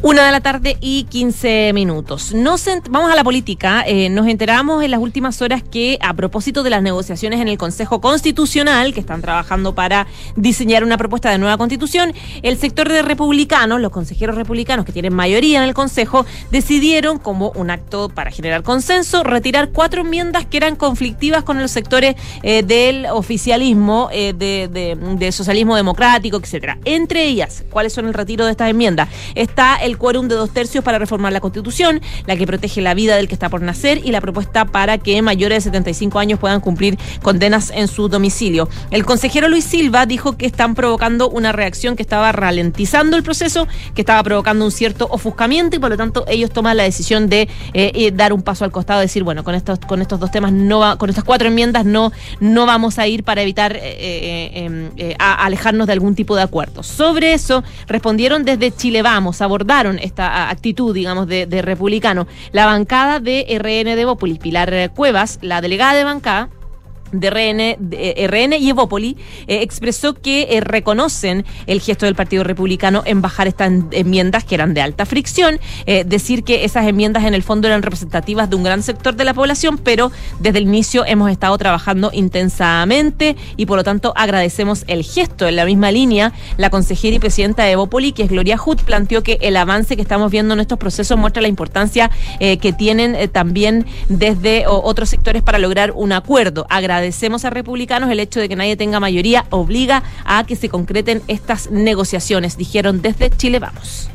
Una 0.06 0.26
de 0.26 0.34
la 0.34 0.42
tarde 0.42 0.76
y 0.82 1.06
15 1.06 1.72
minutos. 1.74 2.34
Vamos 2.90 3.10
a 3.10 3.16
la 3.16 3.24
política. 3.24 3.86
Eh, 3.88 4.10
nos 4.10 4.28
enteramos 4.28 4.84
en 4.84 4.92
las 4.92 5.00
últimas 5.00 5.42
horas 5.42 5.64
que 5.64 5.98
a 6.02 6.14
propósito 6.14 6.62
de 6.62 6.70
las 6.70 6.82
negociaciones 6.82 7.40
en 7.40 7.48
el 7.48 7.58
Consejo 7.58 8.02
Constitucional, 8.02 8.94
que 8.94 9.00
están 9.00 9.22
trabajando 9.22 9.74
para 9.76 10.06
diseñar 10.36 10.84
una 10.84 10.98
propuesta 10.98 11.30
de 11.30 11.38
nueva 11.38 11.58
constitución, 11.58 12.14
el 12.42 12.58
sector 12.58 12.92
de 12.92 13.02
republicanos, 13.02 13.80
los 13.80 13.94
consejeros 13.94 14.36
republicanos 14.36 14.86
que 14.86 14.92
tienen 14.92 15.14
mayoría 15.14 15.60
en 15.60 15.70
el 15.70 15.74
Consejo, 15.74 16.26
decidieron 16.52 17.18
como 17.18 17.52
un 17.52 17.72
acto 17.72 18.10
para 18.10 18.30
generar 18.30 18.62
consenso 18.62 19.24
retirar 19.24 19.70
cuatro 19.70 20.02
enmiendas 20.02 20.46
que 20.46 20.58
eran 20.58 20.76
conflictivas 20.76 21.44
con 21.44 21.62
los 21.62 21.72
sectores 21.72 22.18
eh, 22.42 22.62
del 22.62 23.06
oficialismo, 23.06 24.10
eh, 24.12 24.34
de 24.34 25.32
socialismo 25.32 25.78
democrático, 25.78 26.36
etcétera. 26.36 26.78
Entre 26.84 27.24
ellas, 27.24 27.64
¿cuáles 27.70 27.94
son 27.94 28.08
el 28.08 28.14
retiro 28.14 28.44
de 28.44 28.52
estas 28.52 28.70
enmiendas? 28.70 29.08
Está 29.34 29.78
el 29.78 29.93
quórum 29.98 30.28
de 30.28 30.36
dos 30.36 30.52
tercios 30.52 30.84
para 30.84 30.99
reformar 30.99 31.34
la 31.34 31.40
Constitución, 31.40 32.02
la 32.26 32.36
que 32.36 32.45
protege 32.45 32.82
la 32.82 32.94
vida 32.94 33.15
del 33.15 33.28
que 33.28 33.34
está 33.34 33.49
por 33.49 33.61
nacer 33.61 34.02
y 34.03 34.11
la 34.11 34.22
propuesta 34.22 34.65
para 34.65 34.98
que 34.98 35.22
mayores 35.22 35.64
de 35.64 35.70
75 35.70 36.20
años 36.20 36.40
puedan 36.40 36.61
cumplir 36.61 36.98
condenas 37.22 37.72
en 37.76 37.88
su 37.88 38.10
domicilio. 38.10 38.70
El 38.91 39.06
consejero 39.06 39.48
Luis 39.49 39.65
Silva 39.65 40.06
dijo 40.06 40.38
que 40.38 40.45
están 40.45 40.76
provocando 40.76 41.30
una 41.30 41.52
reacción 41.52 41.95
que 41.95 42.03
estaba 42.03 42.32
ralentizando 42.32 43.18
el 43.18 43.24
proceso, 43.24 43.68
que 43.95 44.02
estaba 44.02 44.24
provocando 44.24 44.65
un 44.65 44.72
cierto 44.72 45.07
ofuscamiento 45.10 45.76
y 45.76 45.80
por 45.80 45.90
lo 45.90 45.98
tanto 45.98 46.26
ellos 46.28 46.52
toman 46.52 46.78
la 46.78 46.84
decisión 46.84 47.30
de 47.30 47.41
eh, 47.74 47.91
eh, 47.94 48.11
dar 48.11 48.34
un 48.34 48.41
paso 48.41 48.65
al 48.65 48.72
costado, 48.72 48.99
decir, 48.99 49.24
bueno, 49.24 49.44
con 49.44 49.56
estos, 49.56 49.80
con 49.80 50.02
estos 50.02 50.20
dos 50.20 50.32
temas 50.32 50.52
no 50.52 50.80
va, 50.80 50.98
con 50.98 51.10
estas 51.10 51.24
cuatro 51.24 51.48
enmiendas 51.48 51.86
no, 51.86 52.11
no 52.40 52.65
vamos 52.65 52.99
a 52.99 53.07
ir 53.07 53.24
para 53.24 53.41
evitar 53.41 53.78
eh, 53.80 55.15
alejarnos 55.20 55.88
de 55.88 55.94
algún 55.94 56.15
tipo 56.15 56.36
de 56.36 56.41
acuerdo. 56.41 56.84
Sobre 56.84 57.34
eso 57.34 57.64
respondieron 57.88 58.45
desde 58.45 58.72
Chile 58.72 59.02
Vamos, 59.02 59.41
esta 59.92 60.50
actitud, 60.50 60.94
digamos, 60.94 61.28
de, 61.28 61.62
republicano. 61.62 62.28
La 62.52 62.66
bancada 62.66 63.20
de 63.20 63.46
RN 63.60 63.96
de 63.96 64.02
Evópolis, 64.02 64.40
Pilar 64.40 64.92
Cuevas, 64.94 65.40
la 65.42 65.62
delegada 65.62 65.94
de 65.94 66.04
bancada, 66.04 66.50
de 67.14 67.30
RN, 67.30 67.76
de, 67.80 68.14
eh, 68.18 68.27
RN 68.27 68.57
y 68.57 68.69
Evópoli 68.69 69.15
eh, 69.48 69.61
expresó 69.61 70.14
que 70.14 70.48
eh, 70.57 70.60
reconocen 70.61 71.45
el 71.68 71.80
gesto 71.80 72.06
del 72.06 72.15
Partido 72.15 72.44
Republicano 72.44 73.03
en 73.06 73.22
bajar 73.22 73.48
estas 73.48 73.68
en- 73.69 73.88
enmiendas 73.91 74.44
que 74.44 74.56
eran 74.56 74.73
de 74.73 74.81
alta 74.81 75.06
fricción, 75.06 75.60
decir 76.06 76.44
que 76.44 76.65
esas 76.65 76.85
enmiendas 76.88 77.23
en 77.23 77.34
el 77.34 77.44
fondo 77.44 77.68
eran 77.68 77.81
representativas 77.81 78.49
de 78.49 78.56
un 78.56 78.64
gran 78.64 78.84
sector 78.84 79.15
de 79.15 79.23
la 79.23 79.34
población, 79.34 79.77
pero 79.77 80.11
desde 80.40 80.57
el 80.57 80.64
inicio 80.65 81.06
hemos 81.06 81.31
estado 81.31 81.57
trabajando 81.57 82.10
intensamente 82.14 83.35
y 83.57 83.65
por 83.65 83.77
lo 83.77 83.84
tanto 83.84 84.14
agradecemos 84.15 84.84
el 84.88 85.03
gesto. 85.03 85.48
En 85.48 85.56
la 85.56 85.65
misma 85.65 85.91
línea, 85.91 86.34
la 86.57 86.69
consejera 86.69 87.15
y 87.15 87.19
presidenta 87.19 87.64
de 87.64 87.72
Evópoli, 87.72 88.11
que 88.11 88.23
es 88.23 88.30
Gloria 88.30 88.57
Hood, 88.57 88.80
planteó 88.81 89.23
que 89.23 89.38
el 89.41 89.56
avance 89.57 89.95
que 89.95 90.02
estamos 90.02 90.31
viendo 90.31 90.53
en 90.53 90.60
estos 90.60 90.77
procesos 90.77 91.18
muestra 91.18 91.41
la 91.41 91.48
importancia 91.48 92.10
que 92.40 92.73
tienen 92.77 93.30
también 93.31 93.85
desde 94.10 94.65
otros 94.68 95.10
sectores 95.10 95.44
para 95.44 95.60
lograr 95.60 95.91
un 95.95 96.11
acuerdo. 96.11 96.65
Agradecemos 96.69 97.03
agradecemos 97.04 97.44
a 97.44 97.50
republicanos 97.50 98.10
el 98.10 98.20
hecho 98.22 98.40
de 98.40 98.48
que 98.48 98.56
nadie 98.56 98.78
tenga 98.78 99.02
mayoría, 99.02 99.46
obliga 99.50 100.04
a 100.24 100.46
que 100.46 100.56
se 100.56 100.70
concreten 100.70 101.22
estas 101.28 101.70
negociaciones, 101.70 102.56
dijeron 102.56 103.02
desde 103.02 103.30
Chile 103.30 103.60
Vamos. 103.60 104.10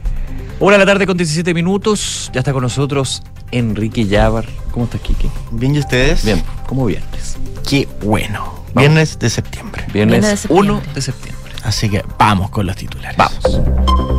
Una 0.58 0.72
de 0.72 0.78
la 0.78 0.86
tarde 0.86 1.06
con 1.06 1.18
17 1.18 1.52
minutos. 1.52 2.30
Ya 2.32 2.40
está 2.40 2.54
con 2.54 2.62
nosotros 2.62 3.22
Enrique 3.52 4.06
Llávar. 4.06 4.46
¿Cómo 4.72 4.86
estás, 4.86 5.02
Kiki? 5.02 5.28
Bien, 5.52 5.74
¿y 5.74 5.80
ustedes? 5.80 6.24
Bien, 6.24 6.42
¿cómo 6.66 6.86
viernes? 6.86 7.36
Qué 7.68 7.86
bueno. 8.02 8.64
Viernes 8.74 9.18
de 9.18 9.28
septiembre. 9.28 9.84
Viernes, 9.92 10.20
Viernes 10.20 10.30
de 10.30 10.36
septiembre. 10.38 10.72
1 10.72 10.94
de 10.94 11.02
septiembre. 11.02 11.52
Así 11.62 11.90
que 11.90 12.02
vamos 12.18 12.48
con 12.48 12.66
los 12.66 12.74
titulares. 12.74 13.18
Vamos. 13.18 14.17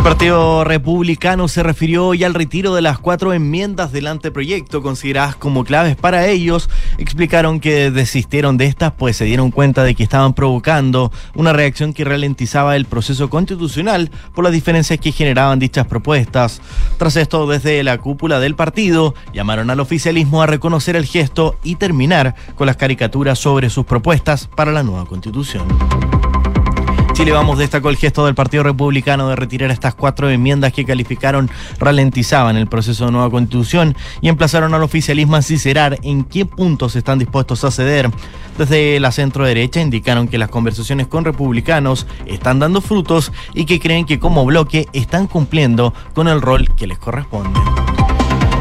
El 0.00 0.04
Partido 0.04 0.64
Republicano 0.64 1.46
se 1.46 1.62
refirió 1.62 2.06
hoy 2.06 2.24
al 2.24 2.32
retiro 2.32 2.74
de 2.74 2.80
las 2.80 2.98
cuatro 2.98 3.34
enmiendas 3.34 3.92
del 3.92 4.06
anteproyecto 4.06 4.80
consideradas 4.80 5.36
como 5.36 5.62
claves 5.62 5.94
para 5.94 6.26
ellos. 6.26 6.70
Explicaron 6.96 7.60
que 7.60 7.90
desistieron 7.90 8.56
de 8.56 8.64
estas 8.64 8.92
pues 8.92 9.18
se 9.18 9.26
dieron 9.26 9.50
cuenta 9.50 9.84
de 9.84 9.94
que 9.94 10.02
estaban 10.02 10.32
provocando 10.32 11.12
una 11.34 11.52
reacción 11.52 11.92
que 11.92 12.06
ralentizaba 12.06 12.76
el 12.76 12.86
proceso 12.86 13.28
constitucional 13.28 14.10
por 14.34 14.42
las 14.42 14.54
diferencias 14.54 14.98
que 14.98 15.12
generaban 15.12 15.58
dichas 15.58 15.86
propuestas. 15.86 16.62
Tras 16.96 17.16
esto, 17.16 17.46
desde 17.46 17.84
la 17.84 17.98
cúpula 17.98 18.40
del 18.40 18.54
partido, 18.54 19.14
llamaron 19.34 19.68
al 19.68 19.80
oficialismo 19.80 20.40
a 20.40 20.46
reconocer 20.46 20.96
el 20.96 21.04
gesto 21.04 21.56
y 21.62 21.74
terminar 21.74 22.34
con 22.54 22.66
las 22.66 22.76
caricaturas 22.76 23.38
sobre 23.38 23.68
sus 23.68 23.84
propuestas 23.84 24.46
para 24.46 24.72
la 24.72 24.82
nueva 24.82 25.04
constitución. 25.04 25.68
Chile 27.20 27.32
Vamos 27.32 27.58
destacó 27.58 27.90
el 27.90 27.98
gesto 27.98 28.24
del 28.24 28.34
Partido 28.34 28.62
Republicano 28.62 29.28
de 29.28 29.36
retirar 29.36 29.70
estas 29.70 29.94
cuatro 29.94 30.30
enmiendas 30.30 30.72
que 30.72 30.86
calificaron 30.86 31.50
ralentizaban 31.78 32.56
el 32.56 32.66
proceso 32.66 33.04
de 33.04 33.12
nueva 33.12 33.28
constitución 33.28 33.94
y 34.22 34.30
emplazaron 34.30 34.72
al 34.72 34.82
oficialismo 34.82 35.36
a 35.36 35.42
sincerar 35.42 35.98
en 36.02 36.24
qué 36.24 36.46
puntos 36.46 36.96
están 36.96 37.18
dispuestos 37.18 37.62
a 37.64 37.70
ceder. 37.70 38.10
Desde 38.56 38.98
la 39.00 39.12
centro 39.12 39.44
derecha 39.44 39.82
indicaron 39.82 40.28
que 40.28 40.38
las 40.38 40.48
conversaciones 40.48 41.08
con 41.08 41.26
republicanos 41.26 42.06
están 42.24 42.58
dando 42.58 42.80
frutos 42.80 43.32
y 43.52 43.66
que 43.66 43.80
creen 43.80 44.06
que 44.06 44.18
como 44.18 44.46
bloque 44.46 44.88
están 44.94 45.26
cumpliendo 45.26 45.92
con 46.14 46.26
el 46.26 46.40
rol 46.40 46.74
que 46.74 46.86
les 46.86 46.98
corresponde. 46.98 47.60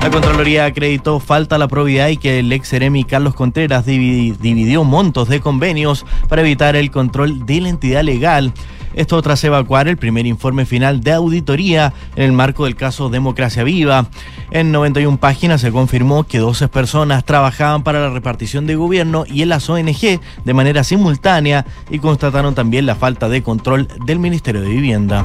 La 0.01 0.09
Contraloría 0.09 0.65
acreditó 0.65 1.19
falta 1.19 1.55
a 1.55 1.59
la 1.59 1.67
probidad 1.67 2.07
y 2.07 2.17
que 2.17 2.39
el 2.39 2.51
ex 2.53 2.69
Ceremi 2.69 3.03
Carlos 3.03 3.35
Contreras 3.35 3.85
divi- 3.85 4.35
dividió 4.37 4.83
montos 4.83 5.27
de 5.27 5.41
convenios 5.41 6.05
para 6.29 6.41
evitar 6.41 6.75
el 6.75 6.89
control 6.89 7.45
de 7.45 7.61
la 7.61 7.69
entidad 7.69 8.03
legal. 8.03 8.53
Esto 8.95 9.21
tras 9.21 9.43
evacuar 9.43 9.87
el 9.87 9.97
primer 9.97 10.25
informe 10.25 10.65
final 10.65 11.01
de 11.01 11.11
auditoría 11.11 11.93
en 12.15 12.23
el 12.23 12.31
marco 12.31 12.65
del 12.65 12.75
caso 12.75 13.09
Democracia 13.09 13.63
Viva. 13.63 14.07
En 14.51 14.71
91 14.71 15.17
páginas 15.19 15.61
se 15.61 15.71
confirmó 15.71 16.23
que 16.23 16.39
12 16.39 16.69
personas 16.69 17.23
trabajaban 17.23 17.83
para 17.83 17.99
la 17.99 18.09
repartición 18.09 18.65
de 18.65 18.75
gobierno 18.75 19.25
y 19.27 19.43
en 19.43 19.49
las 19.49 19.69
ONG 19.69 20.19
de 20.43 20.53
manera 20.53 20.83
simultánea 20.83 21.65
y 21.91 21.99
constataron 21.99 22.55
también 22.55 22.85
la 22.87 22.95
falta 22.95 23.29
de 23.29 23.43
control 23.43 23.87
del 24.05 24.17
Ministerio 24.17 24.61
de 24.61 24.69
Vivienda. 24.69 25.23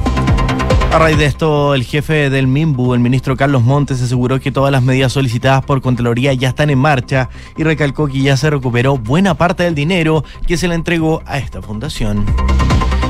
A 0.95 0.97
raíz 0.97 1.17
de 1.17 1.25
esto, 1.25 1.75
el 1.75 1.83
jefe 1.83 2.29
del 2.29 2.47
MIMBU, 2.47 2.93
el 2.93 3.01
ministro 3.01 3.35
Carlos 3.35 3.61
Montes, 3.63 4.01
aseguró 4.01 4.39
que 4.39 4.53
todas 4.53 4.71
las 4.71 4.81
medidas 4.81 5.11
solicitadas 5.11 5.61
por 5.65 5.81
Contraloría 5.81 6.31
ya 6.31 6.47
están 6.47 6.69
en 6.69 6.79
marcha 6.79 7.27
y 7.57 7.63
recalcó 7.63 8.07
que 8.07 8.21
ya 8.21 8.37
se 8.37 8.49
recuperó 8.49 8.97
buena 8.97 9.33
parte 9.33 9.63
del 9.63 9.75
dinero 9.75 10.23
que 10.47 10.55
se 10.55 10.69
le 10.69 10.75
entregó 10.75 11.21
a 11.25 11.37
esta 11.37 11.61
fundación. 11.61 12.25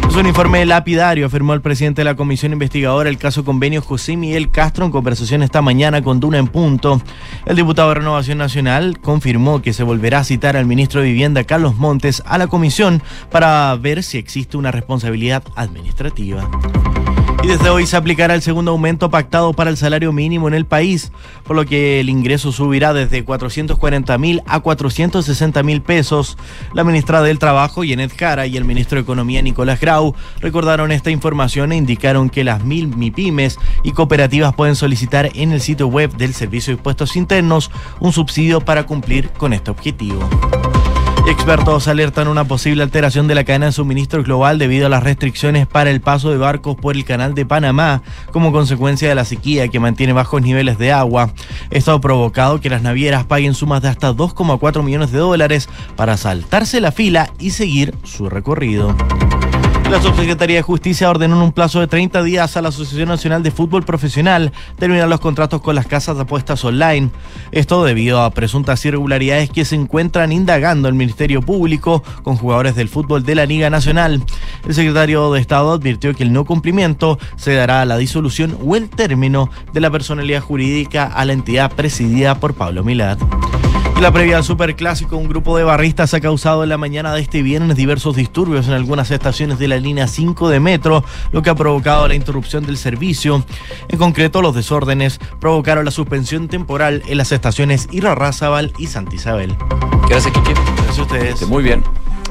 Es 0.10 0.16
un 0.16 0.26
informe 0.26 0.66
lapidario, 0.66 1.28
afirmó 1.28 1.54
el 1.54 1.62
presidente 1.62 2.02
de 2.02 2.06
la 2.06 2.16
comisión 2.16 2.54
investigadora 2.54 3.08
del 3.08 3.20
caso 3.20 3.46
convenio 3.46 3.84
José 3.84 4.18
Miguel 4.18 4.50
Castro 4.50 4.84
en 4.86 4.92
conversación 4.92 5.44
esta 5.44 5.62
mañana 5.62 6.02
con 6.02 6.20
Duna 6.20 6.40
en 6.40 6.48
Punto. 6.48 7.00
El 7.46 7.56
diputado 7.56 7.90
de 7.90 7.96
Renovación 7.96 8.40
Nacional 8.40 8.98
confirmó 9.00 9.62
que 9.62 9.74
se 9.74 9.84
volverá 9.84 10.22
a 10.22 10.24
citar 10.24 10.58
al 10.58 10.66
ministro 10.66 11.02
de 11.02 11.08
Vivienda 11.10 11.44
Carlos 11.44 11.76
Montes 11.76 12.24
a 12.26 12.40
la 12.40 12.48
comisión 12.48 13.04
para 13.30 13.76
ver 13.76 14.02
si 14.02 14.18
existe 14.18 14.58
una 14.58 14.72
responsabilidad 14.72 15.44
administrativa. 15.56 16.50
Y 17.46 17.48
desde 17.48 17.70
hoy 17.70 17.86
se 17.86 17.96
aplicará 17.96 18.34
el 18.34 18.42
segundo 18.42 18.72
aumento 18.72 19.12
pactado 19.12 19.54
para 19.54 19.70
el 19.70 19.78
salario 19.78 20.12
mínimo 20.12 20.48
en 20.48 20.56
el 20.56 20.66
país, 20.66 21.12
por 21.44 21.56
lo 21.56 21.64
que 21.64 22.00
el 22.00 22.10
ingreso 22.10 22.52
subirá 22.52 22.92
desde 22.92 23.24
440 23.24 24.18
mil 24.18 24.42
a 24.48 24.62
460 24.62 25.62
mil 25.62 25.84
pesos. 25.84 26.40
La 26.74 26.84
ministra 26.84 27.22
del 27.22 27.38
Trabajo, 27.38 27.84
Yenet 27.84 28.18
Jara, 28.18 28.48
y 28.48 28.58
el 28.58 28.66
ministro 28.66 28.96
de 28.96 29.04
Economía, 29.04 29.44
Nicolás 29.44 29.80
Grau, 29.80 30.16
recordaron 30.40 30.92
esta 30.92 31.12
información 31.12 31.72
e 31.72 31.76
indicaron 31.76 32.32
que 32.32 32.44
las 32.44 32.64
mil 32.64 32.88
MIPIMES 32.88 33.60
y 33.84 33.92
cooperativas 33.92 34.56
pueden 34.56 34.76
solicitar 34.76 35.30
en 35.36 35.52
el 35.52 35.62
sitio 35.62 35.86
web 35.86 36.18
del 36.18 36.34
Servicio 36.34 36.74
de 36.74 36.80
Impuestos 36.80 37.16
Internos 37.16 37.70
un 38.00 38.12
subsidio 38.12 38.60
para 38.62 38.88
cumplir 38.88 39.30
con 39.30 39.54
este 39.54 39.70
objetivo. 39.70 40.28
Expertos 41.28 41.88
alertan 41.88 42.28
una 42.28 42.44
posible 42.44 42.84
alteración 42.84 43.28
de 43.28 43.34
la 43.34 43.44
cadena 43.44 43.66
de 43.66 43.72
suministro 43.72 44.24
global 44.24 44.60
debido 44.60 44.86
a 44.86 44.90
las 44.90 45.02
restricciones 45.02 45.66
para 45.66 45.90
el 45.90 46.00
paso 46.00 46.30
de 46.30 46.38
barcos 46.38 46.76
por 46.76 46.96
el 46.96 47.04
canal 47.04 47.34
de 47.34 47.48
Panamá 47.48 48.04
como 48.32 48.52
consecuencia 48.52 49.10
de 49.10 49.16
la 49.16 49.26
sequía 49.26 49.68
que 49.68 49.80
mantiene 49.80 50.14
bajos 50.14 50.44
niveles 50.44 50.78
de 50.78 50.92
agua. 50.92 51.32
Esto 51.72 51.94
ha 51.94 52.02
provocado 52.02 52.62
que 52.62 52.70
las 52.70 52.84
navieras 52.84 53.26
paguen 53.26 53.56
sumas 53.56 53.82
de 53.82 53.90
hasta 53.90 54.14
2,4 54.14 54.84
millones 54.84 55.12
de 55.12 55.18
dólares 55.18 55.68
para 55.96 56.16
saltarse 56.16 56.80
la 56.80 56.92
fila 56.92 57.32
y 57.40 57.50
seguir 57.50 57.96
su 58.04 58.30
recorrido. 58.30 58.96
La 59.90 60.02
Subsecretaría 60.02 60.58
de 60.58 60.62
Justicia 60.64 61.10
ordenó 61.10 61.36
en 61.36 61.44
un 61.44 61.52
plazo 61.52 61.80
de 61.80 61.88
30 61.88 62.24
días 62.24 62.58
a 62.58 62.62
la 62.62 62.70
Asociación 62.70 63.08
Nacional 63.08 63.44
de 63.44 63.52
Fútbol 63.52 63.84
Profesional 63.84 64.52
terminar 64.80 65.08
los 65.08 65.20
contratos 65.20 65.62
con 65.62 65.76
las 65.76 65.86
casas 65.86 66.16
de 66.16 66.24
apuestas 66.24 66.66
online. 66.66 67.12
Esto 67.52 67.84
debido 67.84 68.22
a 68.22 68.32
presuntas 68.32 68.84
irregularidades 68.84 69.52
que 69.52 69.64
se 69.64 69.76
encuentran 69.76 70.32
indagando 70.32 70.90
el 70.90 70.96
Ministerio 70.96 71.42
Público 71.42 72.04
con 72.24 72.36
jugadores 72.36 72.76
del 72.76 72.90
fútbol 72.90 73.24
de 73.24 73.36
la 73.36 73.46
Liga 73.46 73.70
Nacional. 73.70 74.24
El 74.68 74.74
secretario 74.74 75.32
de 75.32 75.40
Estado 75.40 75.74
advirtió 75.74 76.16
que 76.16 76.24
el 76.24 76.34
no 76.34 76.46
cumplimiento 76.46 77.20
se 77.36 77.54
dará 77.54 77.82
a 77.82 77.86
la 77.86 77.98
disolución 77.98 78.58
o 78.66 78.76
el 78.76 78.90
término 78.90 79.52
de 79.72 79.82
la 79.82 79.92
personalidad 79.92 80.42
jurídica 80.42 81.06
a 81.06 81.26
la 81.26 81.34
entidad 81.34 81.72
presidida 81.72 82.36
por 82.36 82.56
Pablo 82.56 82.84
Milad. 82.84 83.20
La 84.02 84.12
previa 84.12 84.38
al 84.38 84.44
Superclásico, 84.44 85.16
un 85.16 85.30
grupo 85.30 85.58
de 85.58 85.64
barristas 85.64 86.14
ha 86.14 86.20
causado 86.20 86.64
en 86.64 86.70
la 86.70 86.78
mañana 86.78 87.14
de 87.14 87.22
este 87.22 87.42
viernes 87.42 87.78
diversos 87.78 88.16
disturbios 88.16 88.68
en 88.68 88.74
algunas 88.74 89.10
estaciones 89.10 89.58
de 89.58 89.70
la 89.70 89.78
línea 89.78 90.08
5 90.08 90.50
de 90.50 90.60
metro, 90.60 91.04
lo 91.32 91.42
que 91.42 91.50
ha 91.50 91.56
provocado 91.56 92.08
la 92.08 92.14
interrupción 92.14 92.66
del 92.66 92.78
servicio. 92.78 93.44
En 93.88 93.98
concreto, 93.98 94.42
los 94.42 94.54
desórdenes 94.54 95.20
provocaron 95.40 95.86
la 95.86 95.92
suspensión 95.92 96.50
temporal 96.50 97.04
en 97.08 97.18
las 97.18 97.32
estaciones 97.32 97.88
Irarrázaval 97.92 98.74
y 98.78 98.88
Santa 98.88 99.16
Isabel. 99.16 99.56
Gracias, 100.10 100.34
Kiki. 100.34 100.52
Gracias 100.54 101.00
a 101.00 101.02
ustedes. 101.02 101.48
Muy 101.48 101.64
bien. 101.64 101.82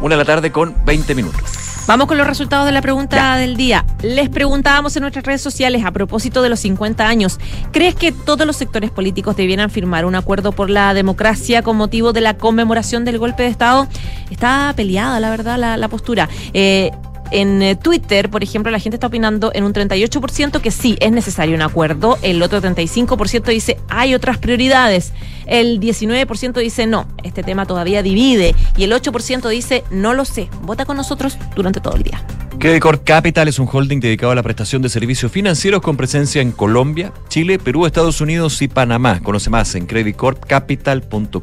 Una 0.04 0.16
de 0.16 0.18
la 0.18 0.26
tarde 0.26 0.52
con 0.52 0.74
20 0.84 1.14
minutos. 1.14 1.40
Vamos 1.86 2.08
con 2.08 2.18
los 2.18 2.26
resultados 2.26 2.66
de 2.66 2.72
la 2.72 2.82
pregunta 2.82 3.38
del 3.38 3.56
día. 3.56 3.86
Les 4.02 4.28
preguntábamos 4.28 4.94
en 4.96 5.00
nuestras 5.00 5.24
redes 5.24 5.40
sociales 5.40 5.82
a 5.82 5.92
propósito 5.92 6.42
de 6.42 6.50
los 6.50 6.60
50 6.60 7.08
años, 7.08 7.40
¿crees 7.72 7.94
que 7.94 8.12
todos 8.12 8.46
los 8.46 8.54
sectores 8.54 8.90
políticos 8.90 9.34
debieran 9.34 9.70
firmar 9.70 10.04
un 10.04 10.14
acuerdo 10.14 10.52
por 10.52 10.68
la 10.68 10.92
democracia 10.92 11.62
con 11.62 11.78
motivo 11.78 12.12
de 12.12 12.20
la 12.20 12.36
conmemoración 12.36 13.06
del 13.06 13.16
golpe 13.18 13.44
de 13.44 13.48
Estado? 13.48 13.88
Está 14.30 14.74
peleada, 14.76 15.20
la 15.20 15.30
verdad, 15.30 15.56
la, 15.56 15.78
la 15.78 15.88
postura. 15.88 16.28
Eh, 16.52 16.90
en 17.30 17.62
eh, 17.62 17.76
Twitter, 17.76 18.30
por 18.30 18.42
ejemplo, 18.42 18.70
la 18.70 18.78
gente 18.78 18.96
está 18.96 19.06
opinando 19.06 19.50
en 19.54 19.64
un 19.64 19.72
38% 19.72 20.60
que 20.60 20.70
sí, 20.70 20.96
es 21.00 21.12
necesario 21.12 21.54
un 21.54 21.62
acuerdo. 21.62 22.18
El 22.22 22.42
otro 22.42 22.60
35% 22.60 23.44
dice 23.46 23.78
hay 23.88 24.14
otras 24.14 24.38
prioridades. 24.38 25.12
El 25.46 25.80
19% 25.80 26.54
dice 26.60 26.86
no, 26.86 27.06
este 27.22 27.42
tema 27.42 27.66
todavía 27.66 28.02
divide. 28.02 28.54
Y 28.76 28.84
el 28.84 28.92
8% 28.92 29.48
dice 29.48 29.84
no 29.90 30.14
lo 30.14 30.24
sé. 30.24 30.48
Vota 30.62 30.84
con 30.84 30.96
nosotros 30.96 31.38
durante 31.54 31.80
todo 31.80 31.96
el 31.96 32.02
día. 32.02 32.24
Credit 32.58 33.02
Capital 33.04 33.48
es 33.48 33.58
un 33.58 33.68
holding 33.70 34.00
dedicado 34.00 34.32
a 34.32 34.34
la 34.34 34.42
prestación 34.42 34.80
de 34.80 34.88
servicios 34.88 35.30
financieros 35.30 35.82
con 35.82 35.96
presencia 35.96 36.40
en 36.40 36.52
Colombia, 36.52 37.12
Chile, 37.28 37.58
Perú, 37.58 37.84
Estados 37.84 38.20
Unidos 38.20 38.62
y 38.62 38.68
Panamá. 38.68 39.20
Conoce 39.22 39.50
más 39.50 39.74
en 39.74 39.86
creditcorpcapital.com. 39.86 41.42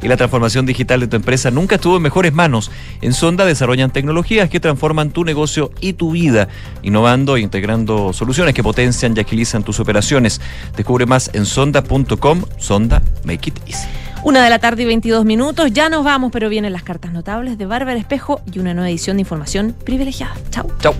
Y 0.00 0.08
la 0.08 0.16
transformación 0.16 0.64
digital 0.64 1.00
de 1.00 1.08
tu 1.08 1.16
empresa 1.16 1.50
nunca 1.50 1.74
estuvo 1.74 1.96
en 1.96 2.02
mejores 2.02 2.32
manos. 2.32 2.70
En 3.02 3.12
Sonda 3.12 3.44
desarrollan 3.44 3.90
tecnologías 3.90 4.48
que 4.48 4.60
transforman 4.60 5.10
tu 5.14 5.24
negocio 5.24 5.70
y 5.80 5.94
tu 5.94 6.10
vida, 6.10 6.48
innovando 6.82 7.36
e 7.36 7.40
integrando 7.40 8.12
soluciones 8.12 8.52
que 8.52 8.62
potencian 8.62 9.16
y 9.16 9.20
agilizan 9.20 9.64
tus 9.64 9.80
operaciones. 9.80 10.42
Descubre 10.76 11.06
más 11.06 11.30
en 11.32 11.46
sonda.com. 11.46 12.42
Sonda, 12.58 13.02
make 13.24 13.48
it 13.48 13.58
easy. 13.66 13.88
Una 14.24 14.42
de 14.42 14.50
la 14.50 14.58
tarde 14.58 14.82
y 14.82 14.86
22 14.86 15.24
minutos. 15.24 15.72
Ya 15.72 15.88
nos 15.88 16.04
vamos, 16.04 16.32
pero 16.32 16.48
vienen 16.48 16.72
las 16.72 16.82
cartas 16.82 17.12
notables 17.12 17.58
de 17.58 17.66
Bárbara 17.66 17.98
Espejo 17.98 18.40
y 18.52 18.58
una 18.58 18.74
nueva 18.74 18.90
edición 18.90 19.16
de 19.16 19.22
información 19.22 19.74
privilegiada. 19.84 20.34
Chao. 20.50 20.66
Chao. 20.80 20.94